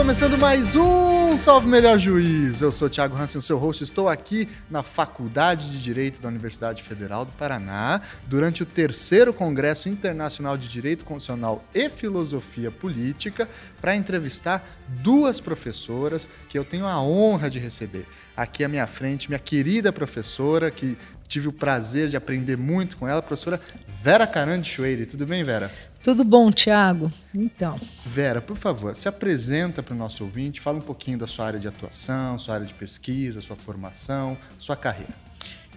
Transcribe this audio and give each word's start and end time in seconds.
Começando 0.00 0.38
mais 0.38 0.74
um 0.76 1.36
Salve 1.36 1.68
Melhor 1.68 1.98
Juiz. 1.98 2.62
Eu 2.62 2.72
sou 2.72 2.88
Thiago 2.88 3.14
Hansen, 3.14 3.38
o 3.38 3.42
seu 3.42 3.58
host. 3.58 3.84
Estou 3.84 4.08
aqui 4.08 4.48
na 4.70 4.82
Faculdade 4.82 5.70
de 5.70 5.80
Direito 5.80 6.22
da 6.22 6.28
Universidade 6.28 6.82
Federal 6.82 7.26
do 7.26 7.32
Paraná 7.32 8.00
durante 8.26 8.62
o 8.62 8.66
terceiro 8.66 9.34
Congresso 9.34 9.90
Internacional 9.90 10.56
de 10.56 10.68
Direito 10.68 11.04
Constitucional 11.04 11.62
e 11.74 11.90
Filosofia 11.90 12.70
Política 12.70 13.46
para 13.78 13.94
entrevistar 13.94 14.66
duas 14.88 15.38
professoras 15.38 16.26
que 16.48 16.58
eu 16.58 16.64
tenho 16.64 16.86
a 16.86 16.98
honra 17.02 17.50
de 17.50 17.58
receber. 17.58 18.06
Aqui 18.34 18.64
à 18.64 18.68
minha 18.68 18.86
frente, 18.86 19.28
minha 19.28 19.38
querida 19.38 19.92
professora, 19.92 20.70
que 20.70 20.96
tive 21.28 21.46
o 21.46 21.52
prazer 21.52 22.08
de 22.08 22.16
aprender 22.16 22.56
muito 22.56 22.96
com 22.96 23.06
ela, 23.06 23.18
a 23.18 23.22
professora 23.22 23.60
Vera 24.02 24.26
Carandi 24.26 24.66
Schweire. 24.66 25.04
Tudo 25.04 25.26
bem, 25.26 25.44
Vera? 25.44 25.70
Tudo 26.02 26.24
bom, 26.24 26.50
Tiago? 26.50 27.12
Então. 27.34 27.78
Vera, 28.06 28.40
por 28.40 28.56
favor, 28.56 28.96
se 28.96 29.06
apresenta 29.06 29.82
para 29.82 29.94
o 29.94 29.96
nosso 29.96 30.24
ouvinte, 30.24 30.60
fala 30.60 30.78
um 30.78 30.82
pouquinho 30.82 31.18
da 31.18 31.26
sua 31.26 31.46
área 31.46 31.60
de 31.60 31.68
atuação, 31.68 32.38
sua 32.38 32.54
área 32.54 32.66
de 32.66 32.72
pesquisa, 32.72 33.40
sua 33.42 33.56
formação, 33.56 34.36
sua 34.58 34.76
carreira. 34.76 35.12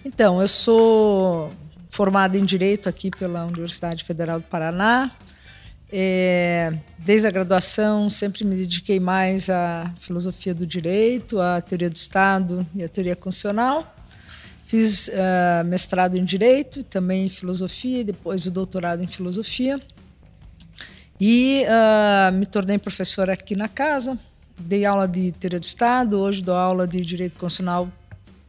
Então, 0.06 0.42
eu 0.42 0.48
sou 0.48 1.52
formada 1.90 2.38
em 2.38 2.46
Direito 2.46 2.88
aqui 2.88 3.12
pela 3.12 3.46
Universidade 3.46 4.04
Federal 4.04 4.40
do 4.40 4.46
Paraná. 4.46 5.12
É, 5.92 6.74
desde 6.98 7.28
a 7.28 7.32
graduação, 7.32 8.10
sempre 8.10 8.44
me 8.44 8.56
dediquei 8.56 9.00
mais 9.00 9.50
à 9.50 9.94
filosofia 10.00 10.54
do 10.54 10.66
direito, 10.66 11.40
à 11.40 11.62
teoria 11.62 11.90
do 11.90 11.96
Estado 11.96 12.66
e 12.74 12.84
à 12.84 12.90
teoria 12.90 13.16
constitucional. 13.16 13.96
Fiz 14.66 15.10
uh, 15.10 15.64
mestrado 15.66 16.18
em 16.18 16.26
Direito, 16.26 16.84
também 16.84 17.28
em 17.28 17.30
Filosofia, 17.30 18.04
depois 18.04 18.46
o 18.48 18.52
doutorado 18.52 19.04
em 19.04 19.08
Filosofia. 19.08 19.80
E 21.20 21.64
uh, 21.66 22.34
me 22.34 22.46
tornei 22.46 22.78
professora 22.78 23.34
aqui 23.34 23.56
na 23.56 23.68
casa, 23.68 24.18
dei 24.58 24.86
aula 24.86 25.08
de 25.08 25.32
teoria 25.34 25.60
do 25.60 25.64
Estado, 25.64 26.20
hoje 26.20 26.42
dou 26.42 26.56
aula 26.56 26.88
de 26.88 27.02
direito 27.02 27.38
constitucional, 27.38 27.90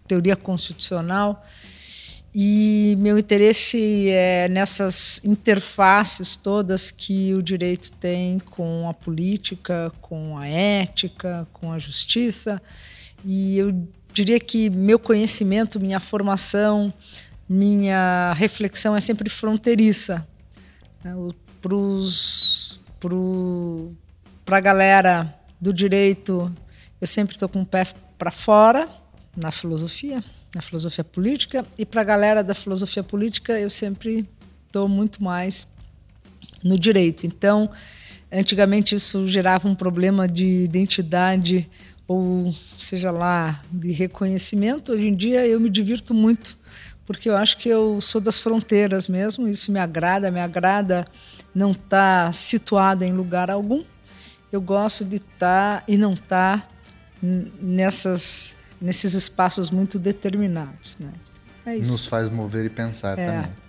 teoria 0.06 0.36
constitucional. 0.36 1.44
E 2.34 2.96
meu 2.98 3.16
interesse 3.16 4.08
é 4.08 4.48
nessas 4.48 5.20
interfaces 5.22 6.36
todas 6.36 6.90
que 6.90 7.32
o 7.32 7.40
direito 7.40 7.92
tem 7.92 8.40
com 8.40 8.88
a 8.88 8.94
política, 8.94 9.92
com 10.00 10.36
a 10.36 10.48
ética, 10.48 11.46
com 11.52 11.70
a 11.70 11.78
justiça. 11.78 12.60
E 13.24 13.56
eu 13.56 13.86
diria 14.12 14.40
que 14.40 14.68
meu 14.68 14.98
conhecimento, 14.98 15.78
minha 15.78 16.00
formação, 16.00 16.92
minha 17.48 18.32
reflexão 18.36 18.96
é 18.96 19.00
sempre 19.00 19.30
fronteiriça. 19.30 20.26
Né? 21.04 21.14
Para 24.44 24.58
a 24.58 24.60
galera 24.60 25.34
do 25.60 25.72
direito, 25.72 26.52
eu 27.00 27.06
sempre 27.06 27.34
estou 27.34 27.48
com 27.48 27.62
o 27.62 27.66
pé 27.66 27.84
para 28.16 28.30
fora 28.30 28.88
na 29.36 29.50
filosofia, 29.50 30.22
na 30.55 30.62
filosofia 30.62 31.05
política, 31.05 31.64
e 31.78 31.84
para 31.84 32.00
a 32.00 32.05
galera 32.05 32.42
da 32.44 32.55
filosofia 32.55 33.02
política, 33.02 33.58
eu 33.58 33.69
sempre 33.69 34.28
estou 34.66 34.88
muito 34.88 35.22
mais 35.22 35.66
no 36.62 36.78
direito. 36.78 37.27
Então, 37.27 37.70
antigamente 38.33 38.94
isso 38.94 39.28
gerava 39.28 39.68
um 39.68 39.74
problema 39.74 40.27
de 40.28 40.46
identidade 40.62 41.68
ou 42.06 42.55
seja 42.78 43.11
lá 43.11 43.62
de 43.70 43.92
reconhecimento. 43.92 44.92
Hoje 44.92 45.08
em 45.08 45.14
dia 45.14 45.46
eu 45.46 45.58
me 45.58 45.70
divirto 45.70 46.12
muito 46.14 46.57
porque 47.07 47.28
eu 47.28 47.36
acho 47.36 47.58
que 47.58 47.68
eu 47.68 48.01
sou 48.01 48.20
das 48.20 48.39
fronteiras 48.39 49.08
mesmo. 49.08 49.48
Isso 49.48 49.70
me 49.70 49.78
agrada, 49.78 50.30
me 50.30 50.40
agrada 50.40 51.07
não 51.54 51.70
estar 51.70 52.26
tá 52.26 52.32
situada 52.32 53.06
em 53.06 53.12
lugar 53.12 53.50
algum. 53.50 53.84
Eu 54.50 54.60
gosto 54.60 55.04
de 55.04 55.16
estar 55.16 55.80
tá 55.80 55.84
e 55.86 55.96
não 55.96 56.14
estar 56.14 56.60
tá 56.60 56.68
nessas, 57.60 58.56
nesses 58.80 59.14
espaços 59.14 59.70
muito 59.70 59.98
determinados. 59.98 60.98
Né? 60.98 61.12
É 61.66 61.76
Nos 61.76 62.06
faz 62.06 62.28
mover 62.28 62.64
e 62.66 62.70
pensar 62.70 63.18
é. 63.18 63.26
também. 63.26 63.64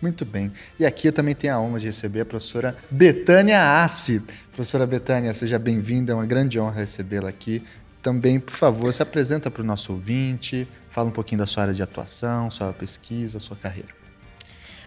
Muito 0.00 0.24
bem. 0.24 0.50
E 0.78 0.86
aqui 0.86 1.08
eu 1.08 1.12
também 1.12 1.34
tenho 1.34 1.54
a 1.54 1.60
honra 1.60 1.78
de 1.80 1.86
receber 1.86 2.22
a 2.22 2.24
professora 2.24 2.76
Betânia 2.90 3.84
Assi. 3.84 4.22
Professora 4.50 4.86
Betânia, 4.86 5.34
seja 5.34 5.58
bem-vinda, 5.58 6.12
é 6.12 6.14
uma 6.14 6.24
grande 6.24 6.58
honra 6.58 6.80
recebê-la 6.80 7.28
aqui. 7.28 7.62
Também, 8.00 8.40
por 8.40 8.54
favor, 8.54 8.94
se 8.94 9.02
apresenta 9.02 9.50
para 9.50 9.62
o 9.62 9.64
nosso 9.64 9.92
ouvinte, 9.92 10.66
fala 10.88 11.08
um 11.08 11.12
pouquinho 11.12 11.40
da 11.40 11.46
sua 11.46 11.64
área 11.64 11.74
de 11.74 11.82
atuação, 11.82 12.50
sua 12.50 12.72
pesquisa, 12.72 13.38
sua 13.38 13.56
carreira. 13.58 13.99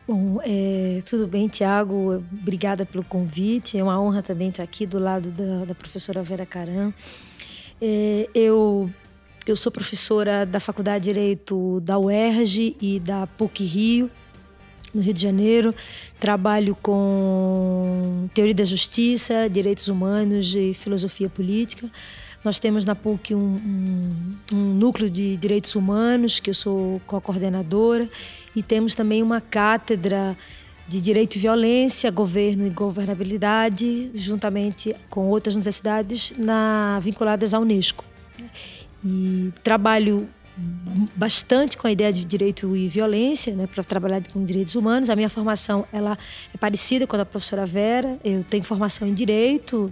Bom, 0.05 0.39
é, 0.43 1.01
tudo 1.05 1.25
bem, 1.27 1.47
Tiago. 1.47 2.21
Obrigada 2.41 2.85
pelo 2.85 3.05
convite. 3.05 3.77
É 3.77 3.83
uma 3.83 3.99
honra 4.01 4.21
também 4.21 4.49
estar 4.49 4.61
aqui 4.63 4.85
do 4.85 4.99
lado 4.99 5.29
da, 5.29 5.63
da 5.63 5.73
professora 5.73 6.21
Vera 6.21 6.45
Caran. 6.45 6.93
É, 7.81 8.27
eu, 8.35 8.91
eu 9.47 9.55
sou 9.55 9.71
professora 9.71 10.45
da 10.45 10.59
Faculdade 10.59 11.05
de 11.05 11.13
Direito 11.13 11.79
da 11.79 11.97
UERJ 11.97 12.75
e 12.81 12.99
da 12.99 13.25
PUC 13.27 13.63
Rio, 13.63 14.11
no 14.93 15.01
Rio 15.01 15.13
de 15.13 15.21
Janeiro. 15.21 15.73
Trabalho 16.19 16.75
com 16.81 18.27
teoria 18.33 18.55
da 18.55 18.65
justiça, 18.65 19.49
direitos 19.49 19.87
humanos 19.87 20.53
e 20.53 20.73
filosofia 20.73 21.29
política. 21.29 21.89
Nós 22.43 22.59
temos 22.59 22.83
na 22.83 22.93
PUC 22.93 23.33
um, 23.33 23.39
um, 23.39 24.35
um 24.51 24.73
núcleo 24.73 25.09
de 25.09 25.37
direitos 25.37 25.75
humanos, 25.75 26.39
que 26.39 26.49
eu 26.49 26.53
sou 26.53 27.01
co-coordenadora, 27.07 28.09
e 28.55 28.61
temos 28.61 28.95
também 28.95 29.23
uma 29.23 29.39
cátedra 29.39 30.37
de 30.87 30.99
Direito 30.99 31.37
e 31.37 31.39
Violência, 31.39 32.11
Governo 32.11 32.67
e 32.67 32.69
Governabilidade, 32.69 34.11
juntamente 34.13 34.93
com 35.09 35.29
outras 35.29 35.55
universidades 35.55 36.33
na, 36.37 36.99
vinculadas 37.01 37.53
à 37.53 37.59
Unesco. 37.59 38.03
E 39.03 39.53
trabalho 39.63 40.27
bastante 41.15 41.77
com 41.77 41.87
a 41.87 41.91
ideia 41.91 42.13
de 42.13 42.23
direito 42.23 42.75
e 42.75 42.87
violência, 42.87 43.55
né, 43.55 43.67
para 43.67 43.83
trabalhar 43.83 44.21
com 44.31 44.43
direitos 44.43 44.75
humanos. 44.75 45.09
A 45.09 45.15
minha 45.15 45.29
formação 45.29 45.85
ela 45.91 46.17
é 46.53 46.57
parecida 46.57 47.07
com 47.07 47.15
a 47.15 47.19
da 47.19 47.25
professora 47.25 47.65
Vera. 47.65 48.19
Eu 48.23 48.43
tenho 48.43 48.63
formação 48.63 49.07
em 49.07 49.13
direito, 49.13 49.91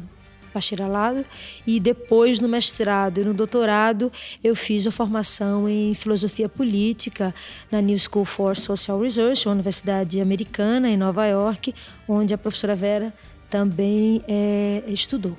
bacharelado 0.53 1.25
e 1.65 1.79
depois 1.79 2.39
no 2.39 2.47
mestrado 2.47 3.19
e 3.21 3.23
no 3.23 3.33
doutorado 3.33 4.11
eu 4.43 4.55
fiz 4.55 4.85
a 4.87 4.91
formação 4.91 5.67
em 5.67 5.93
filosofia 5.93 6.47
política 6.47 7.33
na 7.71 7.81
New 7.81 7.97
School 7.97 8.25
for 8.25 8.57
Social 8.57 8.99
Research, 9.01 9.47
uma 9.47 9.53
universidade 9.53 10.19
americana 10.19 10.89
em 10.89 10.97
Nova 10.97 11.25
York, 11.25 11.73
onde 12.07 12.33
a 12.33 12.37
professora 12.37 12.75
Vera 12.75 13.13
também 13.49 14.23
é, 14.27 14.83
estudou. 14.87 15.35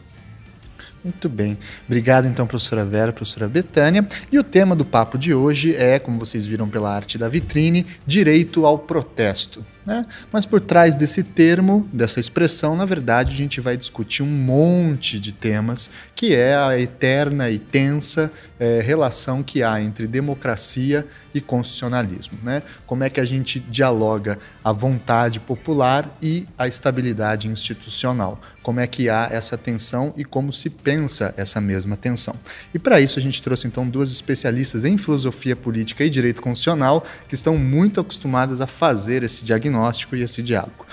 Muito 1.02 1.28
bem. 1.28 1.58
Obrigado, 1.86 2.26
então, 2.26 2.46
professora 2.46 2.84
Vera, 2.84 3.12
professora 3.12 3.48
Betânia. 3.48 4.06
E 4.30 4.38
o 4.38 4.44
tema 4.44 4.76
do 4.76 4.84
papo 4.84 5.18
de 5.18 5.34
hoje 5.34 5.74
é, 5.74 5.98
como 5.98 6.16
vocês 6.16 6.44
viram 6.44 6.68
pela 6.68 6.94
arte 6.94 7.18
da 7.18 7.28
vitrine, 7.28 7.86
direito 8.06 8.64
ao 8.64 8.78
protesto. 8.78 9.66
Né? 9.84 10.06
Mas 10.30 10.46
por 10.46 10.60
trás 10.60 10.94
desse 10.94 11.22
termo, 11.22 11.88
dessa 11.92 12.20
expressão, 12.20 12.76
na 12.76 12.84
verdade, 12.84 13.32
a 13.32 13.36
gente 13.36 13.60
vai 13.60 13.76
discutir 13.76 14.22
um 14.22 14.26
monte 14.26 15.18
de 15.18 15.32
temas, 15.32 15.90
que 16.14 16.34
é 16.34 16.54
a 16.54 16.78
eterna 16.78 17.50
e 17.50 17.58
tensa 17.58 18.30
é, 18.60 18.80
relação 18.80 19.42
que 19.42 19.62
há 19.62 19.80
entre 19.80 20.06
democracia 20.06 21.04
e 21.34 21.40
constitucionalismo. 21.40 22.38
Né? 22.42 22.62
Como 22.86 23.02
é 23.02 23.10
que 23.10 23.20
a 23.20 23.24
gente 23.24 23.58
dialoga 23.58 24.38
a 24.62 24.70
vontade 24.70 25.40
popular 25.40 26.16
e 26.22 26.46
a 26.56 26.68
estabilidade 26.68 27.48
institucional? 27.48 28.40
Como 28.62 28.78
é 28.78 28.86
que 28.86 29.08
há 29.08 29.28
essa 29.32 29.58
tensão 29.58 30.14
e 30.16 30.24
como 30.24 30.52
se 30.52 30.70
pensa 30.70 31.34
essa 31.36 31.60
mesma 31.60 31.96
tensão? 31.96 32.36
E 32.72 32.78
para 32.78 33.00
isso 33.00 33.18
a 33.18 33.22
gente 33.22 33.42
trouxe 33.42 33.66
então 33.66 33.88
duas 33.88 34.12
especialistas 34.12 34.84
em 34.84 34.96
filosofia 34.96 35.56
política 35.56 36.04
e 36.04 36.10
direito 36.10 36.40
constitucional 36.40 37.04
que 37.26 37.34
estão 37.34 37.58
muito 37.58 38.00
acostumadas 38.00 38.60
a 38.60 38.66
fazer 38.68 39.24
esse 39.24 39.44
diagnóstico 39.44 39.71
e 40.12 40.22
esse 40.22 40.42
diálogo. 40.42 40.86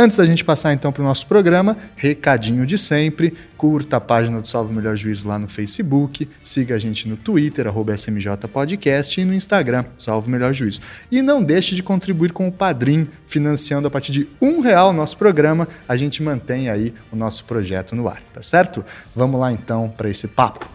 Antes 0.00 0.16
da 0.16 0.24
gente 0.24 0.44
passar 0.44 0.72
então 0.72 0.92
para 0.92 1.02
o 1.02 1.04
nosso 1.04 1.26
programa, 1.26 1.76
recadinho 1.96 2.64
de 2.64 2.78
sempre, 2.78 3.34
curta 3.56 3.96
a 3.96 4.00
página 4.00 4.40
do 4.40 4.46
Salve 4.46 4.72
Melhor 4.72 4.96
Juízo 4.96 5.26
lá 5.26 5.40
no 5.40 5.48
Facebook, 5.48 6.28
siga 6.40 6.76
a 6.76 6.78
gente 6.78 7.08
no 7.08 7.16
Twitter, 7.16 7.66
arroba 7.66 7.92
SMJ 7.96 8.36
Podcast 8.52 9.20
e 9.20 9.24
no 9.24 9.34
Instagram, 9.34 9.84
Salve 9.96 10.30
Melhor 10.30 10.54
Juízo. 10.54 10.78
E 11.10 11.20
não 11.20 11.42
deixe 11.42 11.74
de 11.74 11.82
contribuir 11.82 12.30
com 12.30 12.46
o 12.46 12.52
Padrim, 12.52 13.08
financiando 13.26 13.88
a 13.88 13.90
partir 13.90 14.12
de 14.12 14.28
um 14.40 14.60
real 14.60 14.90
o 14.90 14.92
nosso 14.92 15.16
programa, 15.16 15.66
a 15.88 15.96
gente 15.96 16.22
mantém 16.22 16.68
aí 16.68 16.94
o 17.10 17.16
nosso 17.16 17.44
projeto 17.44 17.96
no 17.96 18.06
ar, 18.06 18.22
tá 18.32 18.40
certo? 18.40 18.84
Vamos 19.16 19.40
lá 19.40 19.50
então 19.50 19.92
para 19.96 20.08
esse 20.08 20.28
papo. 20.28 20.70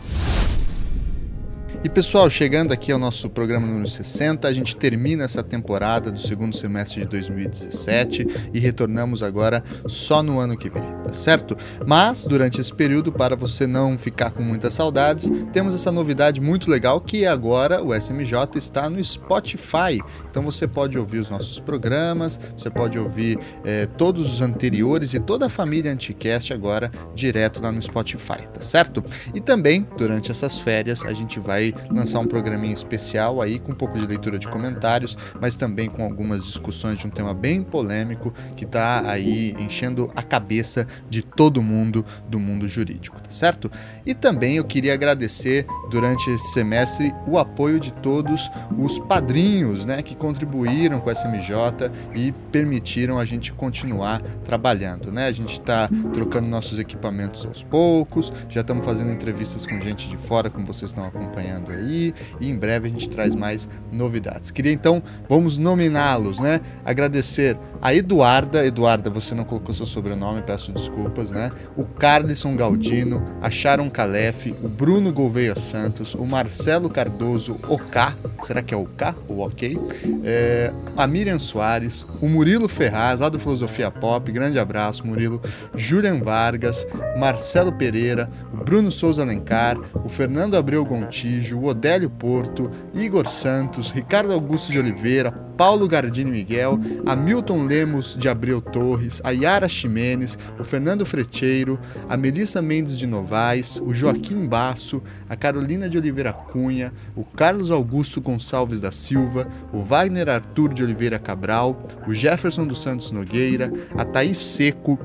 E 1.84 1.90
pessoal, 1.90 2.30
chegando 2.30 2.72
aqui 2.72 2.94
ao 2.94 2.98
nosso 2.98 3.30
programa 3.30 3.68
número 3.68 3.90
60, 3.90 4.48
a 4.48 4.54
gente 4.54 4.74
termina 4.74 5.26
essa 5.26 5.44
temporada 5.44 6.10
do 6.10 6.18
segundo 6.18 6.56
semestre 6.56 7.02
de 7.02 7.08
2017 7.08 8.26
e 8.54 8.58
retornamos 8.58 9.22
agora 9.22 9.62
só 9.86 10.24
no 10.24 10.40
ano 10.40 10.58
que 10.58 10.70
vem, 10.70 10.82
tá 11.04 11.14
certo? 11.14 11.58
Mas 11.86 12.24
durante 12.24 12.62
esse 12.62 12.74
período, 12.74 13.12
para 13.12 13.36
você 13.36 13.68
não 13.68 13.98
ficar 13.98 14.32
com 14.32 14.42
muitas 14.42 14.74
saudades, 14.74 15.30
temos 15.52 15.74
essa 15.74 15.92
novidade 15.92 16.40
muito 16.40 16.72
legal 16.72 17.02
que 17.02 17.26
agora 17.26 17.84
o 17.84 17.94
SMJ 17.94 18.34
está 18.56 18.90
no 18.90 19.04
Spotify. 19.04 20.00
Então 20.30 20.42
você 20.42 20.66
pode 20.66 20.98
ouvir 20.98 21.20
os 21.20 21.30
nossos 21.30 21.60
programas, 21.60 22.40
você 22.58 22.70
pode 22.70 22.98
ouvir 22.98 23.38
é, 23.66 23.88
todos 23.88 24.34
os 24.34 24.40
anteriores 24.40 25.14
e 25.14 25.20
toda 25.20 25.48
a 25.48 25.50
família 25.50 25.92
Anticast 25.92 26.54
agora 26.54 26.90
direto 27.14 27.62
lá 27.62 27.74
no 27.74 27.82
Spotify, 27.82 28.48
tá 28.54 28.62
certo? 28.62 29.04
E 29.36 29.42
também, 29.42 29.86
durante 29.98 30.32
essas 30.32 30.62
férias, 30.62 31.04
a 31.04 31.12
gente 31.12 31.42
vai 31.42 31.73
lançar 31.90 32.20
um 32.20 32.26
programinha 32.26 32.74
especial 32.74 33.42
aí 33.42 33.60
com 33.60 33.72
um 33.72 33.76
pouco 33.76 33.98
de 33.98 34.06
leitura 34.06 34.38
de 34.38 34.48
comentários, 34.48 35.18
mas 35.40 35.56
também 35.56 35.90
com 35.90 36.04
algumas 36.04 36.46
discussões 36.46 36.98
de 36.98 37.08
um 37.08 37.10
tema 37.10 37.34
bem 37.34 37.62
polêmico 37.64 38.34
que 38.56 38.66
está 38.66 39.10
aí 39.10 39.56
enchendo 39.60 40.12
a 40.16 40.22
cabeça 40.22 40.88
de 41.10 41.22
todo 41.22 41.62
mundo 41.62 42.06
do 42.28 42.40
mundo 42.40 42.68
jurídico, 42.68 43.22
tá 43.22 43.32
certo? 43.32 43.72
E 44.06 44.14
também 44.14 44.58
eu 44.58 44.64
queria 44.64 44.94
agradecer 44.94 45.66
durante 45.90 46.30
esse 46.30 46.52
semestre 46.54 47.14
o 47.28 47.38
apoio 47.38 47.80
de 47.80 47.92
todos 47.94 48.50
os 48.78 49.00
padrinhos, 49.00 49.86
né, 49.86 50.02
que 50.02 50.16
contribuíram 50.16 51.00
com 51.00 51.10
a 51.10 51.14
SMJ 51.14 51.92
e 52.14 52.32
permitiram 52.52 53.18
a 53.18 53.26
gente 53.26 53.52
continuar 53.54 54.22
trabalhando, 54.44 55.12
né? 55.12 55.28
A 55.28 55.32
gente 55.32 55.54
está 55.54 55.90
trocando 56.14 56.48
nossos 56.48 56.80
equipamentos 56.80 57.46
aos 57.46 57.64
poucos, 57.64 58.32
já 58.50 58.62
estamos 58.62 58.86
fazendo 58.86 59.12
entrevistas 59.12 59.66
com 59.66 59.80
gente 59.80 60.10
de 60.10 60.18
fora, 60.18 60.50
como 60.50 60.66
vocês 60.66 60.92
estão 60.92 61.06
acompanhando 61.06 61.63
aí, 61.72 62.14
e 62.40 62.50
em 62.50 62.56
breve 62.56 62.88
a 62.88 62.92
gente 62.92 63.10
traz 63.10 63.36
mais 63.36 63.68
novidades. 63.92 64.52
Queria 64.52 64.74
então, 64.74 65.02
vamos 65.30 65.58
nominá-los, 65.58 66.40
né? 66.40 66.60
Agradecer 66.84 67.58
a 67.82 67.94
Eduarda, 67.94 68.66
Eduarda, 68.66 69.10
você 69.10 69.36
não 69.36 69.44
colocou 69.44 69.74
seu 69.74 69.86
sobrenome, 69.86 70.42
peço 70.42 70.72
desculpas, 70.72 71.32
né? 71.32 71.52
O 71.76 71.84
Carlison 71.84 72.56
Galdino, 72.56 73.22
a 73.42 73.52
Sharon 73.52 73.90
Calef, 73.90 74.56
o 74.64 74.70
Bruno 74.70 75.12
Gouveia 75.12 75.56
Santos, 75.56 76.16
o 76.16 76.26
Marcelo 76.26 76.90
Cardoso, 76.90 77.60
OK, 77.68 78.02
será 78.46 78.62
que 78.62 78.74
é 78.74 78.78
OK 78.78 79.08
ou 79.28 79.46
OK? 79.46 79.78
É, 80.24 80.74
a 80.96 81.06
Miriam 81.06 81.38
Soares, 81.38 82.08
o 82.22 82.30
Murilo 82.30 82.70
Ferraz, 82.70 83.20
lá 83.20 83.28
do 83.28 83.38
Filosofia 83.38 83.92
Pop, 83.92 84.32
grande 84.32 84.58
abraço, 84.58 85.06
Murilo, 85.06 85.42
Julian 85.76 86.20
Vargas, 86.20 86.88
Marcelo 87.18 87.74
Pereira, 87.74 88.30
o 88.54 88.58
Bruno 88.64 88.92
Souza 88.92 89.22
Alencar, 89.22 89.78
o 89.94 90.08
Fernando 90.08 90.56
Abreu 90.56 90.86
Gontijo, 90.86 91.53
o 91.54 91.66
Odélio 91.66 92.10
Porto, 92.10 92.70
Igor 92.94 93.28
Santos, 93.28 93.92
Ricardo 93.92 94.34
Augusto 94.34 94.72
de 94.72 94.80
Oliveira, 94.80 95.32
Paulo 95.32 95.88
Gardini 95.88 96.32
Miguel, 96.32 96.80
Hamilton 97.06 97.66
Lemos 97.66 98.18
de 98.18 98.28
Abreu 98.28 98.60
Torres, 98.60 99.22
a 99.24 99.32
Yara 99.32 99.68
Ximenes, 99.68 100.38
o 100.60 100.64
Fernando 100.64 101.06
Frecheiro, 101.06 101.80
a 102.10 102.18
Melissa 102.18 102.62
Mendes 102.62 102.98
de 102.98 103.06
Novaes, 103.06 103.78
o 103.78 103.94
Joaquim 103.94 104.48
Basso, 104.48 105.02
a 105.30 105.36
Carolina 105.36 105.88
de 105.88 105.98
Oliveira 105.98 106.34
Cunha, 106.34 106.92
o 107.16 107.24
Carlos 107.24 107.72
Augusto 107.72 108.20
Gonçalves 108.20 108.80
da 108.80 108.92
Silva, 108.92 109.48
o 109.72 109.84
Wagner 109.84 110.30
Arthur 110.30 110.74
de 110.74 110.84
Oliveira 110.84 111.20
Cabral, 111.20 111.86
o 112.08 112.14
Jefferson 112.14 112.66
dos 112.66 112.82
Santos 112.82 113.12
Nogueira, 113.12 113.72
a 113.96 114.04
Thaís 114.04 114.38
Seco, 114.38 115.00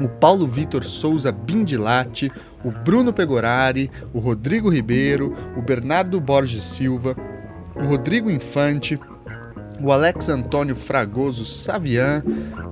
o 0.00 0.08
Paulo 0.08 0.46
Vitor 0.46 0.84
Souza 0.84 1.30
Bindilate, 1.30 2.30
o 2.64 2.70
Bruno 2.70 3.12
Pegorari, 3.12 3.90
o 4.12 4.18
Rodrigo 4.18 4.68
Ribeiro, 4.68 5.36
o 5.56 5.62
Bernardo 5.62 6.20
Borges 6.20 6.64
Silva, 6.64 7.16
o 7.74 7.84
Rodrigo 7.84 8.30
Infante, 8.30 8.98
o 9.80 9.92
Alex 9.92 10.28
Antônio 10.28 10.76
Fragoso 10.76 11.44
Savian, 11.44 12.22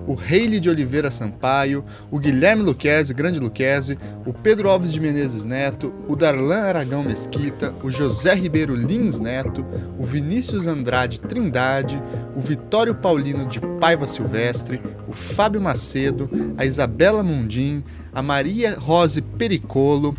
o 0.07 0.15
Reile 0.15 0.59
de 0.59 0.69
Oliveira 0.69 1.11
Sampaio, 1.11 1.85
o 2.11 2.19
Guilherme 2.19 2.63
Luquezzi, 2.63 3.15
grande 3.15 3.39
Luquezzi, 3.39 3.99
o 4.27 4.33
Pedro 4.33 4.69
Alves 4.69 4.93
de 4.93 5.01
Menezes 5.01 5.45
Neto, 5.45 5.93
o 6.09 6.17
Darlan 6.17 6.63
Aragão 6.63 7.03
Mesquita, 7.03 7.75
o 7.83 7.91
José 7.91 8.35
Ribeiro 8.35 8.75
Lins 8.75 9.21
Neto, 9.21 9.65
o 9.99 10.05
Vinícius 10.05 10.67
Andrade 10.67 11.21
Trindade, 11.21 12.03
o 12.37 12.41
Vitório 12.41 12.95
Paulino 12.95 13.47
de 13.47 13.61
Paiva 13.81 14.07
Silvestre, 14.07 14.81
o 15.13 15.15
Fábio 15.15 15.61
Macedo, 15.61 16.31
a 16.57 16.65
Isabela 16.65 17.23
Mundim, 17.23 17.85
a 18.15 18.23
Maria 18.23 18.79
Rose 18.79 19.21
Pericolo, 19.21 20.17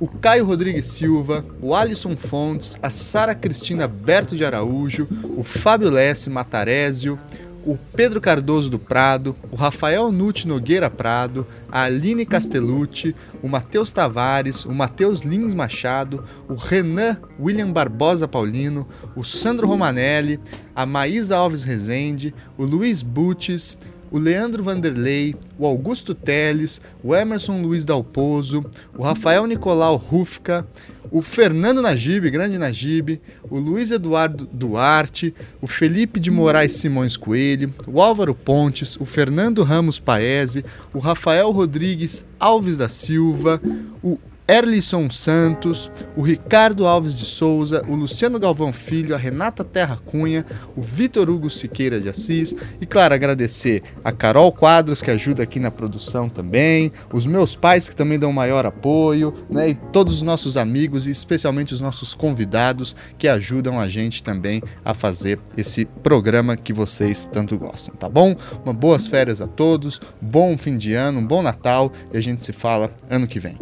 o 0.00 0.08
Caio 0.08 0.44
Rodrigues 0.44 0.86
Silva, 0.86 1.46
o 1.60 1.76
Alisson 1.76 2.16
Fontes, 2.16 2.76
a 2.82 2.90
Sara 2.90 3.36
Cristina 3.36 3.86
Berto 3.86 4.34
de 4.34 4.44
Araújo, 4.44 5.06
o 5.36 5.44
Fábio 5.44 5.88
Lesse 5.88 6.28
Matarésio, 6.28 7.16
o 7.64 7.76
Pedro 7.76 8.20
Cardoso 8.20 8.68
do 8.68 8.80
Prado, 8.80 9.36
o 9.52 9.54
Rafael 9.54 10.10
Nuti 10.10 10.48
Nogueira 10.48 10.90
Prado, 10.90 11.46
a 11.70 11.84
Aline 11.84 12.26
Castellucci, 12.26 13.14
o 13.40 13.48
Matheus 13.48 13.92
Tavares, 13.92 14.64
o 14.64 14.72
Matheus 14.72 15.20
Lins 15.20 15.54
Machado, 15.54 16.24
o 16.48 16.54
Renan 16.54 17.16
William 17.38 17.70
Barbosa 17.70 18.26
Paulino, 18.26 18.88
o 19.14 19.22
Sandro 19.22 19.68
Romanelli, 19.68 20.40
a 20.74 20.84
Maísa 20.84 21.36
Alves 21.36 21.62
Rezende, 21.62 22.34
o 22.58 22.64
Luiz 22.64 23.02
Butes, 23.02 23.78
o 24.12 24.18
Leandro 24.18 24.62
Vanderlei, 24.62 25.34
o 25.58 25.66
Augusto 25.66 26.14
Teles, 26.14 26.80
o 27.02 27.16
Emerson 27.16 27.62
Luiz 27.62 27.84
Dalpozo, 27.84 28.62
o 28.96 29.02
Rafael 29.02 29.46
Nicolau 29.46 29.96
Rufka, 29.96 30.66
o 31.10 31.22
Fernando 31.22 31.80
Najib, 31.80 32.30
grande 32.30 32.58
Najib, 32.58 33.20
o 33.50 33.58
Luiz 33.58 33.90
Eduardo 33.90 34.46
Duarte, 34.52 35.34
o 35.60 35.66
Felipe 35.66 36.20
de 36.20 36.30
Moraes 36.30 36.74
Simões 36.74 37.16
Coelho, 37.16 37.72
o 37.86 38.00
Álvaro 38.00 38.34
Pontes, 38.34 38.96
o 39.00 39.06
Fernando 39.06 39.62
Ramos 39.62 39.98
Paese, 39.98 40.64
o 40.92 40.98
Rafael 40.98 41.50
Rodrigues 41.50 42.24
Alves 42.38 42.76
da 42.76 42.88
Silva, 42.88 43.60
o 44.02 44.18
Erlisson 44.52 45.08
Santos, 45.08 45.90
o 46.14 46.20
Ricardo 46.20 46.86
Alves 46.86 47.14
de 47.14 47.24
Souza, 47.24 47.82
o 47.88 47.94
Luciano 47.94 48.38
Galvão 48.38 48.70
Filho, 48.70 49.14
a 49.14 49.18
Renata 49.18 49.64
Terra 49.64 49.98
Cunha, 50.04 50.44
o 50.76 50.82
Vitor 50.82 51.30
Hugo 51.30 51.48
Siqueira 51.48 51.98
de 51.98 52.10
Assis 52.10 52.54
e, 52.78 52.84
claro, 52.84 53.14
agradecer 53.14 53.82
a 54.04 54.12
Carol 54.12 54.52
Quadros, 54.52 55.00
que 55.00 55.10
ajuda 55.10 55.42
aqui 55.42 55.58
na 55.58 55.70
produção 55.70 56.28
também, 56.28 56.92
os 57.10 57.26
meus 57.26 57.56
pais, 57.56 57.88
que 57.88 57.96
também 57.96 58.18
dão 58.18 58.30
maior 58.30 58.66
apoio, 58.66 59.34
né, 59.48 59.70
e 59.70 59.74
todos 59.74 60.16
os 60.16 60.22
nossos 60.22 60.58
amigos 60.58 61.06
e 61.06 61.10
especialmente 61.10 61.72
os 61.72 61.80
nossos 61.80 62.12
convidados 62.12 62.94
que 63.16 63.28
ajudam 63.28 63.80
a 63.80 63.88
gente 63.88 64.22
também 64.22 64.62
a 64.84 64.92
fazer 64.92 65.40
esse 65.56 65.86
programa 66.02 66.58
que 66.58 66.74
vocês 66.74 67.24
tanto 67.24 67.58
gostam, 67.58 67.94
tá 67.94 68.06
bom? 68.06 68.36
Uma 68.62 68.74
boas 68.74 69.08
férias 69.08 69.40
a 69.40 69.46
todos, 69.46 69.98
bom 70.20 70.58
fim 70.58 70.76
de 70.76 70.92
ano, 70.92 71.20
um 71.20 71.26
bom 71.26 71.40
Natal 71.40 71.90
e 72.12 72.18
a 72.18 72.20
gente 72.20 72.42
se 72.42 72.52
fala 72.52 72.90
ano 73.08 73.26
que 73.26 73.40
vem. 73.40 73.56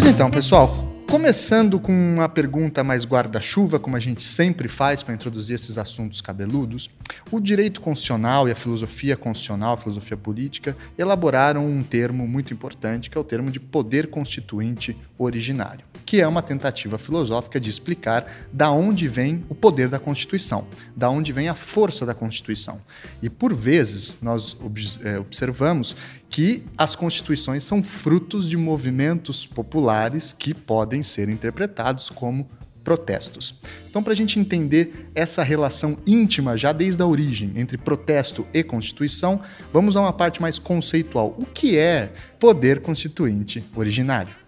Pois 0.00 0.14
então, 0.14 0.30
pessoal, 0.30 0.90
Começando 1.10 1.80
com 1.80 1.92
uma 1.92 2.28
pergunta 2.28 2.84
mais 2.84 3.04
guarda-chuva, 3.04 3.80
como 3.80 3.96
a 3.96 3.98
gente 3.98 4.22
sempre 4.22 4.68
faz 4.68 5.02
para 5.02 5.12
introduzir 5.12 5.56
esses 5.56 5.76
assuntos 5.76 6.20
cabeludos, 6.20 6.88
o 7.32 7.40
direito 7.40 7.80
constitucional 7.80 8.48
e 8.48 8.52
a 8.52 8.54
filosofia 8.54 9.16
constitucional, 9.16 9.74
a 9.74 9.76
filosofia 9.76 10.16
política, 10.16 10.76
elaboraram 10.96 11.66
um 11.66 11.82
termo 11.82 12.28
muito 12.28 12.54
importante, 12.54 13.10
que 13.10 13.18
é 13.18 13.20
o 13.20 13.24
termo 13.24 13.50
de 13.50 13.58
poder 13.58 14.06
constituinte 14.06 14.96
originário, 15.20 15.84
que 16.06 16.20
é 16.20 16.26
uma 16.26 16.40
tentativa 16.40 16.98
filosófica 16.98 17.60
de 17.60 17.68
explicar 17.68 18.26
da 18.50 18.70
onde 18.70 19.06
vem 19.06 19.44
o 19.48 19.54
poder 19.54 19.88
da 19.88 19.98
Constituição, 19.98 20.66
da 20.96 21.10
onde 21.10 21.32
vem 21.32 21.48
a 21.48 21.54
força 21.54 22.06
da 22.06 22.14
Constituição. 22.14 22.80
E 23.20 23.28
por 23.28 23.54
vezes 23.54 24.16
nós 24.22 24.56
eh, 25.04 25.18
observamos 25.18 25.94
que 26.30 26.64
as 26.76 26.96
constituições 26.96 27.64
são 27.64 27.82
frutos 27.82 28.48
de 28.48 28.56
movimentos 28.56 29.44
populares 29.44 30.32
que 30.32 30.54
podem 30.54 31.02
ser 31.02 31.28
interpretados 31.28 32.08
como 32.08 32.48
protestos. 32.82 33.54
Então, 33.88 34.02
para 34.02 34.14
a 34.14 34.16
gente 34.16 34.38
entender 34.38 35.10
essa 35.14 35.42
relação 35.42 35.98
íntima 36.06 36.56
já 36.56 36.72
desde 36.72 37.02
a 37.02 37.06
origem 37.06 37.52
entre 37.56 37.76
protesto 37.76 38.46
e 38.54 38.62
constituição, 38.62 39.40
vamos 39.72 39.96
a 39.96 40.00
uma 40.00 40.12
parte 40.12 40.40
mais 40.40 40.58
conceitual. 40.58 41.34
O 41.36 41.44
que 41.44 41.76
é 41.76 42.10
poder 42.38 42.80
constituinte 42.80 43.62
originário? 43.76 44.40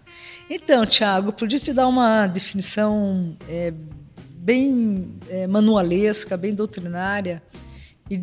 Então, 0.49 0.85
Tiago, 0.85 1.33
podia 1.33 1.59
te 1.59 1.73
dar 1.73 1.87
uma 1.87 2.27
definição 2.27 3.35
é, 3.47 3.73
bem 4.29 5.15
é, 5.29 5.47
manualesca, 5.47 6.35
bem 6.35 6.53
doutrinária 6.53 7.41
e, 8.09 8.19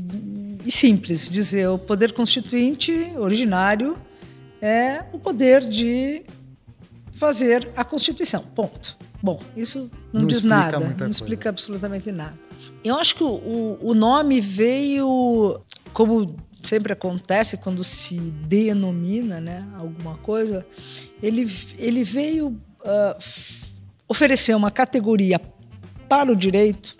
e 0.65 0.71
simples, 0.71 1.29
dizer 1.29 1.69
o 1.69 1.79
poder 1.79 2.13
constituinte 2.13 2.93
originário 3.17 3.97
é 4.61 5.05
o 5.13 5.19
poder 5.19 5.67
de 5.67 6.23
fazer 7.13 7.71
a 7.75 7.85
Constituição. 7.85 8.43
Ponto. 8.55 8.97
Bom, 9.23 9.43
isso 9.57 9.91
não, 10.13 10.23
não 10.23 10.29
diz 10.29 10.45
nada, 10.45 10.79
não 10.81 10.93
coisa. 10.93 11.11
explica 11.11 11.49
absolutamente 11.49 12.11
nada. 12.11 12.39
Eu 12.85 12.99
acho 12.99 13.17
que 13.17 13.25
o, 13.25 13.79
o 13.81 13.95
nome 13.95 14.41
veio 14.41 15.61
como 15.93 16.35
sempre 16.63 16.93
acontece 16.93 17.57
quando 17.57 17.83
se 17.83 18.19
denomina 18.19 19.41
né, 19.41 19.67
alguma 19.77 20.17
coisa, 20.19 20.67
ele, 21.23 21.51
ele 21.79 22.05
veio 22.05 22.49
uh, 22.49 23.73
oferecer 24.09 24.55
uma 24.55 24.71
categoria 24.71 25.41
para 26.09 26.33
o 26.33 26.37
direito, 26.37 26.97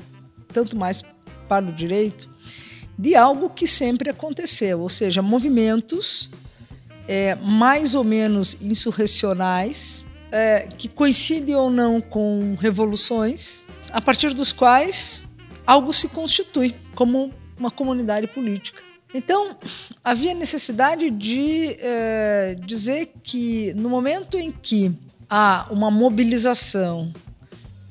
tanto 0.53 0.77
mais 0.77 1.03
para 1.49 1.65
o 1.65 1.73
direito, 1.73 2.29
de 2.99 3.17
algo 3.17 3.51
que 3.51 3.67
sempre 3.67 4.11
aconteceu, 4.11 4.81
ou 4.81 4.89
seja, 4.89 5.23
movimentos 5.23 6.31
é, 7.09 7.35
mais 7.35 7.95
ou 7.95 8.05
menos 8.05 8.57
insurrecionais, 8.61 10.05
é, 10.31 10.69
que 10.69 10.87
coincidem 10.87 11.57
ou 11.57 11.71
não 11.71 12.01
com 12.01 12.55
revoluções, 12.61 13.63
a 13.91 14.01
partir 14.01 14.33
dos 14.33 14.53
quais 14.53 15.23
algo 15.67 15.93
se 15.93 16.09
constitui 16.09 16.75
como 16.95 17.33
uma 17.59 17.71
comunidade 17.71 18.27
política. 18.29 18.90
Então, 19.13 19.57
havia 20.05 20.35
necessidade 20.35 21.11
de 21.11 21.77
é, 21.81 22.57
dizer 22.65 23.13
que 23.23 23.75
no 23.75 23.89
momento 23.89 24.39
em 24.39 24.53
que 24.53 24.93
há 25.29 25.67
uma 25.71 25.91
mobilização 25.91 27.13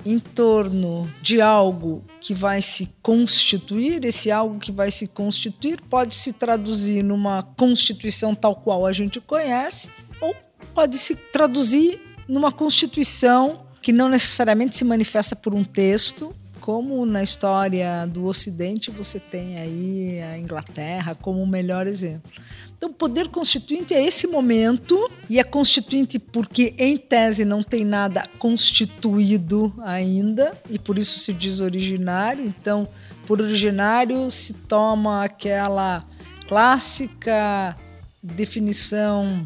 em 0.05 0.17
torno 0.17 1.11
de 1.21 1.41
algo 1.41 2.03
que 2.21 2.33
vai 2.33 2.61
se 2.61 2.89
constituir, 3.01 4.03
esse 4.05 4.31
algo 4.31 4.59
que 4.59 4.71
vai 4.71 4.89
se 4.91 5.09
constituir 5.09 5.81
pode 5.89 6.15
se 6.15 6.33
traduzir 6.33 7.03
numa 7.03 7.43
constituição 7.43 8.33
tal 8.33 8.55
qual 8.55 8.85
a 8.85 8.93
gente 8.93 9.19
conhece, 9.19 9.89
ou 10.21 10.33
pode 10.73 10.97
se 10.97 11.15
traduzir 11.15 11.99
numa 12.27 12.51
constituição 12.51 13.65
que 13.81 13.91
não 13.91 14.07
necessariamente 14.07 14.75
se 14.75 14.85
manifesta 14.85 15.35
por 15.35 15.53
um 15.53 15.63
texto, 15.63 16.33
como 16.61 17.05
na 17.05 17.23
história 17.23 18.05
do 18.05 18.25
Ocidente 18.25 18.91
você 18.91 19.19
tem 19.19 19.57
aí 19.57 20.21
a 20.21 20.37
Inglaterra 20.37 21.15
como 21.15 21.41
o 21.41 21.47
melhor 21.47 21.87
exemplo. 21.87 22.31
Então, 22.79 22.93
poder 22.93 23.27
constituinte 23.27 23.93
é 23.93 24.01
esse 24.01 24.25
momento, 24.25 25.11
e 25.29 25.37
é 25.37 25.43
constituinte 25.43 26.17
porque, 26.17 26.73
em 26.77 26.95
tese, 26.95 27.43
não 27.43 27.61
tem 27.61 27.83
nada 27.83 28.25
constituído 28.39 29.73
ainda, 29.81 30.57
e 30.69 30.79
por 30.79 30.97
isso 30.97 31.19
se 31.19 31.33
diz 31.33 31.59
originário. 31.59 32.45
Então, 32.45 32.87
por 33.27 33.41
originário 33.41 34.31
se 34.31 34.53
toma 34.53 35.25
aquela 35.25 36.05
clássica 36.47 37.75
definição 38.23 39.45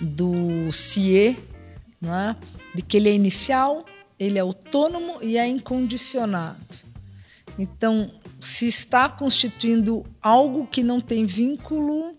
do 0.00 0.72
CIE, 0.72 1.36
né? 2.00 2.34
de 2.74 2.80
que 2.80 2.96
ele 2.96 3.10
é 3.10 3.12
inicial, 3.12 3.84
ele 4.20 4.36
é 4.36 4.42
autônomo 4.42 5.16
e 5.22 5.38
é 5.38 5.48
incondicionado. 5.48 6.90
Então, 7.58 8.12
se 8.38 8.66
está 8.66 9.08
constituindo 9.08 10.04
algo 10.22 10.66
que 10.66 10.82
não 10.82 11.00
tem 11.00 11.24
vínculo 11.24 12.14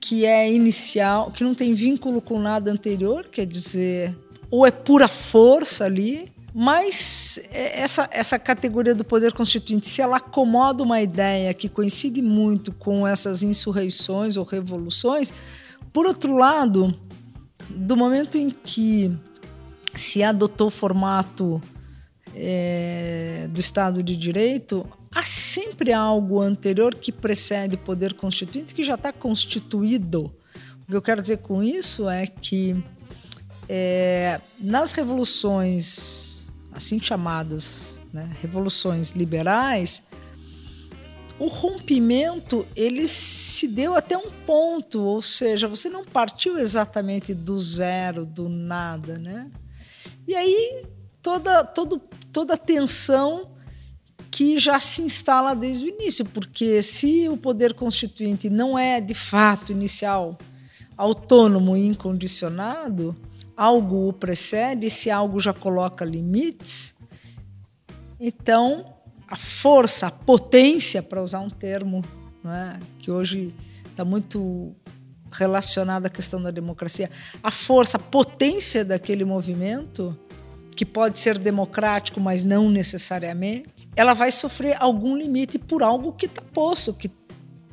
que 0.00 0.24
é 0.24 0.52
inicial, 0.52 1.30
que 1.30 1.42
não 1.42 1.54
tem 1.54 1.74
vínculo 1.74 2.20
com 2.20 2.38
nada 2.38 2.70
anterior, 2.70 3.28
quer 3.28 3.46
dizer, 3.46 4.16
ou 4.50 4.66
é 4.66 4.70
pura 4.70 5.08
força 5.08 5.84
ali, 5.84 6.32
mas 6.54 7.40
essa, 7.50 8.08
essa 8.12 8.38
categoria 8.38 8.94
do 8.94 9.04
poder 9.04 9.32
constituinte, 9.32 9.88
se 9.88 10.00
ela 10.00 10.18
acomoda 10.18 10.82
uma 10.82 11.00
ideia 11.00 11.52
que 11.52 11.68
coincide 11.68 12.22
muito 12.22 12.72
com 12.72 13.06
essas 13.06 13.42
insurreições 13.42 14.36
ou 14.36 14.44
revoluções, 14.44 15.32
por 15.92 16.06
outro 16.06 16.36
lado, 16.36 16.94
do 17.68 17.96
momento 17.96 18.38
em 18.38 18.50
que 18.50 19.10
se 19.94 20.22
adotou 20.22 20.68
o 20.68 20.70
formato 20.70 21.62
é, 22.34 23.48
do 23.50 23.60
Estado 23.60 24.02
de 24.02 24.16
Direito, 24.16 24.86
há 25.14 25.24
sempre 25.24 25.92
algo 25.92 26.40
anterior 26.40 26.94
que 26.94 27.12
precede 27.12 27.76
o 27.76 27.78
poder 27.78 28.14
constituinte 28.14 28.74
que 28.74 28.84
já 28.84 28.94
está 28.94 29.12
constituído. 29.12 30.34
O 30.82 30.90
que 30.90 30.96
eu 30.96 31.02
quero 31.02 31.22
dizer 31.22 31.38
com 31.38 31.62
isso 31.62 32.08
é 32.08 32.26
que 32.26 32.82
é, 33.68 34.40
nas 34.58 34.92
revoluções 34.92 36.48
assim 36.72 36.98
chamadas 36.98 38.00
né, 38.12 38.30
revoluções 38.40 39.10
liberais, 39.10 40.02
o 41.38 41.48
rompimento 41.48 42.66
ele 42.76 43.08
se 43.08 43.66
deu 43.66 43.96
até 43.96 44.16
um 44.16 44.30
ponto, 44.46 45.00
ou 45.00 45.20
seja, 45.20 45.66
você 45.66 45.88
não 45.88 46.04
partiu 46.04 46.56
exatamente 46.56 47.34
do 47.34 47.58
zero, 47.58 48.24
do 48.24 48.48
nada, 48.48 49.18
né? 49.18 49.50
E 50.26 50.34
aí 50.34 50.84
toda, 51.22 51.64
todo, 51.64 52.00
toda 52.32 52.54
a 52.54 52.58
tensão 52.58 53.50
que 54.30 54.58
já 54.58 54.80
se 54.80 55.02
instala 55.02 55.54
desde 55.54 55.86
o 55.86 55.88
início, 55.88 56.24
porque 56.24 56.82
se 56.82 57.28
o 57.28 57.36
poder 57.36 57.72
constituinte 57.74 58.50
não 58.50 58.78
é 58.78 59.00
de 59.00 59.14
fato 59.14 59.70
inicial 59.70 60.36
autônomo 60.96 61.76
e 61.76 61.86
incondicionado, 61.86 63.16
algo 63.56 64.08
o 64.08 64.12
precede, 64.12 64.90
se 64.90 65.10
algo 65.10 65.38
já 65.38 65.52
coloca 65.52 66.04
limites, 66.04 66.94
então 68.18 68.94
a 69.28 69.36
força, 69.36 70.08
a 70.08 70.10
potência, 70.10 71.02
para 71.02 71.22
usar 71.22 71.40
um 71.40 71.50
termo 71.50 72.04
né, 72.42 72.80
que 72.98 73.10
hoje 73.10 73.54
está 73.86 74.04
muito 74.04 74.74
relacionado 75.34 76.06
à 76.06 76.08
questão 76.08 76.42
da 76.42 76.50
democracia, 76.50 77.10
a 77.42 77.50
força, 77.50 77.96
a 77.96 78.00
potência 78.00 78.84
daquele 78.84 79.24
movimento 79.24 80.18
que 80.74 80.84
pode 80.84 81.18
ser 81.18 81.38
democrático, 81.38 82.20
mas 82.20 82.42
não 82.42 82.68
necessariamente, 82.68 83.88
ela 83.94 84.12
vai 84.12 84.32
sofrer 84.32 84.76
algum 84.80 85.16
limite 85.16 85.58
por 85.58 85.82
algo 85.82 86.12
que 86.12 86.26
está 86.26 86.42
posto, 86.42 86.92
que 86.92 87.10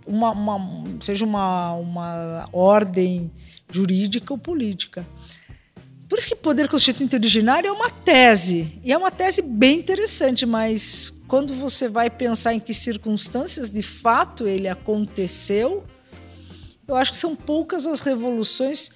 uma, 0.06 0.32
uma, 0.32 0.84
seja 1.00 1.26
uma, 1.26 1.74
uma 1.74 2.50
ordem 2.52 3.32
jurídica 3.70 4.34
ou 4.34 4.38
política. 4.38 5.06
Por 6.08 6.20
isso 6.20 6.28
que 6.28 6.36
poder 6.36 6.68
constituinte 6.68 7.16
originário 7.16 7.70
é 7.70 7.72
uma 7.72 7.90
tese, 7.90 8.80
e 8.84 8.92
é 8.92 8.98
uma 8.98 9.10
tese 9.10 9.42
bem 9.42 9.80
interessante, 9.80 10.46
mas 10.46 11.14
quando 11.28 11.54
você 11.54 11.88
vai 11.88 12.10
pensar 12.10 12.54
em 12.54 12.60
que 12.60 12.74
circunstâncias 12.74 13.72
de 13.72 13.82
fato 13.82 14.46
ele 14.46 14.68
aconteceu, 14.68 15.86
eu 16.92 16.98
acho 16.98 17.12
que 17.12 17.18
são 17.18 17.36
poucas 17.36 17.88
as 17.88 18.02
revoluções 18.02 18.92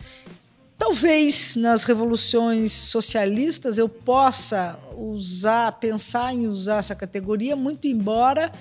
Talvez 0.78 1.56
nas 1.56 1.86
revoluções 1.86 2.72
socialistas 2.72 3.78
eu 3.78 3.88
possa 3.88 4.78
usar, 4.98 5.72
pensar 5.74 6.34
em 6.34 6.48
usar 6.48 6.78
essa 6.78 6.94
categoria, 6.94 7.56
muito 7.56 7.88
embora 7.88 8.52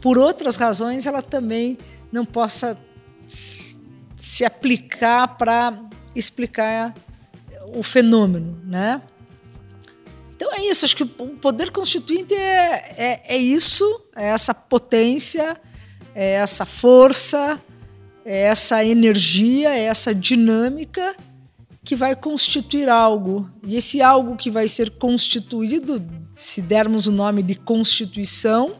por 0.00 0.16
outras 0.16 0.56
razões 0.56 1.06
ela 1.06 1.20
também 1.20 1.76
não 2.10 2.24
possa 2.24 2.78
se 3.26 4.44
aplicar 4.44 5.36
para 5.36 5.78
explicar 6.16 6.94
o 7.74 7.82
fenômeno, 7.82 8.58
né? 8.64 9.02
Então 10.34 10.52
é 10.54 10.64
isso, 10.64 10.84
acho 10.86 10.96
que 10.96 11.02
o 11.02 11.36
poder 11.36 11.70
constituinte 11.70 12.32
é, 12.32 12.94
é, 12.96 13.22
é 13.34 13.36
isso, 13.36 13.84
é 14.16 14.28
essa 14.28 14.54
potência, 14.54 15.60
é 16.14 16.34
essa 16.34 16.64
força, 16.64 17.60
é 18.28 18.42
essa 18.42 18.84
energia, 18.84 19.70
é 19.70 19.84
essa 19.84 20.14
dinâmica 20.14 21.16
que 21.82 21.96
vai 21.96 22.14
constituir 22.14 22.86
algo. 22.86 23.48
E 23.64 23.74
esse 23.74 24.02
algo 24.02 24.36
que 24.36 24.50
vai 24.50 24.68
ser 24.68 24.90
constituído, 24.90 26.06
se 26.34 26.60
dermos 26.60 27.06
o 27.06 27.12
nome 27.12 27.42
de 27.42 27.54
Constituição, 27.54 28.72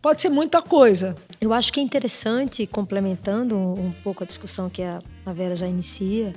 pode 0.00 0.22
ser 0.22 0.30
muita 0.30 0.62
coisa. 0.62 1.14
Eu 1.38 1.52
acho 1.52 1.70
que 1.70 1.78
é 1.78 1.82
interessante, 1.82 2.66
complementando 2.66 3.58
um 3.58 3.92
pouco 4.02 4.24
a 4.24 4.26
discussão 4.26 4.70
que 4.70 4.80
a 4.80 5.02
Vera 5.26 5.54
já 5.54 5.66
inicia, 5.66 6.34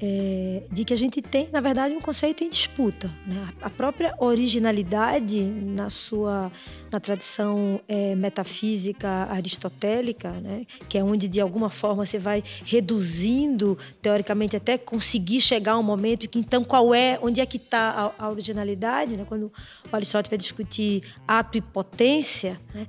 é, 0.00 0.62
de 0.70 0.84
que 0.84 0.92
a 0.92 0.96
gente 0.96 1.20
tem, 1.20 1.48
na 1.52 1.60
verdade, 1.60 1.94
um 1.94 2.00
conceito 2.00 2.44
em 2.44 2.48
disputa. 2.48 3.10
Né? 3.26 3.48
A 3.60 3.68
própria 3.68 4.14
originalidade 4.18 5.40
na 5.40 5.90
sua 5.90 6.50
na 6.90 6.98
tradição 6.98 7.80
é, 7.86 8.14
metafísica 8.14 9.28
aristotélica, 9.30 10.30
né? 10.30 10.64
que 10.88 10.96
é 10.96 11.04
onde 11.04 11.28
de 11.28 11.40
alguma 11.40 11.68
forma 11.68 12.06
você 12.06 12.18
vai 12.18 12.42
reduzindo 12.64 13.76
teoricamente 14.00 14.56
até 14.56 14.78
conseguir 14.78 15.40
chegar 15.40 15.72
a 15.72 15.78
um 15.78 15.82
momento 15.82 16.28
que 16.28 16.38
então 16.38 16.64
qual 16.64 16.94
é, 16.94 17.18
onde 17.20 17.40
é 17.40 17.46
que 17.46 17.58
está 17.58 18.14
a, 18.18 18.24
a, 18.24 18.30
originalidade, 18.30 19.16
né? 19.16 19.26
quando 19.28 19.52
Aristóteles 19.92 20.30
vai 20.30 20.38
discutir 20.38 21.02
ato 21.26 21.58
e 21.58 21.60
potência, 21.60 22.58
né? 22.72 22.86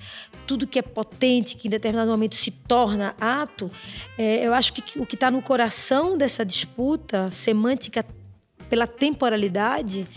tudo 0.48 0.68
que 0.68 0.80
é 0.80 0.82
potente 0.82 1.58
que 1.58 1.68
em 1.68 1.72
determinado 1.72 2.10
momento 2.10 2.36
se 2.36 2.52
torna 2.52 3.16
ato, 3.20 3.70
é, 4.18 4.46
eu 4.46 4.54
acho 4.54 4.72
que 4.72 5.00
o 5.00 5.06
que 5.06 5.16
está 5.16 5.30
no 5.30 5.42
coração 5.42 6.18
dessa 6.18 6.46
disputa 6.46 6.99
semântica 7.32 8.06
pela 8.70 8.88
temporalidade 8.88 10.08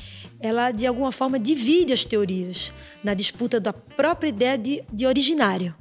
ela 0.43 0.73
de 0.73 0.87
alguma 0.87 1.13
forma 1.13 1.39
divide 1.39 1.93
as 1.93 2.05
teorias 2.05 2.73
na 3.03 3.15
disputa 3.15 3.61
da 3.61 3.73
própria 3.73 4.29
ideia 4.29 4.59
de, 4.59 4.83
de 4.93 5.07
originário. 5.07 5.75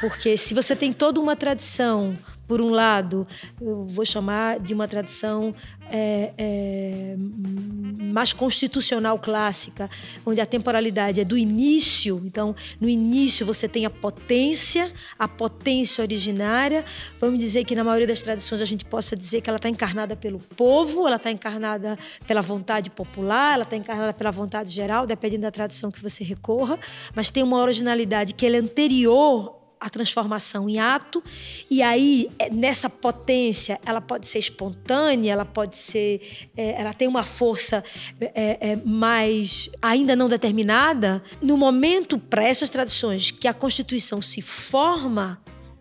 Porque 0.00 0.36
se 0.36 0.54
você 0.54 0.76
tem 0.76 0.92
toda 0.92 1.20
uma 1.20 1.34
tradição 1.34 2.16
por 2.46 2.60
um 2.60 2.70
lado, 2.70 3.26
eu 3.60 3.86
vou 3.86 4.04
chamar 4.04 4.60
de 4.60 4.72
uma 4.72 4.86
tradição 4.86 5.54
é, 5.90 6.32
é, 6.38 7.16
mais 7.18 8.32
constitucional 8.32 9.18
clássica, 9.18 9.90
onde 10.24 10.40
a 10.40 10.46
temporalidade 10.46 11.20
é 11.20 11.24
do 11.24 11.36
início. 11.36 12.22
Então, 12.24 12.54
no 12.80 12.88
início 12.88 13.44
você 13.44 13.68
tem 13.68 13.84
a 13.84 13.90
potência, 13.90 14.92
a 15.18 15.28
potência 15.28 16.02
originária. 16.02 16.84
Vamos 17.18 17.40
dizer 17.40 17.64
que 17.64 17.74
na 17.74 17.84
maioria 17.84 18.06
das 18.06 18.22
tradições 18.22 18.62
a 18.62 18.64
gente 18.64 18.84
possa 18.84 19.16
dizer 19.16 19.40
que 19.40 19.50
ela 19.50 19.56
está 19.56 19.68
encarnada 19.68 20.16
pelo 20.16 20.38
povo, 20.38 21.06
ela 21.06 21.16
está 21.16 21.30
encarnada 21.30 21.98
pela 22.26 22.40
vontade 22.40 22.90
popular, 22.90 23.54
ela 23.54 23.64
está 23.64 23.76
encarnada 23.76 24.12
pela 24.12 24.30
vontade 24.30 24.72
geral, 24.72 25.06
dependendo 25.06 25.42
da 25.42 25.50
tradição 25.50 25.90
que 25.90 26.02
você 26.02 26.22
recorra, 26.22 26.78
mas 27.14 27.30
tem 27.30 27.42
uma 27.42 27.58
originalidade 27.58 28.34
que 28.34 28.46
é 28.46 28.56
anterior 28.56 29.55
a 29.80 29.90
transformação 29.90 30.68
em 30.68 30.78
ato, 30.78 31.22
e 31.70 31.82
aí 31.82 32.30
é, 32.38 32.50
nessa 32.50 32.88
potência 32.88 33.78
ela 33.84 34.00
pode 34.00 34.26
ser 34.26 34.38
espontânea, 34.38 35.32
ela 35.32 35.44
pode 35.44 35.76
ser, 35.76 36.48
é, 36.56 36.80
ela 36.80 36.94
tem 36.94 37.06
uma 37.06 37.22
força 37.22 37.84
é, 38.20 38.70
é, 38.72 38.76
mais 38.76 39.70
ainda 39.80 40.16
não 40.16 40.28
determinada. 40.28 41.22
No 41.42 41.56
momento 41.56 42.18
para 42.18 42.46
essas 42.46 42.70
tradições 42.70 43.30
que 43.30 43.46
a 43.46 43.54
Constituição 43.54 44.22
se 44.22 44.40
forma 44.40 45.40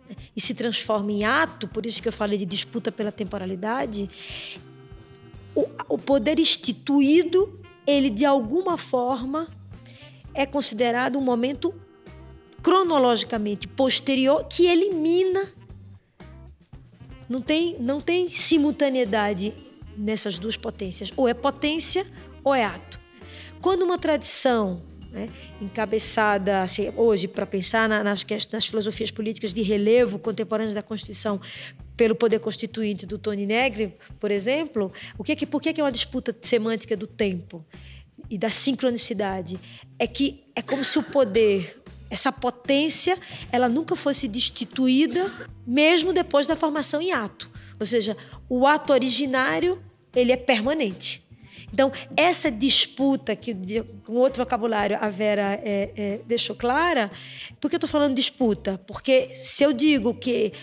né, 0.09 0.15
e 0.35 0.41
se 0.41 0.53
transforma 0.53 1.11
em 1.11 1.23
ato, 1.23 1.67
por 1.67 1.85
isso 1.85 2.01
que 2.01 2.07
eu 2.07 2.13
falei 2.13 2.37
de 2.37 2.45
disputa 2.45 2.91
pela 2.91 3.11
temporalidade, 3.11 4.09
o, 5.55 5.67
o 5.87 5.97
poder 5.97 6.37
instituído 6.37 7.59
ele 7.87 8.09
de 8.09 8.25
alguma 8.25 8.77
forma 8.77 9.47
é 10.33 10.45
considerado 10.45 11.17
um 11.17 11.21
momento 11.21 11.73
cronologicamente 12.65 13.67
posterior 13.67 14.43
que 14.45 14.65
elimina. 14.65 15.47
Não 17.29 17.39
tem, 17.39 17.75
não 17.79 18.01
tem 18.01 18.27
simultaneidade 18.27 19.53
nessas 19.95 20.39
duas 20.39 20.57
potências. 20.57 21.13
Ou 21.15 21.27
é 21.27 21.33
potência 21.35 22.07
ou 22.43 22.55
é 22.55 22.63
ato. 22.63 22.99
Quando 23.61 23.83
uma 23.83 23.99
tradição 23.99 24.81
né, 25.11 25.29
encabeçada 25.61 26.63
assim, 26.63 26.91
hoje 26.97 27.27
para 27.27 27.45
pensar 27.45 27.87
na, 27.87 28.03
nas, 28.03 28.25
nas 28.51 28.65
filosofias 28.65 29.11
políticas 29.11 29.53
de 29.53 29.61
relevo 29.61 30.17
contemporâneas 30.17 30.73
da 30.73 30.81
Constituição 30.81 31.39
pelo 31.95 32.15
poder 32.15 32.39
constituinte 32.39 33.05
do 33.05 33.19
Tony 33.19 33.45
Negri, 33.45 33.93
por 34.19 34.31
exemplo, 34.31 34.91
o 35.19 35.23
que 35.23 35.33
é 35.33 35.35
que, 35.35 35.45
por 35.45 35.61
que 35.61 35.79
é 35.79 35.83
uma 35.83 35.91
disputa 35.91 36.35
semântica 36.41 36.97
do 36.97 37.05
tempo 37.05 37.63
e 38.27 38.39
da 38.39 38.49
sincronicidade? 38.49 39.59
É 39.99 40.07
que 40.07 40.45
é 40.55 40.63
como 40.63 40.83
se 40.83 40.97
o 40.97 41.03
poder 41.03 41.84
essa 42.09 42.31
potência 42.31 43.17
ela 43.51 43.67
nunca 43.67 43.95
fosse 43.95 44.27
destituída, 44.27 45.31
mesmo 45.65 46.13
depois 46.13 46.47
da 46.47 46.55
formação 46.55 47.01
em 47.01 47.11
ato. 47.11 47.49
Ou 47.79 47.85
seja, 47.85 48.15
o 48.49 48.65
ato 48.65 48.93
originário 48.93 49.81
ele 50.15 50.31
é 50.31 50.37
permanente. 50.37 51.23
Então, 51.73 51.91
essa 52.15 52.49
disputa, 52.49 53.35
que 53.35 53.53
com 54.05 54.13
outro 54.13 54.43
vocabulário 54.43 54.97
a 55.01 55.09
Vera 55.09 55.59
é, 55.61 55.91
é, 55.95 56.21
deixou 56.25 56.55
clara, 56.55 57.11
por 57.59 57.69
que 57.69 57.75
eu 57.75 57.77
estou 57.77 57.89
falando 57.89 58.15
disputa? 58.15 58.79
Porque 58.87 59.31
se 59.33 59.63
eu 59.63 59.73
digo 59.73 60.13
que 60.13 60.53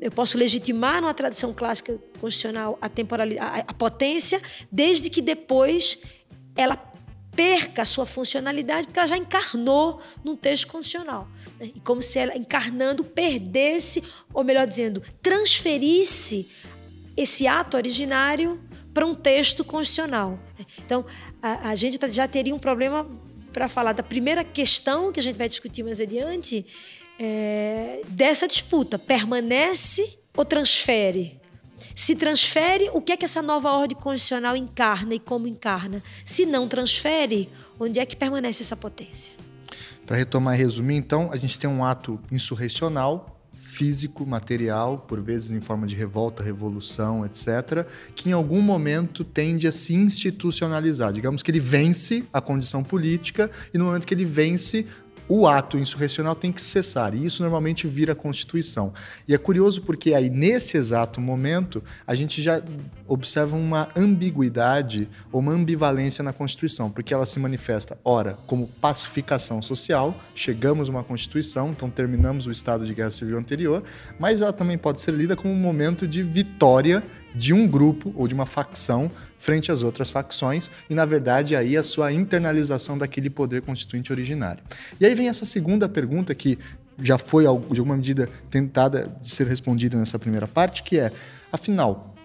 eu 0.00 0.10
posso 0.10 0.36
legitimar 0.36 1.00
numa 1.00 1.14
tradição 1.14 1.52
clássica 1.52 1.96
constitucional 2.20 2.76
a, 2.80 2.88
temporalidade, 2.88 3.60
a, 3.60 3.64
a 3.68 3.74
potência, 3.74 4.40
desde 4.70 5.10
que 5.10 5.20
depois 5.20 5.98
ela 6.56 6.76
perca 7.38 7.82
a 7.82 7.84
sua 7.84 8.04
funcionalidade, 8.04 8.88
porque 8.88 8.98
ela 8.98 9.06
já 9.06 9.16
encarnou 9.16 10.00
num 10.24 10.34
texto 10.34 10.66
constitucional. 10.66 11.28
Né? 11.60 11.70
E 11.72 11.78
como 11.78 12.02
se 12.02 12.18
ela, 12.18 12.36
encarnando, 12.36 13.04
perdesse, 13.04 14.02
ou 14.34 14.42
melhor 14.42 14.66
dizendo, 14.66 15.00
transferisse 15.22 16.48
esse 17.16 17.46
ato 17.46 17.76
originário 17.76 18.60
para 18.92 19.06
um 19.06 19.14
texto 19.14 19.64
constitucional. 19.64 20.32
Né? 20.58 20.66
Então, 20.84 21.06
a, 21.40 21.70
a 21.70 21.74
gente 21.76 21.96
tá, 21.96 22.08
já 22.08 22.26
teria 22.26 22.52
um 22.52 22.58
problema 22.58 23.08
para 23.52 23.68
falar 23.68 23.92
da 23.92 24.02
primeira 24.02 24.42
questão 24.42 25.12
que 25.12 25.20
a 25.20 25.22
gente 25.22 25.38
vai 25.38 25.46
discutir 25.46 25.84
mais 25.84 26.00
adiante, 26.00 26.66
é, 27.20 28.02
dessa 28.08 28.48
disputa: 28.48 28.98
permanece 28.98 30.18
ou 30.36 30.44
transfere? 30.44 31.37
Se 31.98 32.14
transfere, 32.14 32.88
o 32.94 33.00
que 33.00 33.10
é 33.10 33.16
que 33.16 33.24
essa 33.24 33.42
nova 33.42 33.72
ordem 33.72 33.98
constitucional 33.98 34.56
encarna 34.56 35.14
e 35.14 35.18
como 35.18 35.48
encarna? 35.48 36.00
Se 36.24 36.46
não 36.46 36.68
transfere, 36.68 37.50
onde 37.76 37.98
é 37.98 38.06
que 38.06 38.14
permanece 38.14 38.62
essa 38.62 38.76
potência? 38.76 39.34
Para 40.06 40.16
retomar 40.16 40.54
e 40.54 40.58
resumir, 40.58 40.94
então, 40.94 41.28
a 41.32 41.36
gente 41.36 41.58
tem 41.58 41.68
um 41.68 41.84
ato 41.84 42.20
insurrecional, 42.30 43.36
físico, 43.52 44.24
material, 44.24 44.98
por 45.08 45.20
vezes 45.20 45.50
em 45.50 45.60
forma 45.60 45.88
de 45.88 45.96
revolta, 45.96 46.40
revolução, 46.40 47.24
etc., 47.24 47.84
que 48.14 48.30
em 48.30 48.32
algum 48.32 48.62
momento 48.62 49.24
tende 49.24 49.66
a 49.66 49.72
se 49.72 49.92
institucionalizar. 49.92 51.12
Digamos 51.12 51.42
que 51.42 51.50
ele 51.50 51.60
vence 51.60 52.24
a 52.32 52.40
condição 52.40 52.84
política 52.84 53.50
e 53.74 53.78
no 53.78 53.86
momento 53.86 54.06
que 54.06 54.14
ele 54.14 54.24
vence, 54.24 54.86
o 55.28 55.46
ato 55.46 55.78
insurrecional 55.78 56.34
tem 56.34 56.50
que 56.50 56.62
cessar. 56.62 57.14
E 57.14 57.24
isso 57.24 57.42
normalmente 57.42 57.86
vira 57.86 58.14
Constituição. 58.14 58.92
E 59.26 59.34
é 59.34 59.38
curioso 59.38 59.82
porque 59.82 60.14
aí, 60.14 60.30
nesse 60.30 60.76
exato 60.76 61.20
momento, 61.20 61.82
a 62.06 62.14
gente 62.14 62.42
já 62.42 62.62
observa 63.06 63.56
uma 63.56 63.88
ambiguidade 63.96 65.08
ou 65.30 65.40
uma 65.40 65.52
ambivalência 65.52 66.22
na 66.24 66.32
Constituição, 66.32 66.90
porque 66.90 67.12
ela 67.12 67.26
se 67.26 67.38
manifesta, 67.38 67.98
ora, 68.04 68.38
como 68.46 68.66
pacificação 68.80 69.60
social, 69.62 70.14
chegamos 70.34 70.88
a 70.88 70.92
uma 70.92 71.04
Constituição, 71.04 71.70
então 71.70 71.90
terminamos 71.90 72.46
o 72.46 72.50
estado 72.50 72.86
de 72.86 72.94
guerra 72.94 73.10
civil 73.10 73.38
anterior, 73.38 73.82
mas 74.18 74.40
ela 74.40 74.52
também 74.52 74.78
pode 74.78 75.00
ser 75.00 75.12
lida 75.12 75.36
como 75.36 75.52
um 75.52 75.56
momento 75.56 76.06
de 76.06 76.22
vitória 76.22 77.02
de 77.38 77.52
um 77.52 77.66
grupo 77.66 78.12
ou 78.16 78.26
de 78.26 78.34
uma 78.34 78.44
facção 78.44 79.10
frente 79.38 79.70
às 79.70 79.84
outras 79.84 80.10
facções 80.10 80.70
e, 80.90 80.94
na 80.94 81.04
verdade, 81.04 81.54
aí 81.54 81.76
a 81.76 81.82
sua 81.82 82.12
internalização 82.12 82.98
daquele 82.98 83.30
poder 83.30 83.62
constituinte 83.62 84.12
originário. 84.12 84.62
E 85.00 85.06
aí 85.06 85.14
vem 85.14 85.28
essa 85.28 85.46
segunda 85.46 85.88
pergunta 85.88 86.34
que 86.34 86.58
já 87.00 87.16
foi, 87.16 87.44
de 87.44 87.48
alguma 87.48 87.96
medida, 87.96 88.28
tentada 88.50 89.16
de 89.22 89.30
ser 89.30 89.46
respondida 89.46 89.96
nessa 89.96 90.18
primeira 90.18 90.48
parte, 90.48 90.82
que 90.82 90.98
é, 90.98 91.12
afinal, 91.52 92.16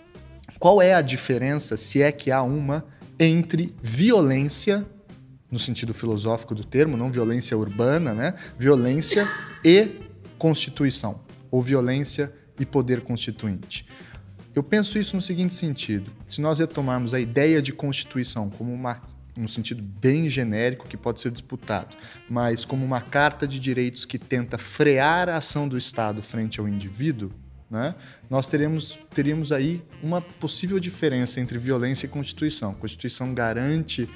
qual 0.58 0.82
é 0.82 0.96
a 0.96 1.02
diferença, 1.02 1.78
se 1.78 2.02
é 2.02 2.12
que 2.12 2.32
há 2.32 2.42
uma, 2.42 2.84
entre 3.20 3.74
violência, 3.84 4.84
no 5.52 5.60
sentido 5.60 5.94
filosófico 5.94 6.56
do 6.56 6.64
termo, 6.64 6.98
não 6.98 7.12
violência 7.12 7.56
urbana, 7.56 8.16
né? 8.16 8.34
Violência 8.58 9.28
e 9.64 9.90
constituição, 10.40 11.20
ou 11.52 11.62
violência 11.62 12.34
e 12.60 12.66
poder 12.66 13.02
constituinte. 13.02 13.86
Eu 14.56 14.64
penso 14.64 15.00
isso 15.00 15.16
no 15.16 15.22
seguinte 15.22 15.54
sentido: 15.54 16.12
se 16.26 16.42
nós 16.42 16.60
retomarmos 16.60 17.14
a 17.14 17.20
ideia 17.20 17.62
de 17.62 17.74
Constituição 17.74 18.50
como 18.50 18.74
uma 18.74 19.02
um 19.36 19.48
sentido 19.48 19.82
bem 19.82 20.30
genérico 20.30 20.88
que 20.88 20.96
pode 20.96 21.20
ser 21.20 21.32
disputado, 21.32 21.96
mas 22.30 22.66
como 22.66 22.86
uma 22.86 23.02
carta 23.02 23.48
de 23.48 23.60
direitos 23.60 24.06
que 24.06 24.20
tenta 24.20 24.58
frear 24.60 25.28
a 25.28 25.38
ação 25.38 25.68
do 25.68 25.78
Estado 25.78 26.22
frente 26.22 26.60
ao 26.60 26.68
indivíduo, 26.68 27.32
né, 27.70 27.96
nós 28.30 28.48
teremos, 28.48 29.00
teríamos 29.14 29.52
aí 29.52 29.84
uma 30.04 30.22
possível 30.22 30.80
diferença 30.80 31.40
entre 31.40 31.58
violência 31.58 32.06
e 32.06 32.10
Constituição. 32.10 32.76
Constituição 32.76 33.34
garante 33.34 34.08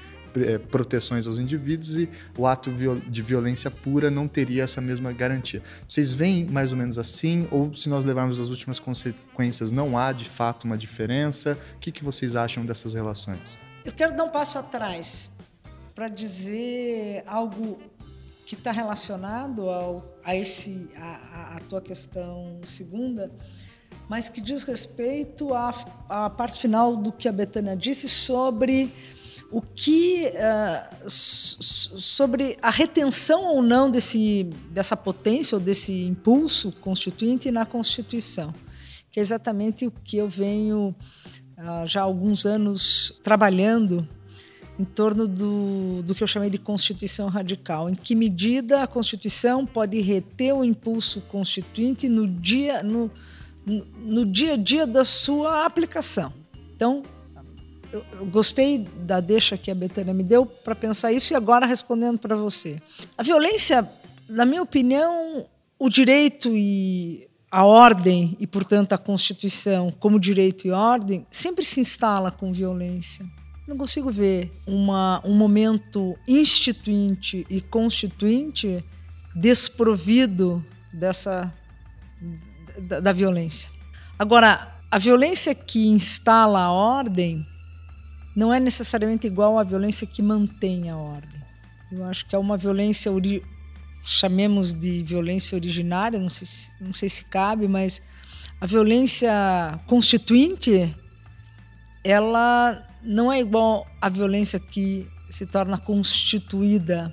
é, 0.43 0.57
proteções 0.57 1.25
aos 1.27 1.37
indivíduos 1.39 1.97
e 1.97 2.09
o 2.37 2.45
ato 2.45 2.71
de 2.71 3.21
violência 3.21 3.69
pura 3.71 4.11
não 4.11 4.27
teria 4.27 4.63
essa 4.63 4.81
mesma 4.81 5.11
garantia. 5.11 5.61
Vocês 5.87 6.13
veem 6.13 6.45
mais 6.45 6.71
ou 6.71 6.77
menos 6.77 6.97
assim? 6.97 7.47
Ou 7.51 7.73
se 7.75 7.89
nós 7.89 8.03
levarmos 8.05 8.39
as 8.39 8.49
últimas 8.49 8.79
consequências, 8.79 9.71
não 9.71 9.97
há 9.97 10.11
de 10.11 10.25
fato 10.25 10.65
uma 10.65 10.77
diferença? 10.77 11.57
O 11.75 11.79
que, 11.79 11.91
que 11.91 12.03
vocês 12.03 12.35
acham 12.35 12.65
dessas 12.65 12.93
relações? 12.93 13.57
Eu 13.83 13.91
quero 13.91 14.15
dar 14.15 14.23
um 14.23 14.29
passo 14.29 14.57
atrás 14.59 15.29
para 15.95 16.09
dizer 16.09 17.23
algo 17.25 17.79
que 18.45 18.55
está 18.55 18.71
relacionado 18.71 19.69
ao, 19.69 20.05
a, 20.23 20.35
esse, 20.35 20.87
a, 20.95 21.57
a, 21.57 21.59
tua 21.67 21.81
questão 21.81 22.61
segunda, 22.65 23.29
mas 24.07 24.29
que 24.29 24.39
diz 24.39 24.63
respeito 24.63 25.53
à, 25.53 25.73
à 26.07 26.29
parte 26.29 26.61
final 26.61 26.95
do 26.95 27.11
que 27.11 27.27
a 27.27 27.31
Betânia 27.31 27.75
disse 27.75 28.07
sobre 28.07 28.93
o 29.49 29.61
que 29.61 30.25
uh, 30.25 31.09
sobre 31.09 32.57
a 32.61 32.69
retenção 32.69 33.45
ou 33.45 33.61
não 33.61 33.89
desse, 33.89 34.43
dessa 34.71 34.95
potência 34.95 35.55
ou 35.55 35.61
desse 35.61 36.03
impulso 36.03 36.71
constituinte 36.73 37.49
na 37.49 37.65
Constituição, 37.65 38.53
que 39.09 39.19
é 39.19 39.23
exatamente 39.23 39.87
o 39.87 39.91
que 39.91 40.17
eu 40.17 40.27
venho 40.27 40.93
uh, 41.57 41.87
já 41.87 42.01
há 42.01 42.03
alguns 42.03 42.45
anos 42.45 43.19
trabalhando 43.23 44.07
em 44.77 44.83
torno 44.83 45.27
do, 45.27 46.03
do 46.03 46.13
que 46.13 46.21
eu 46.21 46.27
chamei 46.27 46.49
de 46.49 46.57
Constituição 46.57 47.29
radical. 47.29 47.89
Em 47.89 47.95
que 47.95 48.13
medida 48.13 48.83
a 48.83 48.87
Constituição 48.87 49.65
pode 49.65 49.99
reter 50.01 50.53
o 50.53 50.63
impulso 50.63 51.21
constituinte 51.21 52.07
no 52.07 52.27
dia, 52.27 52.83
no, 52.83 53.09
no 53.65 54.25
dia 54.25 54.53
a 54.53 54.57
dia 54.57 54.85
da 54.85 55.03
sua 55.03 55.65
aplicação? 55.65 56.31
Então, 56.75 57.01
eu, 57.91 58.05
eu 58.13 58.25
gostei 58.25 58.79
da 58.79 59.19
deixa 59.19 59.57
que 59.57 59.71
a 59.71 59.75
Betânia 59.75 60.13
me 60.13 60.23
deu 60.23 60.45
para 60.45 60.75
pensar 60.75 61.11
isso 61.11 61.33
e 61.33 61.35
agora 61.35 61.65
respondendo 61.65 62.19
para 62.19 62.35
você. 62.35 62.81
A 63.17 63.23
violência, 63.23 63.89
na 64.29 64.45
minha 64.45 64.61
opinião, 64.61 65.45
o 65.79 65.89
direito 65.89 66.49
e 66.55 67.27
a 67.49 67.63
ordem 67.63 68.35
e, 68.39 68.47
portanto, 68.47 68.93
a 68.93 68.97
Constituição 68.97 69.93
como 69.99 70.19
direito 70.19 70.67
e 70.67 70.71
ordem 70.71 71.25
sempre 71.31 71.63
se 71.63 71.79
instala 71.79 72.31
com 72.31 72.51
violência. 72.51 73.25
Não 73.67 73.77
consigo 73.77 74.09
ver 74.09 74.51
uma, 74.65 75.21
um 75.25 75.33
momento 75.33 76.17
instituinte 76.27 77.45
e 77.49 77.61
constituinte 77.61 78.83
desprovido 79.35 80.65
dessa 80.93 81.53
da, 82.87 82.99
da 82.99 83.11
violência. 83.11 83.69
Agora, 84.17 84.73
a 84.89 84.97
violência 84.97 85.53
que 85.53 85.87
instala 85.87 86.61
a 86.61 86.71
ordem 86.71 87.45
não 88.37 88.53
é 88.53 88.59
necessariamente 88.59 89.25
igual 89.25 89.57
à 89.57 89.63
violência 89.63 90.05
que 90.05 90.21
mantém 90.21 90.91
a 90.91 90.95
ordem. 90.95 91.41
Eu 91.91 92.03
acho 92.05 92.23
que 92.27 92.35
é 92.35 92.37
uma 92.37 92.55
violência 92.55 93.11
chamemos 94.03 94.75
de 94.75 95.01
violência 95.01 95.55
originária, 95.55 96.19
não 96.19 96.29
sei, 96.29 96.45
se, 96.45 96.71
não 96.79 96.93
sei 96.93 97.09
se 97.09 97.25
cabe, 97.25 97.67
mas 97.67 97.99
a 98.61 98.67
violência 98.67 99.31
constituinte, 99.87 100.95
ela 102.03 102.87
não 103.01 103.33
é 103.33 103.39
igual 103.39 103.87
à 103.99 104.07
violência 104.07 104.59
que 104.59 105.09
se 105.31 105.47
torna 105.47 105.79
constituída, 105.79 107.11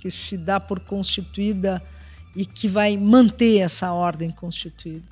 que 0.00 0.10
se 0.10 0.38
dá 0.38 0.58
por 0.58 0.80
constituída 0.80 1.82
e 2.34 2.46
que 2.46 2.68
vai 2.68 2.96
manter 2.96 3.58
essa 3.58 3.92
ordem 3.92 4.30
constituída. 4.30 5.06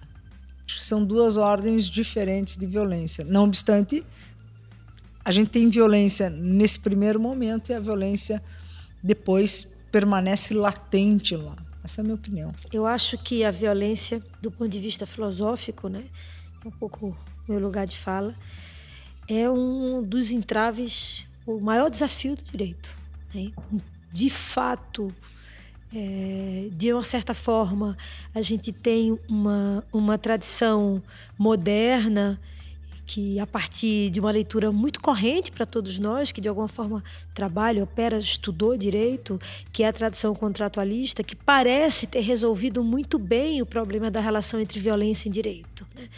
São 0.66 1.04
duas 1.04 1.36
ordens 1.36 1.90
diferentes 1.90 2.56
de 2.56 2.66
violência. 2.66 3.22
Não 3.22 3.44
obstante, 3.44 4.02
a 5.26 5.32
gente 5.32 5.50
tem 5.50 5.68
violência 5.68 6.30
nesse 6.30 6.78
primeiro 6.78 7.18
momento 7.18 7.70
e 7.70 7.74
a 7.74 7.80
violência 7.80 8.40
depois 9.02 9.76
permanece 9.90 10.54
latente 10.54 11.34
lá. 11.34 11.56
Essa 11.82 12.00
é 12.00 12.02
a 12.02 12.04
minha 12.04 12.14
opinião. 12.14 12.54
Eu 12.72 12.86
acho 12.86 13.18
que 13.18 13.42
a 13.42 13.50
violência, 13.50 14.22
do 14.40 14.52
ponto 14.52 14.68
de 14.68 14.78
vista 14.78 15.04
filosófico, 15.04 15.88
né, 15.88 16.04
é 16.64 16.68
um 16.68 16.70
pouco 16.70 17.18
meu 17.48 17.58
lugar 17.58 17.88
de 17.88 17.98
fala, 17.98 18.36
é 19.26 19.50
um 19.50 20.00
dos 20.00 20.30
entraves, 20.30 21.26
o 21.44 21.58
maior 21.58 21.90
desafio 21.90 22.36
do 22.36 22.44
direito. 22.44 22.96
Né? 23.34 23.50
De 24.12 24.30
fato, 24.30 25.12
é, 25.92 26.68
de 26.70 26.92
uma 26.92 27.02
certa 27.02 27.34
forma, 27.34 27.98
a 28.32 28.40
gente 28.40 28.70
tem 28.70 29.18
uma, 29.28 29.82
uma 29.92 30.16
tradição 30.16 31.02
moderna 31.36 32.40
que 33.06 33.38
a 33.38 33.46
partir 33.46 34.10
de 34.10 34.18
uma 34.18 34.30
leitura 34.30 34.72
muito 34.72 35.00
corrente 35.00 35.52
para 35.52 35.64
todos 35.64 35.98
nós, 35.98 36.32
que 36.32 36.40
de 36.40 36.48
alguma 36.48 36.66
forma 36.66 37.04
trabalha, 37.32 37.82
opera, 37.82 38.18
estudou 38.18 38.76
direito, 38.76 39.40
que 39.72 39.84
é 39.84 39.88
a 39.88 39.92
tradição 39.92 40.34
contratualista, 40.34 41.22
que 41.22 41.36
parece 41.36 42.06
ter 42.06 42.20
resolvido 42.20 42.82
muito 42.82 43.18
bem 43.18 43.62
o 43.62 43.66
problema 43.66 44.10
da 44.10 44.20
relação 44.20 44.60
entre 44.60 44.80
violência 44.80 45.28
e 45.28 45.32
direito. 45.32 45.86
Né? 45.94 46.08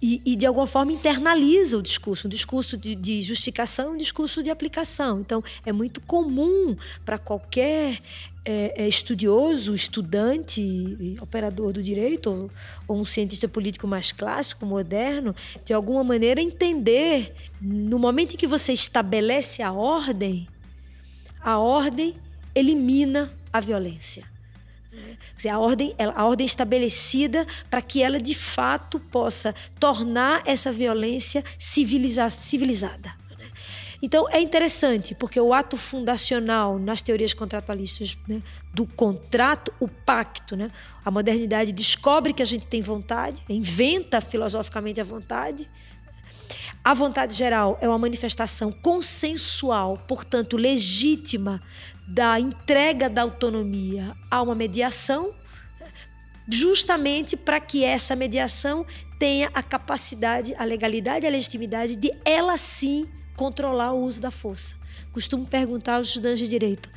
E, 0.00 0.20
e, 0.26 0.36
de 0.36 0.44
alguma 0.44 0.66
forma 0.66 0.92
internaliza 0.92 1.78
o 1.78 1.82
discurso, 1.82 2.26
um 2.26 2.30
discurso 2.30 2.76
de, 2.76 2.94
de 2.94 3.22
justificação, 3.22 3.94
um 3.94 3.96
discurso 3.96 4.42
de 4.42 4.50
aplicação. 4.50 5.20
Então, 5.20 5.42
é 5.64 5.72
muito 5.72 6.02
comum 6.02 6.76
para 7.04 7.16
qualquer 7.16 7.98
é, 8.44 8.84
é 8.84 8.88
estudioso, 8.88 9.74
estudante, 9.74 11.18
operador 11.20 11.72
do 11.72 11.82
direito, 11.82 12.30
ou, 12.30 12.50
ou, 12.86 13.00
um 13.00 13.04
cientista 13.04 13.48
político 13.48 13.88
mais 13.88 14.12
clássico, 14.12 14.66
moderno, 14.66 15.34
de 15.64 15.72
alguma 15.72 16.04
maneira 16.04 16.40
entender, 16.40 17.34
no 17.60 17.98
momento 17.98 18.34
em 18.34 18.36
que 18.36 18.46
você 18.46 18.72
estabelece 18.72 19.62
a 19.62 19.72
ordem, 19.72 20.46
a 21.40 21.58
ordem 21.58 22.14
elimina 22.54 23.32
a 23.52 23.60
violência. 23.60 24.35
Dizer, 25.36 25.50
a 25.50 25.58
ordem, 25.58 25.94
a 25.98 26.24
ordem 26.24 26.46
estabelecida 26.46 27.46
para 27.70 27.82
que 27.82 28.02
ela 28.02 28.20
de 28.20 28.34
fato 28.34 28.98
possa 28.98 29.54
tornar 29.78 30.42
essa 30.46 30.72
violência 30.72 31.44
civiliza, 31.58 32.28
civilizada. 32.30 33.26
Então 34.02 34.28
é 34.30 34.40
interessante, 34.40 35.14
porque 35.14 35.40
o 35.40 35.52
ato 35.52 35.76
fundacional 35.76 36.78
nas 36.78 37.00
teorias 37.00 37.32
contratualistas 37.32 38.16
né, 38.28 38.42
do 38.72 38.86
contrato, 38.86 39.72
o 39.80 39.88
pacto, 39.88 40.54
né, 40.54 40.70
a 41.04 41.10
modernidade 41.10 41.72
descobre 41.72 42.32
que 42.32 42.42
a 42.42 42.46
gente 42.46 42.66
tem 42.66 42.82
vontade, 42.82 43.42
inventa 43.48 44.20
filosoficamente 44.20 45.00
a 45.00 45.04
vontade. 45.04 45.68
A 46.84 46.94
vontade 46.94 47.34
geral 47.34 47.78
é 47.80 47.88
uma 47.88 47.98
manifestação 47.98 48.70
consensual, 48.70 49.98
portanto 50.06 50.56
legítima, 50.56 51.60
da 52.06 52.38
entrega 52.38 53.10
da 53.10 53.22
autonomia 53.22 54.16
a 54.30 54.40
uma 54.40 54.54
mediação, 54.54 55.34
justamente 56.48 57.36
para 57.36 57.58
que 57.58 57.84
essa 57.84 58.14
mediação 58.14 58.86
tenha 59.18 59.50
a 59.52 59.62
capacidade, 59.62 60.54
a 60.56 60.64
legalidade 60.64 61.24
e 61.24 61.28
a 61.28 61.30
legitimidade 61.30 61.96
de 61.96 62.12
ela 62.24 62.56
sim 62.56 63.08
controlar 63.36 63.92
o 63.92 64.00
uso 64.02 64.20
da 64.20 64.30
força. 64.30 64.76
Costumo 65.12 65.46
perguntar 65.46 65.96
aos 65.96 66.08
estudantes 66.08 66.40
de 66.40 66.48
direito: 66.48 66.90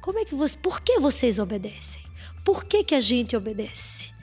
como 0.00 0.18
é 0.18 0.24
que 0.24 0.34
você, 0.34 0.56
por 0.56 0.80
que 0.80 0.98
vocês 0.98 1.38
obedecem? 1.38 2.02
Por 2.44 2.64
que, 2.64 2.84
que 2.84 2.94
a 2.94 3.00
gente 3.00 3.36
obedece? 3.36 4.14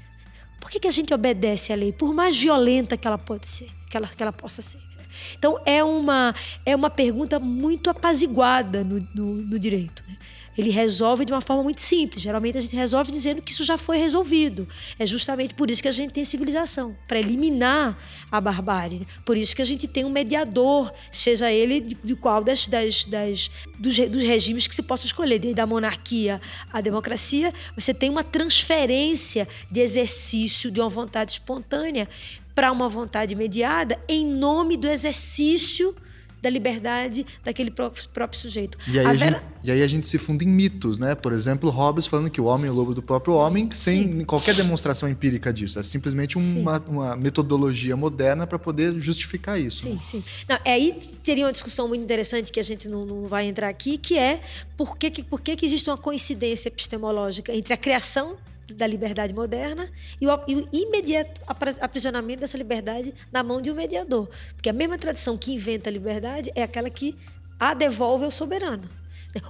Por 0.60 0.72
que, 0.72 0.80
que 0.80 0.88
a 0.88 0.92
gente 0.92 1.14
obedece 1.14 1.74
à 1.74 1.76
lei, 1.76 1.92
por 1.92 2.14
mais 2.14 2.40
violenta 2.40 2.96
que 2.96 3.06
ela 3.06 3.18
pode 3.18 3.48
ser, 3.48 3.70
que 3.90 3.98
ela, 3.98 4.08
que 4.08 4.24
ela 4.24 4.32
possa 4.32 4.62
ser? 4.62 4.80
Né? 5.14 5.36
Então 5.38 5.60
é 5.66 5.84
uma 5.84 6.34
é 6.66 6.76
uma 6.76 6.90
pergunta 6.90 7.40
muito 7.40 7.90
apaziguada 7.90 8.84
no, 8.84 9.08
no, 9.14 9.36
no 9.36 9.60
direito. 9.60 10.04
Né? 10.08 10.16
ele 10.58 10.70
resolve 10.70 11.26
de 11.26 11.32
uma 11.32 11.42
forma 11.42 11.64
muito 11.64 11.82
simples. 11.82 12.22
Geralmente 12.22 12.58
a 12.58 12.62
gente 12.62 12.76
resolve 12.76 13.12
dizendo 13.12 13.42
que 13.42 13.52
isso 13.52 13.64
já 13.64 13.78
foi 13.78 13.98
resolvido. 13.98 14.68
É 14.98 15.06
justamente 15.06 15.54
por 15.54 15.70
isso 15.70 15.82
que 15.82 15.88
a 15.88 15.92
gente 15.92 16.12
tem 16.12 16.24
civilização 16.24 16.96
para 17.08 17.20
eliminar 17.20 17.98
a 18.32 18.40
barbárie. 18.40 19.08
Por 19.26 19.38
isso 19.38 19.56
que 19.56 19.62
a 19.62 19.66
gente 19.66 19.88
tem 19.88 20.06
um 20.06 20.10
mediador, 20.10 20.92
seja 21.12 21.52
ele 21.52 21.80
de, 21.80 21.96
de 21.96 22.16
qual 22.16 22.44
das, 22.44 22.68
das, 22.68 23.06
das 23.06 23.50
dos, 23.80 23.98
dos, 23.98 24.22
regimes 24.22 24.68
que 24.68 24.76
se 24.76 24.84
possa 24.84 25.06
escolher, 25.06 25.40
desde 25.40 25.60
a 25.60 25.66
monarquia 25.66 26.40
à 26.72 26.82
democracia, 26.82 27.54
você 27.76 27.94
tem 27.94 28.10
uma 28.10 28.24
transferência 28.24 29.48
de 29.70 29.80
exercício 29.82 30.70
de 30.72 30.80
uma 30.80 30.90
vontade 30.90 31.34
espontânea 31.34 32.08
para 32.54 32.72
uma 32.72 32.90
vontade 32.90 33.36
mediada 33.36 34.00
em 34.08 34.26
nome 34.26 34.78
do 34.78 34.88
exercício 34.88 35.96
da 36.44 36.50
liberdade 36.50 37.26
daquele 37.42 37.72
próprio, 37.72 38.10
próprio 38.10 38.38
sujeito. 38.38 38.78
E 38.86 39.00
aí, 39.00 39.06
a 39.06 39.14
Vera... 39.14 39.38
gente, 39.38 39.48
e 39.64 39.72
aí, 39.72 39.82
a 39.82 39.88
gente, 39.88 40.06
se 40.06 40.18
funda 40.18 40.44
em 40.44 40.48
mitos, 40.48 41.00
né? 41.00 41.16
Por 41.16 41.32
exemplo, 41.32 41.70
Hobbes 41.70 42.06
falando 42.06 42.30
que 42.30 42.42
o 42.42 42.44
homem 42.44 42.68
é 42.68 42.72
o 42.72 42.74
lobo 42.74 42.94
do 42.94 43.02
próprio 43.02 43.34
homem, 43.36 43.72
sem 43.72 44.04
Sim. 44.04 44.26
qualquer 44.26 44.54
demonstração 44.54 45.08
empírica 45.08 45.54
disso. 45.54 45.80
É 45.80 45.84
simplesmente 45.84 46.38
uma, 46.38 46.84
uma 46.86 47.16
metodologia 47.16 47.96
moderna 47.96 48.46
para 48.46 48.60
poder 48.60 48.94
justificar 49.00 49.58
isso. 49.58 49.84
Sim, 49.84 50.00
sim. 50.04 50.22
Não, 50.50 50.60
aí 50.66 51.00
teria 51.24 51.46
uma 51.46 51.54
discussão 51.54 51.88
muito 51.88 52.04
interessante 52.04 52.52
que 52.52 52.60
a 52.60 52.64
gente 52.64 52.90
não, 52.90 53.06
não 53.06 53.26
vai 53.26 53.46
entrar 53.46 53.70
aqui, 53.70 53.98
que 53.98 54.18
é 54.18 54.42
por 54.76 54.98
que, 54.98 55.24
por 55.24 55.40
que, 55.40 55.56
que 55.56 55.66
existe 55.66 55.90
uma 55.90 55.98
coincidência 55.98 56.68
epistemológica 56.68 57.56
entre 57.56 57.74
a 57.74 57.78
criação 57.78 58.36
da 58.72 58.88
liberdade 58.88 59.34
moderna 59.34 59.90
e 60.20 60.28
o, 60.28 60.40
e 60.48 60.56
o, 60.56 60.70
imediato 60.72 61.42
aprisionamento 61.82 62.42
dessa 62.42 62.58
liberdade 62.58 63.14
na 63.32 63.44
mão 63.44 63.62
de 63.62 63.72
um 63.72 63.76
mediador. 63.76 64.30
Porque 64.56 64.70
a 64.70 64.74
mesma 64.74 64.98
tradição 64.98 65.38
que 65.38 65.54
inventa 65.54 65.90
a 65.90 65.94
liberdade 65.94 66.52
é 66.56 66.64
aquela 66.64 66.90
que 66.90 67.18
a 67.60 67.74
devolve 67.74 68.26
ao 68.26 68.32
soberano. 68.32 68.84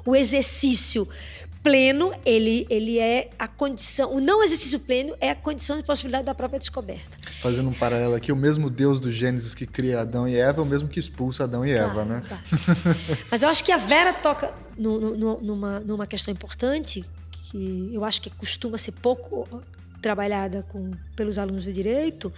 O 0.06 0.16
exercício 0.16 1.08
pleno, 1.64 2.14
ele, 2.26 2.68
ele 2.70 3.00
é 3.00 3.30
a 3.40 3.48
condição. 3.48 4.14
O 4.14 4.20
não 4.20 4.44
exercício 4.44 4.80
pleno 4.80 5.16
é 5.20 5.30
a 5.30 5.36
condição 5.36 5.78
de 5.78 5.84
possibilidade 5.84 6.26
da 6.26 6.36
própria 6.36 6.60
descoberta. 6.60 7.18
Fazendo 7.42 7.70
um 7.70 7.74
paralelo 7.74 8.14
aqui, 8.14 8.32
o 8.32 8.36
mesmo 8.36 8.70
Deus 8.70 9.00
do 9.00 9.12
Gênesis 9.12 9.56
que 9.56 9.66
cria 9.66 10.02
Adão 10.02 10.28
e 10.28 10.36
Eva 10.36 10.62
é 10.62 10.64
o 10.64 10.68
mesmo 10.68 10.90
que 10.90 11.00
expulsa 11.00 11.46
Adão 11.46 11.66
e 11.66 11.72
Eva, 11.72 12.04
né? 12.04 12.22
Mas 13.32 13.44
eu 13.44 13.50
acho 13.50 13.64
que 13.64 13.72
a 13.72 13.78
Vera 13.78 14.14
toca 14.14 14.54
no, 14.78 15.16
no, 15.16 15.42
numa, 15.42 15.80
numa 15.80 16.06
questão 16.06 16.34
importante, 16.34 17.06
que 17.54 17.92
eu 17.94 18.04
acho 18.04 18.20
que 18.20 18.32
costuma 18.32 18.80
ser 18.80 18.94
pouco 18.94 19.48
trabalhada 20.02 20.66
com, 20.70 20.92
pelos 21.16 21.38
alunos 21.38 21.66
de 21.66 21.72
direito, 21.72 22.34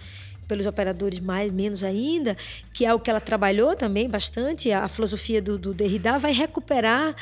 pelos 0.46 0.66
operadores 0.66 1.18
mais 1.18 1.50
menos 1.50 1.82
ainda, 1.82 2.36
que 2.72 2.84
é 2.84 2.92
o 2.92 3.00
que 3.00 3.08
ela 3.08 3.20
trabalhou 3.20 3.74
também 3.74 4.08
bastante, 4.08 4.70
a 4.70 4.86
filosofia 4.88 5.40
do, 5.40 5.58
do 5.58 5.72
Derrida 5.72 6.18
vai 6.18 6.32
recuperar 6.32 7.16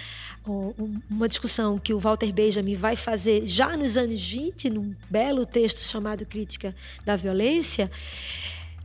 uma 1.09 1.27
discussão 1.27 1.79
que 1.79 1.95
o 1.95 1.99
Walter 1.99 2.31
Benjamin 2.33 2.75
vai 2.75 2.97
fazer 2.97 3.47
já 3.47 3.77
nos 3.77 3.97
anos 3.97 4.21
20, 4.21 4.69
num 4.71 4.95
belo 5.09 5.47
texto 5.47 5.79
chamado 5.79 6.27
Crítica 6.27 6.75
da 7.05 7.17
Violência, 7.17 7.91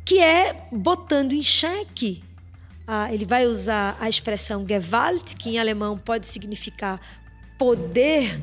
que 0.05 0.19
é 0.19 0.67
botando 0.71 1.33
em 1.33 1.41
xeque 1.41 2.23
ele 3.11 3.25
vai 3.25 3.45
usar 3.45 3.95
a 3.99 4.09
expressão 4.09 4.65
Gewalt, 4.67 5.35
que 5.35 5.49
em 5.49 5.59
alemão 5.59 5.97
pode 5.97 6.27
significar 6.27 6.99
poder 7.55 8.41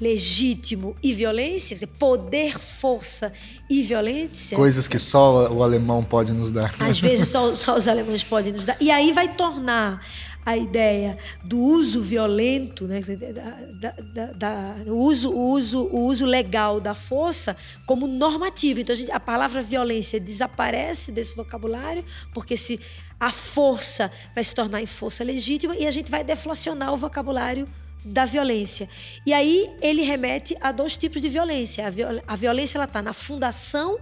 legítimo 0.00 0.96
e 1.02 1.12
violência, 1.12 1.76
poder, 1.98 2.58
força 2.58 3.32
e 3.68 3.82
violência. 3.82 4.56
Coisas 4.56 4.86
que 4.86 4.98
só 4.98 5.50
o 5.52 5.62
alemão 5.62 6.04
pode 6.04 6.32
nos 6.32 6.50
dar. 6.50 6.74
Às 6.78 7.00
vezes 7.00 7.28
só, 7.28 7.54
só 7.54 7.76
os 7.76 7.88
alemães 7.88 8.22
podem 8.22 8.52
nos 8.52 8.64
dar. 8.64 8.76
E 8.80 8.90
aí 8.90 9.12
vai 9.12 9.34
tornar 9.34 10.00
a 10.46 10.56
ideia 10.56 11.18
do 11.44 11.58
uso 11.58 12.00
violento, 12.00 12.86
né, 12.86 13.02
da, 13.02 13.90
da, 13.90 14.32
da, 14.32 14.74
o, 14.86 14.96
uso, 14.96 15.30
o, 15.30 15.50
uso, 15.50 15.80
o 15.92 16.06
uso 16.06 16.24
legal 16.24 16.80
da 16.80 16.94
força 16.94 17.54
como 17.84 18.06
normativo. 18.06 18.80
Então 18.80 18.94
a, 18.94 18.96
gente, 18.96 19.12
a 19.12 19.20
palavra 19.20 19.60
violência 19.60 20.18
desaparece 20.18 21.12
desse 21.12 21.36
vocabulário, 21.36 22.02
porque 22.32 22.56
se 22.56 22.80
a 23.20 23.30
força 23.30 24.10
vai 24.34 24.42
se 24.42 24.54
tornar 24.54 24.80
em 24.80 24.86
força 24.86 25.22
legítima 25.22 25.76
e 25.76 25.86
a 25.86 25.90
gente 25.90 26.10
vai 26.10 26.24
deflacionar 26.24 26.94
o 26.94 26.96
vocabulário 26.96 27.68
da 28.04 28.24
violência. 28.24 28.88
E 29.26 29.32
aí 29.32 29.70
ele 29.80 30.02
remete 30.02 30.56
a 30.60 30.72
dois 30.72 30.96
tipos 30.96 31.20
de 31.20 31.28
violência. 31.28 31.86
A, 31.86 31.90
viol 31.90 32.22
a 32.26 32.36
violência 32.36 32.78
ela 32.78 32.84
está 32.84 33.02
na 33.02 33.12
fundação 33.12 33.98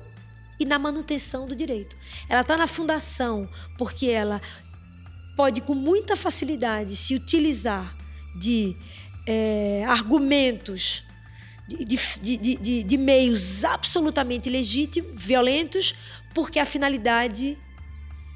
e 0.59 0.65
na 0.65 0.79
manutenção 0.79 1.47
do 1.47 1.55
direito. 1.55 1.97
Ela 2.29 2.41
está 2.43 2.57
na 2.57 2.67
fundação 2.67 3.49
porque 3.79 4.07
ela 4.07 4.41
pode 5.37 5.61
com 5.61 5.75
muita 5.75 6.17
facilidade 6.17 6.97
se 6.97 7.15
utilizar 7.15 7.97
de 8.39 8.77
é, 9.27 9.85
argumentos 9.87 11.05
de, 11.69 11.85
de, 11.85 12.57
de, 12.57 12.83
de, 12.85 12.97
meios 12.97 13.65
absolutamente 13.65 14.49
legítimos, 14.49 15.11
violentos, 15.15 15.95
porque 16.33 16.61
a 16.61 16.65
finalidade 16.65 17.59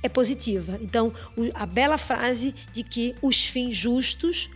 é 0.03 0.09
positiva. 0.09 0.79
Então, 0.83 1.13
a 1.55 1.65
bela 1.65 1.97
frase 1.97 2.55
de 2.73 2.83
que 2.83 3.15
os 3.23 3.45
fins 3.45 3.77
justos 3.77 4.51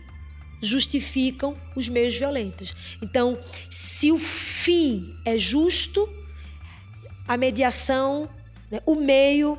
justificam 0.61 1.55
os 1.75 1.87
meios 1.89 2.15
violentos. 2.17 2.75
Então, 3.01 3.37
se 3.69 4.11
o 4.11 4.17
fim 4.17 5.15
é 5.25 5.37
justo, 5.37 6.09
a 7.27 7.37
mediação, 7.37 8.29
né, 8.71 8.79
o 8.85 8.95
meio 8.95 9.57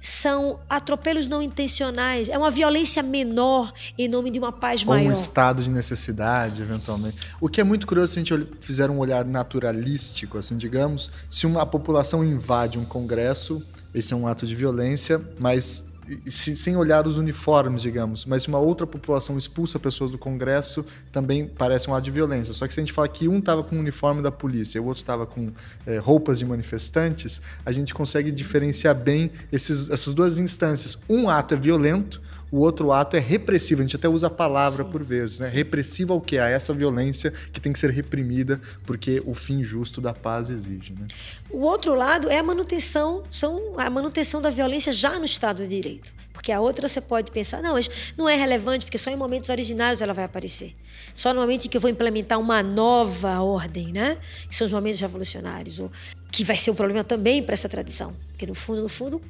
são 0.00 0.58
atropelos 0.68 1.28
não 1.28 1.42
intencionais, 1.42 2.30
é 2.30 2.38
uma 2.38 2.50
violência 2.50 3.02
menor 3.02 3.70
em 3.98 4.08
nome 4.08 4.30
de 4.30 4.38
uma 4.38 4.50
paz 4.50 4.82
maior. 4.82 5.02
Ou 5.02 5.08
um 5.08 5.12
estado 5.12 5.62
de 5.62 5.70
necessidade, 5.70 6.62
eventualmente. 6.62 7.18
O 7.38 7.48
que 7.48 7.60
é 7.60 7.64
muito 7.64 7.86
curioso 7.86 8.14
se 8.14 8.18
a 8.18 8.22
gente 8.24 8.48
fizer 8.60 8.88
um 8.90 8.98
olhar 8.98 9.24
naturalístico, 9.24 10.38
assim, 10.38 10.56
digamos, 10.56 11.10
se 11.28 11.46
uma 11.46 11.66
população 11.66 12.24
invade 12.24 12.78
um 12.78 12.84
congresso, 12.84 13.62
esse 13.94 14.14
é 14.14 14.16
um 14.16 14.26
ato 14.26 14.46
de 14.46 14.54
violência, 14.54 15.20
mas 15.38 15.84
sem 16.28 16.76
olhar 16.76 17.06
os 17.06 17.18
uniformes, 17.18 17.82
digamos, 17.82 18.24
mas 18.24 18.44
se 18.44 18.48
uma 18.48 18.58
outra 18.58 18.86
população 18.86 19.36
expulsa 19.36 19.78
pessoas 19.78 20.10
do 20.10 20.18
Congresso, 20.18 20.84
também 21.12 21.46
parece 21.46 21.88
um 21.88 21.94
ato 21.94 22.04
de 22.04 22.10
violência. 22.10 22.52
Só 22.52 22.66
que 22.66 22.74
se 22.74 22.80
a 22.80 22.82
gente 22.82 22.92
fala 22.92 23.08
que 23.08 23.28
um 23.28 23.38
estava 23.38 23.62
com 23.62 23.76
o 23.76 23.78
uniforme 23.78 24.22
da 24.22 24.30
polícia 24.30 24.78
e 24.78 24.80
o 24.80 24.84
outro 24.86 25.02
estava 25.02 25.26
com 25.26 25.52
é, 25.86 25.98
roupas 25.98 26.38
de 26.38 26.44
manifestantes, 26.44 27.40
a 27.64 27.72
gente 27.72 27.94
consegue 27.94 28.30
diferenciar 28.30 28.94
bem 28.94 29.30
esses, 29.52 29.90
essas 29.90 30.12
duas 30.12 30.38
instâncias. 30.38 30.98
Um 31.08 31.28
ato 31.28 31.54
é 31.54 31.56
violento, 31.56 32.20
o 32.50 32.58
outro 32.58 32.92
ato 32.92 33.16
é 33.16 33.20
repressivo. 33.20 33.80
A 33.80 33.84
gente 33.84 33.96
até 33.96 34.08
usa 34.08 34.26
a 34.26 34.30
palavra 34.30 34.84
Sim. 34.84 34.90
por 34.90 35.02
vezes, 35.02 35.38
né? 35.38 35.48
Repressivo 35.48 36.12
ao 36.12 36.20
que? 36.20 36.38
A 36.38 36.48
essa 36.48 36.74
violência 36.74 37.32
que 37.52 37.60
tem 37.60 37.72
que 37.72 37.78
ser 37.78 37.90
reprimida 37.90 38.60
porque 38.84 39.22
o 39.24 39.34
fim 39.34 39.62
justo 39.62 40.00
da 40.00 40.12
paz 40.12 40.50
exige. 40.50 40.92
Né? 40.92 41.06
O 41.50 41.60
outro 41.60 41.94
lado 41.94 42.28
é 42.28 42.38
a 42.38 42.42
manutenção, 42.42 43.22
são 43.30 43.74
a 43.78 43.88
manutenção 43.88 44.40
da 44.40 44.50
violência 44.50 44.92
já 44.92 45.18
no 45.18 45.24
Estado 45.24 45.62
de 45.62 45.68
Direito. 45.68 46.12
Porque 46.32 46.52
a 46.52 46.60
outra 46.60 46.88
você 46.88 47.00
pode 47.00 47.30
pensar, 47.30 47.62
não, 47.62 47.74
mas 47.74 48.14
não 48.16 48.28
é 48.28 48.34
relevante, 48.34 48.84
porque 48.86 48.98
só 48.98 49.10
em 49.10 49.16
momentos 49.16 49.50
originários 49.50 50.00
ela 50.00 50.14
vai 50.14 50.24
aparecer. 50.24 50.74
Só 51.14 51.34
no 51.34 51.40
momento 51.40 51.66
em 51.66 51.68
que 51.68 51.76
eu 51.76 51.80
vou 51.80 51.90
implementar 51.90 52.38
uma 52.38 52.62
nova 52.62 53.40
ordem, 53.40 53.92
né? 53.92 54.16
Que 54.48 54.54
são 54.54 54.66
os 54.66 54.72
momentos 54.72 55.00
revolucionários. 55.00 55.78
Ou 55.78 55.90
que 56.30 56.44
vai 56.44 56.56
ser 56.56 56.70
um 56.70 56.74
problema 56.74 57.04
também 57.04 57.42
para 57.42 57.52
essa 57.52 57.68
tradição. 57.68 58.14
Porque 58.28 58.46
no 58.46 58.54
fundo, 58.54 58.82
no 58.82 58.88
fundo, 58.88 59.20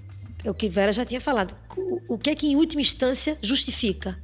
é 0.44 0.50
o 0.50 0.54
que 0.54 0.68
Vera 0.68 0.92
já 0.92 1.04
tinha 1.04 1.20
falado. 1.20 1.54
O 2.08 2.18
que 2.18 2.30
é 2.30 2.34
que, 2.34 2.46
em 2.46 2.56
última 2.56 2.80
instância, 2.80 3.38
justifica 3.42 4.18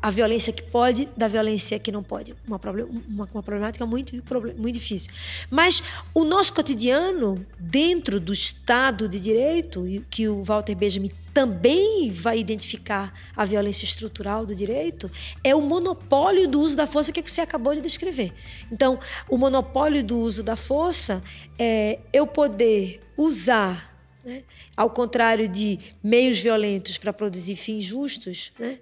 a 0.00 0.10
violência 0.10 0.52
que 0.52 0.62
pode 0.62 1.08
da 1.16 1.28
violência 1.28 1.78
que 1.78 1.92
não 1.92 2.02
pode? 2.02 2.34
Uma, 2.46 2.60
uma, 3.08 3.28
uma 3.32 3.42
problemática 3.42 3.84
muito, 3.84 4.14
muito 4.56 4.74
difícil. 4.74 5.10
Mas 5.50 5.82
o 6.14 6.24
nosso 6.24 6.52
cotidiano, 6.54 7.44
dentro 7.58 8.18
do 8.18 8.32
Estado 8.32 9.08
de 9.08 9.20
Direito, 9.20 9.84
que 10.08 10.28
o 10.28 10.42
Walter 10.42 10.74
Benjamin 10.74 11.10
também 11.32 12.10
vai 12.10 12.38
identificar 12.38 13.12
a 13.34 13.44
violência 13.44 13.84
estrutural 13.84 14.44
do 14.44 14.54
direito, 14.54 15.10
é 15.42 15.54
o 15.54 15.62
monopólio 15.62 16.46
do 16.46 16.60
uso 16.60 16.76
da 16.76 16.86
força 16.86 17.10
que 17.10 17.22
você 17.22 17.40
acabou 17.40 17.74
de 17.74 17.80
descrever. 17.80 18.32
Então, 18.70 18.98
o 19.28 19.38
monopólio 19.38 20.04
do 20.04 20.18
uso 20.18 20.42
da 20.42 20.56
força 20.56 21.22
é 21.58 22.00
eu 22.12 22.26
poder 22.26 23.00
usar 23.16 23.91
né? 24.24 24.42
Ao 24.76 24.90
contrário 24.90 25.48
de 25.48 25.78
meios 26.02 26.38
violentos 26.38 26.98
para 26.98 27.12
produzir 27.12 27.56
fins 27.56 27.84
justos, 27.84 28.52
né? 28.58 28.78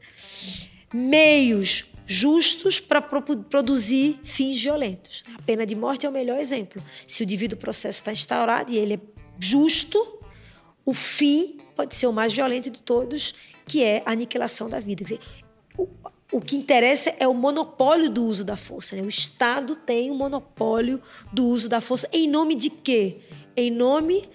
meios 0.93 1.87
justos 2.07 2.81
para 2.81 3.01
pro 3.01 3.23
produzir 3.23 4.19
fins 4.25 4.61
violentos. 4.61 5.23
A 5.39 5.43
pena 5.43 5.65
de 5.65 5.77
morte 5.77 6.07
é 6.07 6.09
o 6.09 6.13
melhor 6.13 6.41
exemplo. 6.41 6.83
Se 7.07 7.23
o 7.23 7.27
devido 7.27 7.57
processo 7.57 8.01
está 8.01 8.13
instaurado 8.13 8.73
e 8.73 8.79
ele 8.79 8.95
é 8.95 9.01
justo, 9.39 10.19
o 10.85 10.93
fim 10.93 11.59
pode 11.77 11.95
ser 11.95 12.07
o 12.09 12.13
mais 12.13 12.33
violento 12.33 12.69
de 12.69 12.81
todos, 12.81 13.35
que 13.67 13.85
é 13.85 14.03
a 14.05 14.11
aniquilação 14.11 14.69
da 14.69 14.81
vida. 14.81 15.05
Quer 15.05 15.15
dizer, 15.15 15.21
o, 15.79 15.89
o 16.33 16.41
que 16.41 16.57
interessa 16.57 17.15
é 17.19 17.29
o 17.29 17.33
monopólio 17.35 18.11
do 18.11 18.25
uso 18.25 18.45
da 18.45 18.57
força. 18.57 18.97
Né? 18.97 19.03
O 19.03 19.09
Estado 19.09 19.77
tem 19.77 20.11
o 20.11 20.15
monopólio 20.15 21.01
do 21.33 21.47
uso 21.47 21.69
da 21.69 21.81
força. 21.81 22.09
Em 22.13 22.29
nome 22.29 22.55
de 22.55 22.71
quê? 22.71 23.19
Em 23.57 23.71
nome 23.71 24.29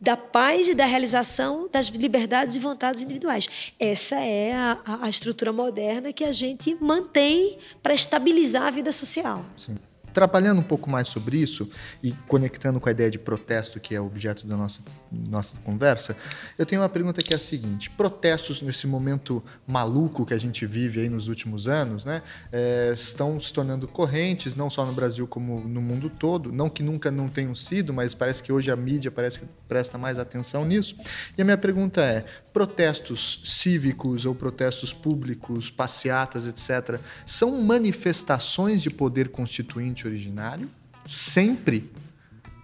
da 0.00 0.16
paz 0.16 0.68
e 0.68 0.74
da 0.74 0.86
realização 0.86 1.68
das 1.70 1.88
liberdades 1.88 2.56
e 2.56 2.58
vontades 2.58 3.02
individuais. 3.02 3.72
Essa 3.78 4.16
é 4.16 4.54
a, 4.54 4.78
a 5.02 5.08
estrutura 5.08 5.52
moderna 5.52 6.12
que 6.12 6.24
a 6.24 6.32
gente 6.32 6.76
mantém 6.80 7.58
para 7.82 7.92
estabilizar 7.92 8.62
a 8.62 8.70
vida 8.70 8.90
social. 8.92 9.44
Sim. 9.56 9.76
Trabalhando 10.12 10.60
um 10.60 10.64
pouco 10.64 10.88
mais 10.90 11.08
sobre 11.08 11.38
isso 11.38 11.70
e 12.02 12.12
conectando 12.26 12.80
com 12.80 12.88
a 12.88 12.92
ideia 12.92 13.10
de 13.10 13.18
protesto, 13.18 13.78
que 13.80 13.94
é 13.94 14.00
o 14.00 14.06
objeto 14.06 14.46
da 14.46 14.56
nossa, 14.56 14.80
nossa 15.10 15.54
conversa, 15.64 16.16
eu 16.58 16.66
tenho 16.66 16.80
uma 16.82 16.88
pergunta 16.88 17.22
que 17.22 17.32
é 17.32 17.36
a 17.36 17.40
seguinte: 17.40 17.90
protestos 17.90 18.62
nesse 18.62 18.86
momento 18.86 19.42
maluco 19.66 20.26
que 20.26 20.34
a 20.34 20.38
gente 20.38 20.66
vive 20.66 21.00
aí 21.00 21.08
nos 21.08 21.28
últimos 21.28 21.68
anos, 21.68 22.04
né, 22.04 22.22
é, 22.52 22.90
estão 22.92 23.38
se 23.40 23.52
tornando 23.52 23.86
correntes, 23.86 24.56
não 24.56 24.70
só 24.70 24.84
no 24.84 24.92
Brasil 24.92 25.26
como 25.26 25.60
no 25.60 25.80
mundo 25.80 26.10
todo. 26.10 26.52
Não 26.52 26.68
que 26.68 26.82
nunca 26.82 27.10
não 27.10 27.28
tenham 27.28 27.54
sido, 27.54 27.92
mas 27.92 28.14
parece 28.14 28.42
que 28.42 28.52
hoje 28.52 28.70
a 28.70 28.76
mídia 28.76 29.10
parece 29.10 29.40
que 29.40 29.46
presta 29.68 29.96
mais 29.96 30.18
atenção 30.18 30.64
nisso. 30.64 30.96
E 31.36 31.42
a 31.42 31.44
minha 31.44 31.58
pergunta 31.58 32.00
é: 32.00 32.24
protestos 32.52 33.42
cívicos 33.44 34.24
ou 34.24 34.34
protestos 34.34 34.92
públicos, 34.92 35.70
passeatas, 35.70 36.46
etc., 36.46 37.00
são 37.26 37.62
manifestações 37.62 38.82
de 38.82 38.90
poder 38.90 39.28
constituinte? 39.28 39.99
Originário? 40.06 40.70
Sempre? 41.06 41.90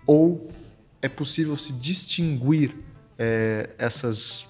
Ou 0.07 0.51
é 1.03 1.09
possível 1.09 1.57
se 1.57 1.73
distinguir 1.73 2.75
é, 3.19 3.71
essas 3.79 4.49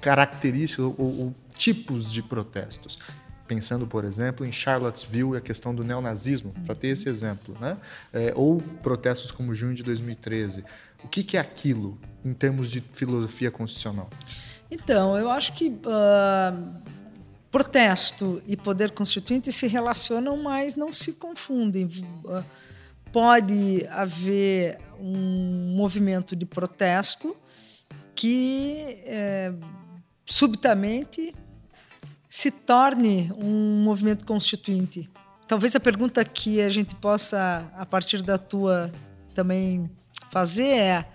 características 0.00 0.84
ou, 0.84 0.96
ou, 0.98 1.34
tipos 1.56 2.12
de 2.12 2.22
protestos? 2.22 2.98
Pensando, 3.46 3.86
por 3.86 4.04
exemplo, 4.04 4.44
em 4.46 4.50
Charlottesville 4.50 5.34
e 5.34 5.36
a 5.36 5.40
questão 5.40 5.74
do 5.74 5.84
neonazismo, 5.84 6.54
para 6.64 6.74
ter 6.74 6.88
esse 6.88 7.08
exemplo, 7.08 7.54
né? 7.60 7.76
É, 8.12 8.32
ou 8.34 8.58
protestos 8.82 9.30
como 9.30 9.54
junho 9.54 9.74
de 9.74 9.82
2013. 9.82 10.64
O 11.04 11.08
que, 11.08 11.22
que, 11.22 11.36
é 11.36 11.40
aquilo 11.40 11.98
em 12.24 12.32
termos 12.32 12.70
de 12.70 12.82
filosofia 12.92 13.50
constitucional? 13.50 14.08
Então, 14.70 15.16
eu 15.16 15.30
acho 15.30 15.52
que 15.52 15.68
uh, 15.68 16.82
protesto 17.54 18.42
e 18.48 18.56
poder 18.56 18.90
constituinte 18.90 19.52
se 19.52 19.68
relacionam, 19.68 20.42
mas 20.42 20.74
não 20.74 20.92
se 20.92 21.12
confundem. 21.12 21.88
Pode 23.12 23.86
haver 23.90 24.80
um 24.98 25.72
movimento 25.76 26.34
de 26.34 26.44
protesto 26.44 27.36
que 28.12 28.98
é, 29.04 29.52
subitamente 30.26 31.32
se 32.28 32.50
torne 32.50 33.32
um 33.38 33.84
movimento 33.84 34.24
constituinte. 34.24 35.08
Talvez 35.46 35.76
a 35.76 35.80
pergunta 35.80 36.24
que 36.24 36.60
a 36.60 36.68
gente 36.68 36.96
possa, 36.96 37.70
a 37.76 37.86
partir 37.86 38.20
da 38.20 38.36
tua, 38.36 38.92
também 39.32 39.88
fazer 40.28 40.66
é 40.66 41.08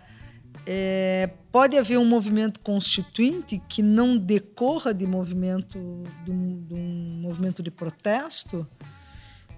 é, 0.66 1.32
pode 1.52 1.78
haver 1.78 1.98
um 1.98 2.06
movimento 2.06 2.60
constituinte 2.60 3.62
que 3.68 3.82
não 3.82 4.18
decorra 4.18 4.94
de 4.94 5.06
movimento 5.08 5.78
de 6.24 6.32
um, 6.32 6.64
de 6.64 6.74
um 6.74 7.20
movimento 7.22 7.64
de 7.64 7.72
protesto. 7.72 8.68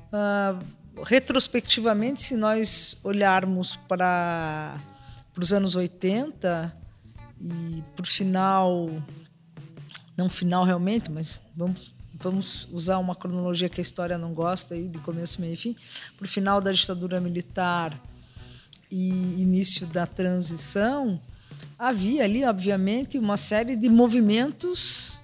Uh, 0.08 1.04
retrospectivamente, 1.04 2.22
se 2.22 2.36
nós 2.36 2.98
olharmos 3.04 3.76
para 3.76 4.80
os 5.38 5.52
anos 5.52 5.76
80 5.76 6.78
e 7.40 7.84
para 7.96 8.04
o 8.04 8.08
final, 8.08 8.90
não 10.18 10.30
final 10.30 10.64
realmente, 10.64 11.12
mas 11.12 11.42
vamos 11.56 11.94
vamos 12.22 12.68
usar 12.72 13.00
uma 13.00 13.16
cronologia 13.16 13.68
que 13.68 13.82
a 13.82 13.84
história 13.84 14.18
não 14.18 14.34
gosta, 14.34 14.76
aí, 14.76 14.88
de 14.88 15.00
começo, 15.00 15.42
meio 15.42 15.54
e 15.54 15.58
fim, 15.58 15.76
para 16.18 16.26
o 16.26 16.30
final 16.30 16.62
da 16.62 16.72
ditadura 16.72 17.20
militar 17.20 18.00
e 18.90 19.42
início 19.42 19.88
da 19.88 20.06
transição, 20.06 21.20
havia 21.78 22.24
ali, 22.24 22.44
obviamente, 22.46 23.18
uma 23.18 23.38
série 23.38 23.76
de 23.76 23.90
movimentos, 23.90 25.22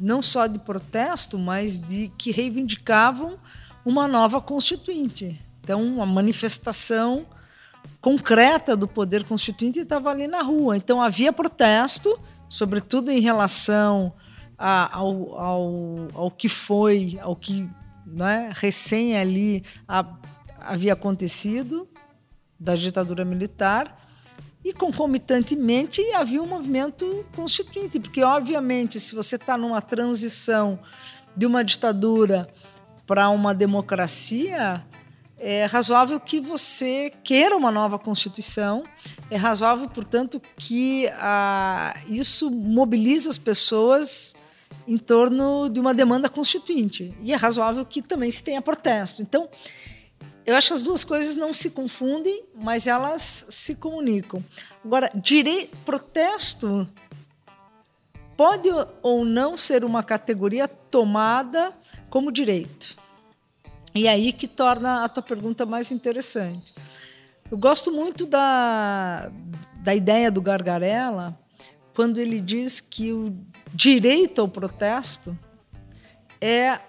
não 0.00 0.22
só 0.22 0.46
de 0.46 0.58
protesto, 0.58 1.38
mas 1.38 1.78
de 1.78 2.10
que 2.16 2.30
reivindicavam 2.30 3.38
uma 3.84 4.08
nova 4.08 4.40
constituinte. 4.40 5.40
Então, 5.60 5.84
uma 5.84 6.06
manifestação 6.06 7.26
concreta 8.00 8.76
do 8.76 8.88
poder 8.88 9.24
constituinte 9.24 9.78
estava 9.78 10.10
ali 10.10 10.26
na 10.26 10.42
rua. 10.42 10.76
Então, 10.76 11.00
havia 11.00 11.32
protesto, 11.32 12.18
sobretudo 12.48 13.10
em 13.10 13.20
relação 13.20 14.12
a, 14.58 14.96
ao, 14.96 15.38
ao, 15.38 16.08
ao 16.14 16.30
que 16.30 16.48
foi, 16.48 17.18
ao 17.22 17.36
que 17.36 17.68
né, 18.06 18.50
recém 18.52 19.16
ali 19.16 19.64
a, 19.86 20.04
havia 20.60 20.92
acontecido 20.92 21.88
da 22.58 22.76
ditadura 22.76 23.24
militar 23.24 24.01
e 24.64 24.72
concomitantemente 24.72 26.00
havia 26.14 26.42
um 26.42 26.46
movimento 26.46 27.24
constituinte, 27.34 27.98
porque 27.98 28.22
obviamente 28.22 29.00
se 29.00 29.14
você 29.14 29.36
está 29.36 29.58
numa 29.58 29.80
transição 29.80 30.78
de 31.36 31.46
uma 31.46 31.64
ditadura 31.64 32.48
para 33.06 33.28
uma 33.30 33.54
democracia, 33.54 34.84
é 35.38 35.64
razoável 35.64 36.20
que 36.20 36.40
você 36.40 37.12
queira 37.24 37.56
uma 37.56 37.72
nova 37.72 37.98
Constituição, 37.98 38.84
é 39.28 39.36
razoável, 39.36 39.88
portanto, 39.88 40.40
que 40.56 41.08
ah, 41.14 41.94
isso 42.06 42.48
mobilize 42.48 43.28
as 43.28 43.38
pessoas 43.38 44.34
em 44.86 44.98
torno 44.98 45.68
de 45.68 45.80
uma 45.80 45.92
demanda 45.92 46.28
constituinte. 46.28 47.12
E 47.22 47.32
é 47.32 47.36
razoável 47.36 47.84
que 47.84 48.00
também 48.00 48.30
se 48.30 48.42
tenha 48.42 48.62
protesto. 48.62 49.20
Então, 49.20 49.48
eu 50.44 50.56
acho 50.56 50.68
que 50.68 50.74
as 50.74 50.82
duas 50.82 51.04
coisas 51.04 51.36
não 51.36 51.52
se 51.52 51.70
confundem, 51.70 52.44
mas 52.54 52.86
elas 52.86 53.46
se 53.48 53.74
comunicam. 53.74 54.44
Agora, 54.84 55.10
direito, 55.14 55.76
protesto 55.84 56.88
pode 58.36 58.68
ou 59.02 59.24
não 59.24 59.56
ser 59.56 59.84
uma 59.84 60.02
categoria 60.02 60.66
tomada 60.66 61.72
como 62.10 62.32
direito. 62.32 62.96
E 63.94 64.08
aí 64.08 64.32
que 64.32 64.48
torna 64.48 65.04
a 65.04 65.08
tua 65.08 65.22
pergunta 65.22 65.64
mais 65.66 65.90
interessante. 65.90 66.74
Eu 67.50 67.58
gosto 67.58 67.92
muito 67.92 68.26
da, 68.26 69.30
da 69.76 69.94
ideia 69.94 70.30
do 70.30 70.40
Gargarella 70.40 71.38
quando 71.94 72.18
ele 72.18 72.40
diz 72.40 72.80
que 72.80 73.12
o 73.12 73.36
direito 73.74 74.40
ao 74.40 74.48
protesto 74.48 75.38
é 76.40 76.80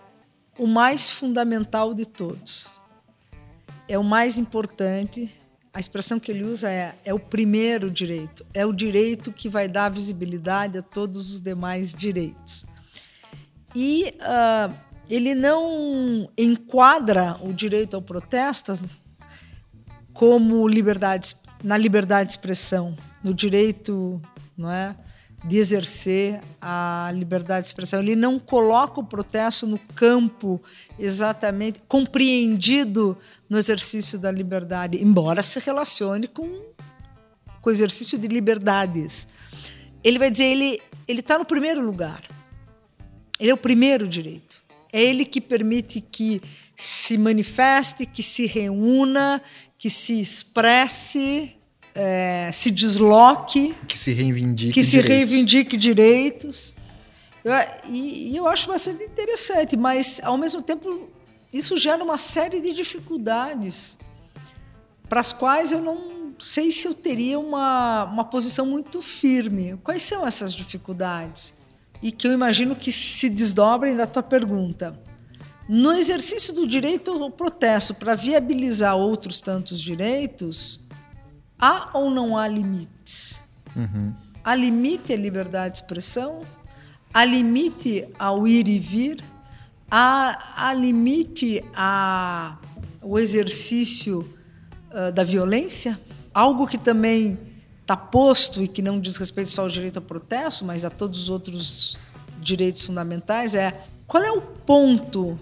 o 0.57 0.65
mais 0.65 1.09
fundamental 1.09 1.93
de 1.93 2.05
todos. 2.05 2.72
É 3.87 3.97
o 3.97 4.03
mais 4.03 4.37
importante. 4.37 5.29
A 5.73 5.79
expressão 5.79 6.19
que 6.19 6.31
ele 6.31 6.43
usa 6.43 6.69
é, 6.69 6.95
é 7.03 7.13
o 7.13 7.19
primeiro 7.19 7.89
direito. 7.89 8.45
É 8.53 8.65
o 8.65 8.71
direito 8.71 9.31
que 9.31 9.49
vai 9.49 9.67
dar 9.67 9.89
visibilidade 9.89 10.77
a 10.77 10.81
todos 10.81 11.31
os 11.31 11.39
demais 11.39 11.93
direitos. 11.93 12.65
E 13.75 14.15
uh, 14.21 14.73
ele 15.09 15.33
não 15.33 16.29
enquadra 16.37 17.37
o 17.41 17.51
direito 17.51 17.95
ao 17.95 18.01
protesto 18.01 18.77
como 20.13 20.67
liberdade, 20.67 21.35
na 21.63 21.75
liberdade 21.75 22.27
de 22.27 22.33
expressão, 22.33 22.95
no 23.23 23.33
direito 23.33 24.21
não 24.55 24.71
é, 24.71 24.95
de 25.43 25.57
exercer 25.57 26.41
a 26.61 27.11
liberdade 27.13 27.61
de 27.61 27.67
expressão. 27.67 27.99
Ele 27.99 28.15
não 28.15 28.39
coloca 28.39 28.99
o 28.99 29.03
protesto 29.03 29.67
no 29.67 29.77
campo 29.77 30.61
exatamente 30.97 31.81
compreendido 31.87 33.17
no 33.49 33.57
exercício 33.57 34.17
da 34.17 34.31
liberdade, 34.31 35.03
embora 35.03 35.43
se 35.43 35.59
relacione 35.59 36.27
com, 36.27 36.47
com 37.61 37.69
o 37.69 37.73
exercício 37.73 38.17
de 38.17 38.27
liberdades. 38.27 39.27
Ele 40.03 40.17
vai 40.17 40.31
dizer 40.31 40.45
ele 40.45 40.79
ele 41.07 41.19
está 41.19 41.37
no 41.37 41.45
primeiro 41.45 41.81
lugar. 41.81 42.23
Ele 43.39 43.51
é 43.51 43.53
o 43.53 43.57
primeiro 43.57 44.07
direito. 44.07 44.63
É 44.91 45.01
ele 45.01 45.25
que 45.25 45.41
permite 45.41 45.99
que 45.99 46.41
se 46.75 47.17
manifeste, 47.17 48.05
que 48.05 48.23
se 48.23 48.45
reúna, 48.45 49.41
que 49.77 49.89
se 49.89 50.19
expresse, 50.19 51.55
é, 51.95 52.49
se 52.51 52.71
desloque, 52.71 53.75
que 53.87 53.97
se 53.97 54.11
reivindique, 54.11 54.73
que 54.73 54.83
se 54.83 54.99
reivindique 54.99 55.77
direitos. 55.77 56.75
Eu, 57.43 57.53
e, 57.89 58.31
e 58.31 58.35
eu 58.35 58.47
acho 58.47 58.67
bastante 58.67 59.03
interessante, 59.03 59.75
mas 59.75 60.21
ao 60.23 60.37
mesmo 60.37 60.61
tempo 60.61 61.09
isso 61.51 61.77
gera 61.77 62.03
uma 62.03 62.17
série 62.17 62.59
de 62.61 62.73
dificuldades 62.73 63.97
para 65.07 65.19
as 65.19 65.31
quais 65.31 65.71
eu 65.71 65.81
não 65.81 66.33
sei 66.39 66.71
se 66.71 66.87
eu 66.87 66.93
teria 66.93 67.39
uma, 67.39 68.05
uma 68.05 68.25
posição 68.25 68.65
muito 68.65 69.01
firme. 69.01 69.77
Quais 69.83 70.03
são 70.03 70.25
essas 70.25 70.53
dificuldades? 70.53 71.53
e 72.03 72.11
que 72.11 72.27
eu 72.27 72.33
imagino 72.33 72.75
que 72.75 72.91
se 72.91 73.29
desdobrem 73.29 73.95
da 73.95 74.05
tua 74.05 74.21
pergunta. 74.21 74.99
No 75.69 75.93
exercício 75.93 76.53
do 76.53 76.67
direito 76.67 77.11
ao 77.11 77.31
protesto 77.31 77.95
para 77.95 78.13
viabilizar 78.13 78.97
outros 78.97 79.39
tantos 79.39 79.79
direitos, 79.79 80.81
há 81.63 81.89
ou 81.93 82.09
não 82.09 82.37
há 82.37 82.45
limites? 82.45 83.41
Uhum. 83.73 84.13
Há 84.43 84.53
limite 84.53 85.13
à 85.13 85.15
liberdade 85.15 85.75
de 85.75 85.77
expressão? 85.77 86.41
Há 87.13 87.23
limite 87.23 88.05
ao 88.19 88.45
ir 88.45 88.67
e 88.67 88.77
vir? 88.77 89.23
Há, 89.89 90.67
há 90.67 90.73
limite 90.73 91.63
ao 91.73 93.17
exercício 93.17 94.27
uh, 94.91 95.11
da 95.13 95.23
violência? 95.23 95.97
Algo 96.33 96.67
que 96.67 96.77
também 96.77 97.39
está 97.81 97.95
posto 97.95 98.61
e 98.61 98.67
que 98.67 98.81
não 98.81 98.99
diz 98.99 99.15
respeito 99.15 99.49
só 99.49 99.61
ao 99.61 99.69
direito 99.69 99.97
ao 99.97 100.03
protesto, 100.03 100.65
mas 100.65 100.83
a 100.83 100.89
todos 100.89 101.23
os 101.23 101.29
outros 101.29 101.97
direitos 102.41 102.85
fundamentais, 102.85 103.55
é 103.55 103.85
qual 104.05 104.21
é 104.21 104.31
o 104.31 104.41
ponto 104.41 105.39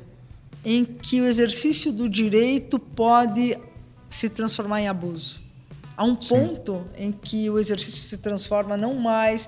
em 0.64 0.86
que 0.86 1.20
o 1.20 1.26
exercício 1.26 1.92
do 1.92 2.08
direito 2.08 2.78
pode 2.78 3.58
se 4.08 4.30
transformar 4.30 4.82
em 4.82 4.88
abuso? 4.88 5.42
Há 6.02 6.04
um 6.04 6.16
ponto 6.16 6.84
Sim. 6.96 7.04
em 7.04 7.12
que 7.12 7.48
o 7.48 7.60
exercício 7.60 8.10
se 8.10 8.18
transforma 8.18 8.76
não 8.76 8.96
mais 8.96 9.48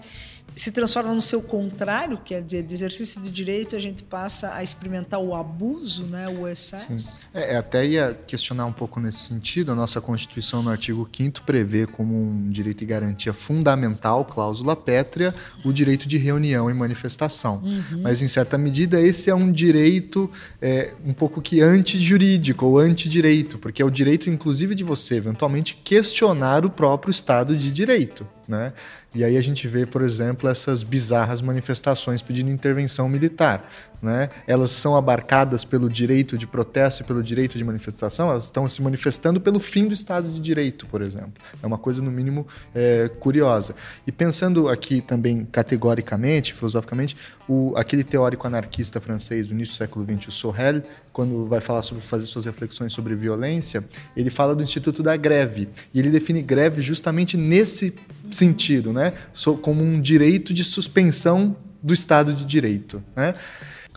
se 0.56 0.72
transforma 0.72 1.14
no 1.14 1.22
seu 1.22 1.42
contrário, 1.42 2.18
quer 2.18 2.42
dizer, 2.42 2.64
de 2.64 2.74
exercício 2.74 3.22
de 3.22 3.30
direito 3.30 3.76
a 3.76 3.80
gente 3.80 4.04
passa 4.04 4.54
a 4.54 4.64
experimentar 4.64 5.20
o 5.20 5.36
abuso, 5.36 6.04
né, 6.04 6.28
o 6.28 6.48
excesso. 6.48 7.20
É, 7.34 7.58
até 7.58 7.86
ia 7.86 8.18
questionar 8.28 8.66
um 8.66 8.74
pouco 8.74 9.00
nesse 9.00 9.20
sentido. 9.20 9.72
A 9.72 9.76
nossa 9.76 10.00
Constituição, 10.02 10.62
no 10.62 10.70
artigo 10.70 11.08
5 11.12 11.42
prevê 11.44 11.86
como 11.86 12.16
um 12.16 12.50
direito 12.50 12.84
e 12.84 12.86
garantia 12.86 13.34
fundamental, 13.34 14.26
cláusula 14.26 14.76
pétrea, 14.76 15.34
o 15.64 15.72
direito 15.72 16.08
de 16.08 16.18
reunião 16.18 16.70
e 16.70 16.74
manifestação. 16.74 17.62
Uhum. 17.64 18.02
Mas, 18.02 18.22
em 18.22 18.28
certa 18.28 18.58
medida, 18.58 19.00
esse 19.02 19.30
é 19.30 19.36
um 19.36 19.52
direito 19.52 20.30
é, 20.62 20.94
um 21.06 21.14
pouco 21.14 21.42
que 21.42 21.62
antijurídico 21.62 22.66
ou 22.66 22.80
antidireito, 22.80 23.58
porque 23.58 23.82
é 23.82 23.86
o 23.86 23.90
direito, 23.90 24.30
inclusive, 24.30 24.76
de 24.76 24.84
você, 24.84 25.16
eventualmente, 25.16 25.80
questionar 25.84 26.66
o 26.66 26.70
próprio 26.70 27.12
Estado 27.12 27.56
de 27.56 27.72
Direito. 27.72 28.28
Né? 28.48 28.74
E 29.16 29.24
aí 29.24 29.38
a 29.38 29.42
gente 29.42 29.68
vê, 29.68 29.86
por 29.86 30.02
exemplo, 30.02 30.50
essas 30.50 30.84
bizarras 30.84 31.42
manifestações 31.42 32.22
pedindo 32.22 32.50
intervenção 32.50 33.08
militar 33.08 33.70
né, 34.04 34.30
elas 34.46 34.72
são 34.72 34.96
abarcadas 34.96 35.64
pelo 35.64 35.90
direito 35.90 36.38
de 36.38 36.46
protesto 36.46 37.02
e 37.02 37.06
pelo 37.06 37.24
direito 37.24 37.58
de 37.58 37.64
manifestação, 37.64 38.30
elas 38.30 38.46
estão 38.46 38.68
se 38.68 38.82
manifestando 38.82 39.40
pelo 39.40 39.60
fim 39.60 39.88
do 39.88 39.94
Estado 39.94 40.30
de 40.30 40.40
Direito, 40.40 40.86
por 40.86 41.02
exemplo. 41.02 41.34
É 41.62 41.66
uma 41.66 41.78
coisa, 41.78 42.02
no 42.02 42.12
mínimo, 42.12 42.46
é, 42.76 43.10
curiosa. 43.20 43.74
E 44.06 44.12
pensando 44.12 44.68
aqui 44.68 45.02
também 45.02 45.48
categoricamente, 45.50 46.54
filosoficamente, 46.54 47.16
o, 47.48 47.74
aquele 47.78 48.04
teórico 48.04 48.46
anarquista 48.46 49.00
francês 49.00 49.48
do 49.48 49.54
início 49.54 49.76
do 49.76 49.78
século 49.78 50.06
XX, 50.06 50.28
o 50.28 50.32
Sorel, 50.32 50.82
quando 51.14 51.48
vai 51.48 51.62
falar 51.62 51.82
sobre 51.82 52.04
fazer 52.04 52.26
suas 52.26 52.46
reflexões 52.46 52.92
sobre 52.92 53.16
violência, 53.16 53.86
ele 54.18 54.30
fala 54.30 54.54
do 54.54 54.64
Instituto 54.64 55.02
da 55.02 55.16
Greve. 55.16 55.70
E 55.94 56.00
ele 56.00 56.10
define 56.10 56.42
greve 56.42 56.82
justamente 56.82 57.38
nesse 57.38 57.94
sentido, 58.32 58.92
né? 58.92 59.14
como 59.62 59.82
um 59.82 60.02
direito 60.02 60.54
de 60.54 60.64
suspensão 60.64 61.56
do 61.82 61.94
Estado 61.94 62.34
de 62.34 62.46
Direito. 62.46 63.04
Né? 63.16 63.34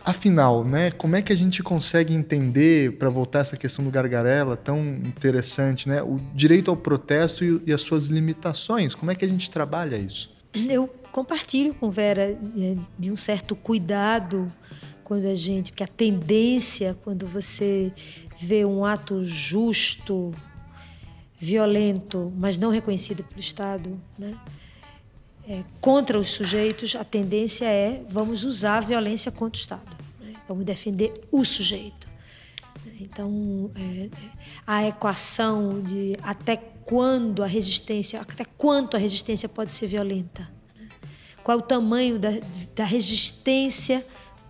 Afinal, 0.07 0.63
né, 0.63 0.89
como 0.89 1.17
é 1.17 1.21
que 1.21 1.33
a 1.33 1.35
gente 1.35 1.61
consegue 1.61 2.13
entender, 2.13 2.93
para 2.93 3.09
voltar 3.09 3.39
essa 3.39 3.57
questão 3.57 3.83
do 3.83 3.91
gargarela 3.91 4.55
tão 4.55 4.79
interessante, 4.79 5.89
né, 5.89 6.01
o 6.01 6.17
direito 6.33 6.71
ao 6.71 6.77
protesto 6.77 7.43
e, 7.43 7.61
e 7.65 7.73
as 7.73 7.81
suas 7.81 8.05
limitações? 8.05 8.95
Como 8.95 9.11
é 9.11 9.15
que 9.15 9.25
a 9.25 9.27
gente 9.27 9.51
trabalha 9.51 9.97
isso? 9.97 10.33
Eu 10.69 10.87
compartilho 11.11 11.73
com 11.75 11.91
Vera 11.91 12.23
é, 12.23 12.75
de 12.97 13.11
um 13.11 13.17
certo 13.17 13.53
cuidado 13.53 14.47
quando 15.03 15.25
a 15.25 15.35
gente, 15.35 15.71
porque 15.71 15.83
a 15.83 15.87
tendência 15.87 16.95
quando 17.03 17.27
você 17.27 17.91
vê 18.39 18.63
um 18.63 18.85
ato 18.85 19.25
justo, 19.25 20.31
violento, 21.37 22.31
mas 22.37 22.57
não 22.57 22.69
reconhecido 22.69 23.25
pelo 23.25 23.41
Estado, 23.41 23.99
né? 24.17 24.37
É, 25.45 25.63
contra 25.81 26.17
os 26.17 26.29
sujeitos, 26.29 26.95
a 26.95 27.03
tendência 27.03 27.65
é 27.65 28.05
vamos 28.09 28.45
usar 28.45 28.77
a 28.77 28.81
violência 28.81 29.31
contra 29.31 29.57
o 29.57 29.61
Estado. 29.61 29.96
Vamos 30.47 30.65
defender 30.65 31.13
o 31.31 31.43
sujeito. 31.43 32.07
Então, 32.99 33.69
é, 33.75 34.09
a 34.65 34.87
equação 34.87 35.81
de 35.81 36.17
até 36.23 36.55
quando 36.55 37.43
a 37.43 37.47
resistência, 37.47 38.21
até 38.21 38.45
quanto 38.45 38.95
a 38.95 38.99
resistência 38.99 39.49
pode 39.49 39.71
ser 39.73 39.87
violenta. 39.87 40.49
Né? 40.75 40.89
Qual 41.43 41.57
é 41.57 41.61
o 41.61 41.63
tamanho 41.63 42.17
da, 42.17 42.29
da 42.75 42.85
resistência 42.85 44.05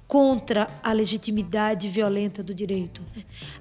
contra 0.07 0.69
a 0.81 0.93
legitimidade 0.93 1.89
violenta 1.89 2.41
do 2.41 2.53
direito? 2.53 3.01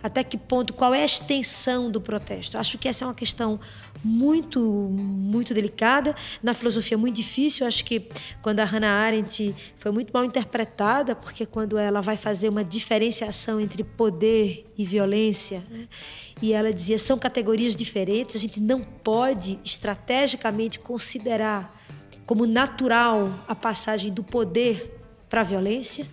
Até 0.00 0.22
que 0.22 0.38
ponto, 0.38 0.72
qual 0.72 0.94
é 0.94 1.02
a 1.02 1.04
extensão 1.04 1.90
do 1.90 2.00
protesto? 2.00 2.56
Acho 2.56 2.78
que 2.78 2.88
essa 2.88 3.04
é 3.04 3.08
uma 3.08 3.14
questão 3.14 3.58
muito, 4.04 4.60
muito 4.60 5.52
delicada, 5.52 6.14
na 6.40 6.54
filosofia 6.54 6.96
muito 6.96 7.16
difícil. 7.16 7.66
Acho 7.66 7.84
que 7.84 8.08
quando 8.40 8.60
a 8.60 8.64
Hannah 8.64 8.92
Arendt 8.92 9.54
foi 9.76 9.90
muito 9.90 10.12
mal 10.12 10.24
interpretada, 10.24 11.16
porque 11.16 11.44
quando 11.44 11.76
ela 11.76 12.00
vai 12.00 12.16
fazer 12.16 12.48
uma 12.48 12.62
diferenciação 12.62 13.60
entre 13.60 13.82
poder 13.82 14.64
e 14.78 14.84
violência, 14.84 15.64
né? 15.68 15.88
e 16.40 16.52
ela 16.52 16.72
dizia 16.72 16.98
são 16.98 17.18
categorias 17.18 17.74
diferentes, 17.74 18.36
a 18.36 18.38
gente 18.38 18.60
não 18.60 18.84
pode 18.84 19.58
estrategicamente 19.64 20.78
considerar 20.78 21.74
como 22.24 22.46
natural 22.46 23.32
a 23.48 23.54
passagem 23.54 24.12
do 24.12 24.22
poder 24.22 24.92
para 25.28 25.40
a 25.40 25.44
violência 25.44 26.06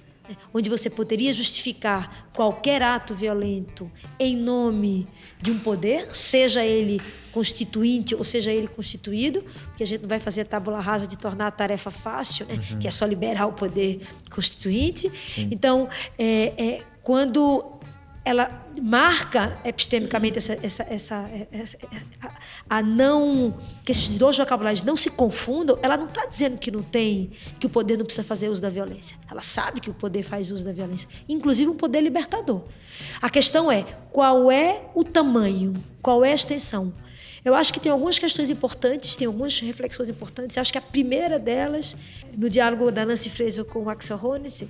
onde 0.54 0.70
você 0.70 0.90
poderia 0.90 1.34
justificar 1.34 2.28
qualquer 2.34 2.82
ato 2.82 3.14
violento 3.14 3.92
em 4.20 4.36
nome 4.36 5.08
de 5.42 5.52
um 5.52 5.60
poder, 5.60 6.08
seja 6.16 6.64
ele 6.64 7.02
constituinte 7.32 8.16
ou 8.16 8.24
seja 8.24 8.52
ele 8.52 8.68
constituído, 8.68 9.44
porque 9.68 9.84
a 9.84 9.86
gente 9.86 10.02
não 10.02 10.10
vai 10.10 10.20
fazer 10.20 10.42
a 10.42 10.46
tábula 10.46 10.80
rasa 10.80 11.08
de 11.08 11.18
tornar 11.18 11.48
a 11.48 11.52
tarefa 11.52 11.92
fácil, 11.92 12.46
né? 12.46 12.56
uhum. 12.56 12.80
que 12.80 12.88
é 12.88 12.92
só 12.92 13.06
liberar 13.06 13.48
o 13.48 13.54
poder 13.54 14.02
constituinte. 14.30 15.12
Sim. 15.28 15.50
Então, 15.52 15.90
é, 16.18 16.54
é, 16.58 16.84
quando 17.02 17.80
ela 18.26 18.66
marca 18.82 19.58
epistemicamente 19.66 20.38
essa, 20.38 20.58
essa, 20.64 20.84
essa, 20.84 21.30
essa 21.52 21.78
a, 22.22 22.78
a, 22.78 22.82
não 22.82 23.58
que 23.84 23.92
esses 23.92 24.18
dois 24.18 24.38
vocabulários 24.38 24.82
não 24.82 24.96
se 24.96 25.10
confundam. 25.10 25.78
Ela 25.82 25.98
não 25.98 26.08
está 26.08 26.26
dizendo 26.26 26.58
que 26.58 26.72
não 26.72 26.82
tem 26.82 27.32
que 27.60 27.68
o 27.68 27.70
poder 27.70 27.98
não 27.98 28.06
precisa 28.06 28.24
fazer 28.24 28.50
uso 28.50 28.62
da 28.62 28.70
violência. 28.70 29.18
Ela 29.30 29.42
sabe 29.42 29.82
que 29.82 29.90
o 29.90 29.94
poder 29.94 30.24
faz 30.24 30.52
uso 30.52 30.64
da 30.64 30.72
violência, 30.72 31.10
inclusive 31.28 31.70
um 31.70 31.76
poder 31.76 32.02
libertador. 32.02 32.62
A 33.22 33.30
questão 33.30 33.72
é 33.72 33.84
qual 34.12 34.50
é 34.50 34.84
o 34.96 35.04
tamanho, 35.04 35.74
qual 36.02 36.24
é 36.24 36.32
a 36.32 36.36
extensão. 36.36 36.94
Eu 37.44 37.54
acho 37.54 37.74
que 37.74 37.80
tem 37.80 37.92
algumas 37.92 38.18
questões 38.18 38.50
importantes, 38.50 39.18
tem 39.18 39.28
algumas 39.28 39.60
reflexões 39.60 40.08
importantes. 40.08 40.56
Eu 40.56 40.62
acho 40.62 40.72
que 40.72 40.78
a 40.78 40.82
primeira 40.82 41.38
delas, 41.38 41.98
no 42.38 42.48
diálogo 42.48 42.90
da 42.90 43.06
Nancy 43.06 43.30
Fraser 43.30 43.66
com 43.66 43.84
o 43.84 43.90
Axel 43.90 44.18
Honneth, 44.18 44.66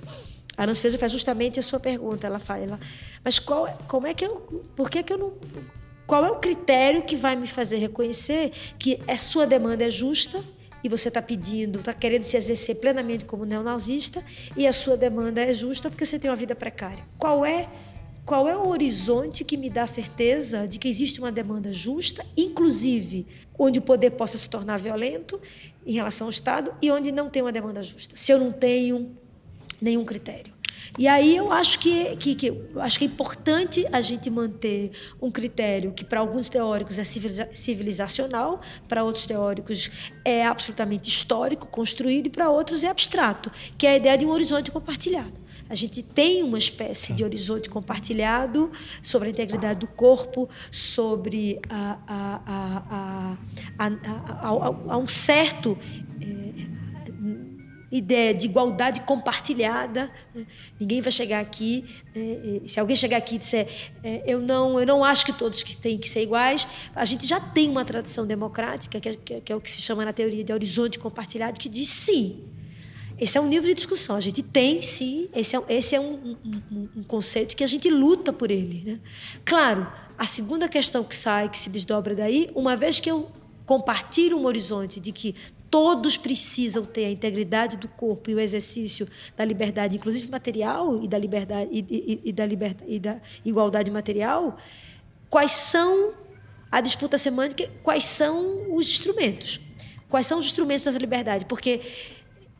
a 0.56 0.66
Nancy 0.66 0.80
Fraser 0.80 1.00
faz 1.00 1.12
justamente 1.12 1.58
a 1.58 1.62
sua 1.62 1.80
pergunta. 1.80 2.26
Ela 2.26 2.38
fala, 2.38 2.78
mas 3.22 3.38
qual, 3.38 3.66
como 3.88 4.06
é 4.06 4.14
que 4.14 4.24
eu, 4.24 4.36
por 4.76 4.88
que, 4.88 5.02
que 5.02 5.12
eu 5.12 5.18
não, 5.18 5.32
qual 6.06 6.24
é 6.24 6.30
o 6.30 6.36
critério 6.36 7.02
que 7.02 7.16
vai 7.16 7.34
me 7.34 7.46
fazer 7.46 7.78
reconhecer 7.78 8.52
que 8.78 8.98
a 9.08 9.16
sua 9.16 9.46
demanda 9.46 9.84
é 9.84 9.90
justa 9.90 10.42
e 10.82 10.88
você 10.88 11.08
está 11.08 11.22
pedindo, 11.22 11.78
está 11.78 11.94
querendo 11.94 12.24
se 12.24 12.36
exercer 12.36 12.76
plenamente 12.76 13.24
como 13.24 13.46
neonazista 13.46 14.22
e 14.56 14.66
a 14.66 14.72
sua 14.72 14.96
demanda 14.96 15.40
é 15.40 15.54
justa 15.54 15.88
porque 15.88 16.04
você 16.04 16.18
tem 16.18 16.30
uma 16.30 16.36
vida 16.36 16.54
precária. 16.54 17.02
Qual 17.18 17.44
é 17.44 17.68
qual 18.24 18.48
é 18.48 18.56
o 18.56 18.68
horizonte 18.68 19.44
que 19.44 19.54
me 19.54 19.68
dá 19.68 19.86
certeza 19.86 20.66
de 20.66 20.78
que 20.78 20.88
existe 20.88 21.20
uma 21.20 21.30
demanda 21.30 21.70
justa, 21.74 22.24
inclusive 22.34 23.26
onde 23.58 23.80
o 23.80 23.82
poder 23.82 24.12
possa 24.12 24.38
se 24.38 24.48
tornar 24.48 24.78
violento 24.78 25.38
em 25.86 25.92
relação 25.92 26.26
ao 26.26 26.30
Estado 26.30 26.74
e 26.80 26.90
onde 26.90 27.12
não 27.12 27.28
tem 27.28 27.42
uma 27.42 27.52
demanda 27.52 27.82
justa? 27.82 28.16
Se 28.16 28.32
eu 28.32 28.38
não 28.38 28.50
tenho 28.50 29.14
nenhum 29.80 30.04
critério. 30.04 30.54
E 30.98 31.08
aí 31.08 31.36
eu 31.36 31.52
acho 31.52 31.78
que, 31.78 32.16
que, 32.16 32.34
que, 32.34 32.62
acho 32.76 32.98
que 32.98 33.04
é 33.04 33.08
importante 33.08 33.86
a 33.90 34.00
gente 34.00 34.30
manter 34.30 34.92
um 35.20 35.30
critério 35.30 35.92
que 35.92 36.04
para 36.04 36.20
alguns 36.20 36.48
teóricos 36.48 36.98
é 36.98 37.04
civilizacional, 37.04 38.60
para 38.86 39.02
outros 39.02 39.26
teóricos 39.26 39.90
é 40.24 40.46
absolutamente 40.46 41.08
histórico, 41.08 41.66
construído, 41.66 42.26
e 42.28 42.30
para 42.30 42.48
outros 42.48 42.84
é 42.84 42.88
abstrato, 42.88 43.50
que 43.76 43.86
é 43.86 43.90
a 43.90 43.96
ideia 43.96 44.16
de 44.16 44.24
um 44.24 44.30
horizonte 44.30 44.70
compartilhado. 44.70 45.44
A 45.68 45.74
gente 45.74 46.02
tem 46.02 46.42
uma 46.42 46.58
espécie 46.58 47.12
de 47.12 47.24
horizonte 47.24 47.70
compartilhado 47.70 48.70
sobre 49.02 49.28
a 49.28 49.30
integridade 49.30 49.80
do 49.80 49.86
corpo, 49.88 50.48
sobre 50.70 51.58
a, 51.68 51.98
a, 52.06 53.36
a, 53.78 54.92
a 54.92 54.96
um 54.98 55.06
certo 55.06 55.76
é, 56.20 56.83
ideia 57.96 58.34
de 58.34 58.46
igualdade 58.46 59.02
compartilhada. 59.02 60.10
Né? 60.34 60.46
Ninguém 60.80 61.00
vai 61.00 61.12
chegar 61.12 61.40
aqui, 61.40 61.84
né? 62.14 62.60
se 62.66 62.80
alguém 62.80 62.96
chegar 62.96 63.18
aqui 63.18 63.36
e 63.36 63.38
disser 63.38 63.68
é, 64.02 64.22
eu 64.26 64.40
não, 64.40 64.80
eu 64.80 64.86
não 64.86 65.04
acho 65.04 65.24
que 65.24 65.32
todos 65.32 65.62
que 65.62 65.76
têm 65.76 65.96
que 65.96 66.08
ser 66.08 66.22
iguais, 66.22 66.66
a 66.94 67.04
gente 67.04 67.26
já 67.26 67.38
tem 67.38 67.70
uma 67.70 67.84
tradição 67.84 68.26
democrática 68.26 68.98
que 68.98 69.08
é, 69.08 69.40
que 69.40 69.52
é 69.52 69.56
o 69.56 69.60
que 69.60 69.70
se 69.70 69.80
chama 69.80 70.04
na 70.04 70.12
teoria 70.12 70.42
de 70.42 70.52
horizonte 70.52 70.98
compartilhado 70.98 71.58
que 71.58 71.68
diz 71.68 71.88
sim. 71.88 72.42
Esse 73.16 73.38
é 73.38 73.40
um 73.40 73.46
nível 73.46 73.68
de 73.68 73.74
discussão. 73.74 74.16
A 74.16 74.20
gente 74.20 74.42
tem, 74.42 74.82
sim, 74.82 75.28
esse 75.32 75.54
é, 75.54 75.62
esse 75.68 75.94
é 75.94 76.00
um, 76.00 76.36
um, 76.44 76.88
um 76.96 77.02
conceito 77.04 77.54
que 77.54 77.62
a 77.62 77.66
gente 77.66 77.88
luta 77.88 78.32
por 78.32 78.50
ele. 78.50 78.82
Né? 78.84 79.00
Claro, 79.44 79.86
a 80.18 80.26
segunda 80.26 80.68
questão 80.68 81.04
que 81.04 81.14
sai, 81.14 81.48
que 81.48 81.56
se 81.56 81.70
desdobra 81.70 82.12
daí, 82.16 82.50
uma 82.56 82.74
vez 82.74 82.98
que 82.98 83.08
eu 83.08 83.30
compartilho 83.66 84.38
um 84.38 84.44
horizonte 84.44 85.00
de 85.00 85.12
que 85.12 85.34
todos 85.70 86.16
precisam 86.16 86.84
ter 86.84 87.06
a 87.06 87.10
integridade 87.10 87.76
do 87.76 87.88
corpo 87.88 88.30
e 88.30 88.34
o 88.34 88.40
exercício 88.40 89.08
da 89.36 89.44
liberdade, 89.44 89.96
inclusive 89.96 90.30
material 90.30 91.02
e 91.02 91.08
da 91.08 91.18
liberdade 91.18 91.68
e, 91.72 91.84
e, 91.90 92.20
e 92.28 92.32
da 92.32 92.46
liberdade 92.46 92.84
e 92.86 93.00
da 93.00 93.20
igualdade 93.44 93.90
material, 93.90 94.56
quais 95.28 95.50
são 95.50 96.12
a 96.70 96.80
disputa 96.80 97.18
semântica, 97.18 97.68
quais 97.82 98.04
são 98.04 98.72
os 98.74 98.88
instrumentos? 98.88 99.60
Quais 100.08 100.26
são 100.26 100.38
os 100.38 100.44
instrumentos 100.44 100.84
dessa 100.84 100.98
liberdade? 100.98 101.44
Porque 101.44 101.80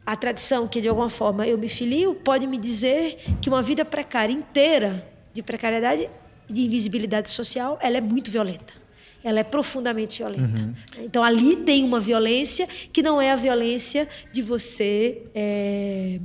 a 0.04 0.16
tradição 0.16 0.66
que 0.66 0.80
de 0.80 0.88
alguma 0.88 1.08
forma 1.08 1.46
eu 1.46 1.56
me 1.56 1.68
filio 1.68 2.16
pode 2.16 2.48
me 2.48 2.58
dizer 2.58 3.16
que 3.40 3.48
uma 3.48 3.62
vida 3.62 3.84
precária 3.84 4.32
inteira 4.32 5.08
de 5.32 5.40
precariedade, 5.40 6.10
de 6.50 6.64
invisibilidade 6.64 7.30
social, 7.30 7.78
ela 7.80 7.96
é 7.96 8.00
muito 8.00 8.30
violenta 8.30 8.83
ela 9.24 9.40
é 9.40 9.42
profundamente 9.42 10.18
violenta. 10.18 10.60
Uhum. 10.60 10.74
Então 10.98 11.24
ali 11.24 11.56
tem 11.56 11.82
uma 11.82 11.98
violência 11.98 12.68
que 12.92 13.02
não 13.02 13.20
é 13.20 13.32
a 13.32 13.36
violência 13.36 14.06
de 14.30 14.42
você 14.42 15.22
é, 15.34 16.20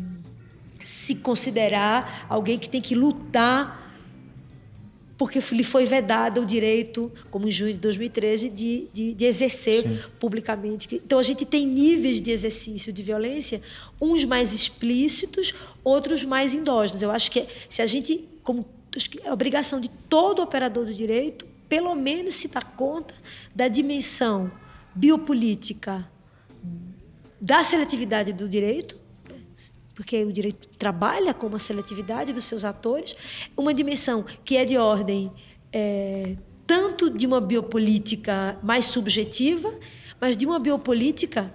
se 0.84 1.16
considerar 1.16 2.28
alguém 2.30 2.60
que 2.60 2.70
tem 2.70 2.82
que 2.82 2.94
lutar 2.94 3.88
porque 5.20 5.42
lhe 5.52 5.64
foi 5.66 5.84
vedado 5.84 6.40
o 6.40 6.46
direito, 6.46 7.12
como 7.30 7.46
em 7.46 7.52
junho 7.52 7.74
de 7.74 7.80
2013, 7.80 8.48
de, 8.48 8.88
de, 8.94 9.14
de 9.14 9.26
exercer 9.26 9.84
Sim. 9.84 10.00
publicamente. 10.18 10.96
Então 10.96 11.20
a 11.20 11.24
gente 11.24 11.46
tem 11.46 11.68
níveis 11.68 12.22
de 12.22 12.32
exercício 12.32 12.94
de 12.94 13.04
violência, 13.04 13.62
uns 14.00 14.24
mais 14.24 14.54
explícitos, 14.54 15.54
outros 15.84 16.24
mais 16.24 16.56
endógenos. 16.56 17.02
Eu 17.02 17.12
acho 17.12 17.30
que 17.32 17.46
se 17.68 17.82
a 17.82 17.86
gente, 17.86 18.30
como 18.44 18.66
acho 18.96 19.10
que 19.10 19.20
é 19.22 19.32
obrigação 19.32 19.82
de 19.82 19.90
todo 20.08 20.42
operador 20.42 20.86
do 20.86 20.94
direito, 20.94 21.46
pelo 21.70 21.96
menos 21.96 22.36
se 22.36 22.48
dar 22.48 22.64
conta 22.76 23.14
da 23.56 23.68
dimensão 23.68 24.52
biopolítica 24.94 26.10
da 27.40 27.64
seletividade 27.64 28.34
do 28.34 28.50
direito, 28.50 29.00
porque 29.94 30.24
o 30.24 30.32
direito 30.32 30.68
trabalha 30.78 31.34
com 31.34 31.48
uma 31.48 31.60
seletividade 31.60 32.34
dos 32.34 32.44
seus 32.44 32.66
atores, 32.66 33.16
uma 33.56 33.74
dimensão 33.74 34.26
que 34.44 34.58
é 34.58 34.66
de 34.66 34.78
ordem 34.78 35.32
é, 35.72 36.36
tanto 36.66 37.10
de 37.10 37.26
uma 37.26 37.40
biopolítica 37.40 38.58
mais 38.62 38.86
subjetiva, 38.86 39.74
mas 40.20 40.36
de 40.36 40.46
uma 40.46 40.60
biopolítica 40.60 41.54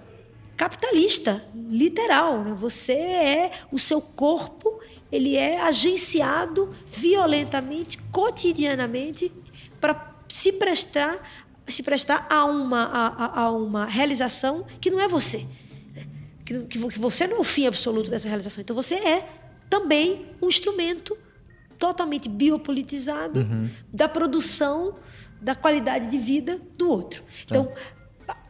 capitalista, 0.57 1.43
literal. 1.69 2.43
Né? 2.43 2.53
Você 2.55 2.93
é 2.93 3.51
o 3.71 3.77
seu 3.77 4.01
corpo, 4.01 4.79
ele 5.11 5.35
é 5.35 5.61
agenciado 5.61 6.71
violentamente, 6.87 7.97
cotidianamente 8.11 9.31
para 9.85 10.15
se 10.27 10.53
prestar 10.53 11.21
se 11.67 11.81
prestar 11.81 12.25
a 12.29 12.45
uma, 12.45 12.83
a, 12.83 13.41
a, 13.41 13.51
uma 13.51 13.85
realização 13.85 14.65
que 14.79 14.91
não 14.91 15.01
é 15.01 15.07
você. 15.07 15.45
Que, 16.45 16.59
que 16.65 16.77
você 16.77 17.25
não 17.25 17.37
é 17.37 17.39
o 17.39 17.43
fim 17.43 17.65
absoluto 17.65 18.11
dessa 18.11 18.27
realização. 18.27 18.61
Então 18.61 18.75
você 18.75 18.95
é 18.95 19.27
também 19.67 20.27
um 20.39 20.47
instrumento 20.47 21.17
totalmente 21.79 22.29
biopolitizado 22.29 23.39
uhum. 23.39 23.69
da 23.91 24.07
produção 24.07 24.93
da 25.41 25.55
qualidade 25.55 26.09
de 26.09 26.17
vida 26.17 26.61
do 26.77 26.89
outro. 26.89 27.23
Então, 27.43 27.71
é, 27.75 27.94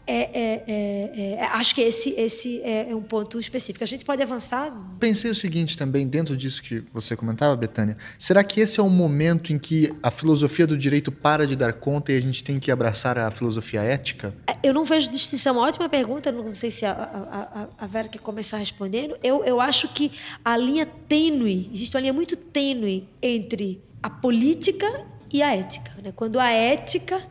é, 0.08 0.64
é, 0.68 1.34
é, 1.34 1.44
acho 1.54 1.74
que 1.74 1.82
esse, 1.82 2.12
esse 2.12 2.62
é, 2.62 2.92
é 2.92 2.96
um 2.96 3.02
ponto 3.02 3.40
específico. 3.40 3.84
A 3.84 3.88
gente 3.88 4.06
pode 4.06 4.22
avançar. 4.22 4.72
Pensei 5.00 5.32
o 5.32 5.36
seguinte 5.36 5.78
também, 5.78 6.08
dentro 6.08 6.38
disso 6.38 6.62
que 6.62 6.84
você 6.94 7.16
comentava, 7.16 7.56
Betânia. 7.56 7.98
Será 8.18 8.44
que 8.44 8.62
esse 8.62 8.80
é 8.80 8.84
o 8.84 8.90
momento 8.90 9.52
em 9.52 9.58
que 9.58 9.94
a 10.04 10.12
filosofia 10.12 10.68
do 10.68 10.78
direito 10.78 11.12
para 11.12 11.48
de 11.48 11.56
dar 11.56 11.74
conta 11.74 12.12
e 12.12 12.18
a 12.18 12.22
gente 12.22 12.44
tem 12.44 12.60
que 12.60 12.72
abraçar 12.72 13.18
a 13.18 13.32
filosofia 13.32 13.82
ética? 13.82 14.34
Eu 14.62 14.74
não 14.74 14.86
vejo 14.86 15.10
distinção. 15.10 15.56
Uma 15.56 15.68
ótima 15.68 15.90
pergunta, 15.90 16.32
não 16.32 16.52
sei 16.52 16.72
se 16.72 16.86
a, 16.86 16.92
a, 16.92 17.86
a 17.86 17.88
Vera 17.88 18.08
quer 18.08 18.20
começar 18.20 18.58
respondendo. 18.58 19.18
Eu, 19.24 19.44
eu 19.44 19.60
acho 19.60 19.88
que 19.88 20.12
a 20.44 20.56
linha 20.58 20.86
tênue, 20.86 21.70
existe 21.74 21.96
uma 21.96 22.02
linha 22.02 22.14
muito 22.14 22.36
tênue 22.36 23.08
entre 23.22 23.82
a 24.04 24.10
política 24.10 25.06
e 25.32 25.42
a 25.42 25.56
ética. 25.56 25.92
Né? 26.04 26.14
Quando 26.16 26.40
a 26.40 26.50
ética 26.50 27.22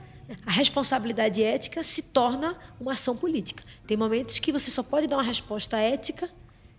a 0.47 0.51
responsabilidade 0.51 1.43
ética 1.43 1.83
se 1.83 2.03
torna 2.03 2.57
uma 2.81 2.93
ação 2.93 3.17
política. 3.17 3.63
Tem 3.87 3.97
momentos 3.97 4.39
que 4.39 4.53
você 4.53 4.71
só 4.71 4.83
pode 4.83 5.07
dar 5.07 5.17
uma 5.17 5.23
resposta 5.23 5.79
ética 5.79 6.31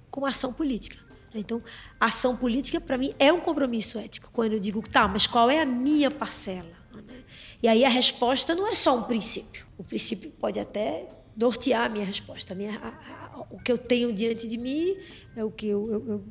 com 0.09 0.25
ação 0.25 0.51
política. 0.51 0.97
Então, 1.33 1.61
a 1.99 2.05
ação 2.05 2.35
política, 2.35 2.79
para 2.79 2.97
mim, 2.97 3.13
é 3.19 3.31
um 3.31 3.41
compromisso 3.41 3.99
ético. 3.99 4.29
Quando 4.31 4.53
eu 4.53 4.59
digo, 4.59 4.81
tá, 4.87 5.07
mas 5.07 5.27
qual 5.27 5.49
é 5.49 5.59
a 5.61 5.65
minha 5.65 6.09
parcela? 6.09 6.71
Né? 6.93 7.23
E 7.61 7.67
aí 7.67 7.83
a 7.83 7.89
resposta 7.89 8.55
não 8.55 8.67
é 8.67 8.73
só 8.73 8.97
um 8.97 9.03
princípio. 9.03 9.65
O 9.77 9.83
princípio 9.83 10.31
pode 10.31 10.59
até 10.59 11.07
nortear 11.35 11.85
a 11.85 11.89
minha 11.89 12.05
resposta. 12.05 12.53
A 12.53 12.55
minha, 12.55 12.79
a, 12.79 12.87
a, 12.87 13.45
o 13.51 13.59
que 13.59 13.71
eu 13.71 13.77
tenho 13.77 14.13
diante 14.13 14.47
de 14.47 14.57
mim 14.57 14.95
é 15.35 15.43
o 15.43 15.51
que 15.51 15.67
eu, 15.67 15.91
eu, 15.91 16.07
eu 16.07 16.23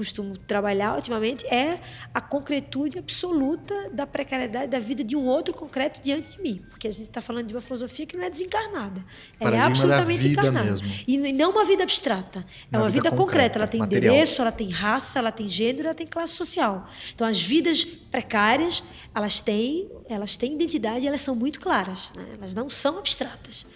costumo 0.00 0.34
trabalhar 0.34 0.96
ultimamente 0.96 1.46
é 1.46 1.78
a 2.14 2.22
concretude 2.22 2.98
absoluta 2.98 3.90
da 3.92 4.06
precariedade 4.06 4.68
da 4.68 4.78
vida 4.78 5.04
de 5.04 5.14
um 5.14 5.26
outro 5.26 5.52
concreto 5.52 6.00
diante 6.00 6.36
de 6.36 6.42
mim. 6.42 6.62
Porque 6.70 6.88
a 6.88 6.90
gente 6.90 7.08
está 7.08 7.20
falando 7.20 7.46
de 7.46 7.52
uma 7.52 7.60
filosofia 7.60 8.06
que 8.06 8.16
não 8.16 8.24
é 8.24 8.30
desencarnada. 8.30 9.04
Ela 9.38 9.56
é 9.56 9.60
absolutamente 9.60 10.28
encarnada. 10.28 10.70
Mesmo. 10.70 10.88
E 11.06 11.32
não 11.34 11.50
uma 11.50 11.66
vida 11.66 11.82
abstrata. 11.82 12.46
É 12.72 12.78
uma, 12.78 12.84
uma 12.84 12.90
vida, 12.90 13.10
vida, 13.10 13.16
concreta. 13.22 13.58
Ela 13.58 13.66
tem 13.66 13.80
material. 13.80 14.14
endereço, 14.14 14.40
ela 14.40 14.50
tem 14.50 14.70
raça, 14.70 15.18
ela 15.18 15.30
tem 15.30 15.46
gênero, 15.46 15.88
ela 15.88 15.94
tem 15.94 16.06
classe 16.06 16.32
social. 16.32 16.88
Então, 17.14 17.26
as 17.26 17.38
vidas 17.38 17.84
precárias, 17.84 18.82
elas 19.14 19.42
têm, 19.42 19.86
elas 20.08 20.34
têm 20.38 20.54
identidade 20.54 21.04
e 21.04 21.08
elas 21.08 21.20
são 21.20 21.34
muito 21.34 21.60
claras. 21.60 22.10
Né? 22.16 22.24
Elas 22.38 22.54
não 22.54 22.70
são 22.70 22.98
abstratas. 22.98 23.66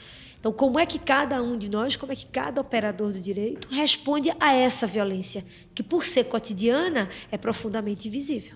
Então, 0.45 0.53
como 0.53 0.79
é 0.79 0.85
que 0.85 0.99
cada 0.99 1.43
um 1.43 1.57
de 1.57 1.71
nós, 1.71 1.97
como 1.97 2.13
é 2.13 2.15
que 2.15 2.27
cada 2.27 2.61
operador 2.61 3.11
do 3.11 3.19
direito 3.19 3.67
responde 3.71 4.31
a 4.39 4.53
essa 4.53 4.87
violência, 4.87 5.43
que 5.75 5.83
por 5.83 6.05
ser 6.05 6.25
cotidiana 6.25 7.09
é 7.33 7.39
profundamente 7.39 8.09
invisível 8.09 8.55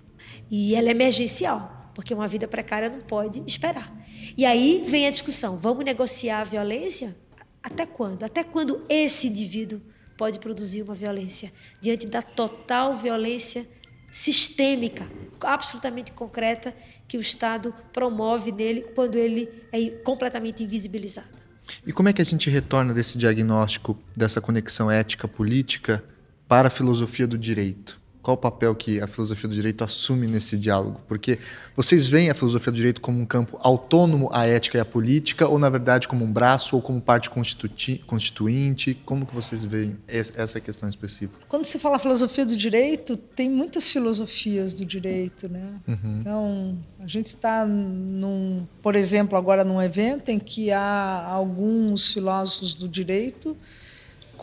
e 0.51 0.75
ela 0.75 0.89
é 0.89 0.91
emergencial, 0.91 1.91
porque 1.95 2.13
uma 2.13 2.29
vida 2.29 2.47
precária 2.47 2.91
não 2.91 3.01
pode 3.01 3.43
esperar. 3.47 3.91
E 4.37 4.45
aí 4.45 4.85
vem 4.87 5.07
a 5.07 5.11
discussão: 5.11 5.57
vamos 5.57 5.83
negociar 5.83 6.43
a 6.43 6.45
violência? 6.45 7.17
Até 7.63 7.87
quando? 7.87 8.23
Até 8.23 8.45
quando 8.45 8.85
esse 8.87 9.29
indivíduo 9.29 9.81
pode 10.19 10.39
produzir 10.41 10.83
uma 10.83 10.95
violência 10.95 11.51
diante 11.81 12.07
da 12.07 12.21
total 12.21 12.93
violência 12.93 13.67
sistêmica, 14.11 15.11
absolutamente 15.41 16.13
concreta 16.13 16.77
que 17.09 17.17
o 17.17 17.21
Estado 17.21 17.75
promove 17.95 18.53
nele 18.53 18.83
quando 18.95 19.17
ele 19.17 19.49
é 19.73 19.89
completamente 20.05 20.63
invisibilizado? 20.63 21.38
E 21.87 21.93
como 21.93 22.09
é 22.09 22.13
que 22.13 22.23
a 22.23 22.25
gente 22.25 22.51
retorna 22.51 22.95
desse 22.95 23.19
diagnóstico, 23.19 23.99
dessa 24.17 24.41
conexão 24.41 24.91
ética-política, 24.91 26.03
para 26.47 26.69
a 26.69 26.71
filosofia 26.71 27.27
do 27.27 27.37
direito? 27.37 27.98
Qual 28.23 28.35
o 28.35 28.39
papel 28.39 28.75
que 28.75 29.01
a 29.01 29.07
filosofia 29.07 29.49
do 29.49 29.55
direito 29.55 29.83
assume 29.85 30.27
nesse 30.27 30.57
diálogo? 30.57 31.01
Porque 31.09 31.39
vocês 31.75 32.09
veem 32.09 32.31
a 32.31 32.35
filosofia 32.35 32.73
do 32.73 32.77
direito 32.77 33.01
como 33.01 33.21
um 33.21 33.25
campo 33.25 33.59
autônomo 33.63 34.29
à 34.33 34.47
ética 34.47 34.79
e 34.79 34.81
à 34.81 34.85
política, 34.85 35.49
ou 35.49 35.59
na 35.59 35.71
verdade 35.71 36.09
como 36.09 36.25
um 36.25 36.33
braço 36.33 36.77
ou 36.77 36.83
como 36.83 37.01
parte 37.01 37.31
constituinte? 37.31 38.95
Como 39.05 39.25
que 39.25 39.35
vocês 39.35 39.65
veem 39.65 39.97
essa 40.07 40.61
questão 40.61 40.89
específica? 40.89 41.39
Quando 41.49 41.65
se 41.65 41.79
fala 41.79 41.99
filosofia 41.99 42.45
do 42.45 42.57
direito, 42.57 43.17
tem 43.17 43.49
muitas 43.49 43.91
filosofias 43.91 44.75
do 44.75 44.85
direito, 44.85 45.49
né? 45.49 45.81
Uhum. 45.87 46.19
Então, 46.21 46.79
a 47.01 47.07
gente 47.07 47.27
está 47.27 47.65
num, 47.65 48.67
por 48.83 48.97
exemplo, 48.97 49.39
agora 49.39 49.65
num 49.65 49.81
evento 49.81 50.31
em 50.31 50.39
que 50.39 50.71
há 50.71 51.25
alguns 51.27 52.13
filósofos 52.13 52.75
do 52.75 52.89
direito 52.89 53.57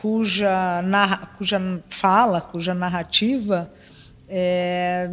cuja, 0.06 0.84
narra, 0.84 1.26
cuja 1.36 1.60
fala, 1.90 2.40
cuja 2.40 2.76
narrativa 2.76 3.74
é, 4.30 5.10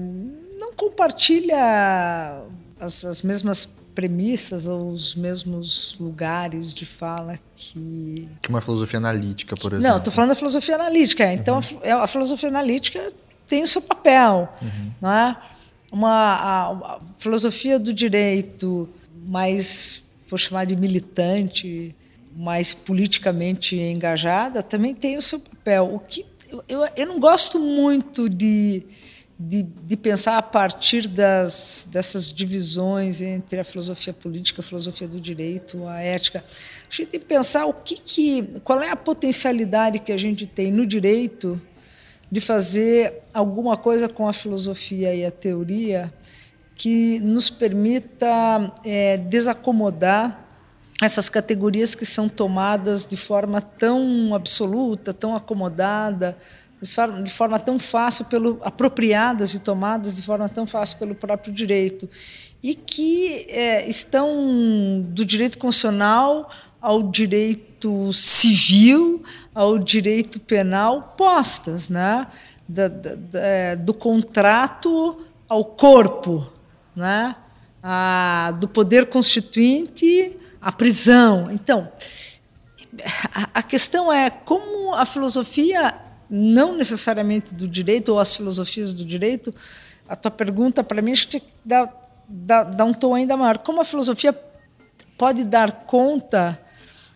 não 0.60 0.74
compartilha 0.74 2.44
as, 2.78 3.02
as, 3.02 3.22
mesmas 3.22 3.64
premissas 3.94 4.66
ou 4.66 4.90
os 4.90 5.14
mesmos 5.14 5.96
lugares 5.98 6.74
de 6.74 6.84
fala 6.84 7.38
que. 7.56 8.28
Que 8.42 8.50
uma 8.50 8.60
filosofia 8.60 8.98
analítica, 8.98 9.56
por 9.56 9.72
exemplo. 9.72 9.88
Não, 9.88 9.96
estou 9.96 10.12
falando 10.12 10.28
da 10.28 10.34
filosofia 10.34 10.74
analítica. 10.74 11.32
Então, 11.32 11.56
uhum. 11.56 11.90
a, 11.90 12.04
a, 12.04 12.06
filosofia 12.06 12.50
analítica 12.50 13.14
tem 13.48 13.62
o 13.62 13.66
seu 13.66 13.80
papel. 13.80 14.52
Uhum. 14.60 14.92
Não 15.00 15.10
é? 15.10 15.38
uma, 15.90 16.10
a, 16.10 16.70
a 16.96 17.00
filosofia 17.16 17.78
do 17.78 17.94
direito 17.94 18.86
mais, 19.26 20.04
vou 20.28 20.38
chamar 20.38 20.66
de 20.66 20.76
militante, 20.76 21.94
mais 22.34 22.72
politicamente 22.72 23.76
engajada, 23.76 24.62
também 24.62 24.94
tem 24.94 25.16
o 25.16 25.22
seu 25.22 25.38
papel. 25.38 25.94
O 25.94 25.98
que 25.98 26.24
eu, 26.68 26.86
eu 26.96 27.06
não 27.06 27.18
gosto 27.18 27.58
muito 27.58 28.28
de, 28.28 28.82
de, 29.38 29.62
de, 29.62 29.96
pensar 29.96 30.38
a 30.38 30.42
partir 30.42 31.08
das, 31.08 31.88
dessas 31.90 32.30
divisões 32.32 33.20
entre 33.20 33.60
a 33.60 33.64
filosofia 33.64 34.12
política, 34.12 34.60
a 34.60 34.64
filosofia 34.64 35.08
do 35.08 35.20
direito, 35.20 35.86
a 35.86 36.00
ética. 36.00 36.44
A 36.48 36.94
gente 36.94 37.06
tem 37.06 37.20
que 37.20 37.26
pensar 37.26 37.66
o 37.66 37.74
que, 37.74 37.96
que 37.96 38.60
qual 38.62 38.82
é 38.82 38.90
a 38.90 38.96
potencialidade 38.96 39.98
que 39.98 40.12
a 40.12 40.18
gente 40.18 40.46
tem 40.46 40.70
no 40.70 40.86
direito 40.86 41.60
de 42.30 42.40
fazer 42.40 43.22
alguma 43.32 43.76
coisa 43.76 44.08
com 44.08 44.26
a 44.26 44.32
filosofia 44.32 45.14
e 45.14 45.24
a 45.24 45.30
teoria 45.30 46.12
que 46.74 47.20
nos 47.20 47.50
permita 47.50 48.72
é, 48.84 49.18
desacomodar 49.18 50.41
essas 51.04 51.28
categorias 51.28 51.94
que 51.94 52.06
são 52.06 52.28
tomadas 52.28 53.06
de 53.06 53.16
forma 53.16 53.60
tão 53.60 54.34
absoluta, 54.34 55.12
tão 55.12 55.34
acomodada, 55.34 56.36
de 57.22 57.32
forma 57.32 57.58
tão 57.58 57.78
fácil 57.78 58.24
pelo 58.26 58.58
apropriadas 58.62 59.54
e 59.54 59.60
tomadas 59.60 60.16
de 60.16 60.22
forma 60.22 60.48
tão 60.48 60.66
fácil 60.66 60.98
pelo 60.98 61.14
próprio 61.14 61.52
direito 61.52 62.08
e 62.62 62.74
que 62.74 63.46
é, 63.48 63.88
estão 63.88 65.04
do 65.08 65.24
direito 65.24 65.58
constitucional 65.58 66.48
ao 66.80 67.02
direito 67.02 68.12
civil, 68.12 69.22
ao 69.54 69.78
direito 69.78 70.38
penal 70.40 71.14
postas, 71.16 71.88
né? 71.88 72.26
Da, 72.68 72.88
da, 72.88 73.14
da, 73.16 73.40
é, 73.40 73.76
do 73.76 73.92
contrato 73.92 75.20
ao 75.48 75.64
corpo, 75.64 76.46
né? 76.94 77.34
A, 77.82 78.52
do 78.60 78.68
poder 78.68 79.06
constituinte 79.06 80.38
a 80.62 80.70
prisão. 80.70 81.50
Então, 81.50 81.92
a 83.52 83.62
questão 83.62 84.12
é 84.12 84.30
como 84.30 84.94
a 84.94 85.04
filosofia, 85.04 85.94
não 86.30 86.76
necessariamente 86.76 87.52
do 87.52 87.66
direito, 87.66 88.10
ou 88.10 88.20
as 88.20 88.34
filosofias 88.34 88.94
do 88.94 89.04
direito, 89.04 89.52
a 90.08 90.14
tua 90.14 90.30
pergunta 90.30 90.84
para 90.84 91.02
mim 91.02 91.12
acho 91.12 91.26
que 91.26 91.42
dá, 91.64 91.92
dá, 92.28 92.62
dá 92.62 92.84
um 92.84 92.92
tom 92.92 93.14
ainda 93.14 93.36
maior. 93.36 93.58
Como 93.58 93.80
a 93.80 93.84
filosofia 93.84 94.32
pode 95.18 95.44
dar 95.44 95.84
conta 95.86 96.60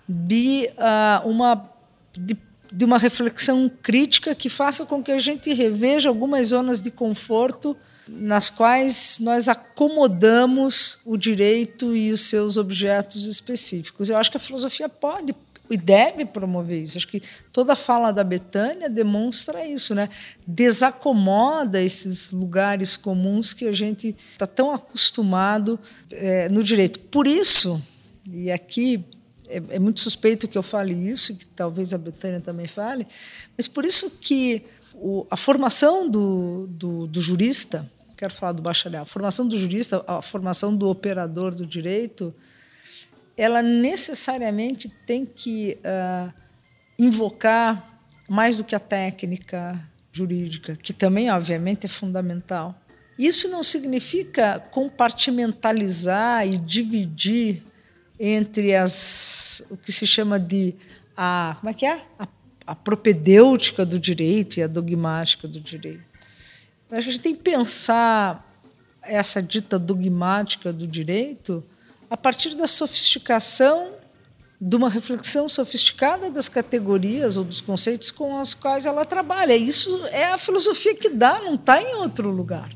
de 0.08 0.70
uh, 0.78 1.28
uma 1.28 1.68
de, 2.12 2.36
de, 2.72 2.84
uma 2.84 2.98
reflexão 2.98 3.70
crítica 3.82 4.34
que 4.34 4.48
faça 4.48 4.86
com 4.86 5.02
que 5.02 5.12
a 5.12 5.18
gente 5.18 5.52
reveja 5.52 6.08
algumas 6.08 6.48
zonas 6.48 6.80
de 6.80 6.90
conforto 6.90 7.76
nas 8.08 8.48
quais 8.48 9.18
nós 9.20 9.48
acomodamos 9.48 10.98
o 11.04 11.16
direito 11.16 11.94
e 11.96 12.12
os 12.12 12.22
seus 12.22 12.56
objetos 12.56 13.26
específicos. 13.26 14.08
Eu 14.08 14.16
acho 14.16 14.30
que 14.30 14.36
a 14.36 14.40
filosofia 14.40 14.88
pode 14.88 15.34
e 15.70 15.76
deve 15.76 16.24
promover 16.24 16.82
isso. 16.82 16.96
Acho 16.96 17.08
que 17.08 17.22
toda 17.52 17.72
a 17.72 17.76
fala 17.76 18.12
da 18.12 18.22
Betânia 18.22 18.88
demonstra 18.88 19.66
isso, 19.66 19.94
né? 19.94 20.08
Desacomoda 20.46 21.82
esses 21.82 22.30
lugares 22.30 22.96
comuns 22.96 23.52
que 23.52 23.66
a 23.66 23.72
gente 23.72 24.16
está 24.32 24.46
tão 24.46 24.72
acostumado 24.72 25.78
é, 26.12 26.48
no 26.48 26.62
direito. 26.62 27.00
Por 27.00 27.26
isso, 27.26 27.82
e 28.24 28.50
aqui 28.50 29.04
é, 29.48 29.62
é, 29.70 29.78
muito 29.78 30.00
suspeito 30.00 30.48
que 30.48 30.56
eu 30.56 30.62
fale 30.62 30.92
isso, 30.92 31.36
que 31.36 31.46
talvez 31.46 31.92
a 31.92 31.98
Betânia 31.98 32.40
também 32.40 32.66
fale, 32.66 33.06
mas 33.56 33.68
por 33.68 33.84
isso 33.84 34.18
que 34.20 34.64
o, 34.94 35.26
a 35.30 35.36
formação 35.36 36.08
do, 36.08 36.66
do, 36.68 37.06
do 37.06 37.20
jurista 37.20 37.90
quero 38.16 38.32
falar 38.32 38.52
do 38.52 38.62
bacharel. 38.62 39.02
A 39.02 39.06
formação 39.06 39.46
do 39.46 39.58
jurista, 39.58 40.02
a 40.06 40.22
formação 40.22 40.74
do 40.74 40.88
operador 40.88 41.54
do 41.54 41.66
direito, 41.66 42.34
ela 43.36 43.62
necessariamente 43.62 44.88
tem 45.06 45.26
que 45.26 45.78
uh, 45.80 46.32
invocar 46.98 48.00
mais 48.28 48.56
do 48.56 48.64
que 48.64 48.74
a 48.74 48.80
técnica 48.80 49.78
jurídica, 50.10 50.76
que 50.76 50.92
também, 50.92 51.30
obviamente, 51.30 51.84
é 51.84 51.88
fundamental. 51.88 52.74
Isso 53.18 53.48
não 53.48 53.62
significa 53.62 54.58
compartimentalizar 54.70 56.46
e 56.46 56.56
dividir 56.56 57.62
entre 58.18 58.74
as, 58.74 59.62
o 59.70 59.76
que 59.76 59.92
se 59.92 60.06
chama 60.06 60.38
de 60.38 60.74
a, 61.16 61.54
como 61.58 61.70
é 61.70 61.74
que 61.74 61.86
é? 61.86 62.02
A, 62.18 62.28
a 62.66 62.74
propedêutica 62.74 63.84
do 63.86 63.98
direito 63.98 64.58
e 64.58 64.62
a 64.62 64.66
dogmática 64.66 65.46
do 65.46 65.60
direito. 65.60 66.04
Acho 66.90 67.02
que 67.02 67.08
a 67.08 67.12
gente 67.12 67.20
tem 67.20 67.34
que 67.34 67.42
pensar 67.42 68.44
essa 69.02 69.42
dita 69.42 69.78
dogmática 69.78 70.72
do 70.72 70.86
direito 70.86 71.62
a 72.10 72.16
partir 72.16 72.54
da 72.54 72.66
sofisticação 72.66 73.92
de 74.60 74.74
uma 74.74 74.88
reflexão 74.88 75.48
sofisticada 75.48 76.30
das 76.30 76.48
categorias 76.48 77.36
ou 77.36 77.44
dos 77.44 77.60
conceitos 77.60 78.10
com 78.10 78.40
os 78.40 78.54
quais 78.54 78.86
ela 78.86 79.04
trabalha. 79.04 79.54
Isso 79.54 80.06
é 80.06 80.24
a 80.32 80.38
filosofia 80.38 80.94
que 80.94 81.10
dá, 81.10 81.40
não 81.40 81.56
está 81.56 81.80
em 81.82 81.94
outro 81.96 82.30
lugar. 82.30 82.70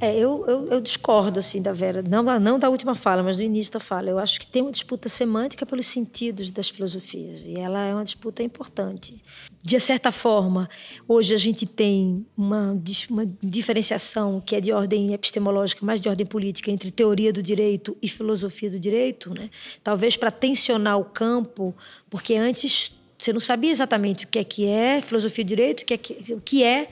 É, 0.00 0.14
eu, 0.14 0.44
eu, 0.46 0.66
eu, 0.68 0.80
discordo 0.80 1.40
assim 1.40 1.60
da 1.60 1.72
Vera, 1.72 2.02
não, 2.02 2.22
não 2.38 2.56
da 2.56 2.70
última 2.70 2.94
fala, 2.94 3.20
mas 3.20 3.36
do 3.36 3.42
início 3.42 3.72
da 3.72 3.80
fala. 3.80 4.08
Eu 4.08 4.18
acho 4.18 4.38
que 4.38 4.46
tem 4.46 4.62
uma 4.62 4.70
disputa 4.70 5.08
semântica 5.08 5.66
pelos 5.66 5.86
sentidos 5.86 6.52
das 6.52 6.68
filosofias 6.68 7.40
e 7.44 7.54
ela 7.58 7.84
é 7.84 7.92
uma 7.92 8.04
disputa 8.04 8.40
importante. 8.40 9.20
De 9.60 9.80
certa 9.80 10.12
forma, 10.12 10.70
hoje 11.06 11.34
a 11.34 11.36
gente 11.36 11.66
tem 11.66 12.24
uma, 12.36 12.80
uma 13.10 13.26
diferenciação 13.42 14.40
que 14.40 14.54
é 14.54 14.60
de 14.60 14.72
ordem 14.72 15.12
epistemológica, 15.12 15.84
mais 15.84 16.00
de 16.00 16.08
ordem 16.08 16.24
política, 16.24 16.70
entre 16.70 16.92
teoria 16.92 17.32
do 17.32 17.42
direito 17.42 17.96
e 18.00 18.08
filosofia 18.08 18.70
do 18.70 18.78
direito, 18.78 19.34
né? 19.34 19.50
Talvez 19.82 20.16
para 20.16 20.30
tensionar 20.30 20.96
o 20.96 21.04
campo, 21.04 21.74
porque 22.08 22.36
antes 22.36 22.92
você 23.18 23.32
não 23.32 23.40
sabia 23.40 23.72
exatamente 23.72 24.26
o 24.26 24.28
que 24.28 24.38
é 24.38 24.44
que 24.44 24.64
é 24.64 25.00
filosofia 25.02 25.44
do 25.44 25.48
direito, 25.48 25.80
o 25.80 25.84
que 25.84 25.94
é 25.94 26.34
o 26.34 26.40
que 26.40 26.62
é 26.62 26.88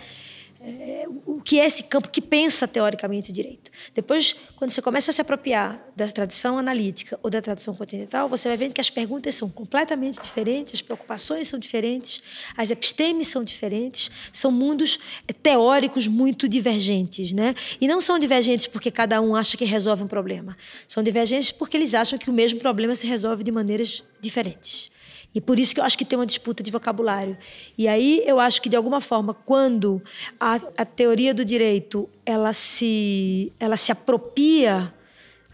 é, 0.67 1.07
o 1.25 1.41
que 1.41 1.61
é 1.61 1.65
esse 1.65 1.85
campo 1.85 2.09
que 2.09 2.21
pensa 2.21 2.67
teoricamente 2.67 3.31
direito. 3.31 3.71
Depois, 3.95 4.35
quando 4.57 4.71
você 4.71 4.83
começa 4.83 5.13
a 5.13 5.15
se 5.15 5.21
apropriar 5.21 5.81
da 5.95 6.09
tradição 6.09 6.59
analítica 6.59 7.19
ou 7.23 7.31
da 7.31 7.41
tradição 7.41 7.73
continental, 7.73 8.29
você 8.29 8.49
vai 8.49 8.57
vendo 8.57 8.73
que 8.73 8.81
as 8.81 8.91
perguntas 8.91 9.37
são 9.37 9.49
completamente 9.49 10.21
diferentes, 10.21 10.75
as 10.75 10.83
preocupações 10.83 11.47
são 11.47 11.57
diferentes, 11.57 12.21
as 12.57 12.73
epistemes 12.73 13.29
são 13.29 13.45
diferentes, 13.45 14.11
são 14.33 14.51
mundos 14.51 14.99
é, 15.29 15.33
teóricos 15.33 16.09
muito 16.09 16.49
divergentes, 16.49 17.33
né? 17.33 17.55
E 17.81 17.87
não 17.87 18.01
são 18.01 18.19
divergentes 18.19 18.67
porque 18.67 18.91
cada 18.91 19.21
um 19.21 19.37
acha 19.37 19.57
que 19.57 19.65
resolve 19.65 20.03
um 20.03 20.09
problema. 20.09 20.57
São 20.89 21.01
divergentes 21.01 21.53
porque 21.53 21.77
eles 21.77 21.95
acham 21.95 22.19
que 22.19 22.29
o 22.29 22.33
mesmo 22.33 22.59
problema 22.59 22.97
se 22.97 23.07
resolve 23.07 23.45
de 23.45 23.53
maneiras 23.53 24.03
diferentes. 24.21 24.91
E 25.35 25.41
por 25.41 25.59
isso 25.59 25.75
que 25.75 25.81
eu 25.81 25.85
acho 25.85 25.99
que 25.99 26.05
tem 26.05 26.19
uma 26.19 26.27
disputa 26.27 26.63
de 26.63 26.71
vocabulário. 26.71 27.37
E 27.77 27.87
aí 27.87 28.23
eu 28.27 28.41
acho 28.41 28.61
que 28.63 28.69
de 28.69 28.77
alguma 28.77 29.01
forma, 29.01 29.35
quando 29.35 30.03
a, 30.41 30.55
a 30.79 30.85
teoria 30.85 31.35
do 31.35 31.45
direito 31.45 32.09
ela 32.25 32.53
se 32.53 33.53
ela 33.61 33.77
se 33.77 33.93
apropria 33.93 34.93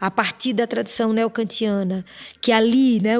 a 0.02 0.10
partir 0.10 0.52
da 0.52 0.66
tradição 0.66 1.12
neocantiana, 1.12 2.04
que 2.40 2.50
ali, 2.50 3.00
né, 3.00 3.14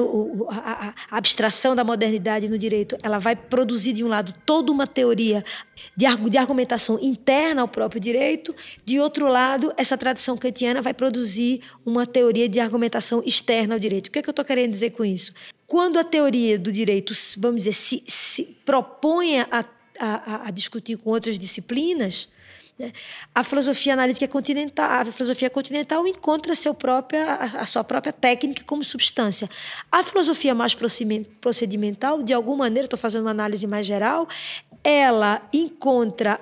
a, 0.49 0.93
abstração 1.11 1.73
da 1.73 1.81
modernidade 1.81 2.49
no 2.49 2.57
direito, 2.57 2.97
ela 3.01 3.19
vai 3.19 3.37
produzir 3.37 3.93
de 3.93 4.03
um 4.03 4.09
lado 4.09 4.33
toda 4.45 4.69
uma 4.69 4.85
teoria 4.85 5.45
de, 5.95 6.05
de 6.29 6.37
argumentação 6.37 6.99
interna 7.01 7.61
ao 7.61 7.69
próprio 7.69 8.01
direito, 8.01 8.53
de 8.83 8.99
outro 8.99 9.29
lado, 9.29 9.73
essa 9.77 9.97
tradição 9.97 10.35
kantiana 10.35 10.81
vai 10.81 10.93
produzir 10.93 11.61
uma 11.85 12.05
teoria 12.05 12.49
de 12.49 12.59
argumentação 12.59 13.23
externa 13.25 13.75
ao 13.75 13.79
direito. 13.79 14.07
O 14.07 14.11
que, 14.11 14.19
é 14.19 14.21
que 14.21 14.27
eu 14.27 14.33
estou 14.33 14.43
querendo 14.43 14.71
dizer 14.71 14.89
com 14.89 15.05
isso? 15.05 15.31
Quando 15.73 15.97
a 15.97 16.03
teoria 16.03 16.59
do 16.59 16.71
direito, 16.71 17.15
vamos 17.39 17.63
dizer, 17.63 17.73
se, 17.73 18.03
se 18.05 18.43
propõe 18.63 19.39
a, 19.39 19.65
a, 19.99 20.47
a 20.47 20.51
discutir 20.51 20.97
com 20.97 21.09
outras 21.09 21.39
disciplinas, 21.39 22.29
né? 22.77 22.93
A 23.33 23.43
filosofia 23.43 23.93
analítica 23.93 24.27
continental, 24.27 25.01
a 25.01 25.05
filosofia 25.05 25.49
continental 25.49 26.07
encontra 26.07 26.53
seu 26.53 26.75
própria, 26.75 27.37
a 27.37 27.65
sua 27.65 27.83
própria 27.83 28.13
técnica 28.13 28.63
como 28.63 28.83
substância. 28.83 29.49
A 29.91 30.03
filosofia 30.03 30.53
mais 30.53 30.75
procedimental, 31.41 32.21
de 32.21 32.35
alguma 32.35 32.65
maneira, 32.65 32.85
estou 32.85 32.99
fazendo 32.99 33.23
uma 33.23 33.31
análise 33.31 33.65
mais 33.65 33.87
geral, 33.87 34.27
ela 34.83 35.41
encontra 35.51 36.39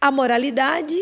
a 0.00 0.10
moralidade 0.10 1.00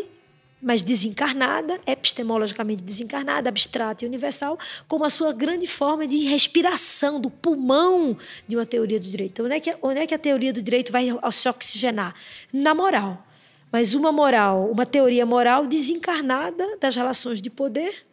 mas 0.63 0.83
desencarnada, 0.83 1.81
epistemologicamente 1.87 2.83
desencarnada, 2.83 3.49
abstrata 3.49 4.05
e 4.05 4.09
universal, 4.09 4.59
como 4.87 5.05
a 5.05 5.11
sua 5.11 5.33
grande 5.33 5.67
forma 5.67 6.07
de 6.07 6.19
respiração 6.19 7.21
do 7.21 7.29
pulmão 7.29 8.17
de 8.47 8.57
uma 8.57 8.65
teoria 8.65 9.01
do 9.01 9.07
direito. 9.07 9.45
Onde 9.45 9.57
é 9.57 9.61
que, 9.61 9.77
onde 9.83 10.01
é 10.01 10.07
que 10.07 10.15
a 10.15 10.19
teoria 10.19 10.53
do 10.53 10.63
direito 10.63 10.93
vai 10.93 11.09
se 11.33 11.49
oxigenar? 11.49 12.15
Na 12.53 12.75
moral 12.75 13.27
mas 13.73 13.95
uma 13.95 14.13
moral, 14.13 14.71
uma 14.71 14.85
teoria 14.85 15.25
moral 15.25 15.67
desencarnada 15.67 16.77
das 16.77 16.95
relações 16.95 17.41
de 17.41 17.49
poder, 17.49 18.05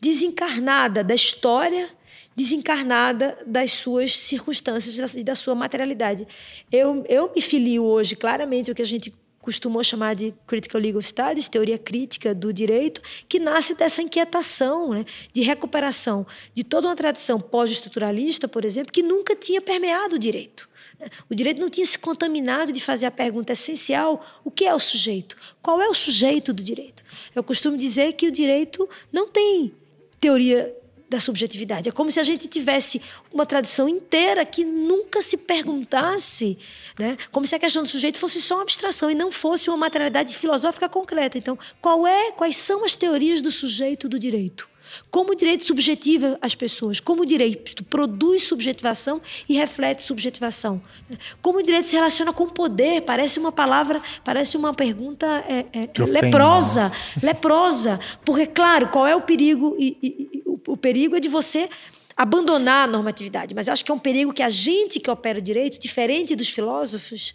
desencarnada 0.00 1.04
da 1.04 1.14
história, 1.14 1.90
desencarnada 2.34 3.36
das 3.46 3.72
suas 3.72 4.16
circunstâncias 4.16 5.14
e 5.14 5.22
da 5.22 5.34
sua 5.34 5.54
materialidade. 5.54 6.26
Eu, 6.72 7.04
eu 7.06 7.30
me 7.34 7.42
filio 7.42 7.84
hoje 7.84 8.16
claramente 8.16 8.70
o 8.70 8.74
que 8.74 8.80
a 8.80 8.86
gente 8.86 9.12
costumou 9.42 9.82
chamar 9.82 10.14
de 10.14 10.32
critical 10.46 10.80
legal 10.80 11.02
studies, 11.02 11.48
teoria 11.48 11.76
crítica 11.76 12.34
do 12.34 12.52
direito, 12.52 13.02
que 13.28 13.38
nasce 13.38 13.74
dessa 13.74 14.00
inquietação 14.00 14.90
né, 14.90 15.04
de 15.32 15.42
recuperação 15.42 16.24
de 16.54 16.62
toda 16.64 16.88
uma 16.88 16.96
tradição 16.96 17.38
pós-estruturalista, 17.38 18.48
por 18.48 18.64
exemplo, 18.64 18.92
que 18.92 19.02
nunca 19.02 19.36
tinha 19.36 19.60
permeado 19.60 20.16
o 20.16 20.18
direito. 20.18 20.70
O 21.28 21.34
direito 21.34 21.60
não 21.60 21.68
tinha 21.68 21.84
se 21.84 21.98
contaminado 21.98 22.72
de 22.72 22.80
fazer 22.80 23.06
a 23.06 23.10
pergunta 23.10 23.52
essencial: 23.52 24.24
o 24.44 24.50
que 24.50 24.64
é 24.64 24.72
o 24.72 24.78
sujeito? 24.78 25.36
Qual 25.60 25.82
é 25.82 25.88
o 25.88 25.94
sujeito 25.94 26.52
do 26.52 26.62
direito? 26.62 27.02
Eu 27.34 27.42
costumo 27.42 27.76
dizer 27.76 28.12
que 28.12 28.28
o 28.28 28.30
direito 28.30 28.88
não 29.12 29.28
tem 29.28 29.74
teoria 30.20 30.72
da 31.12 31.20
subjetividade. 31.20 31.88
É 31.88 31.92
como 31.92 32.10
se 32.10 32.18
a 32.18 32.22
gente 32.22 32.48
tivesse 32.48 33.00
uma 33.32 33.46
tradição 33.46 33.88
inteira 33.88 34.44
que 34.44 34.64
nunca 34.64 35.22
se 35.22 35.36
perguntasse, 35.36 36.58
né? 36.98 37.16
como 37.30 37.46
se 37.46 37.54
a 37.54 37.58
questão 37.58 37.82
do 37.82 37.88
sujeito 37.88 38.18
fosse 38.18 38.40
só 38.40 38.56
uma 38.56 38.62
abstração 38.62 39.10
e 39.10 39.14
não 39.14 39.30
fosse 39.30 39.68
uma 39.68 39.76
materialidade 39.76 40.36
filosófica 40.36 40.88
concreta. 40.88 41.38
Então, 41.38 41.58
qual 41.80 42.06
é, 42.06 42.32
quais 42.32 42.56
são 42.56 42.84
as 42.84 42.96
teorias 42.96 43.42
do 43.42 43.50
sujeito 43.50 44.08
do 44.08 44.18
direito? 44.18 44.71
Como 45.10 45.32
o 45.32 45.34
direito 45.34 45.64
subjetiva 45.64 46.38
as 46.40 46.54
pessoas, 46.54 47.00
como 47.00 47.22
o 47.22 47.26
direito 47.26 47.84
produz 47.84 48.44
subjetivação 48.44 49.20
e 49.48 49.54
reflete 49.54 50.02
subjetivação. 50.02 50.82
Como 51.40 51.58
o 51.58 51.62
direito 51.62 51.88
se 51.88 51.96
relaciona 51.96 52.32
com 52.32 52.44
o 52.44 52.52
poder, 52.52 53.02
parece 53.02 53.38
uma 53.38 53.52
palavra, 53.52 54.02
parece 54.24 54.56
uma 54.56 54.74
pergunta 54.74 55.26
é, 55.48 55.66
é, 55.72 56.04
leprosa, 56.04 56.88
né? 56.88 56.94
leprosa. 57.32 58.00
Porque, 58.24 58.46
claro, 58.46 58.88
qual 58.88 59.06
é 59.06 59.16
o 59.16 59.22
perigo? 59.22 59.76
E, 59.78 59.96
e, 60.02 60.42
o, 60.46 60.60
o 60.68 60.76
perigo 60.76 61.16
é 61.16 61.20
de 61.20 61.28
você 61.28 61.68
abandonar 62.16 62.88
a 62.88 62.90
normatividade, 62.90 63.54
mas 63.54 63.68
acho 63.68 63.84
que 63.84 63.90
é 63.90 63.94
um 63.94 63.98
perigo 63.98 64.32
que 64.32 64.42
a 64.42 64.50
gente 64.50 65.00
que 65.00 65.10
opera 65.10 65.38
o 65.38 65.42
direito, 65.42 65.78
diferente 65.80 66.36
dos 66.36 66.48
filósofos, 66.48 67.34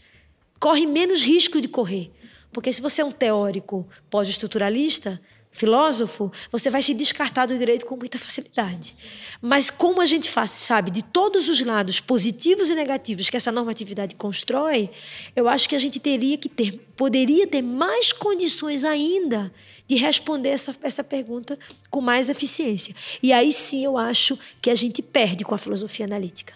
corre 0.59 0.85
menos 0.85 1.23
risco 1.23 1.59
de 1.59 1.67
correr. 1.67 2.11
Porque 2.51 2.71
se 2.71 2.81
você 2.81 3.01
é 3.01 3.05
um 3.05 3.11
teórico 3.11 3.87
pós-estruturalista, 4.09 5.21
filósofo, 5.57 6.31
você 6.51 6.69
vai 6.69 6.83
se 6.83 6.93
descartar 6.93 7.47
do 7.47 7.57
direito 7.57 7.85
com 7.85 7.97
muita 7.97 8.19
facilidade. 8.19 8.93
Mas 9.41 9.71
como 9.71 10.01
a 10.01 10.05
gente 10.05 10.29
faz, 10.29 10.51
sabe 10.51 10.91
de 10.91 11.01
todos 11.01 11.49
os 11.49 11.59
lados 11.61 11.99
positivos 11.99 12.69
e 12.69 12.75
negativos 12.75 13.29
que 13.29 13.35
essa 13.35 13.51
normatividade 13.51 14.15
constrói, 14.15 14.89
eu 15.35 15.49
acho 15.49 15.67
que 15.67 15.75
a 15.75 15.79
gente 15.79 15.99
teria 15.99 16.37
que 16.37 16.47
ter, 16.47 16.77
poderia 16.95 17.47
ter 17.47 17.63
mais 17.63 18.11
condições 18.11 18.85
ainda 18.85 19.51
de 19.87 19.95
responder 19.95 20.49
essa, 20.49 20.75
essa 20.83 21.03
pergunta 21.03 21.57
com 21.89 22.01
mais 22.01 22.29
eficiência. 22.29 22.95
E 23.23 23.33
aí 23.33 23.51
sim 23.51 23.83
eu 23.83 23.97
acho 23.97 24.37
que 24.61 24.69
a 24.69 24.75
gente 24.75 25.01
perde 25.01 25.43
com 25.43 25.55
a 25.55 25.57
filosofia 25.57 26.05
analítica 26.05 26.53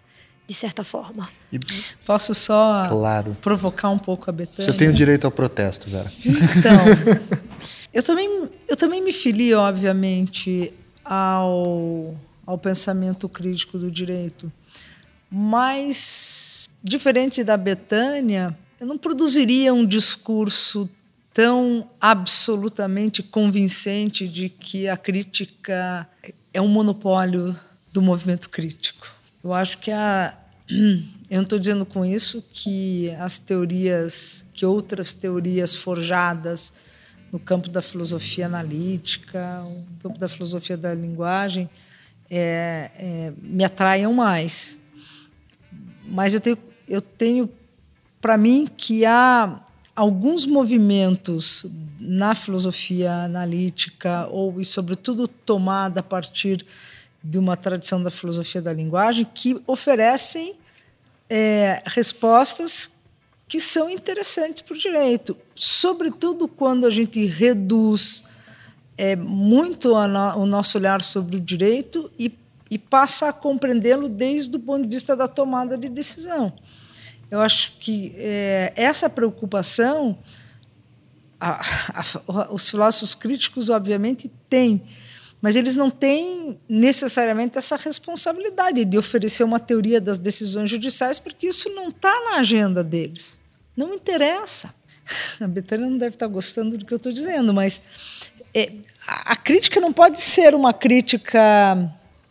de 0.47 0.53
certa 0.53 0.83
forma. 0.83 1.29
E... 1.51 1.57
Posso 2.05 2.33
só 2.33 2.85
claro. 2.89 3.37
provocar 3.39 3.89
um 3.89 3.97
pouco 3.97 4.29
a 4.29 4.33
Betânia? 4.33 4.69
Você 4.69 4.77
tem 4.77 4.89
o 4.89 4.93
direito 4.93 5.23
ao 5.23 5.31
protesto, 5.31 5.89
Vera. 5.89 6.11
Então, 6.25 6.77
Eu 7.93 8.01
também, 8.01 8.49
eu 8.67 8.75
também 8.75 9.01
me 9.03 9.11
filio, 9.11 9.59
obviamente, 9.59 10.73
ao, 11.03 12.15
ao 12.45 12.57
pensamento 12.57 13.27
crítico 13.27 13.77
do 13.77 13.91
direito. 13.91 14.51
Mas, 15.29 16.67
diferente 16.83 17.43
da 17.43 17.57
Betânia, 17.57 18.57
eu 18.79 18.87
não 18.87 18.97
produziria 18.97 19.73
um 19.73 19.85
discurso 19.85 20.89
tão 21.33 21.89
absolutamente 21.99 23.23
convincente 23.23 24.27
de 24.27 24.49
que 24.49 24.87
a 24.87 24.97
crítica 24.97 26.07
é 26.53 26.61
um 26.61 26.67
monopólio 26.67 27.55
do 27.91 28.01
movimento 28.01 28.49
crítico. 28.49 29.07
Eu 29.43 29.53
acho 29.53 29.77
que 29.77 29.91
a. 29.91 30.37
Eu 31.29 31.37
não 31.37 31.43
estou 31.43 31.57
dizendo 31.57 31.85
com 31.85 32.05
isso 32.05 32.45
que 32.51 33.09
as 33.11 33.39
teorias, 33.39 34.45
que 34.53 34.65
outras 34.65 35.13
teorias 35.13 35.73
forjadas 35.73 36.73
no 37.31 37.39
campo 37.39 37.69
da 37.69 37.81
filosofia 37.81 38.45
analítica, 38.45 39.61
no 39.61 39.99
campo 40.03 40.17
da 40.17 40.27
filosofia 40.27 40.75
da 40.75 40.93
linguagem, 40.93 41.69
é, 42.29 42.91
é, 42.95 43.33
me 43.41 43.63
atraiam 43.63 44.13
mais. 44.13 44.77
Mas 46.05 46.33
eu 46.33 46.41
tenho, 46.41 46.57
eu 46.87 47.01
tenho 47.01 47.49
para 48.19 48.37
mim 48.37 48.65
que 48.65 49.05
há 49.05 49.61
alguns 49.95 50.45
movimentos 50.45 51.65
na 51.99 52.35
filosofia 52.35 53.11
analítica 53.23 54.27
ou 54.27 54.59
e 54.59 54.65
sobretudo 54.65 55.27
tomada 55.27 55.99
a 55.99 56.03
partir 56.03 56.65
de 57.23 57.37
uma 57.37 57.55
tradição 57.55 58.01
da 58.01 58.09
filosofia 58.09 58.61
da 58.61 58.73
linguagem 58.73 59.25
que 59.25 59.61
oferecem 59.67 60.55
é, 61.29 61.81
respostas 61.85 62.91
que 63.51 63.59
são 63.59 63.89
interessantes 63.89 64.61
para 64.61 64.77
o 64.77 64.79
direito, 64.79 65.35
sobretudo 65.53 66.47
quando 66.47 66.87
a 66.87 66.89
gente 66.89 67.25
reduz 67.25 68.23
é, 68.97 69.13
muito 69.13 69.89
no, 70.07 70.37
o 70.37 70.45
nosso 70.45 70.77
olhar 70.77 71.01
sobre 71.01 71.35
o 71.35 71.39
direito 71.41 72.09
e, 72.17 72.33
e 72.69 72.79
passa 72.79 73.27
a 73.27 73.33
compreendê-lo 73.33 74.07
desde 74.07 74.55
o 74.55 74.59
ponto 74.61 74.83
de 74.83 74.87
vista 74.87 75.17
da 75.17 75.27
tomada 75.27 75.77
de 75.77 75.89
decisão. 75.89 76.53
Eu 77.29 77.41
acho 77.41 77.73
que 77.73 78.13
é, 78.15 78.71
essa 78.73 79.09
preocupação 79.09 80.17
a, 81.37 81.61
a, 81.93 82.47
os 82.55 82.69
filósofos 82.69 83.13
críticos, 83.13 83.69
obviamente, 83.69 84.31
têm, 84.49 84.81
mas 85.41 85.57
eles 85.57 85.75
não 85.75 85.89
têm 85.89 86.57
necessariamente 86.69 87.57
essa 87.57 87.75
responsabilidade 87.75 88.85
de 88.85 88.97
oferecer 88.97 89.43
uma 89.43 89.59
teoria 89.59 89.99
das 89.99 90.17
decisões 90.17 90.69
judiciais, 90.69 91.19
porque 91.19 91.47
isso 91.47 91.67
não 91.75 91.89
está 91.89 92.17
na 92.29 92.37
agenda 92.37 92.81
deles. 92.81 93.40
Não 93.75 93.93
interessa. 93.93 94.73
A 95.39 95.47
Betânia 95.47 95.87
não 95.87 95.97
deve 95.97 96.15
estar 96.15 96.27
gostando 96.27 96.77
do 96.77 96.85
que 96.85 96.93
eu 96.93 96.97
estou 96.97 97.11
dizendo, 97.11 97.53
mas 97.53 97.81
é, 98.53 98.71
a, 99.07 99.35
crítica 99.35 99.79
não 99.79 99.91
pode 99.91 100.21
ser 100.21 100.53
uma 100.53 100.73
crítica. 100.73 101.39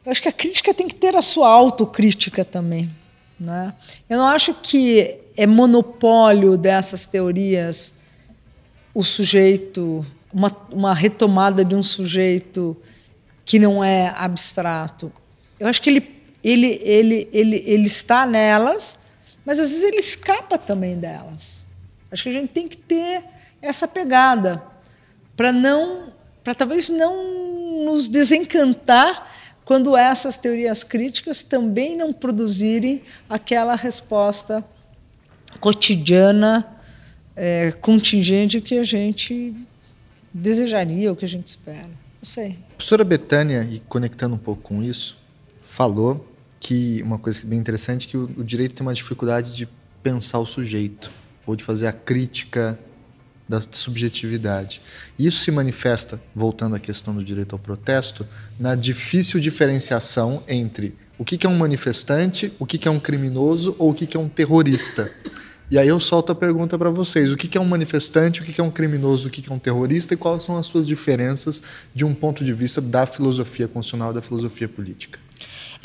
Eu 0.05 0.12
acho 0.12 0.22
que 0.22 0.28
a 0.28 0.32
crítica 0.32 0.72
tem 0.72 0.88
que 0.88 0.95
ter 0.95 1.16
a 1.16 1.22
sua 1.22 1.49
autocrítica 1.49 2.45
também. 2.45 2.91
Né? 3.38 3.72
Eu 4.09 4.18
não 4.18 4.26
acho 4.26 4.55
que 4.55 5.18
é 5.36 5.47
monopólio 5.47 6.57
dessas 6.57 7.07
teorias 7.07 7.95
o 8.93 9.03
sujeito, 9.03 10.05
uma, 10.32 10.55
uma 10.70 10.95
retomada 10.95 11.64
de 11.64 11.74
um 11.74 11.82
sujeito 11.82 12.76
que 13.45 13.59
não 13.59 13.82
é 13.82 14.12
abstrato. 14.16 15.12
Eu 15.59 15.66
acho 15.66 15.80
que 15.80 15.91
ele, 15.91 16.22
ele, 16.43 16.80
ele, 16.82 17.28
ele, 17.32 17.64
ele 17.66 17.86
está 17.86 18.26
nelas, 18.26 18.99
mas 19.45 19.59
às 19.59 19.70
vezes 19.70 19.84
ele 19.84 19.99
escapa 19.99 20.59
também 20.59 20.97
delas. 20.97 21.64
Acho 22.11 22.24
que 22.24 22.28
a 22.28 22.32
gente 22.32 22.49
tem 22.49 22.68
que 22.68 22.76
ter 22.76 23.24
essa 23.62 23.86
pegada 23.86 24.62
para 25.36 25.53
não, 25.53 26.12
para 26.43 26.55
talvez 26.55 26.88
não 26.88 27.84
nos 27.84 28.09
desencantar 28.09 29.28
quando 29.64 29.97
essas 29.97 30.36
teorias 30.36 30.82
críticas 30.82 31.43
também 31.43 31.97
não 31.97 32.12
produzirem 32.12 33.03
aquela 33.28 33.76
resposta 33.76 34.64
cotidiana, 35.61 36.66
é, 37.36 37.72
contingente 37.72 38.61
que 38.61 38.78
a 38.78 38.84
gente 38.84 39.55
desejaria, 40.32 41.12
o 41.12 41.16
que 41.16 41.24
a 41.24 41.28
gente 41.28 41.47
espera. 41.47 41.86
Não 41.86 42.24
sei. 42.24 42.59
A 42.72 42.76
professora 42.76 43.05
Betânia, 43.05 43.62
e 43.62 43.80
conectando 43.80 44.34
um 44.34 44.38
pouco 44.38 44.62
com 44.62 44.82
isso, 44.82 45.16
falou 45.62 46.29
que 46.61 47.02
uma 47.02 47.18
coisa 47.18 47.40
bem 47.44 47.58
interessante 47.58 48.06
é 48.06 48.11
que 48.11 48.16
o, 48.16 48.30
o 48.36 48.44
direito 48.44 48.74
tem 48.74 48.86
uma 48.86 48.94
dificuldade 48.94 49.56
de 49.56 49.66
pensar 50.02 50.38
o 50.38 50.46
sujeito 50.46 51.11
ou 51.46 51.56
de 51.56 51.64
fazer 51.64 51.86
a 51.86 51.92
crítica 51.92 52.78
da 53.48 53.61
subjetividade. 53.72 54.80
Isso 55.18 55.42
se 55.42 55.50
manifesta, 55.50 56.22
voltando 56.34 56.76
à 56.76 56.78
questão 56.78 57.12
do 57.12 57.24
direito 57.24 57.54
ao 57.54 57.58
protesto, 57.58 58.24
na 58.58 58.76
difícil 58.76 59.40
diferenciação 59.40 60.44
entre 60.46 60.94
o 61.18 61.24
que 61.24 61.44
é 61.44 61.48
um 61.48 61.58
manifestante, 61.58 62.52
o 62.58 62.64
que 62.64 62.86
é 62.86 62.90
um 62.90 63.00
criminoso 63.00 63.74
ou 63.78 63.90
o 63.90 63.94
que 63.94 64.16
é 64.16 64.20
um 64.20 64.28
terrorista. 64.28 65.11
E 65.70 65.78
aí 65.78 65.88
eu 65.88 65.98
solto 65.98 66.30
a 66.30 66.34
pergunta 66.34 66.78
para 66.78 66.90
vocês: 66.90 67.32
o 67.32 67.36
que 67.36 67.58
é 67.58 67.61
um 67.61 67.64
manifestante, 67.64 68.40
o 68.40 68.44
que 68.44 68.61
é 68.61 68.64
um 68.64 68.70
criminoso, 68.70 69.28
o 69.28 69.30
que 69.30 69.50
é 69.50 69.52
um 69.52 69.58
terrorista 69.58 70.14
e 70.14 70.16
quais 70.16 70.42
são 70.42 70.56
as 70.56 70.66
suas 70.66 70.86
diferenças 70.86 71.62
de 71.94 72.04
um 72.04 72.14
ponto 72.14 72.44
de 72.44 72.52
vista 72.52 72.80
da 72.80 73.06
filosofia 73.06 73.66
constitucional, 73.66 74.12
da 74.12 74.22
filosofia 74.22 74.68
política? 74.68 75.18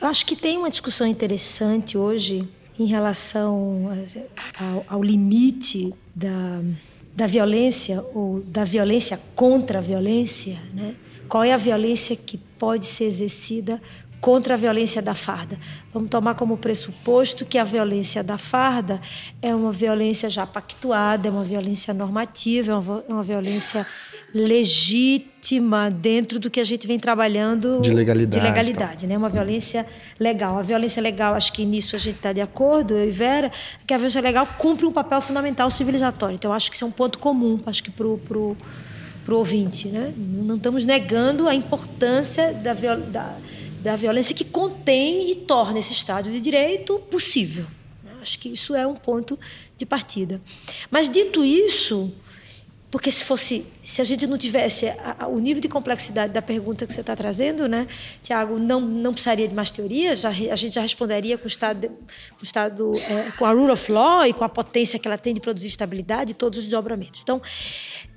Eu 0.01 0.07
acho 0.07 0.25
que 0.25 0.35
tem 0.35 0.57
uma 0.57 0.69
discussão 0.69 1.07
interessante 1.07 1.97
hoje 1.97 2.47
em 2.77 2.85
relação 2.85 3.89
ao, 4.59 4.85
ao 4.87 5.03
limite 5.03 5.93
da, 6.13 6.61
da 7.15 7.27
violência 7.27 8.03
ou 8.13 8.41
da 8.41 8.65
violência 8.65 9.19
contra 9.33 9.79
a 9.79 9.81
violência, 9.81 10.59
né? 10.73 10.95
Qual 11.29 11.43
é 11.43 11.51
a 11.51 11.57
violência 11.57 12.15
que 12.15 12.37
pode 12.37 12.85
ser 12.85 13.05
exercida 13.05 13.81
contra 14.25 14.55
a 14.55 14.57
violência 14.57 15.03
da 15.03 15.13
farda. 15.13 15.55
Vamos 15.93 16.09
tomar 16.09 16.33
como 16.33 16.57
pressuposto 16.57 17.45
que 17.45 17.59
a 17.59 17.63
violência 17.63 18.23
da 18.23 18.39
farda 18.39 18.99
é 19.39 19.53
uma 19.53 19.69
violência 19.69 20.27
já 20.31 20.47
pactuada, 20.47 21.27
é 21.27 21.31
uma 21.31 21.43
violência 21.43 21.93
normativa, 21.93 22.71
é 23.07 23.13
uma 23.13 23.21
violência 23.21 23.85
legítima 24.33 25.91
dentro 25.91 26.39
do 26.39 26.49
que 26.49 26.59
a 26.59 26.63
gente 26.63 26.87
vem 26.87 26.97
trabalhando 26.97 27.79
de 27.81 27.91
legalidade, 27.91 28.43
de 28.43 28.49
legalidade 28.49 29.05
né? 29.05 29.15
Uma 29.15 29.29
violência 29.29 29.85
legal. 30.19 30.57
A 30.57 30.63
violência 30.63 30.99
legal, 31.03 31.35
acho 31.35 31.53
que 31.53 31.63
nisso 31.63 31.95
a 31.95 31.99
gente 31.99 32.15
está 32.15 32.33
de 32.33 32.41
acordo, 32.41 32.95
eu 32.95 33.07
e 33.07 33.11
Vera, 33.11 33.51
que 33.85 33.93
a 33.93 33.97
violência 33.97 34.21
legal 34.21 34.47
cumpre 34.57 34.87
um 34.87 34.91
papel 34.91 35.21
fundamental 35.21 35.69
civilizatório. 35.69 36.33
Então, 36.33 36.51
acho 36.51 36.71
que 36.71 36.75
isso 36.75 36.83
é 36.83 36.87
um 36.87 36.91
ponto 36.91 37.19
comum, 37.19 37.59
acho 37.67 37.83
que 37.83 37.91
para 37.91 38.07
o 38.07 38.17
pro, 38.17 38.57
pro 39.23 39.37
ouvinte, 39.37 39.89
né? 39.89 40.15
Não 40.17 40.55
estamos 40.55 40.83
negando 40.83 41.47
a 41.47 41.53
importância 41.53 42.55
da, 42.55 42.73
da 42.73 43.35
da 43.85 43.95
violência 43.95 44.33
que 44.33 44.43
contém 44.43 45.29
e 45.29 45.35
torna 45.35 45.77
esse 45.77 45.93
Estado 45.93 46.29
de 46.31 46.39
Direito 46.39 46.97
possível. 46.99 47.67
Acho 48.19 48.39
que 48.39 48.49
isso 48.49 48.73
é 48.73 48.87
um 48.87 48.95
ponto 48.95 49.39
de 49.77 49.85
partida. 49.85 50.41
Mas 50.89 51.07
dito 51.07 51.45
isso, 51.45 52.11
porque 52.89 53.11
se 53.11 53.23
fosse, 53.23 53.63
se 53.83 54.01
a 54.01 54.03
gente 54.03 54.25
não 54.25 54.39
tivesse 54.39 54.87
a, 54.87 55.17
a, 55.19 55.27
o 55.27 55.37
nível 55.37 55.61
de 55.61 55.69
complexidade 55.69 56.33
da 56.33 56.41
pergunta 56.41 56.87
que 56.87 56.93
você 56.93 57.01
está 57.01 57.15
trazendo, 57.15 57.67
né, 57.67 57.85
Tiago, 58.23 58.57
não 58.57 58.81
não 58.81 59.13
precisaria 59.13 59.47
de 59.47 59.53
mais 59.53 59.69
teorias. 59.69 60.25
A 60.25 60.31
gente 60.31 60.73
já 60.73 60.81
responderia 60.81 61.37
com 61.37 61.43
o 61.43 61.47
estado, 61.47 61.87
com, 61.87 62.41
o 62.41 62.43
estado 62.43 62.91
é, 62.95 63.31
com 63.37 63.45
a 63.45 63.51
rule 63.51 63.71
of 63.71 63.91
law 63.91 64.25
e 64.25 64.33
com 64.33 64.43
a 64.43 64.49
potência 64.49 64.97
que 64.97 65.07
ela 65.07 65.19
tem 65.19 65.35
de 65.35 65.39
produzir 65.39 65.67
estabilidade 65.67 66.31
e 66.31 66.33
todos 66.33 66.57
os 66.57 66.65
desdobramentos. 66.65 67.21
Então, 67.21 67.39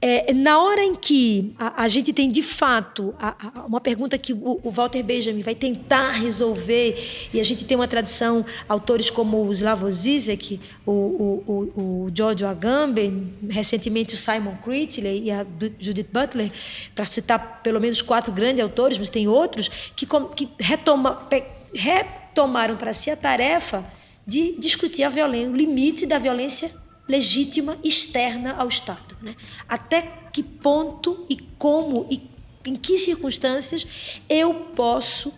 é, 0.00 0.32
na 0.32 0.60
hora 0.62 0.82
em 0.82 0.94
que 0.94 1.54
a, 1.58 1.82
a 1.82 1.88
gente 1.88 2.12
tem 2.12 2.30
de 2.30 2.42
fato 2.42 3.14
a, 3.18 3.34
a, 3.60 3.66
uma 3.66 3.80
pergunta 3.80 4.16
que 4.16 4.32
o, 4.32 4.60
o, 4.62 4.70
Walter 4.70 5.02
Benjamin 5.02 5.42
vai 5.42 5.54
tentar 5.54 6.12
resolver, 6.12 7.28
e 7.32 7.40
a 7.40 7.42
gente 7.42 7.64
tem 7.64 7.76
uma 7.76 7.88
tradição, 7.88 8.46
autores 8.68 9.10
como 9.10 9.44
o 9.44 9.52
Slavoj 9.52 9.92
Zizek, 9.92 10.60
o, 10.86 10.92
o, 10.92 11.44
o, 11.46 11.82
o 11.82 12.10
Giorgio 12.14 12.46
Agamben, 12.46 13.32
recentemente 13.50 14.14
o 14.14 14.16
Simon 14.16 14.54
Critley 14.62 15.24
e 15.24 15.30
a 15.32 15.44
Judith 15.80 16.08
Butler, 16.12 16.52
para 16.94 17.04
citar 17.04 17.60
pelo 17.62 17.80
menos 17.80 18.00
quatro 18.00 18.32
grandes 18.32 18.62
autores, 18.62 18.98
mas 18.98 19.10
tem 19.10 19.26
outros, 19.26 19.68
que, 19.96 20.06
que 20.36 20.48
retoma, 20.60 21.28
retomaram 21.74 22.76
para 22.76 22.92
si 22.92 23.10
a 23.10 23.16
tarefa 23.16 23.84
de 24.24 24.54
discutir 24.58 25.02
a 25.02 25.08
violência, 25.08 25.50
o 25.50 25.56
limite 25.56 26.06
da 26.06 26.18
violência 26.18 26.70
legítima 27.08 27.78
externa 27.82 28.54
ao 28.54 28.68
Estado. 28.68 29.16
Né? 29.22 29.34
Até 29.66 30.02
que 30.32 30.42
ponto 30.42 31.26
e 31.28 31.36
como 31.58 32.06
e 32.10 32.28
em 32.64 32.76
que 32.76 32.98
circunstâncias 32.98 33.86
eu 34.28 34.52
posso 34.76 35.32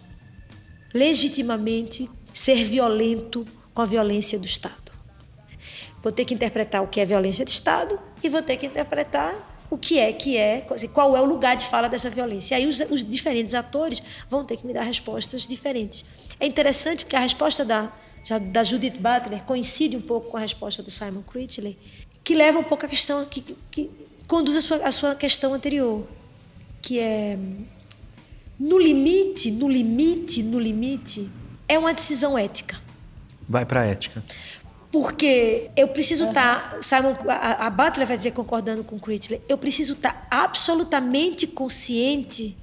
legitimamente 0.93 2.11
ser 2.33 2.65
violento 2.65 3.47
com 3.73 3.83
a 3.83 3.85
violência 3.85 4.39
do 4.39 4.45
Estado. 4.45 4.91
Vou 6.03 6.11
ter 6.11 6.25
que 6.25 6.35
interpretar 6.35 6.83
o 6.83 6.89
que 6.89 7.01
é 7.01 7.05
violência 7.05 7.45
de 7.45 7.51
Estado 7.51 8.01
e 8.23 8.29
vou 8.29 8.43
ter 8.43 8.57
que 8.57 8.67
interpretar 8.67 9.67
o 9.71 9.79
que 9.79 9.99
é 9.99 10.13
que 10.13 10.37
é, 10.37 10.67
qual 10.93 11.17
é 11.17 11.21
o 11.21 11.25
lugar 11.25 11.55
de 11.55 11.65
fala 11.67 11.89
dessa 11.89 12.11
violência. 12.11 12.55
E 12.55 12.63
aí 12.63 12.67
os, 12.67 12.81
os 12.91 13.05
diferentes 13.05 13.55
atores 13.55 14.03
vão 14.29 14.45
ter 14.45 14.57
que 14.57 14.67
me 14.67 14.73
dar 14.73 14.83
respostas 14.83 15.47
diferentes. 15.47 16.05
É 16.41 16.47
interessante 16.47 17.05
porque 17.05 17.15
a 17.15 17.21
resposta 17.21 17.65
da 17.65 17.93
já 18.25 18.39
da 18.39 18.63
Judith 18.63 18.99
Butler 18.99 19.43
coincide 19.45 19.97
um 19.97 20.01
pouco 20.01 20.31
com 20.31 20.37
a 20.37 20.41
resposta 20.41 20.83
do 20.83 20.91
Simon 20.91 21.23
Critley, 21.23 21.79
que 22.23 22.35
leva 22.35 22.59
um 22.59 22.65
pouco 22.65 22.85
a 22.87 22.89
questão 22.89 23.25
que, 23.25 23.57
que 23.71 23.91
conduz 24.27 24.57
a 24.57 24.61
sua, 24.61 24.77
a 24.87 24.93
sua 24.93 25.15
questão 25.15 25.55
anterior, 25.55 26.07
que 26.83 26.99
é 26.99 27.39
no 28.59 28.79
limite, 28.79 29.51
no 29.51 29.69
limite, 29.69 30.43
no 30.43 30.59
limite 30.59 31.31
é 31.67 31.79
uma 31.79 31.95
decisão 31.95 32.37
ética. 32.37 32.79
Vai 33.49 33.65
para 33.65 33.81
a 33.81 33.87
ética. 33.87 34.23
Porque 34.93 35.71
eu 35.77 35.89
preciso 35.89 36.29
estar, 36.29 36.73
tá, 36.73 36.83
Simon, 36.83 37.15
a, 37.29 37.67
a 37.67 37.71
Butler 37.71 38.07
vai 38.07 38.17
dizer 38.17 38.33
concordando 38.33 38.83
com 38.83 38.99
Critley, 38.99 39.41
eu 39.49 39.57
preciso 39.57 39.93
estar 39.95 40.13
tá 40.13 40.27
absolutamente 40.31 41.47
consciente 41.47 42.57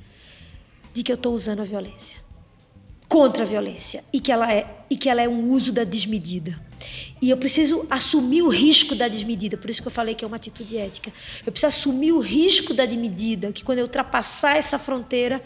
de 0.94 1.04
que 1.04 1.12
eu 1.12 1.16
estou 1.16 1.34
usando 1.34 1.62
a 1.62 1.64
violência 1.64 2.27
contra 3.08 3.44
a 3.44 3.46
violência 3.46 4.04
e 4.12 4.20
que 4.20 4.32
ela 4.32 4.52
é 4.52 4.66
e 4.90 4.96
que 4.96 5.10
ela 5.10 5.22
é 5.22 5.28
um 5.28 5.52
uso 5.52 5.72
da 5.72 5.84
desmedida. 5.84 6.60
E 7.22 7.30
eu 7.30 7.38
preciso 7.38 7.86
assumir 7.90 8.42
o 8.42 8.50
risco 8.50 8.96
da 8.96 9.08
desmedida, 9.08 9.58
por 9.58 9.70
isso 9.70 9.82
que 9.82 9.88
eu 9.88 9.92
falei 9.92 10.14
que 10.14 10.24
é 10.24 10.28
uma 10.28 10.38
atitude 10.38 10.78
ética. 10.78 11.12
Eu 11.46 11.52
preciso 11.52 11.68
assumir 11.68 12.12
o 12.12 12.20
risco 12.20 12.74
da 12.74 12.86
desmedida, 12.86 13.52
que 13.52 13.64
quando 13.64 13.80
eu 13.80 13.86
ultrapassar 13.86 14.56
essa 14.56 14.78
fronteira, 14.78 15.42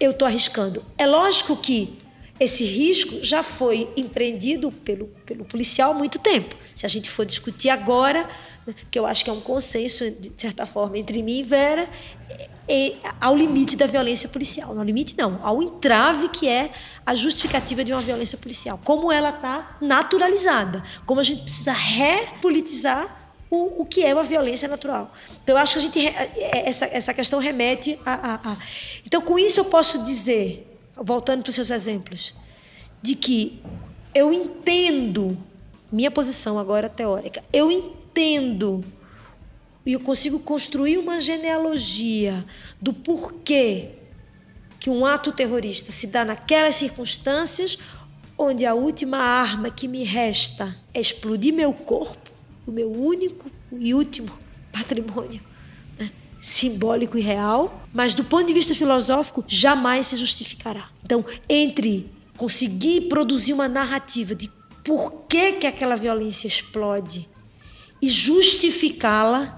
eu 0.00 0.12
estou 0.12 0.26
arriscando. 0.26 0.84
É 0.96 1.06
lógico 1.06 1.56
que 1.56 1.98
esse 2.40 2.64
risco 2.64 3.22
já 3.22 3.42
foi 3.42 3.88
empreendido 3.96 4.72
pelo, 4.72 5.06
pelo 5.24 5.44
policial 5.44 5.92
há 5.92 5.94
muito 5.94 6.18
tempo. 6.18 6.56
Se 6.74 6.84
a 6.84 6.88
gente 6.88 7.08
for 7.08 7.24
discutir 7.24 7.68
agora, 7.68 8.28
né, 8.66 8.74
que 8.90 8.98
eu 8.98 9.06
acho 9.06 9.22
que 9.22 9.30
é 9.30 9.32
um 9.32 9.40
consenso, 9.40 10.10
de 10.10 10.32
certa 10.36 10.66
forma, 10.66 10.98
entre 10.98 11.22
mim 11.22 11.38
e 11.38 11.42
Vera, 11.42 11.88
ao 13.20 13.36
limite 13.36 13.76
da 13.76 13.86
violência 13.86 14.28
policial. 14.28 14.74
Não 14.74 14.82
limite, 14.82 15.14
não, 15.16 15.38
ao 15.42 15.62
entrave 15.62 16.28
que 16.28 16.48
é 16.48 16.72
a 17.04 17.14
justificativa 17.14 17.84
de 17.84 17.92
uma 17.92 18.02
violência 18.02 18.38
policial. 18.38 18.80
Como 18.82 19.12
ela 19.12 19.30
está 19.30 19.76
naturalizada. 19.80 20.82
Como 21.06 21.20
a 21.20 21.24
gente 21.24 21.42
precisa 21.42 21.72
repolitizar 21.72 23.22
o, 23.50 23.82
o, 23.82 23.86
que 23.86 24.02
é 24.02 24.12
uma 24.12 24.24
violência 24.24 24.66
natural. 24.66 25.12
Então, 25.42 25.56
eu 25.56 25.62
acho 25.62 25.74
que 25.74 25.78
a 25.78 25.82
gente, 25.82 26.06
é, 26.08 26.68
essa, 26.68 26.86
essa 26.86 27.14
questão 27.14 27.38
remete 27.38 27.98
a, 28.04 28.14
a, 28.14 28.52
a. 28.52 28.56
Então, 29.06 29.20
com 29.20 29.38
isso, 29.38 29.60
eu 29.60 29.66
posso 29.66 30.02
dizer 30.02 30.70
voltando 30.96 31.42
para 31.42 31.50
os 31.50 31.54
seus 31.54 31.70
exemplos, 31.70 32.34
de 33.02 33.14
que 33.14 33.62
eu 34.14 34.32
entendo, 34.32 35.36
minha 35.90 36.10
posição 36.10 36.58
agora 36.58 36.88
teórica, 36.88 37.42
eu 37.52 37.70
entendo 37.70 38.84
e 39.84 39.92
eu 39.92 40.00
consigo 40.00 40.38
construir 40.38 40.98
uma 40.98 41.20
genealogia 41.20 42.44
do 42.80 42.92
porquê 42.92 43.90
que 44.80 44.90
um 44.90 45.04
ato 45.04 45.32
terrorista 45.32 45.92
se 45.92 46.06
dá 46.06 46.24
naquelas 46.24 46.76
circunstâncias 46.76 47.78
onde 48.36 48.66
a 48.66 48.74
última 48.74 49.18
arma 49.18 49.70
que 49.70 49.86
me 49.86 50.02
resta 50.02 50.76
é 50.92 51.00
explodir 51.00 51.54
meu 51.54 51.72
corpo, 51.72 52.30
o 52.66 52.72
meu 52.72 52.90
único 52.90 53.50
e 53.72 53.94
último 53.94 54.36
patrimônio 54.72 55.40
simbólico 56.44 57.16
e 57.16 57.22
real, 57.22 57.88
mas 57.90 58.12
do 58.12 58.22
ponto 58.22 58.46
de 58.46 58.52
vista 58.52 58.74
filosófico 58.74 59.42
jamais 59.48 60.08
se 60.08 60.16
justificará. 60.16 60.90
Então, 61.02 61.24
entre 61.48 62.10
conseguir 62.36 63.08
produzir 63.08 63.54
uma 63.54 63.66
narrativa 63.66 64.34
de 64.34 64.50
por 64.84 65.24
que, 65.26 65.52
que 65.52 65.66
aquela 65.66 65.96
violência 65.96 66.46
explode 66.46 67.26
e 68.02 68.10
justificá-la, 68.10 69.56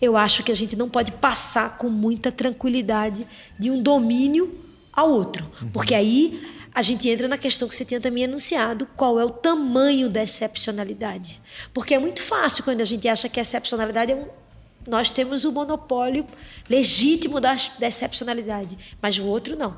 eu 0.00 0.16
acho 0.16 0.42
que 0.42 0.52
a 0.52 0.54
gente 0.54 0.76
não 0.76 0.88
pode 0.88 1.12
passar 1.12 1.78
com 1.78 1.88
muita 1.88 2.30
tranquilidade 2.30 3.26
de 3.58 3.70
um 3.70 3.82
domínio 3.82 4.58
ao 4.92 5.10
outro, 5.10 5.50
uhum. 5.60 5.70
porque 5.70 5.94
aí 5.94 6.54
a 6.74 6.82
gente 6.82 7.08
entra 7.08 7.26
na 7.26 7.38
questão 7.38 7.66
que 7.66 7.74
você 7.74 7.84
tinha 7.84 8.00
também 8.00 8.24
anunciado, 8.24 8.86
qual 8.96 9.18
é 9.18 9.24
o 9.24 9.30
tamanho 9.30 10.10
da 10.10 10.22
excepcionalidade. 10.22 11.40
Porque 11.72 11.94
é 11.94 11.98
muito 11.98 12.22
fácil 12.22 12.62
quando 12.64 12.82
a 12.82 12.84
gente 12.84 13.08
acha 13.08 13.28
que 13.28 13.38
a 13.40 13.42
excepcionalidade 13.42 14.12
é 14.12 14.14
um 14.14 14.26
nós 14.86 15.10
temos 15.10 15.44
o 15.44 15.52
monopólio 15.52 16.24
legítimo 16.68 17.40
da, 17.40 17.56
da 17.78 17.88
excepcionalidade, 17.88 18.78
mas 19.02 19.18
o 19.18 19.24
outro 19.24 19.56
não. 19.56 19.76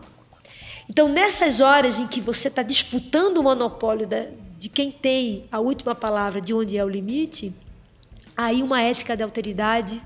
Então, 0.88 1.08
nessas 1.08 1.60
horas 1.60 1.98
em 1.98 2.06
que 2.06 2.20
você 2.20 2.48
está 2.48 2.62
disputando 2.62 3.38
o 3.38 3.42
monopólio 3.42 4.06
da, 4.06 4.26
de 4.58 4.68
quem 4.68 4.90
tem 4.90 5.44
a 5.50 5.60
última 5.60 5.94
palavra, 5.94 6.40
de 6.40 6.54
onde 6.54 6.76
é 6.76 6.84
o 6.84 6.88
limite, 6.88 7.52
aí 8.36 8.62
uma 8.62 8.80
ética 8.80 9.16
da 9.16 9.24
alteridade, 9.24 10.02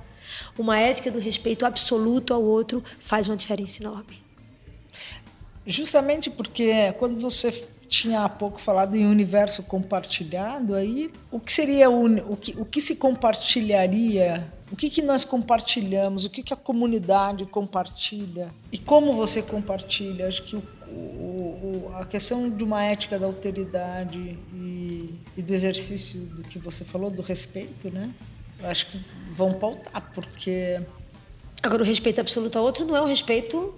uma 0.58 0.78
ética 0.78 1.10
do 1.10 1.18
respeito 1.18 1.64
absoluto 1.64 2.34
ao 2.34 2.42
outro 2.42 2.82
faz 2.98 3.28
uma 3.28 3.36
diferença 3.36 3.82
enorme. 3.82 4.22
Justamente 5.66 6.30
porque 6.30 6.92
quando 6.98 7.20
você 7.20 7.68
tinha 7.88 8.24
há 8.24 8.28
pouco 8.28 8.60
falado 8.60 8.96
em 8.96 9.06
universo 9.06 9.62
compartilhado, 9.62 10.74
aí 10.74 11.12
o 11.30 11.38
que 11.38 11.52
seria 11.52 11.90
o, 11.90 12.32
o, 12.32 12.36
que, 12.36 12.58
o 12.58 12.64
que 12.64 12.80
se 12.80 12.96
compartilharia 12.96 14.50
o 14.72 14.76
que, 14.76 14.88
que 14.88 15.02
nós 15.02 15.22
compartilhamos, 15.22 16.24
o 16.24 16.30
que, 16.30 16.42
que 16.42 16.54
a 16.54 16.56
comunidade 16.56 17.44
compartilha 17.44 18.48
e 18.72 18.78
como 18.78 19.12
você 19.12 19.42
compartilha. 19.42 20.26
Acho 20.26 20.42
que 20.44 20.56
o, 20.56 20.60
o, 20.88 21.92
a 21.94 22.06
questão 22.06 22.48
de 22.48 22.64
uma 22.64 22.82
ética 22.82 23.18
da 23.18 23.26
alteridade 23.26 24.38
e, 24.54 25.20
e, 25.36 25.42
do 25.42 25.52
exercício 25.52 26.20
do 26.20 26.42
que 26.42 26.58
você 26.58 26.86
falou, 26.86 27.10
do 27.10 27.20
respeito, 27.20 27.90
né? 27.90 28.14
Eu 28.62 28.68
acho 28.68 28.86
que 28.86 29.00
vão 29.30 29.52
pautar, 29.54 30.10
porque. 30.14 30.80
Agora, 31.62 31.82
o 31.82 31.86
respeito 31.86 32.20
absoluto 32.20 32.58
ao 32.58 32.64
outro 32.64 32.84
não 32.84 32.96
é 32.96 33.00
o 33.00 33.06
respeito 33.06 33.74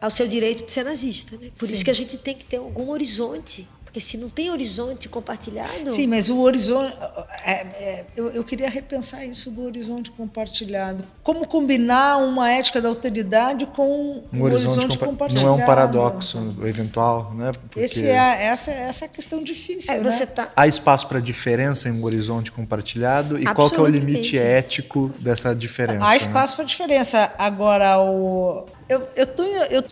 ao 0.00 0.10
seu 0.10 0.28
direito 0.28 0.64
de 0.64 0.70
ser 0.70 0.84
nazista, 0.84 1.36
né? 1.36 1.50
Por 1.58 1.66
Sim. 1.66 1.74
isso 1.74 1.84
que 1.84 1.90
a 1.90 1.94
gente 1.94 2.16
tem 2.18 2.34
que 2.34 2.44
ter 2.44 2.58
algum 2.58 2.90
horizonte 2.90 3.66
porque 3.98 4.00
se 4.00 4.16
não 4.16 4.28
tem 4.28 4.50
horizonte 4.50 5.08
compartilhado. 5.08 5.92
Sim, 5.92 6.06
mas 6.06 6.28
o 6.28 6.38
horizonte. 6.40 6.96
É, 7.44 7.52
é, 7.52 8.04
eu, 8.16 8.30
eu, 8.30 8.44
queria 8.44 8.68
repensar 8.68 9.24
isso 9.24 9.50
do 9.50 9.64
horizonte 9.64 10.10
compartilhado. 10.10 11.04
Como 11.22 11.46
combinar 11.46 12.18
uma 12.18 12.50
ética 12.50 12.80
da 12.80 12.88
alteridade 12.88 13.66
com 13.66 13.88
um, 13.88 14.24
um 14.32 14.42
horizonte, 14.42 14.78
horizonte 14.78 14.98
compa 14.98 15.06
compartilhado? 15.06 15.46
Não 15.46 15.58
é 15.58 15.62
um 15.62 15.66
paradoxo 15.66 16.56
eventual, 16.64 17.34
né? 17.34 17.50
Porque 17.52 17.80
Esse 17.80 18.06
é, 18.06 18.46
essa, 18.46 18.70
essa 18.70 19.04
é 19.04 19.06
a 19.06 19.10
questão 19.10 19.42
difícil. 19.42 19.92
É, 19.92 19.98
né? 19.98 20.26
tá... 20.26 20.52
Há 20.54 20.66
espaço 20.66 21.08
para 21.08 21.20
diferença 21.20 21.88
em 21.88 21.92
um 21.92 22.04
horizonte 22.04 22.52
compartilhado? 22.52 23.38
E 23.38 23.44
qual 23.46 23.68
que 23.68 23.76
é 23.76 23.82
o 23.82 23.86
limite 23.86 24.38
ético 24.38 25.10
dessa 25.18 25.54
diferença? 25.54 26.04
Há 26.04 26.10
né? 26.10 26.16
espaço 26.16 26.52
né? 26.52 26.56
para 26.56 26.64
diferença. 26.64 27.32
Agora, 27.38 27.98
o, 28.00 28.64
eu, 28.88 29.08
eu, 29.16 29.26
tô, 29.26 29.42
eu 29.44 29.82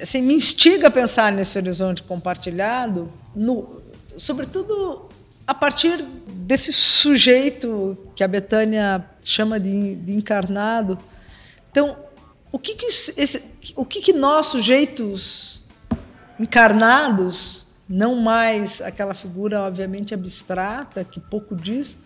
assim, 0.00 0.22
me 0.22 0.34
instiga 0.34 0.88
a 0.88 0.90
pensar 0.90 1.32
nesse 1.32 1.56
horizonte 1.58 2.02
compartilhado, 2.02 3.10
no, 3.36 3.82
sobretudo 4.16 5.08
a 5.46 5.54
partir 5.54 6.02
desse 6.26 6.72
sujeito 6.72 7.96
que 8.16 8.24
a 8.24 8.28
Betânia 8.28 9.08
chama 9.22 9.60
de, 9.60 9.94
de 9.96 10.14
encarnado. 10.14 10.98
Então, 11.70 11.96
o 12.50 12.58
que, 12.58 12.74
que, 12.74 12.86
esse, 12.86 13.52
o 13.76 13.84
que, 13.84 14.00
que 14.00 14.12
nós, 14.12 14.46
sujeitos 14.46 15.62
encarnados, 16.40 17.66
não 17.88 18.16
mais 18.16 18.80
aquela 18.80 19.14
figura 19.14 19.62
obviamente 19.62 20.14
abstrata, 20.14 21.04
que 21.04 21.20
pouco 21.20 21.54
diz, 21.54 21.98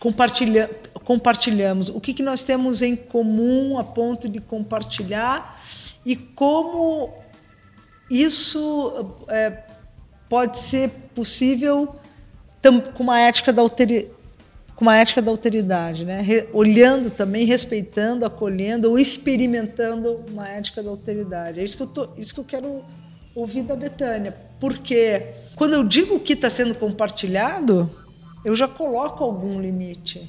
compartilha, 0.00 0.68
compartilhamos? 1.04 1.88
O 1.88 2.00
que, 2.00 2.14
que 2.14 2.22
nós 2.22 2.42
temos 2.42 2.82
em 2.82 2.96
comum 2.96 3.78
a 3.78 3.84
ponto 3.84 4.28
de 4.28 4.40
compartilhar 4.40 5.60
e 6.04 6.16
como 6.16 7.14
isso 8.10 9.24
é, 9.28 9.67
pode 10.28 10.58
ser 10.58 10.90
possível 11.14 11.94
com 12.94 13.02
uma 13.02 13.18
ética 13.18 13.52
da 13.52 13.62
alteridade, 13.62 14.12
com 14.74 14.84
uma 14.84 14.96
ética 14.96 15.20
da 15.20 15.30
alteridade, 15.30 16.04
né? 16.04 16.22
Olhando 16.52 17.10
também, 17.10 17.44
respeitando, 17.44 18.24
acolhendo 18.24 18.90
ou 18.90 18.98
experimentando 18.98 20.24
uma 20.30 20.48
ética 20.48 20.82
da 20.82 20.90
alteridade. 20.90 21.60
É 21.60 21.64
isso 21.64 21.76
que 21.76 21.82
eu, 21.82 21.86
tô, 21.86 22.08
isso 22.16 22.34
que 22.34 22.40
eu 22.40 22.44
quero 22.44 22.84
ouvir 23.34 23.62
da 23.62 23.74
Betânia. 23.74 24.36
Porque 24.60 25.34
quando 25.56 25.72
eu 25.72 25.82
digo 25.82 26.16
o 26.16 26.20
que 26.20 26.34
está 26.34 26.48
sendo 26.50 26.74
compartilhado, 26.74 27.90
eu 28.44 28.54
já 28.54 28.68
coloco 28.68 29.24
algum 29.24 29.60
limite. 29.60 30.28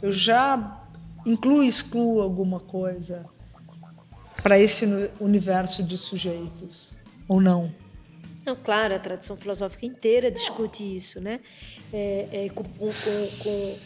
Eu 0.00 0.12
já 0.12 0.80
incluo 1.26 1.62
e 1.62 1.68
excluo 1.68 2.22
alguma 2.22 2.60
coisa 2.60 3.26
para 4.42 4.58
esse 4.58 4.86
universo 5.20 5.82
de 5.82 5.96
sujeitos 5.96 6.94
ou 7.28 7.40
não? 7.40 7.81
Não, 8.44 8.56
claro, 8.56 8.94
a 8.94 8.98
tradição 8.98 9.36
filosófica 9.36 9.86
inteira 9.86 10.30
discute 10.30 10.82
isso, 10.82 11.20
né? 11.20 11.40
É, 11.92 12.28
é, 12.32 12.48
com, 12.48 12.64
com, 12.64 12.92
com, 13.38 13.78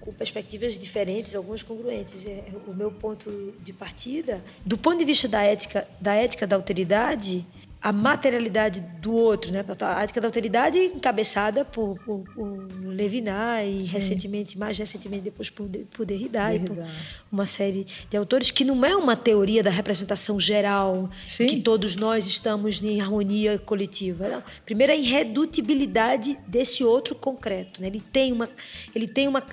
com, 0.00 0.12
perspectivas 0.12 0.78
diferentes, 0.78 1.34
algumas 1.34 1.62
congruentes. 1.62 2.24
É, 2.24 2.44
o 2.66 2.72
meu 2.72 2.92
ponto 2.92 3.52
de 3.60 3.72
partida, 3.72 4.42
do 4.64 4.78
ponto 4.78 4.98
de 4.98 5.04
vista 5.04 5.26
da 5.26 5.42
ética, 5.42 5.88
da 6.00 6.14
ética 6.14 6.46
da 6.46 6.54
alteridade, 6.54 7.44
a 7.86 7.92
materialidade 7.92 8.80
do 9.00 9.14
outro, 9.14 9.52
né? 9.52 9.64
A 9.80 10.02
ética 10.02 10.20
da 10.20 10.26
autoridade 10.26 10.76
encabeçada 10.76 11.64
por, 11.64 11.96
por, 12.00 12.24
por 12.34 12.68
Levinas 12.82 13.64
e 13.64 13.84
Sim. 13.84 13.92
recentemente, 13.94 14.58
mais 14.58 14.76
recentemente 14.76 15.22
depois 15.22 15.48
por, 15.48 15.68
por 15.92 16.04
Derrida, 16.04 16.48
Derrida. 16.48 16.64
E 16.64 16.68
por 16.68 16.84
uma 17.30 17.46
série 17.46 17.86
de 18.10 18.16
autores 18.16 18.50
que 18.50 18.64
não 18.64 18.84
é 18.84 18.96
uma 18.96 19.14
teoria 19.14 19.62
da 19.62 19.70
representação 19.70 20.40
geral, 20.40 21.08
Sim. 21.24 21.46
que 21.46 21.60
todos 21.60 21.94
nós 21.94 22.26
estamos 22.26 22.82
em 22.82 23.00
harmonia 23.00 23.56
coletiva. 23.56 24.28
Não. 24.28 24.42
Primeiro 24.64 24.92
a 24.92 24.96
irredutibilidade 24.96 26.36
desse 26.44 26.82
outro 26.82 27.14
concreto, 27.14 27.80
né? 27.80 27.86
Ele 27.86 28.00
tem 28.00 28.32
uma 28.32 28.50
ele 28.92 29.06
tem 29.06 29.28
uma 29.28 29.44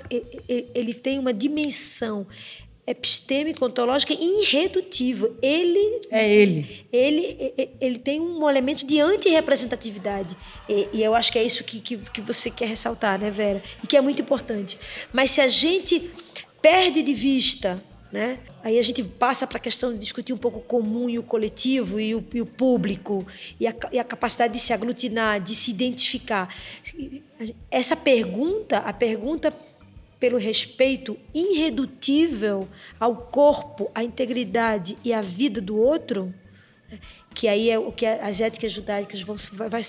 ele 0.73 0.95
tem 0.95 1.19
uma 1.19 1.31
dimensão 1.31 2.25
epistêmico, 2.85 3.65
ontológica 3.65 4.13
irredutível. 4.13 5.35
Ele 5.41 6.01
é 6.11 6.29
ele. 6.29 6.85
Ele 6.91 7.53
ele 7.79 7.99
tem 7.99 8.19
um 8.19 8.49
elemento 8.49 8.85
de 8.85 8.99
antirrepresentatividade. 8.99 10.35
E, 10.67 10.87
e 10.93 11.03
eu 11.03 11.15
acho 11.15 11.31
que 11.31 11.39
é 11.39 11.43
isso 11.43 11.63
que, 11.63 11.79
que, 11.79 11.97
que 11.97 12.21
você 12.21 12.49
quer 12.49 12.67
ressaltar, 12.67 13.19
né, 13.19 13.31
Vera? 13.31 13.63
E 13.83 13.87
que 13.87 13.97
é 13.97 14.01
muito 14.01 14.21
importante. 14.21 14.77
Mas 15.11 15.31
se 15.31 15.41
a 15.41 15.47
gente 15.47 16.11
perde 16.61 17.03
de 17.03 17.13
vista, 17.13 17.81
né? 18.13 18.39
Aí 18.63 18.77
a 18.77 18.81
gente 18.83 19.03
passa 19.03 19.47
para 19.47 19.57
a 19.57 19.59
questão 19.59 19.91
de 19.91 19.97
discutir 19.97 20.31
um 20.31 20.37
pouco 20.37 20.59
o 20.59 20.61
comum 20.61 21.09
e 21.09 21.17
o 21.17 21.23
coletivo 21.23 21.99
e 21.99 22.13
o, 22.13 22.23
e 22.31 22.41
o 22.41 22.45
público 22.45 23.25
e 23.59 23.67
a, 23.67 23.73
e 23.91 23.97
a, 23.97 24.03
capacidade 24.03 24.53
de 24.53 24.59
se 24.59 24.71
aglutinar, 24.71 25.41
de 25.41 25.55
se 25.55 25.71
identificar. 25.71 26.47
Essa 27.71 27.95
pergunta, 27.95 28.77
a 28.77 28.93
pergunta 28.93 29.51
pelo 30.23 30.37
respeito 30.37 31.19
irredutível 31.33 32.65
ao 32.97 33.13
corpo, 33.13 33.91
à 33.93 34.05
integridade 34.05 34.97
e 35.03 35.11
à 35.11 35.19
vida 35.19 35.59
do 35.59 35.75
outro, 35.75 36.33
que 37.35 37.45
aí 37.45 37.69
é 37.69 37.77
o 37.77 37.91
que 37.91 38.05
as 38.05 38.39
éticas 38.39 38.71
judaicas 38.71 39.21
vão, 39.21 39.35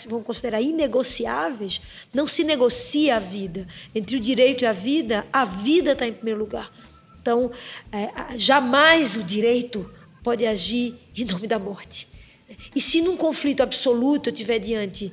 vão 0.08 0.24
considerar 0.24 0.60
inegociáveis, 0.60 1.80
não 2.12 2.26
se 2.26 2.42
negocia 2.42 3.14
a 3.14 3.20
vida. 3.20 3.64
Entre 3.94 4.16
o 4.16 4.20
direito 4.20 4.64
e 4.64 4.66
a 4.66 4.72
vida, 4.72 5.24
a 5.32 5.44
vida 5.44 5.92
está 5.92 6.04
em 6.04 6.12
primeiro 6.12 6.40
lugar. 6.40 6.68
Então, 7.22 7.52
é, 7.92 8.36
jamais 8.36 9.14
o 9.14 9.22
direito 9.22 9.88
pode 10.20 10.44
agir 10.44 10.96
em 11.16 11.24
nome 11.26 11.46
da 11.46 11.60
morte. 11.60 12.08
E 12.74 12.80
se 12.80 13.00
num 13.00 13.16
conflito 13.16 13.62
absoluto 13.62 14.30
eu 14.30 14.32
estiver 14.32 14.58
diante 14.58 15.12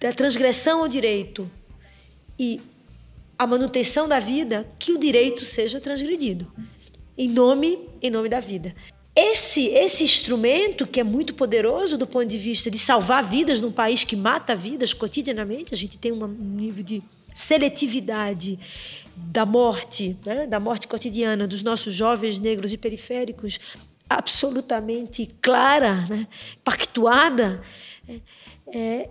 da 0.00 0.10
transgressão 0.10 0.80
ao 0.80 0.88
direito 0.88 1.50
e 2.38 2.62
a 3.42 3.46
manutenção 3.46 4.06
da 4.06 4.20
vida, 4.20 4.68
que 4.78 4.92
o 4.92 4.98
direito 4.98 5.44
seja 5.44 5.80
transgredido 5.80 6.50
em 7.18 7.28
nome 7.28 7.88
em 8.00 8.10
nome 8.10 8.28
da 8.28 8.40
vida. 8.40 8.74
Esse, 9.14 9.66
esse 9.68 10.04
instrumento, 10.04 10.86
que 10.86 10.98
é 10.98 11.04
muito 11.04 11.34
poderoso 11.34 11.98
do 11.98 12.06
ponto 12.06 12.26
de 12.26 12.38
vista 12.38 12.70
de 12.70 12.78
salvar 12.78 13.22
vidas 13.22 13.60
num 13.60 13.70
país 13.70 14.04
que 14.04 14.16
mata 14.16 14.54
vidas 14.54 14.94
cotidianamente, 14.94 15.74
a 15.74 15.76
gente 15.76 15.98
tem 15.98 16.12
um 16.12 16.26
nível 16.26 16.82
de 16.82 17.02
seletividade 17.34 18.58
da 19.14 19.44
morte, 19.44 20.16
né? 20.24 20.46
da 20.46 20.58
morte 20.58 20.88
cotidiana 20.88 21.46
dos 21.46 21.62
nossos 21.62 21.94
jovens 21.94 22.38
negros 22.38 22.72
e 22.72 22.78
periféricos, 22.78 23.58
absolutamente 24.08 25.28
clara, 25.42 25.94
né? 26.06 26.26
pactuada. 26.64 27.62
É, 28.08 28.20
é, 28.74 29.10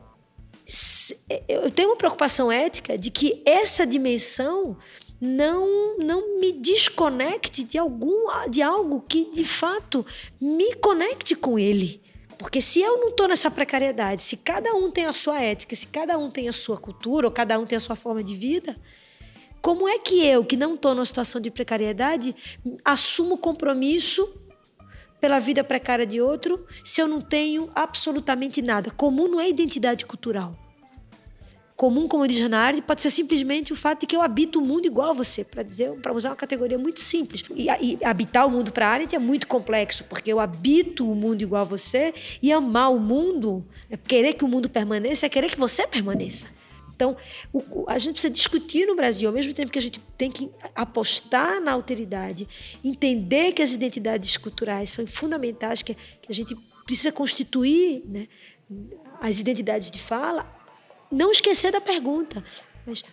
eu 1.48 1.70
tenho 1.72 1.90
uma 1.90 1.98
preocupação 1.98 2.52
ética 2.52 2.98
de 2.98 3.12
que 3.12 3.42
essa 3.46 3.86
dimensão 3.86 4.78
não 5.20 5.98
não 5.98 6.40
me 6.40 6.52
desconecte 6.52 7.64
de 7.64 7.78
algum 7.78 8.50
de 8.50 8.62
algo 8.62 9.02
que 9.08 9.32
de 9.32 9.46
fato 9.46 10.06
me 10.40 10.74
conecte 10.76 11.36
com 11.36 11.60
ele. 11.60 12.02
Porque 12.38 12.60
se 12.60 12.82
eu 12.82 12.98
não 12.98 13.10
estou 13.10 13.28
nessa 13.28 13.52
precariedade, 13.52 14.22
se 14.22 14.36
cada 14.36 14.74
um 14.74 14.90
tem 14.90 15.06
a 15.06 15.14
sua 15.14 15.40
ética, 15.40 15.76
se 15.76 15.86
cada 15.86 16.18
um 16.18 16.28
tem 16.28 16.50
a 16.50 16.54
sua 16.54 16.76
cultura, 16.76 17.28
ou 17.28 17.32
cada 17.32 17.60
um 17.60 17.68
tem 17.68 17.78
a 17.78 17.80
sua 17.80 17.96
forma 17.96 18.24
de 18.24 18.36
vida, 18.36 18.76
como 19.62 19.88
é 19.88 20.00
que 20.00 20.26
eu, 20.26 20.44
que 20.44 20.58
não 20.58 20.74
estou 20.74 20.96
numa 20.96 21.06
situação 21.06 21.40
de 21.40 21.52
precariedade, 21.52 22.36
assumo 22.84 23.38
compromisso 23.38 24.28
pela 25.20 25.40
vida 25.40 25.64
precária 25.64 26.06
de 26.06 26.20
outro 26.20 26.66
se 26.84 27.00
eu 27.00 27.08
não 27.08 27.22
tenho 27.22 27.70
absolutamente 27.76 28.60
nada? 28.60 28.90
Comum 28.90 29.28
não 29.28 29.40
é 29.40 29.48
identidade 29.48 30.04
cultural 30.04 30.58
comum, 31.82 32.08
como 32.08 32.28
diz 32.28 32.40
pode 32.86 33.02
ser 33.02 33.10
simplesmente 33.10 33.74
o 33.74 33.76
fato 33.76 34.02
de 34.02 34.06
que 34.06 34.16
eu 34.16 34.22
habito 34.22 34.60
o 34.60 34.62
mundo 34.62 34.86
igual 34.86 35.10
a 35.10 35.14
você, 35.14 35.44
para 35.44 35.64
dizer, 35.64 35.92
para 35.94 36.14
usar 36.14 36.30
uma 36.30 36.36
categoria 36.36 36.78
muito 36.78 37.00
simples. 37.00 37.44
E, 37.56 37.66
e 37.82 38.06
habitar 38.06 38.46
o 38.46 38.52
mundo 38.52 38.72
para 38.72 38.88
Arendt 38.88 39.16
é 39.16 39.18
muito 39.18 39.48
complexo, 39.48 40.04
porque 40.04 40.32
eu 40.32 40.40
habito 40.40 41.12
o 41.12 41.16
mundo 41.16 41.42
igual 41.42 41.64
a 41.64 41.66
você 41.66 42.14
e 42.40 42.52
amar 42.52 42.94
o 42.94 43.00
mundo, 43.00 43.66
é 43.90 43.98
querer 43.98 44.36
que 44.36 44.46
o 44.46 44.48
mundo 44.48 44.70
permaneça, 44.70 45.26
é 45.26 45.30
querer 45.30 45.50
que 45.50 45.58
você 45.58 45.88
permaneça. 45.88 46.50
Então, 46.96 47.18
o, 47.52 47.86
a 47.88 47.98
gente 47.98 48.14
precisa 48.14 48.32
discutir 48.32 48.86
no 48.86 48.96
Brasil, 48.96 49.28
ao 49.28 49.34
mesmo 49.34 49.52
tempo 49.52 49.72
que 49.72 49.80
a 49.80 49.82
gente 49.82 50.00
tem 50.16 50.30
que 50.30 50.52
apostar 50.76 51.60
na 51.60 51.72
alteridade, 51.72 52.48
entender 52.84 53.54
que 53.54 53.62
as 53.64 53.72
identidades 53.72 54.38
culturais 54.38 54.92
são 54.92 55.08
fundamentais, 55.08 55.82
que, 55.82 55.96
que 55.96 56.32
a 56.32 56.34
gente 56.34 56.56
precisa 56.86 57.12
constituir 57.12 58.04
né, 58.06 58.28
as 59.20 59.40
identidades 59.40 59.90
de 59.90 60.00
fala, 60.00 60.61
não 61.12 61.32
esquecer 61.32 61.72
da 61.72 61.82
pergunta, 61.82 62.44
mas 62.86 63.04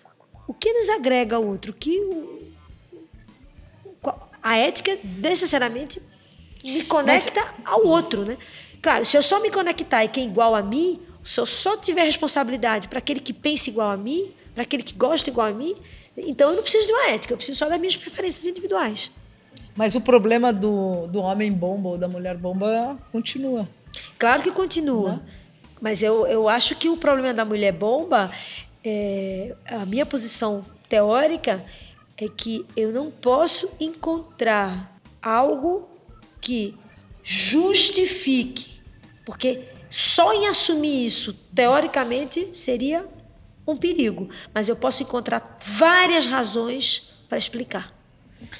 o 0.46 0.54
que 0.54 0.72
nos 0.72 0.88
agrega 0.88 1.36
ao 1.36 1.46
outro? 1.46 1.72
O 1.72 1.74
que 1.74 2.00
a 4.42 4.56
ética 4.56 4.98
necessariamente 5.04 6.00
me 6.64 6.82
conecta 6.84 7.40
mas... 7.42 7.66
ao 7.66 7.84
outro, 7.86 8.24
né? 8.24 8.38
Claro, 8.80 9.04
se 9.04 9.16
eu 9.16 9.22
só 9.22 9.40
me 9.40 9.50
conectar 9.50 10.04
e 10.04 10.08
quem 10.08 10.24
é 10.24 10.26
igual 10.26 10.54
a 10.54 10.62
mim, 10.62 11.00
se 11.22 11.40
eu 11.40 11.46
só 11.46 11.76
tiver 11.76 12.04
responsabilidade 12.04 12.88
para 12.88 12.98
aquele 12.98 13.20
que 13.20 13.32
pensa 13.32 13.68
igual 13.68 13.90
a 13.90 13.96
mim, 13.96 14.32
para 14.54 14.62
aquele 14.62 14.82
que 14.82 14.94
gosta 14.94 15.28
igual 15.28 15.48
a 15.48 15.52
mim, 15.52 15.74
então 16.16 16.50
eu 16.50 16.56
não 16.56 16.62
preciso 16.62 16.86
de 16.86 16.92
uma 16.92 17.10
ética, 17.10 17.32
eu 17.32 17.36
preciso 17.36 17.58
só 17.58 17.68
das 17.68 17.78
minhas 17.78 17.96
preferências 17.96 18.46
individuais. 18.46 19.10
Mas 19.76 19.94
o 19.94 20.00
problema 20.00 20.52
do, 20.52 21.06
do 21.08 21.20
homem 21.20 21.52
bomba 21.52 21.90
ou 21.90 21.98
da 21.98 22.08
mulher 22.08 22.36
bomba 22.36 22.98
continua. 23.12 23.68
Claro 24.18 24.42
que 24.42 24.50
continua. 24.50 25.12
Né? 25.12 25.20
Mas 25.80 26.02
eu, 26.02 26.26
eu 26.26 26.48
acho 26.48 26.74
que 26.76 26.88
o 26.88 26.96
problema 26.96 27.32
da 27.32 27.44
mulher 27.44 27.72
bomba, 27.72 28.30
é, 28.84 29.54
a 29.66 29.86
minha 29.86 30.04
posição 30.06 30.64
teórica 30.88 31.64
é 32.16 32.28
que 32.28 32.66
eu 32.76 32.92
não 32.92 33.10
posso 33.10 33.70
encontrar 33.78 34.98
algo 35.22 35.88
que 36.40 36.74
justifique, 37.22 38.80
porque 39.24 39.62
só 39.90 40.32
em 40.32 40.46
assumir 40.46 41.06
isso, 41.06 41.32
teoricamente, 41.54 42.48
seria 42.52 43.06
um 43.66 43.76
perigo. 43.76 44.28
Mas 44.52 44.68
eu 44.68 44.76
posso 44.76 45.02
encontrar 45.02 45.58
várias 45.62 46.26
razões 46.26 47.14
para 47.28 47.38
explicar. 47.38 47.97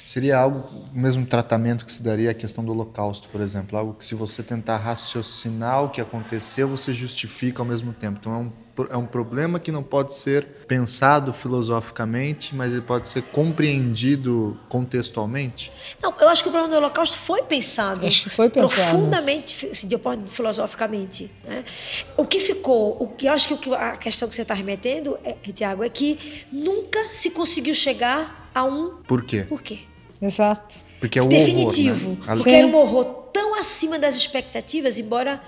Seria 0.05 0.37
algo, 0.37 0.67
o 0.93 0.99
mesmo 0.99 1.25
tratamento 1.25 1.85
que 1.85 1.91
se 1.91 2.03
daria 2.03 2.31
à 2.31 2.33
questão 2.33 2.63
do 2.63 2.71
Holocausto, 2.71 3.29
por 3.29 3.41
exemplo. 3.41 3.77
Algo 3.77 3.93
que, 3.93 4.03
se 4.03 4.15
você 4.15 4.43
tentar 4.43 4.77
raciocinar 4.77 5.83
o 5.83 5.89
que 5.89 6.01
aconteceu, 6.01 6.67
você 6.67 6.93
justifica 6.93 7.61
ao 7.61 7.65
mesmo 7.65 7.93
tempo. 7.93 8.17
Então, 8.19 8.33
é 8.33 8.37
um, 8.37 8.51
é 8.89 8.97
um 8.97 9.05
problema 9.05 9.59
que 9.59 9.71
não 9.71 9.83
pode 9.83 10.13
ser 10.13 10.45
pensado 10.67 11.31
filosoficamente, 11.31 12.55
mas 12.55 12.71
ele 12.71 12.81
pode 12.81 13.07
ser 13.07 13.23
compreendido 13.23 14.59
contextualmente? 14.67 15.71
Não, 16.01 16.13
eu 16.19 16.29
acho 16.29 16.43
que 16.43 16.49
o 16.49 16.51
problema 16.51 16.73
do 16.73 16.77
Holocausto 16.77 17.15
foi 17.15 17.43
pensado. 17.43 18.05
Acho 18.05 18.23
que 18.23 18.29
foi 18.29 18.49
pensado. 18.49 18.89
Profundamente, 18.89 19.69
filosoficamente. 20.27 21.31
Né? 21.45 21.63
O 22.17 22.25
que 22.25 22.39
ficou, 22.39 22.97
o 23.01 23.07
que 23.07 23.27
eu 23.27 23.33
acho 23.33 23.47
que 23.47 23.73
a 23.73 23.97
questão 23.97 24.27
que 24.27 24.35
você 24.35 24.41
está 24.41 24.53
remetendo, 24.53 25.17
é, 25.23 25.33
Tiago, 25.53 25.83
é 25.83 25.89
que 25.89 26.45
nunca 26.51 27.03
se 27.11 27.29
conseguiu 27.31 27.73
chegar 27.73 28.38
a 28.53 28.63
um 28.63 28.97
Por 29.07 29.23
quê? 29.23 29.43
Por 29.43 29.61
quê? 29.61 29.79
Exato. 30.21 30.75
Porque 30.99 31.17
é 31.17 31.21
o 31.21 31.27
Definitivo. 31.27 32.11
Horror, 32.11 32.27
né? 32.27 32.35
Porque 32.35 32.49
era 32.49 32.67
um 32.67 32.75
horror 32.75 33.05
tão 33.31 33.59
acima 33.59 33.97
das 33.97 34.15
expectativas, 34.15 34.97
embora 34.97 35.41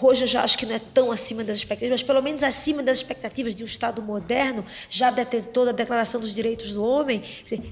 hoje 0.00 0.24
eu 0.24 0.28
já 0.28 0.42
acho 0.42 0.56
que 0.56 0.66
não 0.66 0.74
é 0.74 0.78
tão 0.78 1.10
acima 1.10 1.42
das 1.42 1.58
expectativas, 1.58 2.00
mas 2.00 2.06
pelo 2.06 2.22
menos 2.22 2.42
acima 2.42 2.82
das 2.82 2.98
expectativas 2.98 3.54
de 3.54 3.62
um 3.62 3.66
Estado 3.66 4.02
moderno, 4.02 4.64
já 4.88 5.10
detentor 5.10 5.66
da 5.66 5.72
Declaração 5.72 6.20
dos 6.20 6.34
Direitos 6.34 6.72
do 6.72 6.84
Homem. 6.84 7.22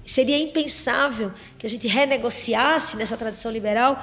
Seria 0.05 0.39
impensável 0.39 1.33
que 1.59 1.67
a 1.67 1.71
gente 1.71 1.87
renegociasse 1.87 2.97
nessa 2.97 3.17
tradição 3.17 3.51
liberal 3.51 4.03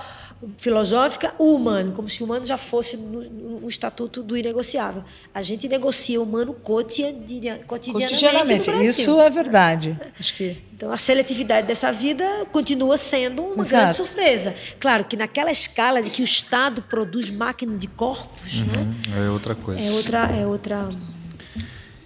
filosófica 0.58 1.34
o 1.38 1.56
humano, 1.56 1.92
como 1.92 2.10
se 2.10 2.22
o 2.22 2.26
humano 2.26 2.46
já 2.46 2.58
fosse 2.58 2.98
no, 2.98 3.68
estatuto 3.68 4.22
do 4.22 4.36
inegociável. 4.36 5.04
A 5.34 5.42
gente 5.42 5.68
negocia 5.68 6.20
o 6.20 6.24
humano 6.24 6.54
cotidianamente. 6.54 7.66
cotidianamente. 7.66 8.70
Isso 8.84 9.20
é 9.20 9.30
verdade. 9.30 10.00
Acho 10.20 10.36
que... 10.36 10.58
Então, 10.76 10.92
a 10.92 10.98
seletividade 10.98 11.66
dessa 11.66 11.94
vida 11.94 12.26
continua 12.52 12.98
sendo 12.98 13.42
uma 13.42 13.64
Exato. 13.64 13.84
grande 13.84 13.96
surpresa. 13.96 14.56
Claro 14.80 15.06
que 15.06 15.16
naquela 15.16 15.50
escala 15.50 16.02
de 16.02 16.10
que 16.10 16.22
o 16.22 16.26
Estado 16.26 16.82
produz 16.82 17.30
máquina 17.30 17.78
de 17.78 17.88
corpos, 17.88 18.60
uhum, 18.60 18.66
né? 18.66 18.96
É 19.26 19.30
outra 19.30 19.56
coisa. 19.56 19.82
É 19.82 19.92
outra, 19.92 20.20
é 20.36 20.46
outra 20.46 20.90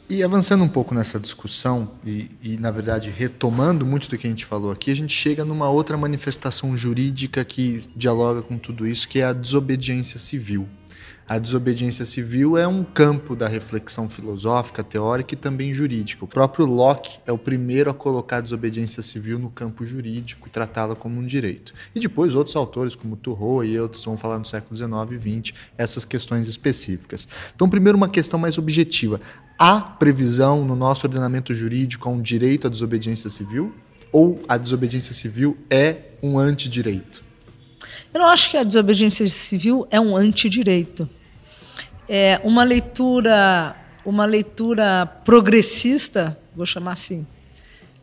e 0.09 0.23
avançando 0.23 0.63
um 0.63 0.69
pouco 0.69 0.95
nessa 0.95 1.19
discussão, 1.19 1.91
e, 2.05 2.31
e, 2.41 2.57
na 2.57 2.71
verdade 2.71 3.09
retomando 3.09 3.85
muito 3.85 4.09
do 4.09 4.17
que 4.17 4.25
a 4.25 4.29
gente 4.29 4.45
falou 4.45 4.71
aqui, 4.71 4.91
a 4.91 4.95
gente 4.95 5.13
chega 5.13 5.43
numa 5.43 5.69
outra 5.69 5.97
manifestação 5.97 6.77
jurídica 6.77 7.43
que 7.43 7.81
dialoga 7.95 8.41
com 8.41 8.57
tudo 8.57 8.87
isso, 8.87 9.07
que 9.07 9.19
é 9.19 9.25
a 9.25 9.33
desobediência 9.33 10.19
civil. 10.19 10.67
A 11.29 11.37
desobediência 11.39 12.05
civil 12.05 12.57
é 12.57 12.65
um 12.65 12.85
campo 12.85 13.35
da 13.35 13.49
reflexão 13.49 14.09
filosófica, 14.09 14.81
teórica 14.81 15.33
e 15.33 15.37
também 15.37 15.73
jurídica. 15.73 16.23
O 16.23 16.27
próprio 16.27 16.65
Locke 16.65 17.19
é 17.27 17.33
o 17.33 17.37
primeiro 17.37 17.89
a 17.89 17.93
colocar 17.93 18.37
a 18.37 18.41
desobediência 18.41 19.03
civil 19.03 19.37
no 19.37 19.49
campo 19.49 19.85
jurídico 19.85 20.47
e 20.47 20.49
tratá-la 20.49 20.95
como 20.95 21.19
um 21.19 21.25
direito. 21.25 21.73
E 21.93 21.99
depois 21.99 22.33
outros 22.33 22.55
autores, 22.55 22.95
como 22.95 23.17
Thoreau 23.17 23.61
e 23.61 23.77
outros, 23.77 24.05
vão 24.05 24.15
falar 24.15 24.39
no 24.39 24.45
século 24.45 24.77
XIX 24.77 24.89
e 25.11 25.41
XX 25.41 25.57
essas 25.77 26.05
questões 26.05 26.47
específicas. 26.47 27.27
Então, 27.53 27.69
primeiro, 27.69 27.97
uma 27.97 28.07
questão 28.07 28.39
mais 28.39 28.57
objetiva. 28.57 29.19
Há 29.59 29.81
previsão 29.81 30.63
no 30.63 30.77
nosso 30.77 31.05
ordenamento 31.07 31.53
jurídico 31.53 32.07
a 32.07 32.11
um 32.11 32.21
direito 32.21 32.67
à 32.67 32.69
desobediência 32.69 33.29
civil? 33.29 33.75
Ou 34.13 34.41
a 34.47 34.55
desobediência 34.55 35.13
civil 35.13 35.57
é 35.69 36.03
um 36.23 36.39
antidireito? 36.39 37.21
Eu 38.13 38.21
não 38.21 38.29
acho 38.29 38.49
que 38.49 38.55
a 38.55 38.63
desobediência 38.63 39.27
civil 39.27 39.85
é 39.91 39.99
um 39.99 40.15
antidireito 40.15 41.09
é, 42.07 42.39
uma 42.43 42.63
leitura 42.63 43.75
uma 44.07 44.23
leitura 44.23 45.05
progressista, 45.25 46.39
vou 46.55 46.65
chamar 46.65 46.93
assim, 46.93 47.27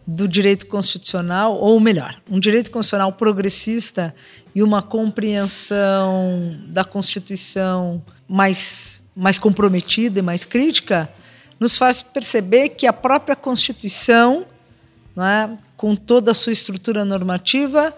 do 0.06 0.28
direito 0.28 0.66
constitucional, 0.66 1.56
ou 1.56 1.80
melhor, 1.80 2.20
um 2.30 2.38
direito 2.38 2.70
constitucional 2.70 3.10
progressista 3.10 4.14
e 4.54 4.62
uma 4.62 4.82
compreensão 4.82 6.60
da 6.68 6.84
Constituição 6.84 8.02
mais, 8.28 9.02
mais 9.16 9.38
comprometida 9.38 10.18
e 10.18 10.22
mais 10.22 10.44
crítica, 10.44 11.08
nos 11.58 11.78
faz 11.78 12.02
perceber 12.02 12.68
que 12.68 12.86
a 12.86 12.92
própria 12.92 13.34
Constituição, 13.34 14.44
é, 15.16 15.56
com 15.74 15.96
toda 15.96 16.32
a 16.32 16.34
sua 16.34 16.52
estrutura 16.52 17.02
normativa, 17.02 17.96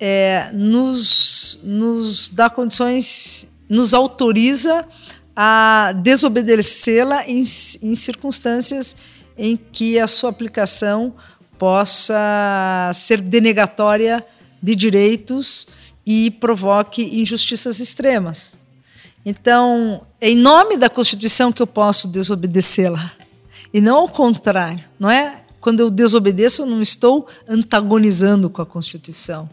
é, 0.00 0.50
nos, 0.54 1.58
nos 1.62 2.30
dá 2.30 2.48
condições 2.48 3.46
nos 3.68 3.94
autoriza 3.94 4.86
a 5.34 5.92
desobedecê-la 6.02 7.26
em, 7.26 7.40
em 7.40 7.94
circunstâncias 7.94 8.96
em 9.36 9.56
que 9.56 9.98
a 9.98 10.06
sua 10.06 10.30
aplicação 10.30 11.14
possa 11.58 12.90
ser 12.92 13.20
denegatória 13.20 14.24
de 14.62 14.74
direitos 14.74 15.66
e 16.04 16.30
provoque 16.30 17.20
injustiças 17.20 17.80
extremas. 17.80 18.54
Então, 19.24 20.04
é 20.20 20.30
em 20.30 20.36
nome 20.36 20.76
da 20.76 20.90
Constituição 20.90 21.52
que 21.52 21.62
eu 21.62 21.66
posso 21.66 22.08
desobedecê-la, 22.08 23.12
e 23.72 23.80
não 23.80 23.98
ao 23.98 24.08
contrário, 24.08 24.84
não 24.98 25.10
é? 25.10 25.40
Quando 25.60 25.80
eu 25.80 25.90
desobedeço, 25.90 26.62
eu 26.62 26.66
não 26.66 26.82
estou 26.82 27.28
antagonizando 27.48 28.50
com 28.50 28.60
a 28.60 28.66
Constituição. 28.66 29.48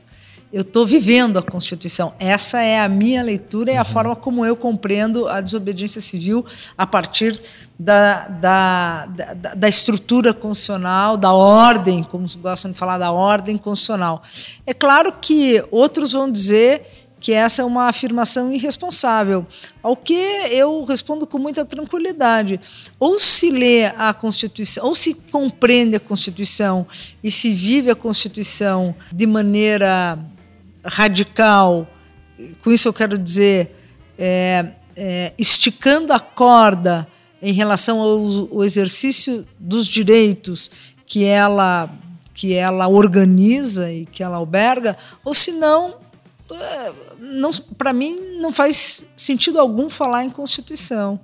Eu 0.52 0.62
estou 0.62 0.84
vivendo 0.84 1.38
a 1.38 1.44
Constituição. 1.44 2.12
Essa 2.18 2.60
é 2.62 2.80
a 2.80 2.90
minha 2.90 3.22
leitura 3.22 3.72
e 3.72 3.78
a 3.78 3.82
uhum. 3.82 3.86
forma 3.86 4.16
como 4.16 4.44
eu 4.44 4.56
compreendo 4.56 5.28
a 5.28 5.42
desobediência 5.42 6.02
civil 6.02 6.44
a 6.76 6.88
partir 6.88 7.40
da, 7.78 8.28
da, 8.28 9.06
da, 9.06 9.34
da, 9.56 9.70
estrutura 9.70 10.34
constitucional, 10.34 11.16
da 11.16 11.32
ordem, 11.32 12.04
como 12.04 12.26
gostam 12.40 12.72
de 12.72 12.78
falar, 12.78 12.98
da 12.98 13.12
ordem 13.12 13.58
constitucional. 13.58 14.24
É 14.66 14.74
claro 14.74 15.14
que 15.22 15.64
outros 15.70 16.14
vão 16.14 16.32
dizer 16.32 16.84
que 17.20 17.32
essa 17.32 17.62
é 17.62 17.66
uma 17.66 17.88
afirmação 17.88 18.52
irresponsável, 18.52 19.46
ao 19.84 19.96
que 19.96 20.14
eu 20.14 20.84
respondo 20.84 21.28
com 21.28 21.38
muita 21.38 21.66
tranquilidade. 21.66 22.60
Ou 23.00 23.20
se 23.20 23.52
lê 23.52 23.86
a 23.86 24.14
Constituição, 24.14 24.86
ou 24.86 24.96
se 24.96 25.14
compreende 25.14 25.96
a 25.96 26.00
Constituição 26.00 26.88
e 27.24 27.30
se 27.30 27.54
vive 27.54 27.92
a 27.92 27.96
Constituição 27.96 28.96
de 29.12 29.28
maneira 29.28 30.18
radical, 30.84 31.88
com 32.64 32.72
isso 32.72 32.88
eu 32.88 32.94
quero 32.94 33.18
dizer, 33.18 33.76
é, 34.18 34.72
é, 34.96 35.34
esticando 35.38 36.14
a 36.14 36.20
corda 36.20 37.08
em 37.42 37.54
relação 37.54 38.00
ao, 38.00 38.58
ao 38.58 38.64
exercício 38.64 39.48
dos 39.58 39.88
direitos 39.88 40.70
que 41.06 41.26
ela 41.26 41.90
que 42.34 42.54
ela 42.54 42.88
organiza 42.88 43.92
e 43.92 44.06
que 44.06 44.24
ela 44.24 44.38
alberga, 44.38 44.96
ou 45.26 45.34
se 45.34 45.52
não, 45.52 45.96
é, 46.50 46.94
para 47.78 47.92
mim 47.92 48.38
não 48.40 48.50
faz 48.50 49.04
sentido 49.14 49.60
algum 49.60 49.90
falar 49.90 50.24
em 50.24 50.30
Constituição. 50.30 51.20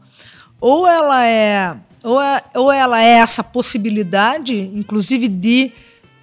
Ou 0.60 0.86
ela 0.86 1.26
é 1.26 1.78
ou, 2.04 2.22
é, 2.22 2.44
ou 2.56 2.70
ela 2.70 3.02
é 3.02 3.12
essa 3.20 3.44
possibilidade, 3.44 4.54
inclusive 4.54 5.30
de 5.30 5.72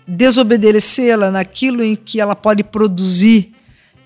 desobedecê-la 0.06 1.30
naquilo 1.30 1.82
em 1.82 1.94
que 1.94 2.20
ela 2.20 2.34
pode 2.34 2.64
produzir 2.64 3.52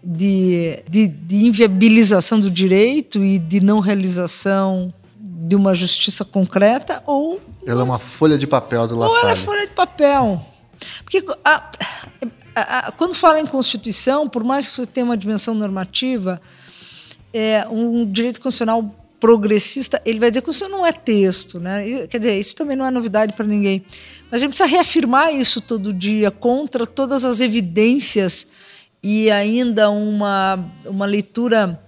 de, 0.02 0.82
de, 0.88 1.08
de, 1.08 1.46
inviabilização 1.46 2.38
do 2.38 2.50
direito 2.50 3.24
e 3.24 3.38
de 3.38 3.60
não 3.60 3.80
realização 3.80 4.94
de 5.18 5.56
uma 5.56 5.74
justiça 5.74 6.24
concreta, 6.24 7.02
ou. 7.06 7.40
Ela 7.66 7.80
é 7.80 7.84
uma 7.84 7.98
folha 7.98 8.38
de 8.38 8.46
papel 8.46 8.86
do 8.86 8.96
La 8.96 9.06
Salle. 9.06 9.16
Ou 9.16 9.22
ela 9.22 9.32
é 9.32 9.36
folha 9.36 9.66
de 9.66 9.72
papel. 9.72 10.46
Porque 11.02 11.24
a, 11.44 11.70
a, 12.54 12.78
a, 12.78 12.92
quando 12.92 13.14
fala 13.14 13.40
em 13.40 13.46
Constituição, 13.46 14.28
por 14.28 14.44
mais 14.44 14.68
que 14.68 14.76
você 14.76 14.86
tenha 14.86 15.04
uma 15.04 15.16
dimensão 15.16 15.54
normativa, 15.54 16.40
é, 17.32 17.66
um 17.68 18.10
direito 18.10 18.40
constitucional 18.40 18.94
progressista, 19.26 20.00
ele 20.04 20.20
vai 20.20 20.30
dizer 20.30 20.40
que 20.40 20.50
isso 20.50 20.68
não 20.68 20.86
é 20.86 20.92
texto, 20.92 21.58
né? 21.58 22.06
Quer 22.06 22.18
dizer, 22.18 22.38
isso 22.38 22.54
também 22.54 22.76
não 22.76 22.86
é 22.86 22.92
novidade 22.92 23.32
para 23.32 23.44
ninguém. 23.44 23.84
Mas 24.30 24.34
a 24.34 24.38
gente 24.38 24.50
precisa 24.50 24.68
reafirmar 24.68 25.34
isso 25.34 25.60
todo 25.60 25.92
dia 25.92 26.30
contra 26.30 26.86
todas 26.86 27.24
as 27.24 27.40
evidências 27.40 28.46
e 29.02 29.28
ainda 29.28 29.90
uma, 29.90 30.64
uma 30.84 31.06
leitura 31.06 31.82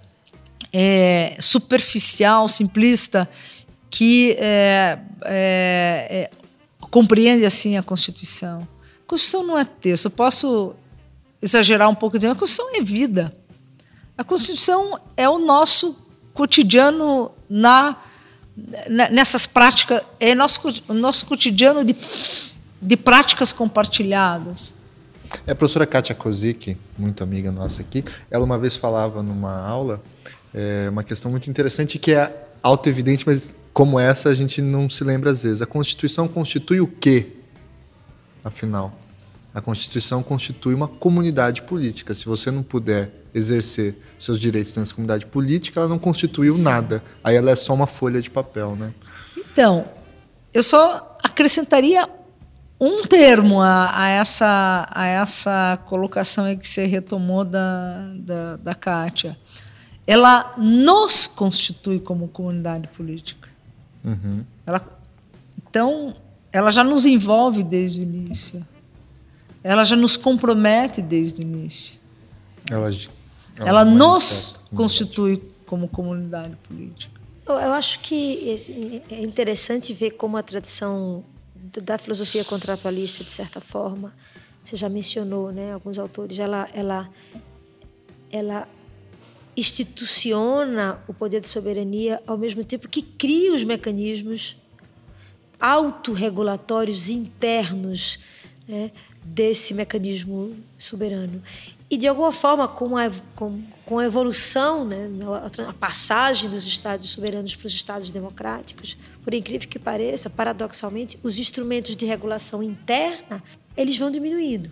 é, 0.72 1.36
superficial, 1.38 2.48
simplista, 2.48 3.30
que 3.88 4.32
é, 4.40 4.98
é, 5.24 6.08
é 6.10 6.30
compreende 6.90 7.46
assim 7.46 7.76
a 7.76 7.84
Constituição. 7.84 8.66
A 9.04 9.06
Constituição 9.06 9.46
não 9.46 9.56
é 9.56 9.64
texto. 9.64 10.06
Eu 10.06 10.10
posso 10.10 10.74
exagerar 11.40 11.88
um 11.88 11.94
pouco 11.94 12.18
dizendo 12.18 12.32
que 12.32 12.38
a 12.38 12.40
Constituição 12.40 12.74
é 12.74 12.82
vida. 12.82 13.32
A 14.16 14.24
Constituição 14.24 14.98
é 15.16 15.28
o 15.28 15.38
nosso 15.38 16.07
cotidiano 16.38 17.32
na 17.50 17.96
nessas 19.10 19.46
práticas, 19.46 20.02
é 20.18 20.34
nosso, 20.34 20.60
nosso 20.88 21.26
cotidiano 21.26 21.84
de, 21.84 21.94
de 22.82 22.96
práticas 22.96 23.52
compartilhadas. 23.52 24.74
É 25.46 25.52
a 25.52 25.54
professora 25.54 25.86
Kátia 25.86 26.14
Kozik, 26.14 26.76
muito 26.98 27.22
amiga 27.22 27.52
nossa 27.52 27.82
aqui, 27.82 28.04
ela 28.28 28.44
uma 28.44 28.58
vez 28.58 28.74
falava 28.74 29.22
numa 29.22 29.60
aula 29.60 30.02
é, 30.52 30.88
uma 30.90 31.04
questão 31.04 31.30
muito 31.30 31.48
interessante 31.48 31.98
que 32.00 32.12
é 32.12 32.48
auto-evidente, 32.62 33.24
mas 33.24 33.52
como 33.72 33.98
essa 33.98 34.28
a 34.28 34.34
gente 34.34 34.60
não 34.60 34.90
se 34.90 35.04
lembra 35.04 35.30
às 35.30 35.44
vezes. 35.44 35.62
A 35.62 35.66
Constituição 35.66 36.26
constitui 36.26 36.80
o 36.80 36.86
quê, 36.88 37.32
afinal? 38.42 38.96
A 39.54 39.60
Constituição 39.60 40.22
constitui 40.22 40.74
uma 40.74 40.88
comunidade 40.88 41.62
política. 41.62 42.14
Se 42.14 42.26
você 42.26 42.50
não 42.50 42.62
puder 42.62 43.12
exercer 43.38 43.96
seus 44.18 44.38
direitos 44.38 44.74
nessa 44.76 44.94
comunidade 44.94 45.26
política, 45.26 45.80
ela 45.80 45.88
não 45.88 45.98
constituiu 45.98 46.54
Sim. 46.54 46.62
nada. 46.62 47.02
Aí 47.22 47.36
ela 47.36 47.50
é 47.50 47.56
só 47.56 47.72
uma 47.72 47.86
folha 47.86 48.20
de 48.20 48.30
papel, 48.30 48.76
né? 48.76 48.92
Então, 49.36 49.86
eu 50.52 50.62
só 50.62 51.16
acrescentaria 51.22 52.08
um 52.80 53.02
termo 53.02 53.60
a, 53.60 53.90
a 54.04 54.08
essa, 54.08 54.88
a 54.90 55.06
essa 55.06 55.78
colocação 55.86 56.44
aí 56.44 56.56
que 56.56 56.68
você 56.68 56.86
retomou 56.86 57.44
da, 57.44 58.12
da, 58.14 58.56
da 58.56 58.74
Kátia. 58.74 59.36
Ela 60.06 60.52
nos 60.56 61.26
constitui 61.26 61.98
como 61.98 62.28
comunidade 62.28 62.88
política. 62.88 63.48
Uhum. 64.04 64.44
Ela, 64.64 64.80
então, 65.68 66.16
ela 66.52 66.70
já 66.70 66.84
nos 66.84 67.04
envolve 67.04 67.62
desde 67.62 68.00
o 68.00 68.02
início. 68.02 68.66
Ela 69.62 69.84
já 69.84 69.96
nos 69.96 70.16
compromete 70.16 71.02
desde 71.02 71.40
o 71.40 71.42
início. 71.42 72.00
Ela 72.70 72.90
ela 73.60 73.84
nos 73.84 74.64
constitui 74.74 75.42
como 75.66 75.88
comunidade 75.88 76.56
política. 76.68 77.20
Eu, 77.46 77.54
eu 77.54 77.72
acho 77.72 78.00
que 78.00 78.56
é 79.10 79.22
interessante 79.22 79.92
ver 79.92 80.12
como 80.12 80.36
a 80.36 80.42
tradição 80.42 81.24
da 81.54 81.98
filosofia 81.98 82.44
contratualista, 82.44 83.24
de 83.24 83.30
certa 83.30 83.60
forma, 83.60 84.12
você 84.64 84.76
já 84.76 84.88
mencionou, 84.88 85.50
né, 85.50 85.72
alguns 85.72 85.98
autores, 85.98 86.38
ela, 86.38 86.68
ela, 86.74 87.08
ela 88.30 88.68
instituciona 89.56 91.02
o 91.08 91.14
poder 91.14 91.40
de 91.40 91.48
soberania 91.48 92.22
ao 92.26 92.38
mesmo 92.38 92.64
tempo 92.64 92.88
que 92.88 93.02
cria 93.02 93.52
os 93.52 93.64
mecanismos 93.64 94.56
autorregulatórios 95.58 97.08
internos 97.08 98.18
né, 98.68 98.92
desse 99.24 99.74
mecanismo 99.74 100.54
soberano. 100.78 101.42
E, 101.90 101.96
de 101.96 102.06
alguma 102.06 102.30
forma, 102.30 102.68
com 102.68 102.98
a, 102.98 103.10
com, 103.34 103.62
com 103.86 103.98
a 103.98 104.04
evolução, 104.04 104.84
né, 104.84 105.08
a 105.66 105.72
passagem 105.72 106.50
dos 106.50 106.66
Estados 106.66 107.08
soberanos 107.10 107.56
para 107.56 107.66
os 107.66 107.72
Estados 107.72 108.10
democráticos, 108.10 108.98
por 109.22 109.32
incrível 109.32 109.66
que 109.66 109.78
pareça, 109.78 110.28
paradoxalmente, 110.28 111.18
os 111.22 111.38
instrumentos 111.38 111.96
de 111.96 112.04
regulação 112.04 112.62
interna 112.62 113.42
eles 113.74 113.96
vão 113.96 114.10
diminuindo. 114.10 114.68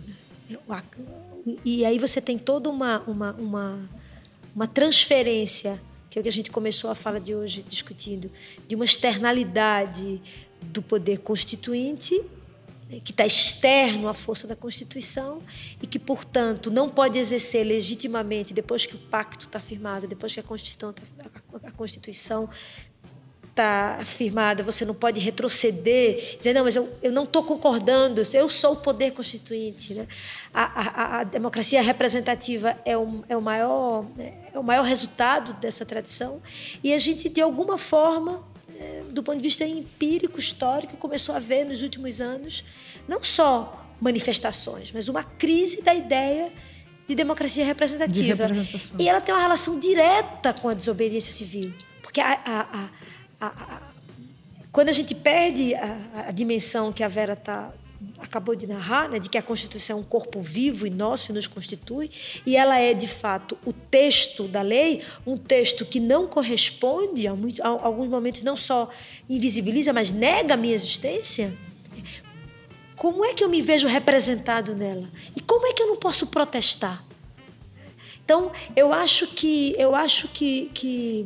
E 1.65 1.85
aí 1.85 1.97
você 1.97 2.21
tem 2.21 2.37
toda 2.37 2.69
uma, 2.69 2.99
uma, 3.07 3.31
uma, 3.33 3.89
uma 4.53 4.67
transferência, 4.67 5.81
que 6.09 6.19
é 6.19 6.21
o 6.21 6.23
que 6.23 6.29
a 6.29 6.31
gente 6.31 6.51
começou 6.51 6.91
a 6.91 6.95
fala 6.95 7.19
de 7.19 7.33
hoje 7.33 7.63
discutindo, 7.67 8.29
de 8.67 8.75
uma 8.75 8.85
externalidade 8.85 10.21
do 10.61 10.81
poder 10.81 11.19
constituinte 11.19 12.21
que 13.03 13.11
está 13.11 13.25
externo 13.25 14.07
à 14.07 14.13
força 14.13 14.47
da 14.47 14.55
Constituição 14.55 15.41
e 15.81 15.87
que, 15.87 15.99
portanto, 15.99 16.71
não 16.71 16.87
pode 16.87 17.19
exercer 17.19 17.65
legitimamente 17.65 18.53
depois 18.53 18.85
que 18.85 18.95
o 18.95 18.97
pacto 18.97 19.45
está 19.45 19.59
firmado, 19.59 20.07
depois 20.07 20.33
que 20.33 20.39
a 20.39 20.43
Constituição 20.43 20.91
está, 20.91 21.25
a 21.63 21.71
Constituição 21.71 22.49
está 23.57 23.99
firmada, 24.05 24.61
você 24.61 24.85
não 24.85 24.93
pode 24.93 25.19
retroceder, 25.19 26.37
dizer, 26.37 26.53
não, 26.53 26.63
mas 26.63 26.75
eu, 26.75 26.95
eu 27.01 27.11
não 27.11 27.23
estou 27.23 27.43
concordando, 27.43 28.21
eu 28.33 28.49
sou 28.49 28.73
o 28.73 28.75
poder 28.75 29.11
constituinte. 29.11 29.95
Né? 29.95 30.07
A, 30.53 30.63
a, 30.63 31.19
a 31.19 31.23
democracia 31.23 31.81
representativa 31.81 32.77
é 32.85 32.95
o, 32.95 33.23
é, 33.27 33.35
o 33.35 33.41
maior, 33.41 34.05
é 34.53 34.57
o 34.59 34.63
maior 34.63 34.85
resultado 34.85 35.53
dessa 35.53 35.85
tradição 35.85 36.41
e 36.83 36.93
a 36.93 36.97
gente, 36.99 37.27
de 37.27 37.41
alguma 37.41 37.77
forma, 37.79 38.43
do 39.11 39.23
ponto 39.23 39.37
de 39.37 39.43
vista 39.43 39.65
empírico, 39.65 40.39
histórico, 40.39 40.97
começou 40.97 41.35
a 41.35 41.39
ver 41.39 41.65
nos 41.65 41.81
últimos 41.81 42.21
anos 42.21 42.63
não 43.07 43.23
só 43.23 43.85
manifestações, 43.99 44.91
mas 44.91 45.07
uma 45.07 45.23
crise 45.23 45.81
da 45.81 45.93
ideia 45.93 46.51
de 47.07 47.15
democracia 47.15 47.65
representativa. 47.65 48.47
De 48.47 48.93
e 48.99 49.09
ela 49.09 49.21
tem 49.21 49.33
uma 49.33 49.41
relação 49.41 49.79
direta 49.79 50.53
com 50.53 50.69
a 50.69 50.73
desobediência 50.73 51.31
civil. 51.31 51.73
Porque 52.01 52.19
a, 52.19 52.39
a, 52.45 52.89
a, 53.41 53.81
quando 54.71 54.89
a 54.89 54.91
gente 54.91 55.15
perde 55.15 55.73
a, 55.73 56.31
dimensão 56.31 56.91
que 56.91 57.03
a 57.03 57.07
Vera 57.07 57.33
está 57.33 57.71
acabou 58.19 58.55
de 58.55 58.65
narrar, 58.67 59.09
né, 59.09 59.19
de 59.19 59.29
que 59.29 59.37
a 59.37 59.41
Constituição 59.41 59.97
é 59.97 60.01
um 60.01 60.03
corpo 60.03 60.41
vivo 60.41 60.87
e 60.87 60.89
nosso 60.89 61.31
e 61.31 61.33
nos 61.33 61.47
constitui, 61.47 62.09
e 62.45 62.55
ela 62.55 62.79
é 62.79 62.93
de 62.93 63.07
fato 63.07 63.57
o 63.65 63.71
texto 63.71 64.47
da 64.47 64.61
lei, 64.61 65.03
um 65.25 65.37
texto 65.37 65.85
que 65.85 65.99
não 65.99 66.27
corresponde, 66.27 67.27
a, 67.27 67.35
muito, 67.35 67.61
a 67.61 67.67
alguns 67.67 68.09
momentos 68.09 68.41
não 68.43 68.55
só 68.55 68.89
invisibiliza, 69.29 69.93
mas 69.93 70.11
nega 70.11 70.55
a 70.55 70.57
minha 70.57 70.75
existência. 70.75 71.53
Como 72.95 73.23
é 73.23 73.33
que 73.33 73.43
eu 73.43 73.49
me 73.49 73.61
vejo 73.61 73.87
representado 73.87 74.75
nela? 74.75 75.07
E 75.35 75.39
como 75.39 75.67
é 75.67 75.73
que 75.73 75.83
eu 75.83 75.87
não 75.87 75.97
posso 75.97 76.27
protestar? 76.27 77.05
Então, 78.25 78.51
eu 78.75 78.91
acho 78.91 79.27
que 79.27 79.75
eu 79.77 79.95
acho 79.95 80.27
que, 80.29 80.69
que 80.73 81.25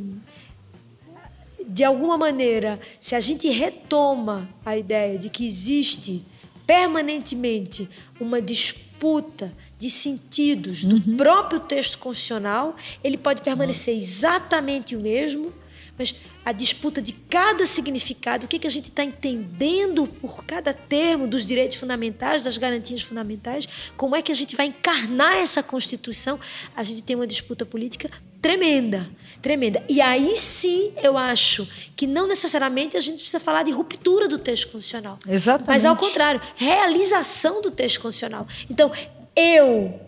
de 1.65 1.83
alguma 1.83 2.17
maneira, 2.17 2.79
se 2.99 3.15
a 3.15 3.19
gente 3.19 3.47
retoma 3.49 4.49
a 4.65 4.77
ideia 4.77 5.17
de 5.17 5.29
que 5.29 5.45
existe 5.45 6.23
permanentemente 6.65 7.89
uma 8.19 8.41
disputa 8.41 9.53
de 9.77 9.89
sentidos 9.89 10.83
do 10.83 10.95
uhum. 10.95 11.17
próprio 11.17 11.59
texto 11.59 11.97
constitucional, 11.97 12.75
ele 13.03 13.17
pode 13.17 13.41
permanecer 13.41 13.95
exatamente 13.95 14.95
o 14.95 14.99
mesmo, 14.99 15.53
mas 15.97 16.15
a 16.43 16.51
disputa 16.51 17.01
de 17.01 17.13
cada 17.13 17.65
significado, 17.65 18.45
o 18.45 18.47
que, 18.47 18.59
que 18.59 18.67
a 18.67 18.71
gente 18.71 18.89
está 18.89 19.03
entendendo 19.03 20.07
por 20.07 20.43
cada 20.43 20.73
termo 20.73 21.27
dos 21.27 21.45
direitos 21.45 21.77
fundamentais, 21.77 22.43
das 22.43 22.57
garantias 22.57 23.01
fundamentais, 23.01 23.67
como 23.97 24.15
é 24.15 24.21
que 24.21 24.31
a 24.31 24.35
gente 24.35 24.55
vai 24.55 24.67
encarnar 24.67 25.35
essa 25.37 25.61
Constituição, 25.61 26.39
a 26.75 26.83
gente 26.83 27.03
tem 27.03 27.15
uma 27.15 27.27
disputa 27.27 27.65
política 27.65 28.09
tremenda, 28.41 29.09
tremenda. 29.41 29.83
E 29.87 30.01
aí 30.01 30.35
sim 30.35 30.93
eu 31.03 31.17
acho 31.17 31.67
que 31.95 32.07
não 32.07 32.27
necessariamente 32.27 32.97
a 32.97 32.99
gente 32.99 33.17
precisa 33.17 33.39
falar 33.39 33.63
de 33.63 33.71
ruptura 33.71 34.27
do 34.27 34.37
texto 34.37 34.71
constitucional. 34.71 35.19
Exatamente. 35.27 35.67
Mas 35.67 35.85
ao 35.85 35.95
contrário, 35.95 36.41
realização 36.55 37.61
do 37.61 37.69
texto 37.71 38.01
constitucional. 38.01 38.47
Então, 38.69 38.91
eu. 39.35 39.99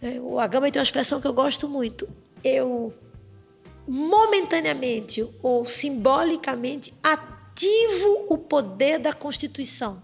É, 0.00 0.18
o 0.20 0.40
Agama 0.40 0.70
tem 0.70 0.80
uma 0.80 0.84
expressão 0.84 1.20
que 1.20 1.26
eu 1.26 1.32
gosto 1.32 1.68
muito. 1.68 2.08
Eu 2.42 2.92
momentaneamente 3.86 5.24
ou 5.42 5.64
simbolicamente 5.64 6.92
ativo 7.02 8.26
o 8.28 8.38
poder 8.38 8.98
da 8.98 9.12
Constituição 9.12 10.02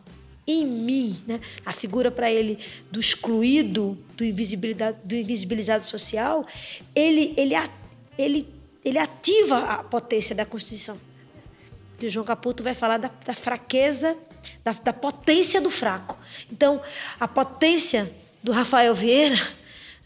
em 0.48 0.64
mim, 0.66 1.20
né? 1.26 1.40
A 1.64 1.74
figura 1.74 2.10
para 2.10 2.32
ele 2.32 2.58
do 2.90 2.98
excluído, 2.98 3.98
do 4.16 4.24
invisibilizado, 4.24 4.96
do 5.04 5.14
invisibilizado 5.14 5.84
social, 5.84 6.46
ele 6.94 7.34
ele 7.36 7.54
ele 8.16 8.48
ele 8.82 8.98
ativa 8.98 9.58
a 9.58 9.84
potência 9.84 10.34
da 10.34 10.46
Constituição. 10.46 10.98
E 12.00 12.06
o 12.06 12.08
João 12.08 12.24
Caputo 12.24 12.62
vai 12.62 12.74
falar 12.74 12.96
da, 12.96 13.10
da 13.26 13.34
fraqueza, 13.34 14.16
da, 14.64 14.72
da 14.72 14.92
potência 14.92 15.60
do 15.60 15.70
fraco. 15.70 16.16
Então, 16.50 16.80
a 17.20 17.28
potência 17.28 18.10
do 18.42 18.52
Rafael 18.52 18.94
Vieira 18.94 19.36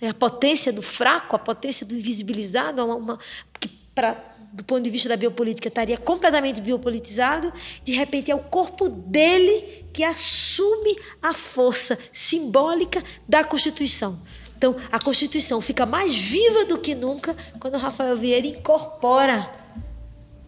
é 0.01 0.09
a 0.09 0.15
potência 0.15 0.73
do 0.73 0.83
fraco, 0.83 1.37
a 1.37 1.39
potência 1.39 1.87
do 1.87 1.95
invisibilizado, 1.95 2.85
uma, 2.85 2.97
uma, 2.97 3.19
que 3.61 3.69
para 3.95 4.32
do 4.53 4.63
ponto 4.63 4.83
de 4.83 4.91
vista 4.91 5.09
da 5.09 5.17
biopolítica, 5.17 5.69
estaria 5.69 5.97
completamente 5.97 6.61
biopolitizado, 6.61 7.53
de 7.83 7.93
repente 7.93 8.31
é 8.31 8.35
o 8.35 8.39
corpo 8.39 8.89
dele 8.89 9.87
que 9.93 10.05
assume 10.05 10.97
a 11.23 11.33
força 11.33 11.99
simbólica 12.13 13.03
da 13.27 13.43
Constituição. 13.43 14.21
Então, 14.57 14.77
a 14.93 15.01
Constituição 15.01 15.61
fica 15.61 15.87
mais 15.87 16.15
viva 16.15 16.65
do 16.65 16.79
que 16.79 16.95
nunca 16.95 17.35
quando 17.59 17.77
Rafael 17.79 18.17
Vieira 18.17 18.47
incorpora 18.47 19.51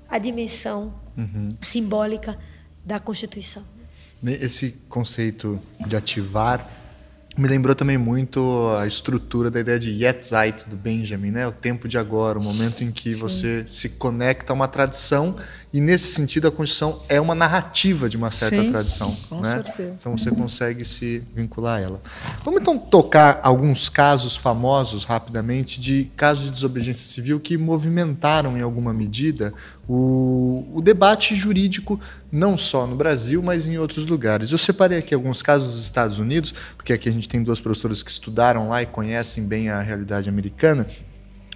a 0.09 0.19
dimensão 0.19 0.95
uhum. 1.17 1.57
simbólica 1.61 2.39
da 2.85 3.01
Constituição. 3.01 3.65
Esse 4.23 4.73
conceito 4.89 5.61
de 5.87 5.97
ativar 5.97 6.71
me 7.37 7.49
lembrou 7.49 7.75
também 7.75 7.99
muito 7.99 8.69
a 8.79 8.87
estrutura 8.87 9.51
da 9.51 9.59
ideia 9.59 9.79
de 9.79 9.93
Jetzeit 9.93 10.69
do 10.69 10.77
Benjamin, 10.77 11.33
né? 11.33 11.47
O 11.47 11.53
tempo 11.53 11.89
de 11.89 11.99
agora, 11.99 12.39
o 12.39 12.43
momento 12.43 12.85
em 12.85 12.93
que 12.93 13.13
Sim. 13.13 13.21
você 13.21 13.67
se 13.71 13.89
conecta 13.89 14.53
a 14.53 14.55
uma 14.55 14.69
tradição 14.69 15.37
e 15.73 15.81
nesse 15.81 16.15
sentido 16.15 16.47
a 16.47 16.53
Constituição 16.53 17.03
é 17.09 17.21
uma 17.21 17.35
narrativa 17.35 18.09
de 18.09 18.17
uma 18.17 18.31
certa 18.31 18.63
Sim, 18.63 18.71
tradição, 18.71 19.17
com 19.29 19.41
né? 19.41 19.51
certeza. 19.51 19.97
Então 19.99 20.17
você 20.17 20.31
consegue 20.31 20.85
se 20.85 21.25
vincular 21.35 21.79
a 21.79 21.81
ela. 21.81 22.03
Vamos 22.45 22.61
então 22.61 22.79
tocar 22.79 23.41
alguns 23.43 23.89
casos 23.89 24.37
famosos 24.37 25.03
rapidamente 25.03 25.81
de 25.81 26.09
casos 26.15 26.45
de 26.45 26.53
desobediência 26.53 27.05
civil 27.05 27.41
que 27.41 27.59
movimentaram 27.59 28.57
em 28.57 28.61
alguma 28.61 28.95
medida 28.95 29.53
o, 29.89 30.73
o, 30.75 30.81
debate 30.81 31.35
jurídico, 31.35 32.01
não 32.33 32.57
só 32.57 32.87
no 32.87 32.97
Brasil, 32.97 33.43
mas 33.43 33.67
em 33.67 33.79
outros 33.79 34.07
lugares. 34.07 34.51
Eu 34.51 34.59
separei 34.59 34.99
aqui 34.99 35.15
alguns 35.15 35.43
casos 35.43 35.73
dos 35.73 35.85
Estados 35.85 36.19
Unidos, 36.19 36.55
porque 36.77 36.93
aqui 36.93 37.09
a 37.09 37.13
gente 37.13 37.29
tem 37.29 37.43
duas 37.43 37.61
professoras 37.61 38.03
que 38.03 38.11
estudaram 38.11 38.69
lá 38.69 38.83
e 38.83 38.87
conhecem 38.87 39.45
bem 39.45 39.69
a 39.69 39.81
realidade 39.81 40.29
americana. 40.29 40.87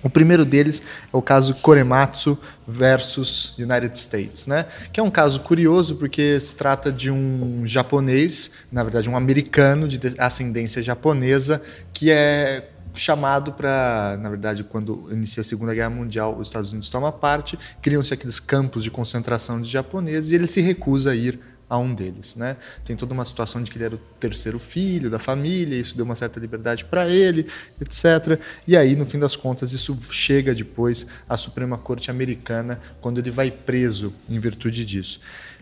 O 0.02 0.08
primeiro 0.08 0.44
deles 0.44 0.80
é 1.12 1.16
o 1.16 1.20
caso 1.20 1.54
Korematsu 1.56 2.38
versus 2.66 3.58
United 3.58 3.98
States, 3.98 4.46
né? 4.46 4.66
Que 4.92 5.00
é 5.00 5.02
um 5.02 5.10
caso 5.10 5.40
curioso 5.40 5.96
porque 5.96 6.40
se 6.40 6.54
trata 6.54 6.92
de 6.92 7.10
um 7.10 7.66
japonês, 7.66 8.50
na 8.70 8.84
verdade 8.84 9.10
um 9.10 9.16
americano 9.16 9.88
de 9.88 9.98
ascendência 10.18 10.80
japonesa, 10.82 11.60
que 11.92 12.10
é 12.10 12.68
chamado 12.94 13.52
para, 13.52 14.18
na 14.20 14.28
verdade, 14.28 14.64
quando 14.64 15.08
inicia 15.10 15.40
a 15.40 15.44
Segunda 15.44 15.74
Guerra 15.74 15.90
Mundial, 15.90 16.36
os 16.38 16.48
Estados 16.48 16.70
Unidos 16.70 16.90
tomam 16.90 17.12
parte, 17.12 17.58
criam-se 17.80 18.12
aqueles 18.12 18.40
campos 18.40 18.82
de 18.82 18.90
concentração 18.90 19.60
de 19.60 19.70
japoneses 19.70 20.30
e 20.30 20.34
ele 20.34 20.46
se 20.46 20.60
recusa 20.60 21.12
a 21.12 21.14
ir 21.14 21.40
a 21.68 21.76
um 21.76 21.94
deles, 21.94 22.34
né? 22.34 22.56
Tem 22.84 22.96
toda 22.96 23.12
uma 23.12 23.24
situação 23.24 23.62
de 23.62 23.70
que 23.70 23.76
ele 23.76 23.84
era 23.84 23.94
o 23.94 24.00
terceiro 24.18 24.58
filho 24.58 25.10
da 25.10 25.18
família, 25.18 25.76
isso 25.76 25.94
deu 25.94 26.04
uma 26.04 26.14
certa 26.14 26.40
liberdade 26.40 26.84
para 26.84 27.08
ele, 27.08 27.46
etc. 27.80 28.40
E 28.66 28.76
aí, 28.76 28.96
no 28.96 29.04
fim 29.04 29.18
das 29.18 29.36
contas, 29.36 29.72
isso 29.72 29.96
chega 30.10 30.54
depois 30.54 31.06
à 31.28 31.36
Suprema 31.36 31.76
Corte 31.76 32.10
Americana 32.10 32.80
quando 33.00 33.18
ele 33.18 33.30
vai 33.30 33.50
preso 33.50 34.14
em 34.28 34.40
virtude 34.40 34.84
disso. 34.84 35.20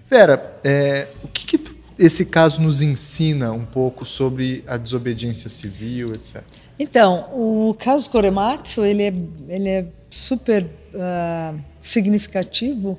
Vera, 0.08 0.60
é, 0.62 1.08
o 1.24 1.28
que, 1.28 1.58
que 1.58 1.76
esse 1.98 2.26
caso 2.26 2.60
nos 2.60 2.82
ensina 2.82 3.50
um 3.52 3.64
pouco 3.64 4.04
sobre 4.04 4.62
a 4.66 4.76
desobediência 4.76 5.50
civil, 5.50 6.12
etc. 6.12 6.44
Então, 6.78 7.30
o 7.32 7.74
caso 7.78 8.10
Korematsu 8.10 8.84
ele 8.84 9.02
é, 9.02 9.14
ele 9.48 9.68
é 9.68 9.86
super 10.10 10.64
uh, 10.64 11.58
significativo 11.80 12.98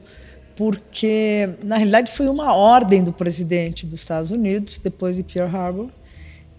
porque, 0.56 1.50
na 1.64 1.78
realidade, 1.78 2.12
foi 2.12 2.28
uma 2.28 2.56
ordem 2.56 3.04
do 3.04 3.14
presidente 3.14 3.86
dos 3.86 4.02
Estados 4.02 4.32
Unidos, 4.32 4.80
depois 4.80 5.18
de 5.18 5.24
Pearl 5.24 5.56
Harbor, 5.56 5.90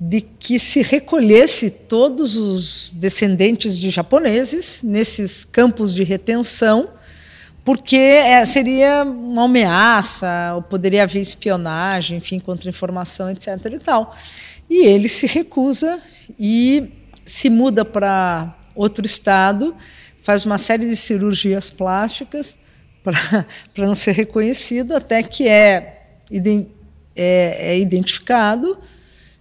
de 0.00 0.20
que 0.20 0.56
se 0.60 0.82
recolhesse 0.82 1.68
todos 1.68 2.36
os 2.36 2.92
descendentes 2.92 3.76
de 3.76 3.90
japoneses 3.90 4.80
nesses 4.84 5.44
campos 5.44 5.92
de 5.92 6.04
retenção 6.04 6.90
porque 7.68 7.96
é, 7.96 8.42
seria 8.46 9.04
uma 9.04 9.44
ameaça, 9.44 10.54
ou 10.54 10.62
poderia 10.62 11.02
haver 11.02 11.20
espionagem, 11.20 12.16
enfim, 12.16 12.38
contra-informação, 12.38 13.30
etc. 13.30 13.48
e 13.74 13.78
tal. 13.78 14.16
E 14.70 14.86
ele 14.86 15.06
se 15.06 15.26
recusa 15.26 16.00
e 16.38 16.97
se 17.28 17.50
muda 17.50 17.84
para 17.84 18.56
outro 18.74 19.04
estado, 19.04 19.76
faz 20.22 20.46
uma 20.46 20.56
série 20.56 20.88
de 20.88 20.96
cirurgias 20.96 21.70
plásticas 21.70 22.58
para 23.04 23.86
não 23.86 23.94
ser 23.94 24.12
reconhecido, 24.12 24.96
até 24.96 25.22
que 25.22 25.46
é, 25.46 26.06
é, 26.30 27.72
é 27.72 27.78
identificado, 27.78 28.78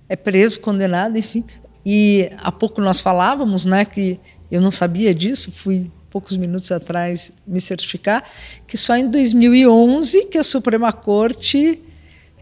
é 0.09 0.15
preso, 0.15 0.59
condenado, 0.59 1.17
enfim. 1.17 1.43
E 1.85 2.29
há 2.39 2.51
pouco 2.51 2.81
nós 2.81 2.99
falávamos, 2.99 3.65
né, 3.65 3.85
que 3.85 4.19
eu 4.51 4.59
não 4.61 4.71
sabia 4.71 5.15
disso, 5.15 5.51
fui 5.51 5.89
poucos 6.09 6.35
minutos 6.35 6.71
atrás 6.71 7.33
me 7.45 7.59
certificar 7.59 8.23
que 8.65 8.77
só 8.77 8.95
em 8.95 9.09
2011 9.09 10.25
que 10.25 10.37
a 10.37 10.43
Suprema 10.43 10.91
Corte 10.91 11.81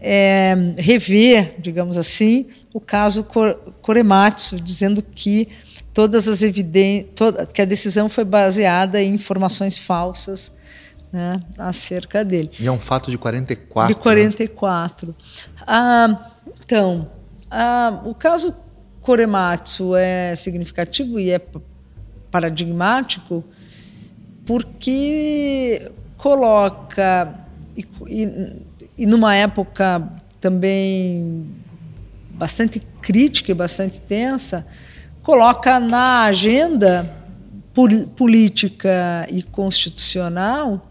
é, 0.00 0.54
revê, 0.78 1.54
digamos 1.58 1.96
assim, 1.96 2.46
o 2.76 2.80
caso 2.80 3.26
Korematsu, 3.80 4.60
dizendo 4.60 5.00
que 5.00 5.48
todas 5.94 6.28
as 6.28 6.42
evidências, 6.42 7.08
que 7.54 7.62
a 7.62 7.64
decisão 7.64 8.06
foi 8.06 8.22
baseada 8.22 9.02
em 9.02 9.14
informações 9.14 9.78
falsas 9.78 10.52
né, 11.10 11.42
acerca 11.56 12.22
dele. 12.22 12.50
E 12.60 12.66
é 12.66 12.70
um 12.70 12.78
fato 12.78 13.10
de 13.10 13.16
44. 13.16 13.94
De 13.94 13.98
44. 13.98 15.08
Né? 15.08 15.14
Ah, 15.66 16.32
então, 16.62 17.10
ah, 17.50 18.02
o 18.04 18.14
caso 18.14 18.54
Korematsu 19.00 19.96
é 19.96 20.36
significativo 20.36 21.18
e 21.18 21.30
é 21.30 21.40
paradigmático 22.30 23.42
porque 24.44 25.90
coloca, 26.18 27.40
e, 27.74 27.88
e, 28.06 28.62
e 28.98 29.06
numa 29.06 29.34
época 29.34 30.06
também 30.38 31.64
bastante 32.36 32.80
crítica 33.00 33.50
e 33.50 33.54
bastante 33.54 34.00
tensa, 34.00 34.66
coloca 35.22 35.80
na 35.80 36.22
agenda 36.24 37.14
política 38.14 39.26
e 39.30 39.42
constitucional 39.42 40.88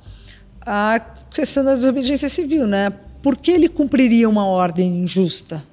a 0.62 1.00
questão 1.32 1.64
da 1.64 1.74
desobediência 1.74 2.30
civil, 2.30 2.68
né? 2.68 2.92
Por 3.22 3.38
que 3.38 3.52
ele 3.52 3.68
cumpriria 3.68 4.30
uma 4.30 4.46
ordem 4.46 5.02
injusta? 5.02 5.64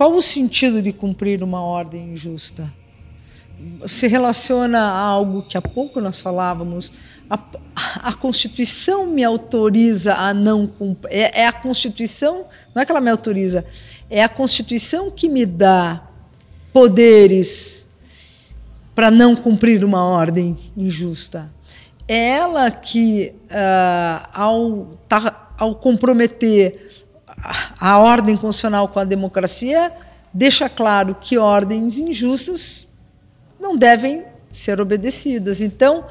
qual 0.00 0.14
o 0.14 0.22
sentido 0.22 0.80
de 0.80 0.94
cumprir 0.94 1.42
uma 1.42 1.60
ordem 1.60 2.14
injusta? 2.14 2.72
Se 3.86 4.08
relaciona 4.08 4.80
a 4.80 4.96
algo 4.98 5.42
que 5.42 5.58
há 5.58 5.60
pouco 5.60 6.00
nós 6.00 6.18
falávamos. 6.18 6.90
A, 7.28 7.38
a 8.04 8.14
Constituição 8.14 9.06
me 9.06 9.22
autoriza 9.22 10.14
a 10.14 10.32
não 10.32 10.66
cumprir. 10.66 11.12
É, 11.14 11.42
é 11.42 11.46
a 11.46 11.52
Constituição, 11.52 12.46
não 12.74 12.80
é 12.80 12.86
que 12.86 12.90
ela 12.90 13.00
me 13.02 13.10
autoriza, 13.10 13.66
é 14.10 14.22
a 14.22 14.28
Constituição 14.28 15.10
que 15.10 15.28
me 15.28 15.46
dá 15.46 16.02
poderes 16.72 17.86
para 18.94 19.10
não 19.10 19.36
cumprir 19.36 19.84
uma 19.84 20.04
ordem 20.04 20.58
injusta. 20.76 21.50
É 22.08 22.30
ela 22.30 22.70
que, 22.70 23.32
uh, 23.46 24.28
ao, 24.34 24.98
tá, 25.08 25.54
ao 25.56 25.76
comprometer 25.76 27.04
a 27.78 27.98
ordem 27.98 28.36
constitucional 28.36 28.88
com 28.88 28.98
a 28.98 29.04
democracia 29.04 29.92
deixa 30.34 30.68
claro 30.68 31.16
que 31.18 31.38
ordens 31.38 31.98
injustas 31.98 32.88
não 33.58 33.76
devem 33.76 34.24
ser 34.50 34.80
obedecidas. 34.80 35.60
Então, 35.60 36.04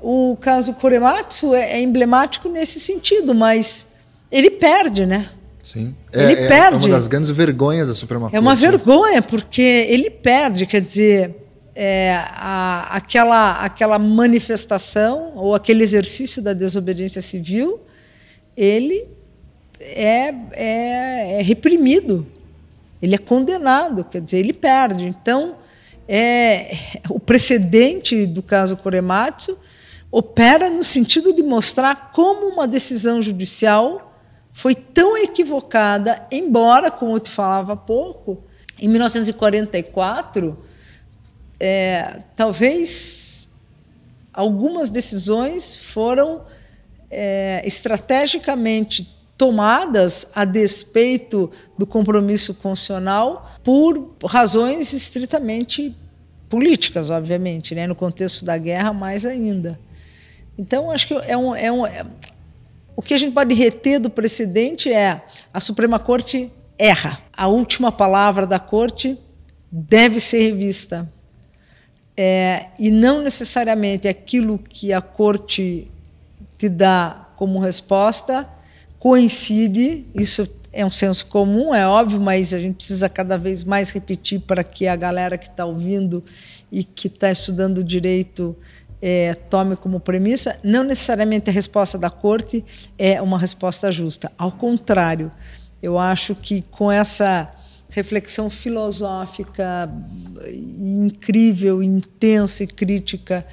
o 0.00 0.36
caso 0.40 0.74
Korematsu 0.74 1.54
é, 1.54 1.74
é 1.74 1.80
emblemático 1.80 2.48
nesse 2.48 2.80
sentido, 2.80 3.34
mas 3.34 3.88
ele 4.30 4.50
perde, 4.50 5.06
né? 5.06 5.28
Sim. 5.62 5.94
Ele 6.12 6.32
é, 6.32 6.48
perde. 6.48 6.86
É 6.86 6.88
uma 6.88 6.96
das 6.96 7.06
grandes 7.06 7.30
vergonhas 7.30 7.86
da 7.86 7.94
Suprema 7.94 8.22
Corte. 8.22 8.36
É 8.36 8.40
uma 8.40 8.56
vergonha, 8.56 9.22
porque 9.22 9.86
ele 9.88 10.10
perde, 10.10 10.66
quer 10.66 10.80
dizer, 10.80 11.36
é, 11.74 12.14
a, 12.16 12.96
aquela, 12.96 13.52
aquela 13.64 13.98
manifestação 13.98 15.32
ou 15.36 15.54
aquele 15.54 15.84
exercício 15.84 16.42
da 16.42 16.52
desobediência 16.52 17.22
civil, 17.22 17.80
ele 18.56 19.06
é, 19.80 20.34
é, 20.52 21.38
é 21.38 21.42
reprimido, 21.42 22.26
ele 23.00 23.14
é 23.14 23.18
condenado, 23.18 24.04
quer 24.04 24.20
dizer, 24.20 24.38
ele 24.38 24.52
perde. 24.52 25.04
Então, 25.04 25.56
é, 26.08 26.74
o 27.08 27.20
precedente 27.20 28.26
do 28.26 28.42
caso 28.42 28.76
Korematsu 28.76 29.56
opera 30.10 30.68
no 30.68 30.82
sentido 30.84 31.32
de 31.32 31.42
mostrar 31.42 32.10
como 32.12 32.48
uma 32.48 32.66
decisão 32.66 33.22
judicial 33.22 34.11
foi 34.52 34.74
tão 34.74 35.16
equivocada, 35.16 36.26
embora, 36.30 36.90
como 36.90 37.16
eu 37.16 37.20
te 37.20 37.30
falava 37.30 37.72
há 37.72 37.76
pouco, 37.76 38.44
em 38.78 38.88
1944, 38.88 40.58
é, 41.58 42.18
talvez 42.36 43.48
algumas 44.32 44.90
decisões 44.90 45.74
foram 45.74 46.44
é, 47.10 47.62
estrategicamente 47.64 49.16
tomadas 49.36 50.28
a 50.34 50.44
despeito 50.44 51.50
do 51.76 51.86
compromisso 51.86 52.54
constitucional 52.54 53.50
por 53.62 54.14
razões 54.24 54.92
estritamente 54.92 55.96
políticas, 56.48 57.10
obviamente, 57.10 57.74
né? 57.74 57.86
no 57.86 57.94
contexto 57.94 58.44
da 58.44 58.58
guerra, 58.58 58.92
mais 58.92 59.24
ainda. 59.24 59.78
Então, 60.58 60.90
acho 60.90 61.08
que 61.08 61.14
é 61.14 61.36
um, 61.36 61.54
é 61.54 61.72
um, 61.72 61.86
é... 61.86 62.04
o 62.96 63.02
que 63.02 63.14
a 63.14 63.16
gente 63.16 63.32
pode 63.32 63.54
reter 63.54 63.98
do 63.98 64.10
precedente 64.10 64.92
é 64.92 65.22
a 65.52 65.60
Suprema 65.60 65.98
Corte 65.98 66.50
erra. 66.78 67.18
A 67.36 67.48
última 67.48 67.90
palavra 67.90 68.46
da 68.46 68.58
Corte 68.58 69.18
deve 69.70 70.20
ser 70.20 70.42
revista. 70.42 71.10
É, 72.16 72.66
e 72.78 72.90
não 72.90 73.22
necessariamente 73.22 74.06
aquilo 74.06 74.58
que 74.58 74.92
a 74.92 75.00
Corte 75.00 75.90
te 76.58 76.68
dá 76.68 77.28
como 77.36 77.58
resposta 77.58 78.48
coincide, 78.98 80.06
isso 80.14 80.46
é 80.72 80.86
um 80.86 80.90
senso 80.90 81.26
comum, 81.26 81.74
é 81.74 81.84
óbvio, 81.84 82.20
mas 82.20 82.54
a 82.54 82.58
gente 82.60 82.76
precisa 82.76 83.08
cada 83.08 83.36
vez 83.36 83.64
mais 83.64 83.90
repetir 83.90 84.40
para 84.40 84.62
que 84.62 84.86
a 84.86 84.94
galera 84.94 85.36
que 85.36 85.48
está 85.48 85.64
ouvindo 85.66 86.22
e 86.70 86.84
que 86.84 87.08
está 87.08 87.30
estudando 87.30 87.82
direito 87.82 88.56
é, 89.02 89.34
tome 89.34 89.74
como 89.74 89.98
premissa. 89.98 90.56
Não 90.62 90.84
necessariamente 90.84 91.50
a 91.50 91.52
resposta 91.52 91.98
da 91.98 92.08
corte 92.08 92.64
é 92.96 93.20
uma 93.20 93.36
resposta 93.36 93.90
justa. 93.90 94.30
Ao 94.38 94.52
contrário, 94.52 95.32
eu 95.82 95.98
acho 95.98 96.36
que 96.36 96.62
com 96.62 96.90
essa 96.90 97.52
reflexão 97.90 98.48
filosófica 98.48 99.92
incrível, 100.78 101.82
intensa 101.82 102.62
e 102.62 102.66
crítica 102.66 103.44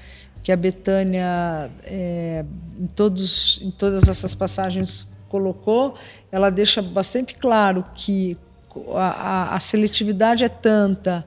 que 0.43 0.51
a 0.51 0.55
Betânia, 0.55 1.69
é, 1.83 2.45
em, 2.79 2.87
todos, 2.87 3.59
em 3.61 3.71
todas 3.71 4.07
essas 4.07 4.35
passagens 4.35 5.11
colocou, 5.27 5.95
ela 6.31 6.49
deixa 6.49 6.81
bastante 6.81 7.35
claro 7.35 7.83
que 7.93 8.37
a, 8.93 9.51
a, 9.51 9.55
a 9.55 9.59
seletividade 9.59 10.43
é 10.43 10.49
tanta, 10.49 11.25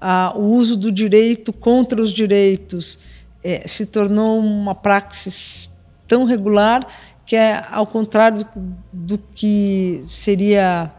a, 0.00 0.32
o 0.36 0.42
uso 0.46 0.76
do 0.76 0.90
direito 0.90 1.52
contra 1.52 2.02
os 2.02 2.12
direitos 2.12 2.98
é, 3.42 3.66
se 3.66 3.86
tornou 3.86 4.38
uma 4.38 4.74
praxis 4.74 5.70
tão 6.06 6.24
regular 6.24 6.86
que 7.24 7.36
é 7.36 7.62
ao 7.70 7.86
contrário 7.86 8.42
do, 8.90 9.18
que 9.18 10.02
seria 10.08 10.90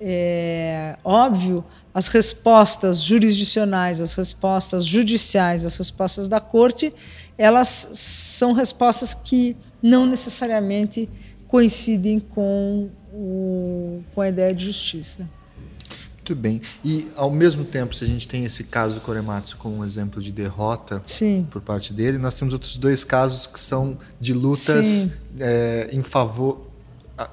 é, 0.00 0.96
óbvio, 1.02 1.64
as 1.92 2.06
respostas 2.06 3.02
jurisdicionais, 3.02 4.00
as 4.00 4.14
respostas 4.14 4.84
judiciais, 4.84 5.64
as 5.64 5.76
respostas 5.76 6.28
da 6.28 6.40
corte, 6.40 6.92
elas 7.36 7.88
são 7.94 8.52
respostas 8.52 9.12
que 9.12 9.56
não 9.82 10.06
necessariamente 10.06 11.08
coincidem 11.48 12.20
com, 12.20 12.90
o, 13.12 14.02
com 14.14 14.20
a 14.20 14.28
ideia 14.28 14.54
de 14.54 14.66
justiça. 14.66 15.28
Muito 16.20 16.34
bem. 16.34 16.60
E, 16.84 17.08
ao 17.16 17.30
mesmo 17.30 17.64
tempo, 17.64 17.94
se 17.94 18.04
a 18.04 18.06
gente 18.06 18.28
tem 18.28 18.44
esse 18.44 18.64
caso 18.64 18.96
do 18.96 19.00
Korematsu 19.00 19.56
como 19.56 19.78
um 19.78 19.84
exemplo 19.84 20.22
de 20.22 20.30
derrota 20.30 21.02
Sim. 21.06 21.46
por 21.50 21.62
parte 21.62 21.94
dele, 21.94 22.18
nós 22.18 22.34
temos 22.34 22.52
outros 22.52 22.76
dois 22.76 23.04
casos 23.04 23.46
que 23.46 23.58
são 23.58 23.96
de 24.20 24.34
lutas 24.34 25.12
é, 25.38 25.88
em 25.90 26.02
favor 26.02 26.69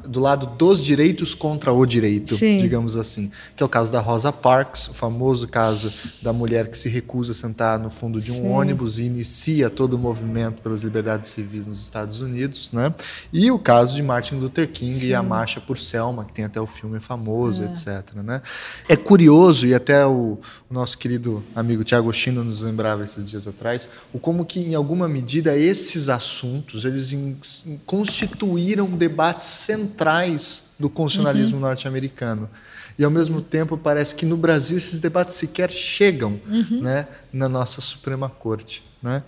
do 0.05 0.19
lado 0.19 0.47
dos 0.57 0.83
direitos 0.83 1.33
contra 1.33 1.71
o 1.71 1.85
direito, 1.85 2.35
Sim. 2.35 2.59
digamos 2.61 2.97
assim. 2.97 3.31
Que 3.55 3.63
é 3.63 3.65
o 3.65 3.69
caso 3.69 3.91
da 3.91 3.99
Rosa 3.99 4.31
Parks, 4.31 4.89
o 4.89 4.93
famoso 4.93 5.47
caso 5.47 5.91
da 6.21 6.33
mulher 6.33 6.69
que 6.69 6.77
se 6.77 6.89
recusa 6.89 7.31
a 7.31 7.35
sentar 7.35 7.79
no 7.79 7.89
fundo 7.89 8.19
de 8.19 8.31
um 8.31 8.35
Sim. 8.35 8.49
ônibus 8.49 8.99
e 8.99 9.03
inicia 9.03 9.69
todo 9.69 9.93
o 9.93 9.97
movimento 9.97 10.61
pelas 10.61 10.81
liberdades 10.81 11.31
civis 11.31 11.67
nos 11.67 11.81
Estados 11.81 12.19
Unidos, 12.19 12.69
né? 12.73 12.93
E 13.31 13.49
o 13.49 13.57
caso 13.57 13.95
de 13.95 14.03
Martin 14.03 14.35
Luther 14.35 14.69
King 14.71 14.93
Sim. 14.93 15.07
e 15.07 15.13
a 15.13 15.23
marcha 15.23 15.61
por 15.61 15.77
Selma, 15.77 16.25
que 16.25 16.33
tem 16.33 16.45
até 16.45 16.59
o 16.59 16.67
filme 16.67 16.99
famoso, 16.99 17.63
é. 17.63 17.67
etc. 17.67 18.13
Né? 18.15 18.41
É 18.89 18.95
curioso, 18.95 19.65
e 19.65 19.73
até 19.73 20.05
o, 20.05 20.37
o 20.69 20.73
nosso 20.73 20.97
querido 20.97 21.43
amigo 21.55 21.83
Tiago 21.83 22.11
Chino 22.13 22.43
nos 22.43 22.61
lembrava 22.61 23.03
esses 23.03 23.25
dias 23.25 23.47
atrás, 23.47 23.87
o 24.11 24.19
como 24.19 24.45
que, 24.45 24.59
em 24.59 24.75
alguma 24.75 25.07
medida, 25.07 25.57
esses 25.57 26.09
assuntos 26.09 26.83
eles 26.83 27.13
in, 27.13 27.37
constituíram 27.85 28.89
debates 28.89 29.47
centrais 29.47 29.76
centrais 29.77 30.63
do 30.79 30.89
constitucionalismo 30.89 31.55
uhum. 31.55 31.61
norte-americano. 31.61 32.49
E, 32.97 33.03
ao 33.03 33.11
mesmo 33.11 33.41
tempo, 33.41 33.77
parece 33.77 34.15
que 34.15 34.25
no 34.25 34.37
Brasil 34.37 34.75
esses 34.75 34.99
debates 34.99 35.35
sequer 35.35 35.69
chegam 35.69 36.39
uhum. 36.47 36.81
né, 36.81 37.07
na 37.31 37.47
nossa 37.47 37.79
Suprema 37.79 38.27
Corte. 38.27 38.83
Né? 39.01 39.23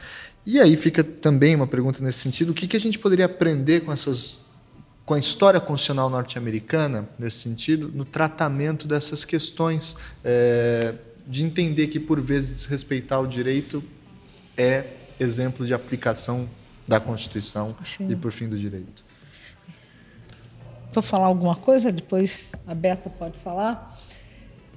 E 0.45 0.59
aí 0.59 0.76
fica 0.76 1.03
também 1.03 1.55
uma 1.55 1.67
pergunta 1.67 2.03
nesse 2.03 2.19
sentido: 2.19 2.49
o 2.49 2.53
que, 2.53 2.67
que 2.67 2.76
a 2.76 2.80
gente 2.80 2.97
poderia 2.97 3.26
aprender 3.26 3.81
com 3.81 3.91
essas 3.91 4.47
com 5.05 5.15
a 5.15 5.19
história 5.19 5.59
constitucional 5.59 6.07
norte-americana, 6.07 7.09
nesse 7.17 7.39
sentido, 7.39 7.91
no 7.91 8.05
tratamento 8.05 8.88
dessas 8.88 9.26
questões, 9.26 9.95
é, 10.23 10.93
de 11.26 11.41
entender 11.41 11.88
que, 11.88 11.99
por 11.99 12.21
vezes, 12.21 12.65
respeitar 12.65 13.19
o 13.19 13.26
direito 13.26 13.84
é 14.55 14.85
exemplo 15.19 15.65
de 15.65 15.73
aplicação 15.73 16.47
da 16.88 16.99
Constituição 16.99 17.76
Sim. 17.84 18.11
e, 18.11 18.15
por 18.15 18.31
fim, 18.31 18.47
do 18.47 18.55
direito. 18.55 19.03
Vou 20.91 21.03
falar 21.03 21.28
alguma 21.28 21.56
coisa, 21.56 21.91
depois 21.91 22.52
a 22.66 22.74
Beta 22.74 23.10
pode 23.10 23.38
falar. 23.38 23.98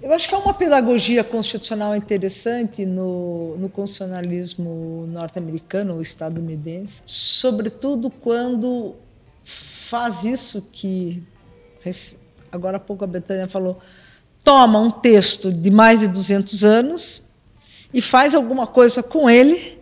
Eu 0.02 0.12
acho 0.12 0.28
que 0.28 0.34
há 0.34 0.38
uma 0.38 0.52
pedagogia 0.52 1.22
constitucional 1.22 1.94
interessante 1.94 2.84
no, 2.84 3.56
no 3.56 3.68
constitucionalismo 3.68 5.06
norte-americano 5.08 5.94
ou 5.94 6.02
estadunidense, 6.02 7.00
sobretudo 7.06 8.10
quando 8.10 8.96
faz 9.44 10.24
isso 10.24 10.68
que 10.72 11.22
agora 12.50 12.76
há 12.76 12.80
pouco 12.80 13.04
a 13.04 13.06
Betânia 13.06 13.46
falou, 13.46 13.80
toma 14.42 14.80
um 14.80 14.90
texto 14.90 15.52
de 15.52 15.70
mais 15.70 16.00
de 16.00 16.08
200 16.08 16.64
anos 16.64 17.22
e 17.94 18.02
faz 18.02 18.34
alguma 18.34 18.66
coisa 18.66 19.02
com 19.02 19.30
ele, 19.30 19.78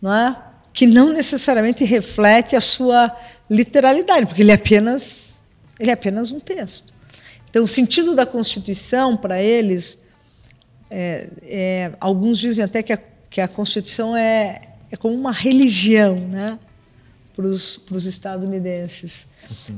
não 0.00 0.14
é? 0.14 0.36
que 0.72 0.86
não 0.86 1.12
necessariamente 1.12 1.84
reflete 1.84 2.54
a 2.54 2.60
sua 2.60 3.14
literalidade, 3.48 4.26
porque 4.26 4.42
ele 4.42 4.52
é 4.52 4.54
apenas 4.54 5.39
ele 5.80 5.90
é 5.90 5.94
apenas 5.94 6.30
um 6.30 6.38
texto. 6.38 6.92
Então, 7.48 7.64
o 7.64 7.66
sentido 7.66 8.14
da 8.14 8.26
Constituição, 8.26 9.16
para 9.16 9.42
eles, 9.42 9.98
é, 10.90 11.30
é, 11.42 11.92
alguns 11.98 12.38
dizem 12.38 12.64
até 12.64 12.82
que 12.82 12.92
a, 12.92 12.98
que 13.28 13.40
a 13.40 13.48
Constituição 13.48 14.16
é, 14.16 14.60
é 14.90 14.96
como 14.96 15.14
uma 15.14 15.32
religião 15.32 16.16
né, 16.16 16.58
para 17.34 17.46
os 17.46 18.06
estadunidenses. 18.06 19.28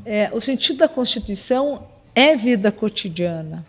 É, 0.04 0.30
o 0.34 0.40
sentido 0.40 0.78
da 0.78 0.88
Constituição 0.88 1.86
é 2.14 2.36
vida 2.36 2.72
cotidiana. 2.72 3.64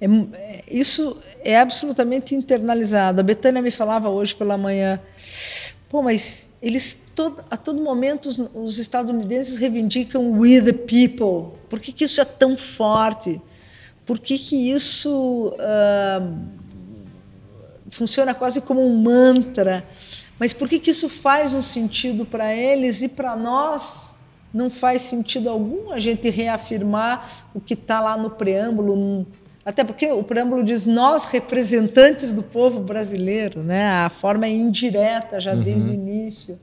é, 0.00 0.06
é, 0.06 0.64
isso 0.70 1.20
é 1.42 1.58
absolutamente 1.58 2.34
internalizado. 2.34 3.20
A 3.20 3.24
Betânia 3.24 3.60
me 3.60 3.70
falava 3.70 4.08
hoje 4.08 4.34
pela 4.34 4.56
manhã, 4.56 5.00
pô, 5.88 6.00
mas 6.00 6.48
eles 6.64 6.98
todo, 7.14 7.44
a 7.50 7.58
todo 7.58 7.82
momento 7.82 8.26
os, 8.26 8.38
os, 8.54 8.78
estadunidenses 8.78 9.58
reivindicam 9.58 10.30
we 10.30 10.62
the 10.62 10.72
people. 10.72 11.58
Por 11.68 11.78
que, 11.78 11.92
que 11.92 12.04
isso 12.04 12.22
é 12.22 12.24
tão 12.24 12.56
forte? 12.56 13.38
Por 14.06 14.18
que, 14.18 14.38
que 14.38 14.70
isso 14.70 15.54
uh, 15.58 16.38
funciona 17.90 18.32
quase 18.32 18.62
como 18.62 18.80
um 18.80 18.96
mantra? 18.96 19.86
Mas 20.38 20.54
por 20.54 20.66
que, 20.66 20.78
que 20.78 20.90
isso 20.90 21.06
faz 21.06 21.52
um 21.52 21.60
sentido 21.60 22.24
para 22.24 22.54
eles 22.54 23.02
e 23.02 23.10
para 23.10 23.36
nós 23.36 24.14
não 24.52 24.70
faz 24.70 25.02
sentido 25.02 25.50
algum 25.50 25.92
a 25.92 25.98
gente 25.98 26.30
reafirmar 26.30 27.44
o 27.52 27.60
que 27.60 27.74
está 27.74 28.00
lá 28.00 28.16
no 28.16 28.30
preâmbulo? 28.30 29.26
Até 29.64 29.82
porque 29.82 30.12
o 30.12 30.22
preâmbulo 30.22 30.62
diz 30.62 30.84
nós, 30.84 31.24
representantes 31.24 32.34
do 32.34 32.42
povo 32.42 32.80
brasileiro, 32.80 33.62
né? 33.62 33.88
a 33.88 34.10
forma 34.10 34.44
é 34.44 34.50
indireta 34.50 35.40
já 35.40 35.54
uhum. 35.54 35.62
desde 35.62 35.88
o 35.88 35.94
início. 35.94 36.60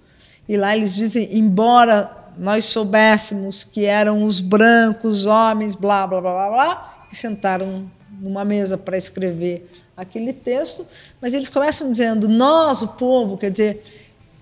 E 0.48 0.56
lá 0.56 0.76
eles 0.76 0.94
dizem, 0.94 1.30
embora 1.32 2.10
nós 2.38 2.66
soubéssemos 2.66 3.64
que 3.64 3.86
eram 3.86 4.24
os 4.24 4.40
brancos, 4.40 5.26
homens, 5.26 5.76
blá, 5.76 6.06
blá, 6.06 6.22
blá, 6.22 6.34
blá, 6.34 6.50
blá, 6.50 7.06
que 7.10 7.18
sentaram 7.18 7.90
numa 8.20 8.46
mesa 8.46 8.78
para 8.78 8.96
escrever 8.96 9.68
aquele 9.98 10.32
texto, 10.32 10.86
mas 11.20 11.34
eles 11.34 11.50
começam 11.50 11.90
dizendo, 11.90 12.30
nós, 12.30 12.82
o 12.82 12.90
povo, 12.90 13.36
quer 13.36 13.50
dizer, 13.50 13.84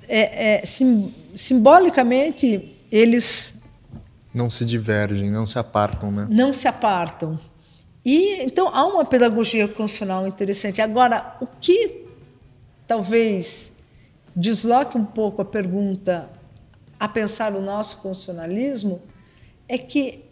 é, 0.07 0.55
é, 0.55 0.65
sim, 0.65 1.13
simbolicamente, 1.33 2.75
eles... 2.91 3.53
Não 4.33 4.49
se 4.49 4.65
divergem, 4.65 5.31
não 5.31 5.45
se 5.45 5.57
apartam, 5.57 6.11
né? 6.11 6.27
Não 6.29 6.51
se 6.51 6.67
apartam. 6.67 7.39
E 8.03 8.41
então 8.43 8.67
há 8.67 8.85
uma 8.85 9.05
pedagogia 9.05 9.67
constitucional 9.67 10.27
interessante. 10.27 10.81
Agora, 10.81 11.35
o 11.41 11.45
que 11.45 12.05
talvez 12.87 13.71
desloque 14.35 14.97
um 14.97 15.05
pouco 15.05 15.41
a 15.41 15.45
pergunta 15.45 16.29
a 16.99 17.07
pensar 17.07 17.53
o 17.53 17.61
nosso 17.61 17.97
constitucionalismo 17.97 19.01
é 19.67 19.77
que, 19.77 20.25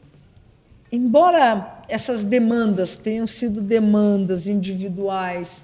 embora 0.91 1.81
essas 1.88 2.23
demandas 2.23 2.95
tenham 2.95 3.27
sido 3.27 3.61
demandas 3.61 4.48
individuais 4.48 5.64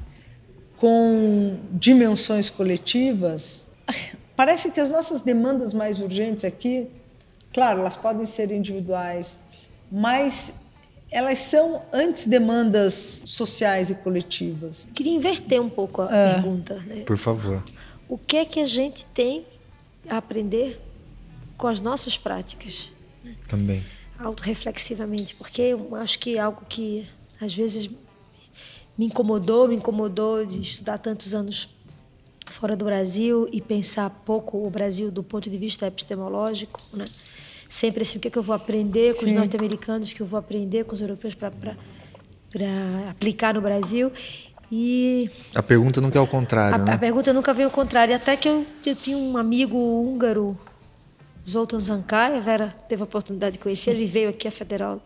com 0.77 1.57
dimensões 1.71 2.49
coletivas, 2.49 3.65
parece 4.35 4.71
que 4.71 4.79
as 4.79 4.89
nossas 4.89 5.21
demandas 5.21 5.73
mais 5.73 5.99
urgentes 5.99 6.43
aqui, 6.43 6.87
claro, 7.53 7.79
elas 7.79 7.95
podem 7.95 8.25
ser 8.25 8.51
individuais, 8.51 9.39
mas 9.91 10.62
elas 11.13 11.37
são 11.37 11.85
antes 11.93 12.25
demandas 12.27 13.21
sociais 13.25 13.89
e 13.89 13.95
coletivas. 13.95 14.87
Queria 14.93 15.13
inverter 15.13 15.61
um 15.61 15.69
pouco 15.69 16.01
a 16.01 16.13
é. 16.13 16.33
pergunta. 16.33 16.75
Né? 16.79 17.03
Por 17.05 17.17
favor. 17.17 17.63
O 18.09 18.17
que 18.17 18.37
é 18.37 18.45
que 18.45 18.59
a 18.59 18.65
gente 18.65 19.05
tem 19.13 19.45
a 20.09 20.17
aprender 20.17 20.81
com 21.55 21.67
as 21.67 21.79
nossas 21.79 22.17
práticas? 22.17 22.91
Né? 23.23 23.35
Também. 23.47 23.83
Autoreflexivamente, 24.19 25.35
porque 25.35 25.61
eu 25.61 25.95
acho 25.95 26.17
que 26.17 26.37
é 26.37 26.39
algo 26.39 26.65
que 26.67 27.07
às 27.39 27.53
vezes 27.53 27.89
me 28.97 29.05
incomodou, 29.05 29.67
me 29.67 29.75
incomodou 29.75 30.45
de 30.45 30.59
estudar 30.59 30.97
tantos 30.97 31.33
anos 31.33 31.69
fora 32.47 32.75
do 32.75 32.85
Brasil 32.85 33.47
e 33.51 33.61
pensar 33.61 34.09
pouco 34.25 34.65
o 34.65 34.69
Brasil 34.69 35.11
do 35.11 35.23
ponto 35.23 35.49
de 35.49 35.57
vista 35.57 35.87
epistemológico, 35.87 36.81
né? 36.91 37.05
Sempre 37.73 38.03
assim, 38.03 38.19
o 38.19 38.21
que, 38.21 38.27
é 38.27 38.31
que 38.31 38.37
eu 38.37 38.43
vou 38.43 38.55
aprender 38.55 39.15
com 39.15 39.21
Sim. 39.21 39.25
os 39.25 39.31
norte-americanos, 39.31 40.13
que 40.13 40.21
eu 40.21 40.27
vou 40.27 40.37
aprender 40.37 40.83
com 40.83 40.93
os 40.93 41.01
europeus 41.01 41.33
para 41.33 41.75
aplicar 43.09 43.55
no 43.55 43.61
Brasil. 43.61 44.11
E 44.71 45.27
a 45.55 45.63
pergunta 45.63 45.99
nunca 45.99 46.19
é 46.19 46.21
o 46.21 46.27
contrário, 46.27 46.75
a, 46.75 46.85
né? 46.85 46.93
A 46.93 46.97
pergunta 46.99 47.33
nunca 47.33 47.51
veio 47.51 47.69
ao 47.69 47.73
contrário. 47.73 48.15
Até 48.15 48.37
que 48.37 48.47
eu, 48.47 48.63
eu 48.85 48.95
tinha 48.95 49.17
um 49.17 49.37
amigo 49.37 49.75
húngaro, 49.75 50.55
Zoltan 51.49 51.79
Zankay, 51.79 52.37
a 52.37 52.39
Vera 52.39 52.75
teve 52.87 53.01
a 53.01 53.05
oportunidade 53.05 53.53
de 53.53 53.59
conhecer, 53.59 53.89
ele 53.89 54.05
veio 54.05 54.29
aqui 54.29 54.47
à 54.47 54.51
Federal 54.51 55.01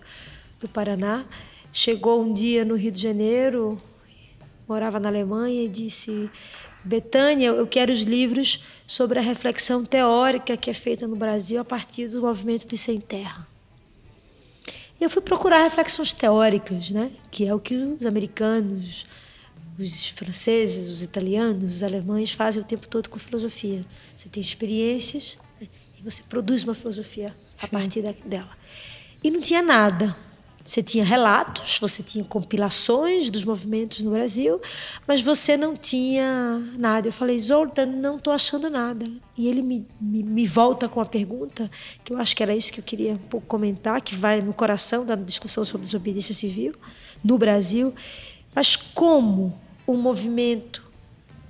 do 0.59 0.67
Paraná, 0.67 1.23
chegou 1.71 2.21
um 2.21 2.33
dia 2.33 2.65
no 2.65 2.75
Rio 2.75 2.91
de 2.91 3.01
Janeiro, 3.01 3.77
morava 4.67 4.99
na 4.99 5.07
Alemanha 5.07 5.63
e 5.63 5.69
disse: 5.69 6.29
Betânia, 6.87 7.47
eu 7.49 7.67
quero 7.67 7.91
os 7.91 8.01
livros 8.01 8.63
sobre 8.87 9.19
a 9.19 9.21
reflexão 9.21 9.83
teórica 9.83 10.55
que 10.55 10.69
é 10.69 10.73
feita 10.73 11.05
no 11.05 11.17
Brasil 11.17 11.59
a 11.59 11.65
partir 11.65 12.07
do 12.07 12.21
movimento 12.21 12.65
dos 12.65 12.79
sem 12.79 12.99
terra. 12.99 13.45
Eu 14.99 15.09
fui 15.09 15.21
procurar 15.21 15.63
reflexões 15.63 16.13
teóricas, 16.13 16.89
né? 16.89 17.11
que 17.29 17.45
é 17.45 17.53
o 17.53 17.59
que 17.59 17.75
os 17.75 18.05
americanos, 18.05 19.05
os 19.77 20.07
franceses, 20.09 20.87
os 20.87 21.03
italianos, 21.03 21.75
os 21.75 21.83
alemães 21.83 22.31
fazem 22.31 22.61
o 22.61 22.65
tempo 22.65 22.87
todo 22.87 23.09
com 23.09 23.19
filosofia. 23.19 23.85
Você 24.15 24.29
tem 24.29 24.41
experiências 24.41 25.37
né? 25.59 25.67
e 25.99 26.01
você 26.01 26.23
produz 26.23 26.63
uma 26.63 26.73
filosofia 26.73 27.35
a 27.61 27.65
Sim. 27.65 27.71
partir 27.71 28.01
dela. 28.25 28.57
E 29.21 29.29
não 29.29 29.41
tinha 29.41 29.61
nada. 29.61 30.15
Você 30.67 30.83
tinha 30.83 31.05
relatos, 31.05 31.79
você 31.79 32.03
tinha 32.03 32.25
compilações 32.25 33.31
dos 33.31 33.45
movimentos 33.45 34.01
no 34.01 34.11
Brasil, 34.11 34.59
mas 35.07 35.21
você 35.21 35.55
não 35.55 35.77
tinha 35.77 36.61
nada. 36.77 37.07
Eu 37.07 37.11
falei, 37.13 37.39
Zoltan, 37.39 37.85
não 37.85 38.17
estou 38.17 38.33
achando 38.33 38.69
nada. 38.69 39.09
E 39.37 39.47
ele 39.47 39.61
me, 39.61 39.87
me, 40.01 40.21
me, 40.21 40.45
volta 40.45 40.89
com 40.89 40.99
a 40.99 41.05
pergunta, 41.05 41.71
que 42.03 42.11
eu 42.11 42.17
acho 42.17 42.35
que 42.35 42.43
era 42.43 42.53
isso 42.53 42.73
que 42.73 42.81
eu 42.81 42.83
queria 42.83 43.13
um 43.13 43.17
pouco 43.17 43.47
comentar, 43.47 44.01
que 44.01 44.13
vai 44.13 44.41
no 44.41 44.53
coração 44.53 45.05
da 45.05 45.15
discussão 45.15 45.63
sobre 45.63 45.85
desobediência 45.85 46.35
civil 46.35 46.73
no 47.23 47.37
Brasil. 47.37 47.95
Mas 48.53 48.75
como 48.75 49.57
um 49.87 49.95
movimento 49.95 50.83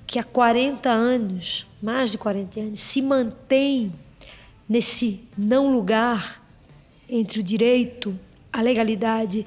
que 0.05 0.19
há 0.19 0.23
40 0.23 0.91
anos, 0.91 1.65
mais 1.81 2.11
de 2.11 2.19
40 2.19 2.59
anos, 2.59 2.79
se 2.79 3.01
mantém 3.01 3.91
nesse 4.69 5.27
não 5.35 5.73
lugar 5.73 6.39
entre 7.09 7.39
o 7.39 7.43
direito 7.43 8.15
a 8.51 8.61
legalidade 8.61 9.45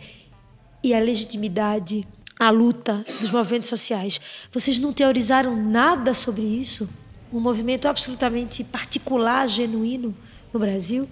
e 0.83 0.95
a 0.95 0.99
legitimidade, 0.99 2.07
a 2.39 2.51
luta 2.51 3.05
dos 3.21 3.31
movimentos 3.31 3.69
sociais. 3.69 4.21
Vocês 4.51 4.81
não 4.81 4.93
teorizaram 4.93 5.55
nada 5.55 6.15
sobre 6.15 6.43
isso? 6.43 6.89
Um 7.33 7.39
movimento 7.39 7.87
absolutamente 7.87 8.65
particular, 8.65 9.47
genuíno 9.47 10.17
no 10.53 10.59
Brasil? 10.59 11.09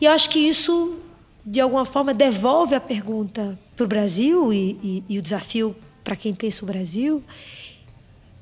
E 0.00 0.04
eu 0.04 0.12
acho 0.12 0.30
que 0.30 0.38
isso, 0.38 0.98
de 1.44 1.60
alguma 1.60 1.84
forma, 1.84 2.14
devolve 2.14 2.74
a 2.74 2.80
pergunta 2.80 3.58
para 3.76 3.84
o 3.84 3.88
Brasil 3.88 4.52
e, 4.52 4.78
e, 4.82 5.04
e 5.08 5.18
o 5.18 5.22
desafio 5.22 5.76
para 6.02 6.16
quem 6.16 6.32
pensa 6.32 6.64
o 6.64 6.66
Brasil, 6.66 7.22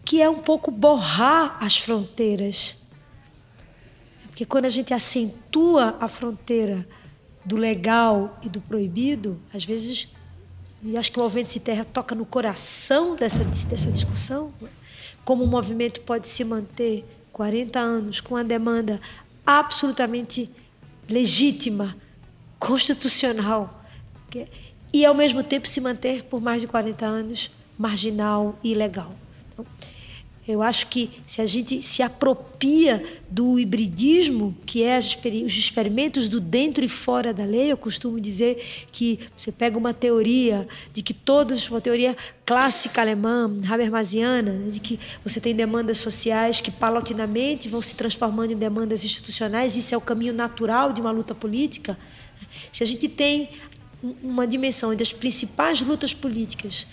que 0.05 0.23
é 0.23 0.29
um 0.29 0.39
pouco 0.39 0.70
borrar 0.70 1.57
as 1.61 1.77
fronteiras. 1.77 2.77
Porque 4.29 4.45
quando 4.45 4.66
a 4.66 4.69
gente 4.69 4.95
acentua 4.95 5.97
a 6.01 6.07
fronteira 6.07 6.87
do 7.49 7.57
legal 7.57 8.39
e 8.43 8.49
do 8.49 8.61
proibido, 8.61 9.41
às 9.55 9.65
vezes, 9.65 10.09
e 10.83 10.99
acho 10.99 11.11
que 11.11 11.19
o 11.19 11.23
movimento 11.23 11.49
se 11.49 11.59
terra 11.59 11.83
toca 11.83 12.15
no 12.15 12.27
coração 12.27 13.16
dessa, 13.16 13.43
dessa 13.43 13.91
discussão, 13.91 14.53
né? 14.61 14.69
como 15.25 15.45
o 15.45 15.47
movimento 15.47 16.03
pode 16.03 16.29
se 16.29 16.45
manter 16.45 17.07
40 17.33 17.79
anos 17.81 18.20
com 18.20 18.37
a 18.37 18.43
demanda 18.43 19.01
absolutamente 19.47 20.51
legítima, 21.09 21.97
constitucional, 22.59 23.83
e 24.93 25.07
ao 25.07 25.15
mesmo 25.15 25.43
tempo 25.43 25.66
se 25.66 25.81
manter 25.81 26.25
por 26.25 26.43
mais 26.43 26.61
de 26.61 26.69
40 26.69 27.07
anos 27.07 27.51
marginal 27.79 28.59
e 28.62 28.73
ilegal. 28.73 29.15
Eu 30.49 30.62
acho 30.62 30.87
que 30.87 31.11
se 31.27 31.43
a 31.43 31.47
gente 31.47 31.83
se 31.83 32.03
apropria 32.03 33.05
do 33.31 33.59
hibridismo, 33.59 34.57
que 34.65 34.83
é 34.83 34.97
os 34.97 35.59
experimentos 35.59 36.27
do 36.27 36.41
dentro 36.41 36.83
e 36.83 36.89
fora 36.89 37.35
da 37.35 37.45
lei, 37.45 37.70
eu 37.70 37.77
costumo 37.77 38.19
dizer 38.19 38.87
que 38.91 39.20
você 39.37 39.53
pega 39.53 39.77
uma 39.77 39.93
teoria 39.93 40.66
de 40.91 41.03
que 41.03 41.12
todos, 41.12 41.69
uma 41.69 41.83
teoria 41.83 42.16
clássica 42.47 43.03
alemã, 43.03 43.61
habermasiana, 43.69 44.53
né, 44.53 44.70
de 44.70 44.81
que 44.81 44.99
você 45.23 45.39
tem 45.39 45.55
demandas 45.55 45.99
sociais 45.99 46.62
que 46.62 46.70
paulatinamente 46.70 47.69
vão 47.69 47.83
se 47.83 47.95
transformando 47.95 48.51
em 48.55 48.57
demandas 48.57 49.05
institucionais, 49.05 49.77
isso 49.77 49.95
é 49.95 49.99
o 49.99 50.01
caminho 50.01 50.33
natural 50.33 50.95
de 50.95 51.01
uma 51.03 51.11
luta 51.11 51.35
política. 51.35 51.99
Se 52.73 52.83
a 52.83 52.87
gente 52.87 53.07
tem 53.07 53.51
uma 54.23 54.47
dimensão 54.47 54.97
das 54.97 55.12
principais 55.12 55.83
lutas 55.83 56.15
políticas 56.15 56.87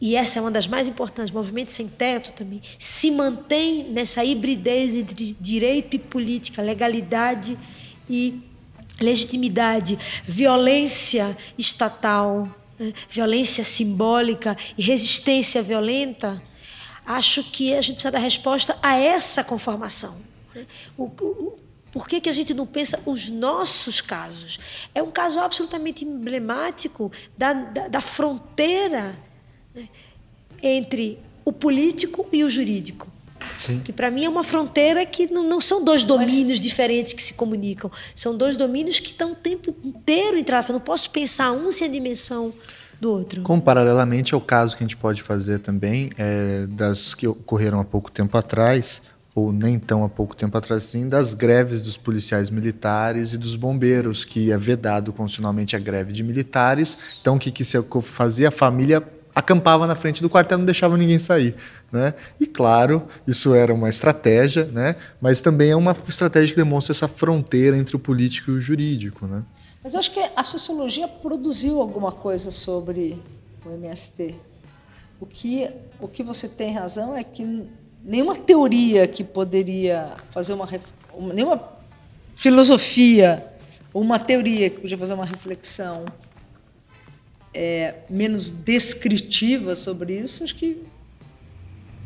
e 0.00 0.14
essa 0.14 0.38
é 0.38 0.42
uma 0.42 0.50
das 0.50 0.66
mais 0.66 0.88
importantes, 0.88 1.32
movimento 1.32 1.72
sem 1.72 1.88
teto 1.88 2.32
também, 2.32 2.60
se 2.78 3.10
mantém 3.10 3.84
nessa 3.84 4.22
hibridez 4.22 4.94
entre 4.94 5.36
direito 5.40 5.96
e 5.96 5.98
política, 5.98 6.60
legalidade 6.60 7.58
e 8.08 8.42
legitimidade, 9.00 9.98
violência 10.22 11.36
estatal, 11.56 12.46
né? 12.78 12.92
violência 13.08 13.64
simbólica 13.64 14.54
e 14.76 14.82
resistência 14.82 15.62
violenta, 15.62 16.42
acho 17.06 17.42
que 17.42 17.74
a 17.74 17.80
gente 17.80 17.94
precisa 17.94 18.10
dar 18.12 18.18
resposta 18.18 18.76
a 18.82 18.98
essa 18.98 19.42
conformação. 19.42 20.20
Né? 20.54 20.66
O, 20.94 21.04
o, 21.04 21.58
Por 21.90 22.06
que, 22.06 22.20
que 22.20 22.28
a 22.28 22.32
gente 22.32 22.52
não 22.52 22.66
pensa 22.66 23.00
os 23.06 23.30
nossos 23.30 24.02
casos? 24.02 24.60
É 24.94 25.02
um 25.02 25.10
caso 25.10 25.40
absolutamente 25.40 26.04
emblemático 26.04 27.10
da, 27.38 27.54
da, 27.54 27.88
da 27.88 28.00
fronteira 28.02 29.16
entre 30.62 31.18
o 31.44 31.52
político 31.52 32.26
e 32.32 32.44
o 32.44 32.50
jurídico. 32.50 33.10
Sim. 33.56 33.80
Que 33.80 33.92
para 33.92 34.10
mim 34.10 34.24
é 34.24 34.28
uma 34.28 34.44
fronteira 34.44 35.04
que 35.04 35.30
não, 35.30 35.42
não 35.48 35.60
são 35.60 35.84
dois 35.84 36.04
domínios 36.04 36.58
Mas... 36.58 36.60
diferentes 36.60 37.12
que 37.12 37.22
se 37.22 37.34
comunicam. 37.34 37.90
São 38.14 38.36
dois 38.36 38.56
domínios 38.56 39.00
que 39.00 39.08
estão 39.08 39.32
o 39.32 39.34
tempo 39.34 39.74
inteiro 39.82 40.36
em 40.36 40.44
traça. 40.44 40.72
Eu 40.72 40.74
não 40.74 40.80
posso 40.80 41.10
pensar 41.10 41.52
um 41.52 41.70
sem 41.72 41.88
a 41.88 41.90
dimensão 41.90 42.52
do 43.00 43.10
outro. 43.10 43.42
Como 43.42 43.60
paralelamente 43.62 44.34
ao 44.34 44.40
caso 44.40 44.76
que 44.76 44.84
a 44.84 44.86
gente 44.86 44.96
pode 44.96 45.22
fazer 45.22 45.58
também, 45.58 46.10
é, 46.18 46.66
das 46.66 47.14
que 47.14 47.26
ocorreram 47.26 47.80
há 47.80 47.84
pouco 47.84 48.10
tempo 48.10 48.36
atrás, 48.36 49.02
ou 49.34 49.52
nem 49.52 49.78
tão 49.78 50.04
há 50.04 50.08
pouco 50.08 50.36
tempo 50.36 50.56
atrás 50.58 50.82
assim, 50.82 51.08
das 51.08 51.32
greves 51.32 51.80
dos 51.80 51.96
policiais 51.96 52.50
militares 52.50 53.32
e 53.32 53.38
dos 53.38 53.56
bombeiros, 53.56 54.24
que 54.24 54.52
é 54.52 54.58
vedado 54.58 55.12
constitucionalmente 55.12 55.74
a 55.74 55.78
greve 55.78 56.12
de 56.12 56.22
militares. 56.22 56.98
Então, 57.20 57.36
o 57.36 57.38
que, 57.38 57.50
que 57.50 57.64
se 57.64 57.78
fazia? 58.02 58.48
A 58.48 58.50
família 58.50 59.02
acampava 59.34 59.86
na 59.86 59.94
frente 59.94 60.22
do 60.22 60.28
quartel, 60.28 60.58
não 60.58 60.64
deixava 60.64 60.96
ninguém 60.96 61.18
sair. 61.18 61.54
Né? 61.92 62.14
E 62.38 62.46
claro, 62.46 63.06
isso 63.26 63.54
era 63.54 63.74
uma 63.74 63.88
estratégia, 63.88 64.64
né? 64.66 64.96
mas 65.20 65.40
também 65.40 65.70
é 65.70 65.76
uma 65.76 65.96
estratégia 66.08 66.54
que 66.54 66.60
demonstra 66.60 66.92
essa 66.92 67.08
fronteira 67.08 67.76
entre 67.76 67.96
o 67.96 67.98
político 67.98 68.50
e 68.50 68.54
o 68.54 68.60
jurídico. 68.60 69.26
Né? 69.26 69.42
Mas 69.82 69.94
acho 69.94 70.12
que 70.12 70.20
a 70.36 70.44
sociologia 70.44 71.08
produziu 71.08 71.80
alguma 71.80 72.12
coisa 72.12 72.50
sobre 72.50 73.20
o 73.64 73.70
MST. 73.70 74.34
O 75.20 75.26
que, 75.26 75.68
o 76.00 76.08
que 76.08 76.22
você 76.22 76.48
tem 76.48 76.72
razão 76.74 77.16
é 77.16 77.24
que 77.24 77.66
nenhuma 78.04 78.36
teoria 78.36 79.06
que 79.06 79.22
poderia 79.22 80.12
fazer 80.30 80.52
uma, 80.52 80.68
nenhuma 81.34 81.62
filosofia 82.34 83.46
ou 83.92 84.02
uma 84.02 84.18
teoria 84.18 84.70
que 84.70 84.80
podia 84.80 84.96
fazer 84.96 85.14
uma 85.14 85.26
reflexão 85.26 86.04
é, 87.52 87.94
menos 88.08 88.50
descritiva 88.50 89.74
sobre 89.74 90.14
isso, 90.14 90.44
acho 90.44 90.54
que 90.54 90.82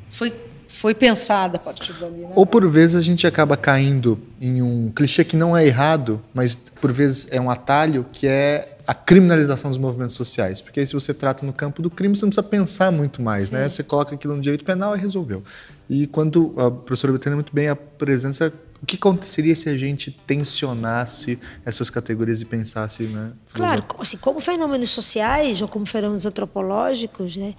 foi 0.08 0.32
foi 0.74 0.92
pensada 0.92 1.56
a 1.56 1.60
partir 1.60 1.92
dali. 1.92 2.22
Né? 2.22 2.32
Ou 2.34 2.44
por 2.44 2.68
vezes 2.68 2.96
a 2.96 3.00
gente 3.00 3.26
acaba 3.26 3.56
caindo 3.56 4.18
em 4.40 4.60
um 4.60 4.90
clichê 4.90 5.24
que 5.24 5.36
não 5.36 5.56
é 5.56 5.64
errado, 5.64 6.20
mas 6.34 6.56
por 6.80 6.90
vezes 6.90 7.28
é 7.30 7.40
um 7.40 7.48
atalho 7.48 8.04
que 8.12 8.26
é 8.26 8.76
a 8.86 8.92
criminalização 8.92 9.70
dos 9.70 9.78
movimentos 9.78 10.16
sociais. 10.16 10.60
Porque 10.60 10.80
aí 10.80 10.86
se 10.86 10.92
você 10.92 11.14
trata 11.14 11.46
no 11.46 11.52
campo 11.52 11.80
do 11.80 11.88
crime, 11.88 12.16
você 12.16 12.24
não 12.24 12.30
precisa 12.30 12.42
pensar 12.42 12.90
muito 12.90 13.22
mais, 13.22 13.50
né? 13.50 13.68
Você 13.68 13.84
coloca 13.84 14.14
aquilo 14.14 14.34
no 14.34 14.42
direito 14.42 14.64
penal 14.64 14.96
e 14.96 15.00
resolveu. 15.00 15.44
E 15.88 16.06
quando 16.08 16.52
a 16.56 16.70
professora 16.70 17.12
Betânia 17.12 17.36
muito 17.36 17.54
bem 17.54 17.68
apresenta 17.68 18.52
o 18.84 18.86
que 18.86 18.96
aconteceria 18.96 19.56
se 19.56 19.66
a 19.70 19.78
gente 19.78 20.10
tensionasse 20.10 21.38
essas 21.64 21.88
categorias 21.88 22.42
e 22.42 22.44
pensasse, 22.44 23.04
né? 23.04 23.32
Claro, 23.50 23.82
assim, 23.98 24.18
como 24.18 24.40
fenômenos 24.40 24.90
sociais 24.90 25.62
ou 25.62 25.68
como 25.68 25.86
fenômenos 25.86 26.26
antropológicos, 26.26 27.34
né? 27.34 27.54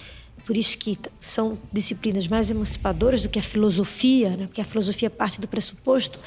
Por 0.45 0.55
isso 0.55 0.77
que 0.77 0.99
são 1.19 1.57
disciplinas 1.73 2.27
mais 2.27 2.51
emancipadoras 2.51 3.23
do 3.23 3.29
que 3.29 3.39
a 3.39 3.41
filosofia, 3.41 4.37
né? 4.37 4.45
Porque 4.45 4.61
a 4.61 4.65
filosofia 4.65 5.09
parte 5.09 5.41
do 5.41 5.47
pressuposto 5.47 6.19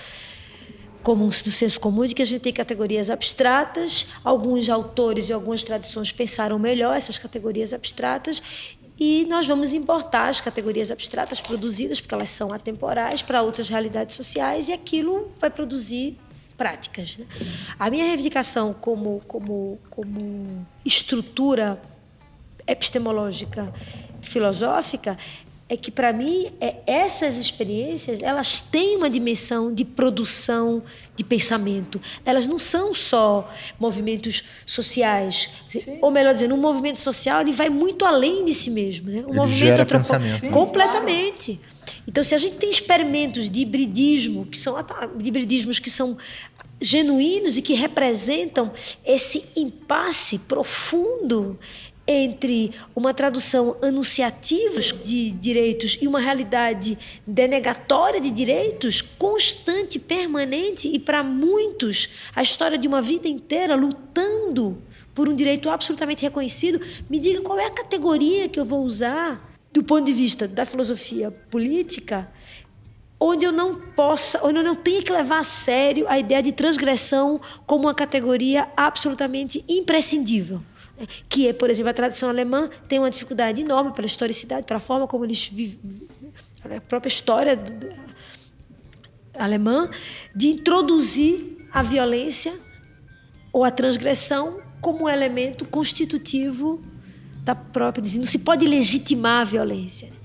comum, 1.00 1.28
do 1.28 1.32
senso 1.32 1.78
comum 1.78 2.04
de 2.04 2.12
que 2.12 2.22
a 2.22 2.26
gente 2.26 2.40
tem 2.40 2.52
categorias 2.52 3.08
abstratas. 3.08 4.08
Alguns 4.24 4.68
autores 4.68 5.28
e 5.28 5.32
algumas 5.32 5.62
tradições 5.62 6.10
pensaram 6.10 6.58
melhor 6.58 6.96
essas 6.96 7.18
categorias 7.18 7.72
abstratas 7.72 8.42
e 8.98 9.26
nós 9.28 9.46
vamos 9.46 9.72
importar 9.72 10.28
as 10.28 10.40
categorias 10.40 10.90
abstratas 10.90 11.40
produzidas, 11.40 12.00
porque 12.00 12.14
elas 12.14 12.30
são 12.30 12.52
atemporais, 12.52 13.22
para 13.22 13.42
outras 13.42 13.68
realidades 13.68 14.16
sociais 14.16 14.68
e 14.68 14.72
aquilo 14.72 15.30
vai 15.38 15.50
produzir 15.50 16.18
práticas. 16.56 17.16
Né? 17.16 17.26
A 17.78 17.88
minha 17.88 18.04
reivindicação 18.04 18.72
como, 18.72 19.22
como, 19.28 19.78
como 19.88 20.66
estrutura 20.84 21.80
epistemológica 22.66 23.72
filosófica 24.20 25.16
é 25.68 25.76
que 25.76 25.90
para 25.90 26.12
mim 26.12 26.50
é, 26.60 26.76
essas 26.86 27.36
experiências 27.36 28.22
elas 28.22 28.62
têm 28.62 28.96
uma 28.96 29.10
dimensão 29.10 29.72
de 29.72 29.84
produção 29.84 30.82
de 31.14 31.22
pensamento 31.22 32.00
elas 32.24 32.46
não 32.46 32.58
são 32.58 32.94
só 32.94 33.52
movimentos 33.78 34.44
sociais 34.64 35.50
Sim. 35.68 35.98
ou 36.00 36.10
melhor 36.10 36.32
dizendo 36.32 36.54
um 36.54 36.60
movimento 36.60 37.00
social 37.00 37.42
ele 37.42 37.52
vai 37.52 37.68
muito 37.68 38.04
além 38.04 38.44
de 38.44 38.54
si 38.54 38.70
mesmo 38.70 39.10
né 39.10 39.20
um 39.26 39.30
ele 39.30 39.36
movimento 39.36 39.76
Sim, 40.38 40.50
completamente 40.50 41.56
claro. 41.56 42.02
então 42.06 42.24
se 42.24 42.34
a 42.34 42.38
gente 42.38 42.56
tem 42.56 42.70
experimentos 42.70 43.50
de 43.50 43.60
hibridismo 43.60 44.46
que 44.46 44.56
são 44.56 44.74
de 45.16 45.28
hibridismos 45.28 45.78
que 45.78 45.90
são 45.90 46.16
genuínos 46.80 47.58
e 47.58 47.62
que 47.62 47.74
representam 47.74 48.70
esse 49.04 49.52
impasse 49.56 50.38
profundo 50.38 51.58
entre 52.08 52.72
uma 52.96 53.12
tradução 53.12 53.76
anunciativa 53.82 54.80
de 55.04 55.30
direitos 55.32 55.98
e 56.00 56.08
uma 56.08 56.18
realidade 56.18 56.98
denegatória 57.26 58.18
de 58.18 58.30
direitos 58.30 59.02
constante, 59.02 59.98
permanente 59.98 60.88
e 60.88 60.98
para 60.98 61.22
muitos 61.22 62.08
a 62.34 62.40
história 62.40 62.78
de 62.78 62.88
uma 62.88 63.02
vida 63.02 63.28
inteira 63.28 63.74
lutando 63.74 64.82
por 65.14 65.28
um 65.28 65.34
direito 65.34 65.68
absolutamente 65.68 66.22
reconhecido. 66.22 66.80
Me 67.10 67.18
diga 67.18 67.42
qual 67.42 67.58
é 67.58 67.66
a 67.66 67.70
categoria 67.70 68.48
que 68.48 68.58
eu 68.58 68.64
vou 68.64 68.82
usar 68.84 69.46
do 69.70 69.84
ponto 69.84 70.06
de 70.06 70.14
vista 70.14 70.48
da 70.48 70.64
filosofia 70.64 71.30
política 71.30 72.26
onde 73.20 73.44
eu 73.44 73.52
não 73.52 73.74
possa, 73.74 74.40
onde 74.46 74.60
eu 74.60 74.64
não 74.64 74.76
tenha 74.76 75.02
que 75.02 75.12
levar 75.12 75.40
a 75.40 75.44
sério 75.44 76.06
a 76.08 76.18
ideia 76.18 76.42
de 76.42 76.52
transgressão 76.52 77.38
como 77.66 77.84
uma 77.84 77.94
categoria 77.94 78.68
absolutamente 78.76 79.62
imprescindível 79.68 80.62
que 81.28 81.48
é, 81.48 81.52
por 81.52 81.70
exemplo, 81.70 81.90
a 81.90 81.94
tradição 81.94 82.28
alemã 82.28 82.68
tem 82.88 82.98
uma 82.98 83.10
dificuldade 83.10 83.62
enorme 83.62 83.92
pela 83.92 84.06
historicidade, 84.06 84.66
pela 84.66 84.80
forma 84.80 85.06
como 85.06 85.24
eles 85.24 85.48
vivem, 85.48 85.80
a 86.64 86.80
própria 86.80 87.08
história 87.08 87.58
alemã, 89.36 89.88
de 90.34 90.48
introduzir 90.48 91.66
a 91.70 91.82
violência 91.82 92.54
ou 93.52 93.64
a 93.64 93.70
transgressão 93.70 94.60
como 94.80 95.04
um 95.04 95.08
elemento 95.08 95.64
constitutivo 95.64 96.82
da 97.42 97.54
própria. 97.54 98.04
Não 98.18 98.26
se 98.26 98.38
pode 98.38 98.66
legitimar 98.66 99.42
a 99.42 99.44
violência. 99.44 100.08
Né? 100.08 100.16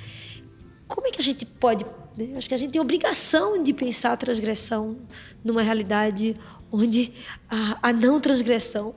Como 0.87 1.07
é 1.07 1.11
que 1.11 1.19
a 1.19 1.23
gente 1.23 1.45
pode. 1.45 1.85
Né? 2.17 2.33
Acho 2.37 2.47
que 2.47 2.53
a 2.53 2.57
gente 2.57 2.71
tem 2.71 2.81
obrigação 2.81 3.61
de 3.61 3.73
pensar 3.73 4.13
a 4.13 4.17
transgressão 4.17 4.97
numa 5.43 5.61
realidade 5.61 6.35
onde 6.71 7.13
a, 7.49 7.89
a 7.89 7.93
não 7.93 8.19
transgressão 8.19 8.95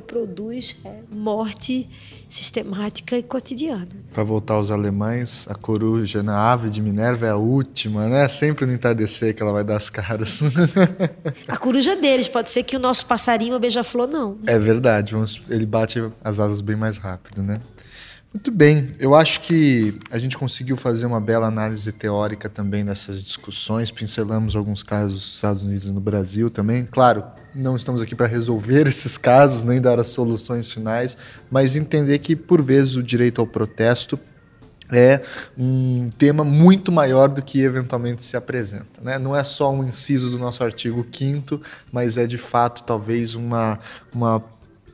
produz 0.00 0.76
é, 0.84 1.00
morte 1.10 1.88
sistemática 2.28 3.18
e 3.18 3.22
cotidiana. 3.22 3.88
Para 4.12 4.22
voltar 4.22 4.54
aos 4.54 4.70
alemães, 4.70 5.46
a 5.48 5.54
coruja, 5.54 6.22
na 6.22 6.32
né, 6.32 6.38
ave 6.38 6.70
de 6.70 6.80
Minerva 6.80 7.26
é 7.26 7.30
a 7.30 7.36
última, 7.36 8.08
né? 8.08 8.28
Sempre 8.28 8.66
no 8.66 8.72
entardecer 8.72 9.34
que 9.34 9.42
ela 9.42 9.52
vai 9.52 9.64
dar 9.64 9.76
as 9.76 9.90
caras. 9.90 10.40
a 11.48 11.56
coruja 11.56 11.96
deles, 11.96 12.28
pode 12.28 12.50
ser 12.50 12.62
que 12.62 12.76
o 12.76 12.78
nosso 12.78 13.04
passarinho, 13.06 13.54
a 13.54 13.58
beija-flor, 13.58 14.06
não. 14.06 14.34
Né? 14.36 14.54
É 14.54 14.58
verdade, 14.58 15.12
vamos, 15.12 15.40
ele 15.50 15.66
bate 15.66 16.00
as 16.22 16.38
asas 16.38 16.60
bem 16.60 16.76
mais 16.76 16.98
rápido, 16.98 17.42
né? 17.42 17.60
Muito 18.32 18.52
bem, 18.52 18.92
eu 19.00 19.12
acho 19.12 19.40
que 19.40 19.98
a 20.08 20.16
gente 20.16 20.38
conseguiu 20.38 20.76
fazer 20.76 21.04
uma 21.04 21.20
bela 21.20 21.48
análise 21.48 21.90
teórica 21.90 22.48
também 22.48 22.84
nessas 22.84 23.24
discussões, 23.24 23.90
pincelamos 23.90 24.54
alguns 24.54 24.84
casos 24.84 25.14
dos 25.14 25.34
Estados 25.34 25.64
Unidos 25.64 25.88
e 25.88 25.92
no 25.92 26.00
Brasil 26.00 26.48
também. 26.48 26.86
Claro, 26.88 27.24
não 27.52 27.74
estamos 27.74 28.00
aqui 28.00 28.14
para 28.14 28.28
resolver 28.28 28.86
esses 28.88 29.18
casos, 29.18 29.64
nem 29.64 29.80
dar 29.80 29.98
as 29.98 30.10
soluções 30.10 30.70
finais, 30.70 31.18
mas 31.50 31.74
entender 31.74 32.20
que, 32.20 32.36
por 32.36 32.62
vezes, 32.62 32.94
o 32.94 33.02
direito 33.02 33.40
ao 33.40 33.48
protesto 33.48 34.16
é 34.92 35.22
um 35.58 36.08
tema 36.16 36.44
muito 36.44 36.92
maior 36.92 37.28
do 37.28 37.42
que 37.42 37.60
eventualmente 37.60 38.22
se 38.22 38.36
apresenta. 38.36 39.00
Né? 39.02 39.18
Não 39.18 39.34
é 39.34 39.42
só 39.42 39.72
um 39.72 39.84
inciso 39.84 40.30
do 40.30 40.38
nosso 40.38 40.62
artigo 40.62 41.04
5 41.12 41.60
mas 41.92 42.16
é 42.16 42.26
de 42.26 42.38
fato 42.38 42.82
talvez 42.82 43.34
uma, 43.34 43.78
uma 44.12 44.42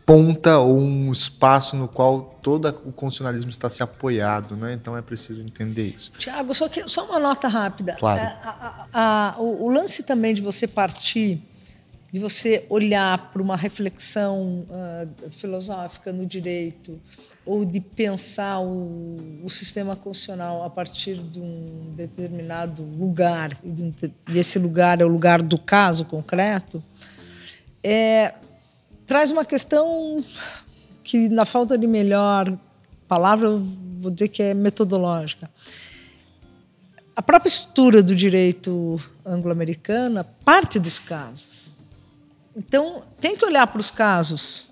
ponta 0.07 0.61
ou 0.61 0.79
um 0.79 1.11
espaço 1.11 1.75
no 1.75 1.89
qual 1.89 2.39
todo 2.41 2.69
o 2.69 2.93
constitucionalismo 2.93 3.51
está 3.51 3.69
se 3.69 3.83
apoiado, 3.83 4.57
né? 4.57 4.73
Então 4.73 4.97
é 4.97 5.03
preciso 5.03 5.43
entender 5.43 5.89
isso. 5.89 6.13
Tiago, 6.17 6.55
só, 6.55 6.69
que, 6.69 6.89
só 6.89 7.05
uma 7.05 7.19
nota 7.19 7.49
rápida. 7.49 7.97
Claro. 7.99 8.21
É, 8.21 8.25
a, 8.25 8.87
a, 8.93 9.35
a, 9.35 9.41
o, 9.41 9.65
o, 9.65 9.69
lance 9.69 10.05
também 10.05 10.33
de 10.33 10.41
você 10.41 10.69
partir, 10.69 11.43
de 12.13 12.21
você 12.21 12.65
olhar 12.71 13.33
para 13.33 13.43
uma 13.43 13.57
reflexão 13.57 14.65
uh, 14.71 15.31
filosófica 15.33 16.13
no 16.13 16.25
direito, 16.25 17.01
ou 17.45 17.65
de 17.65 17.81
pensar 17.81 18.61
o, 18.61 19.17
o, 19.43 19.51
sistema 19.51 19.97
constitucional 19.97 20.63
a 20.63 20.71
partir 20.71 21.17
de 21.17 21.41
um 21.41 21.93
determinado 21.97 22.85
lugar, 22.85 23.51
e, 23.65 23.73
de 23.73 23.83
um, 23.83 23.93
e 24.29 24.39
esse 24.39 24.57
lugar 24.61 25.01
é 25.01 25.05
o 25.05 25.09
lugar 25.09 25.43
do 25.43 25.59
caso 25.59 26.05
concreto, 26.05 26.81
é, 27.83 28.35
traz 29.07 29.31
uma 29.31 29.45
questão 29.45 30.23
que, 31.05 31.29
na 31.29 31.45
falta 31.45 31.79
de 31.79 31.87
melhor 31.87 32.57
palavra, 33.07 33.49
eu 33.49 33.63
vou 34.01 34.11
dizer 34.11 34.29
que 34.29 34.43
é 34.43 34.55
metodológica. 34.55 35.49
a 37.15 37.23
própria 37.23 37.49
estrutura 37.49 38.03
do 38.03 38.15
direito 38.15 39.01
anglo-americana 39.25 40.25
parte 40.45 40.79
dos 40.79 40.99
casos. 40.99 41.71
Então, 42.55 43.03
tem 43.21 43.37
que 43.37 43.45
olhar 43.45 43.67
para 43.67 43.81
os 43.81 43.91
casos. 43.91 44.69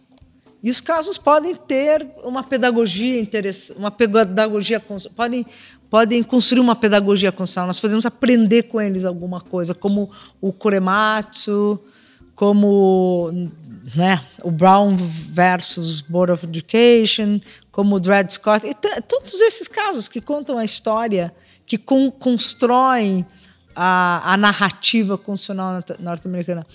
E 0.63 0.71
os 0.71 0.81
casos 0.81 1.17
podem 1.17 1.55
ter 1.55 2.07
uma 2.23 2.43
pedagogia 2.43 3.21
interessante, 3.21 3.79
uma 3.79 3.91
pedagogia 3.91 4.83
podem 5.15 5.47
podem 5.91 6.25
construir 6.25 6.61
uma 6.61 6.75
pedagogia 6.75 7.31
constitucional. 7.31 7.69
Nós 7.69 7.79
podemos 7.79 8.05
aprender 8.05 8.65
com 8.65 8.81
eles 8.81 9.05
alguma 9.05 9.41
coisa, 9.41 9.73
como 9.75 10.11
o 10.41 10.53
Korematsu, 10.53 11.81
como 12.35 13.31
né, 13.95 14.21
o 14.43 14.51
Brown 14.51 14.97
versus 14.97 16.01
Board 16.01 16.33
of 16.33 16.47
Education, 16.47 17.41
como 17.71 17.97
o 17.97 18.01
Dred 18.01 18.33
Scott, 18.33 18.67
e 18.67 18.75
todos 19.03 19.41
esses 19.41 19.69
casos 19.69 20.09
que 20.09 20.21
contam 20.21 20.59
a 20.59 20.65
história, 20.65 21.35
que 21.67 21.79
con 21.79 22.11
constroem 22.11 23.27
a, 23.75 24.33
a 24.33 24.37
narrativa 24.37 25.19
constitucional 25.19 25.83
norte-americana. 25.99 26.67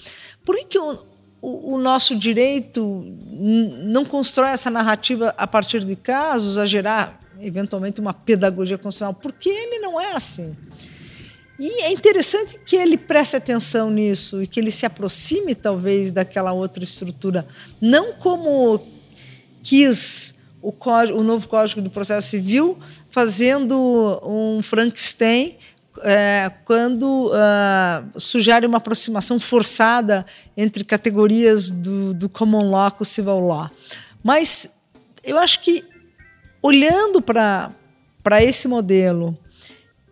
Por 0.44 0.56
que, 0.57 0.65
que 0.65 0.80
o, 0.80 0.94
o, 1.41 1.76
o, 1.76 1.77
nosso 1.77 2.15
direito 2.15 3.06
não 3.84 4.03
constrói 4.03 4.49
essa 4.49 4.69
narrativa 4.69 5.34
a 5.38 5.48
partir 5.48 5.84
de 5.84 5.95
casos, 5.95 6.57
a 6.57 6.65
gerar 6.65 7.19
eventualmente 7.40 8.02
uma 8.02 8.14
pedagogia 8.14 8.77
constitucional? 8.77 9.14
Porque 9.14 9.49
ele 9.49 9.80
não 9.80 9.99
é 9.99 10.14
assim. 10.14 10.56
E 11.60 11.81
é 11.81 11.91
interessante 11.91 12.57
que 12.65 12.77
ele 12.77 12.98
preste 12.98 13.36
atenção 13.36 13.91
nisso 13.91 14.41
e 14.41 14.48
que 14.48 14.61
ele 14.61 14.72
se 14.72 14.86
aproxime, 14.86 15.53
talvez, 15.53 16.10
daquela 16.10 16.53
outra 16.53 16.86
estrutura, 16.86 17.45
não 17.81 18.14
como 18.14 18.88
quis 19.61 20.36
o, 20.61 20.72
código, 20.72 21.19
o 21.19 21.23
novo 21.23 21.49
Código 21.49 21.81
do 21.81 21.90
Processo 21.90 22.30
Civil, 22.30 22.77
fazendo 23.10 24.22
um 24.23 24.61
Frankenstein 24.61 25.57
é, 26.02 26.49
quando 26.64 27.27
uh, 27.27 28.19
sugere 28.19 28.65
uma 28.65 28.77
aproximação 28.77 29.38
forçada 29.38 30.26
entre 30.56 30.86
categorias 30.86 31.69
do, 31.69 32.14
do 32.14 32.30
common 32.30 32.69
law 32.69 32.90
com 32.90 33.03
o 33.03 33.06
civil 33.06 33.40
law. 33.40 33.69
Mas 34.23 34.80
eu 35.26 35.38
acho 35.38 35.60
que, 35.60 35.84
olhando 36.61 37.22
para 37.22 37.73
esse 38.41 38.65
modelo 38.65 39.38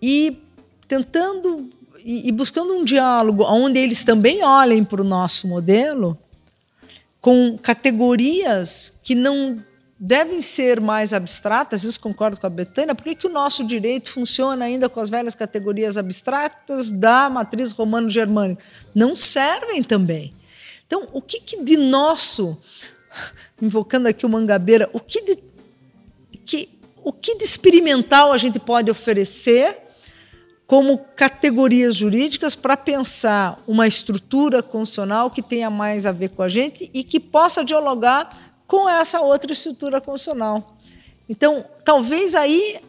e 0.01 0.41
tentando 0.87 1.69
e, 2.03 2.29
e 2.29 2.31
buscando 2.31 2.73
um 2.73 2.83
diálogo 2.83 3.43
onde 3.43 3.79
eles 3.79 4.03
também 4.03 4.43
olhem 4.43 4.83
para 4.83 5.01
o 5.01 5.03
nosso 5.03 5.47
modelo 5.47 6.17
com 7.19 7.57
categorias 7.57 8.93
que 9.03 9.13
não 9.13 9.61
devem 9.99 10.41
ser 10.41 10.79
mais 10.79 11.11
abstratas, 11.11 11.83
isso 11.83 11.99
concordo 11.99 12.39
com 12.39 12.45
a 12.45 12.49
Betânia, 12.49 12.93
por 12.93 13.03
que, 13.03 13.25
o 13.25 13.31
nosso 13.31 13.65
direito 13.65 14.11
funciona 14.11 14.63
ainda 14.63 14.87
com 14.87 14.99
as 14.99 15.09
velhas 15.09 15.33
categorias 15.33 15.97
abstratas 15.97 16.91
da 16.91 17.29
matriz 17.29 17.71
romano-germânica? 17.71 18.63
Não 18.93 19.15
servem 19.15 19.81
também. 19.81 20.31
Então, 20.85 21.07
o 21.11 21.21
que, 21.21 21.41
que 21.41 21.63
de 21.63 21.75
nosso, 21.75 22.57
invocando 23.61 24.07
aqui 24.07 24.25
o 24.25 24.29
Mangabeira, 24.29 24.87
o 24.93 24.99
que 24.99 25.21
de, 25.21 25.39
que, 26.45 26.69
o 27.03 27.11
que 27.11 27.35
de 27.35 27.43
experimental 27.43 28.31
a 28.31 28.37
gente 28.37 28.59
pode 28.59 28.91
oferecer 28.91 29.86
como 30.67 30.97
categorias 31.15 31.95
jurídicas 31.95 32.53
para 32.53 32.75
pensar 32.75 33.57
uma 33.65 33.87
estrutura 33.87 34.61
constitucional 34.61 35.31
que 35.31 35.41
tenha 35.41 35.69
mais 35.69 36.05
a 36.05 36.11
ver 36.11 36.29
com 36.29 36.43
a 36.43 36.49
gente 36.49 36.91
e 36.93 37.05
que 37.05 37.21
possa 37.21 37.63
dialogar 37.63 38.51
com 38.67 38.87
essa 38.87 39.21
outra 39.21 39.53
estrutura 39.53 40.01
constitucional. 40.01 40.75
Então, 41.29 41.63
talvez 41.85 42.35
aí 42.35 42.81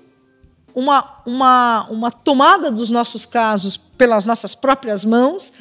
uma, 0.75 1.23
uma, 1.25 1.89
uma 1.89 2.11
tomada 2.11 2.69
dos 2.69 2.91
nossos 2.91 3.25
casos 3.25 3.77
pelas 3.77 4.25
nossas 4.25 4.57
próprias 4.57 5.05
mãos, 5.05 5.53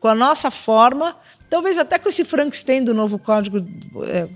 com 0.00 0.08
a 0.08 0.14
nossa 0.14 0.50
forma, 0.50 1.14
talvez 1.50 1.78
até 1.78 1.98
com 1.98 2.08
esse 2.08 2.24
Frankenstein 2.24 2.84
do 2.84 2.94
novo 2.94 3.18
código, 3.18 3.58
é, 4.04 4.26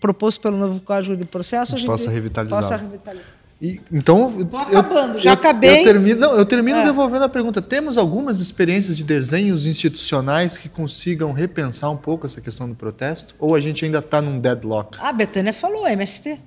proposto 0.00 0.40
pelo 0.40 0.56
novo 0.56 0.80
código 0.82 1.16
de 1.16 1.24
processo, 1.24 1.74
a 1.74 1.78
gente, 1.78 1.86
possa 1.88 2.10
revitalizar. 2.10 2.60
Possa 2.60 2.76
revitalizar. 2.76 3.45
E, 3.60 3.80
então, 3.90 4.44
Tô 4.44 4.56
acabando, 4.58 5.16
eu, 5.16 5.20
já 5.20 5.30
eu, 5.30 5.34
acabei. 5.34 5.80
Eu 5.80 5.84
termino, 5.84 6.20
não, 6.20 6.36
eu 6.36 6.44
termino 6.44 6.78
é. 6.78 6.84
devolvendo 6.84 7.24
a 7.24 7.28
pergunta. 7.28 7.62
Temos 7.62 7.96
algumas 7.96 8.40
experiências 8.40 8.96
de 8.96 9.02
desenhos 9.02 9.64
institucionais 9.64 10.58
que 10.58 10.68
consigam 10.68 11.32
repensar 11.32 11.90
um 11.90 11.96
pouco 11.96 12.26
essa 12.26 12.40
questão 12.40 12.68
do 12.68 12.74
protesto? 12.74 13.34
Ou 13.38 13.54
a 13.54 13.60
gente 13.60 13.84
ainda 13.84 14.00
está 14.00 14.20
num 14.20 14.38
deadlock? 14.38 14.98
Ah, 15.00 15.08
a 15.08 15.12
Betânia 15.12 15.54
falou, 15.54 15.88
MST. 15.88 16.38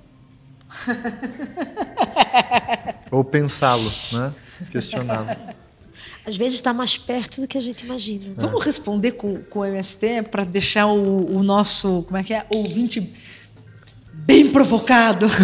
Ou 3.10 3.24
pensá-lo, 3.24 3.90
né? 4.12 4.32
questioná-lo. 4.70 5.30
Às 6.24 6.36
vezes 6.36 6.54
está 6.54 6.72
mais 6.72 6.96
perto 6.96 7.40
do 7.40 7.48
que 7.48 7.58
a 7.58 7.60
gente 7.60 7.84
imagina. 7.84 8.28
Né? 8.28 8.34
Vamos 8.36 8.64
responder 8.64 9.12
com, 9.12 9.42
com 9.44 9.60
o 9.60 9.64
MST 9.64 10.24
para 10.30 10.44
deixar 10.44 10.86
o, 10.86 11.36
o 11.36 11.42
nosso, 11.42 12.04
como 12.04 12.18
é 12.18 12.22
que 12.22 12.32
é, 12.32 12.46
ouvinte 12.50 13.12
bem 14.26 14.50
provocado. 14.50 15.26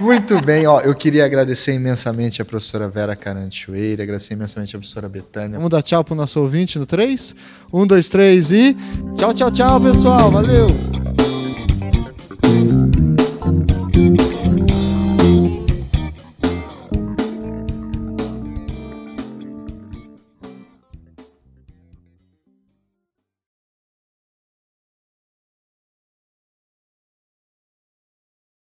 Muito 0.00 0.40
bem, 0.44 0.66
ó, 0.66 0.80
eu 0.80 0.94
queria 0.94 1.24
agradecer 1.24 1.74
imensamente 1.74 2.40
a 2.40 2.44
professora 2.44 2.88
Vera 2.88 3.16
Caranchoeira, 3.16 4.02
agradecer 4.02 4.34
imensamente 4.34 4.74
a 4.76 4.78
professora 4.78 5.08
Betânia. 5.08 5.56
Vamos 5.56 5.70
dar 5.70 5.82
tchau 5.82 6.04
pro 6.04 6.14
nosso 6.14 6.40
ouvinte 6.40 6.78
no 6.78 6.86
3? 6.86 7.34
1, 7.72 7.86
2, 7.86 8.08
3 8.08 8.50
e. 8.50 8.76
Tchau, 9.16 9.34
tchau, 9.34 9.50
tchau, 9.50 9.80
pessoal. 9.80 10.30
Valeu! 10.30 10.97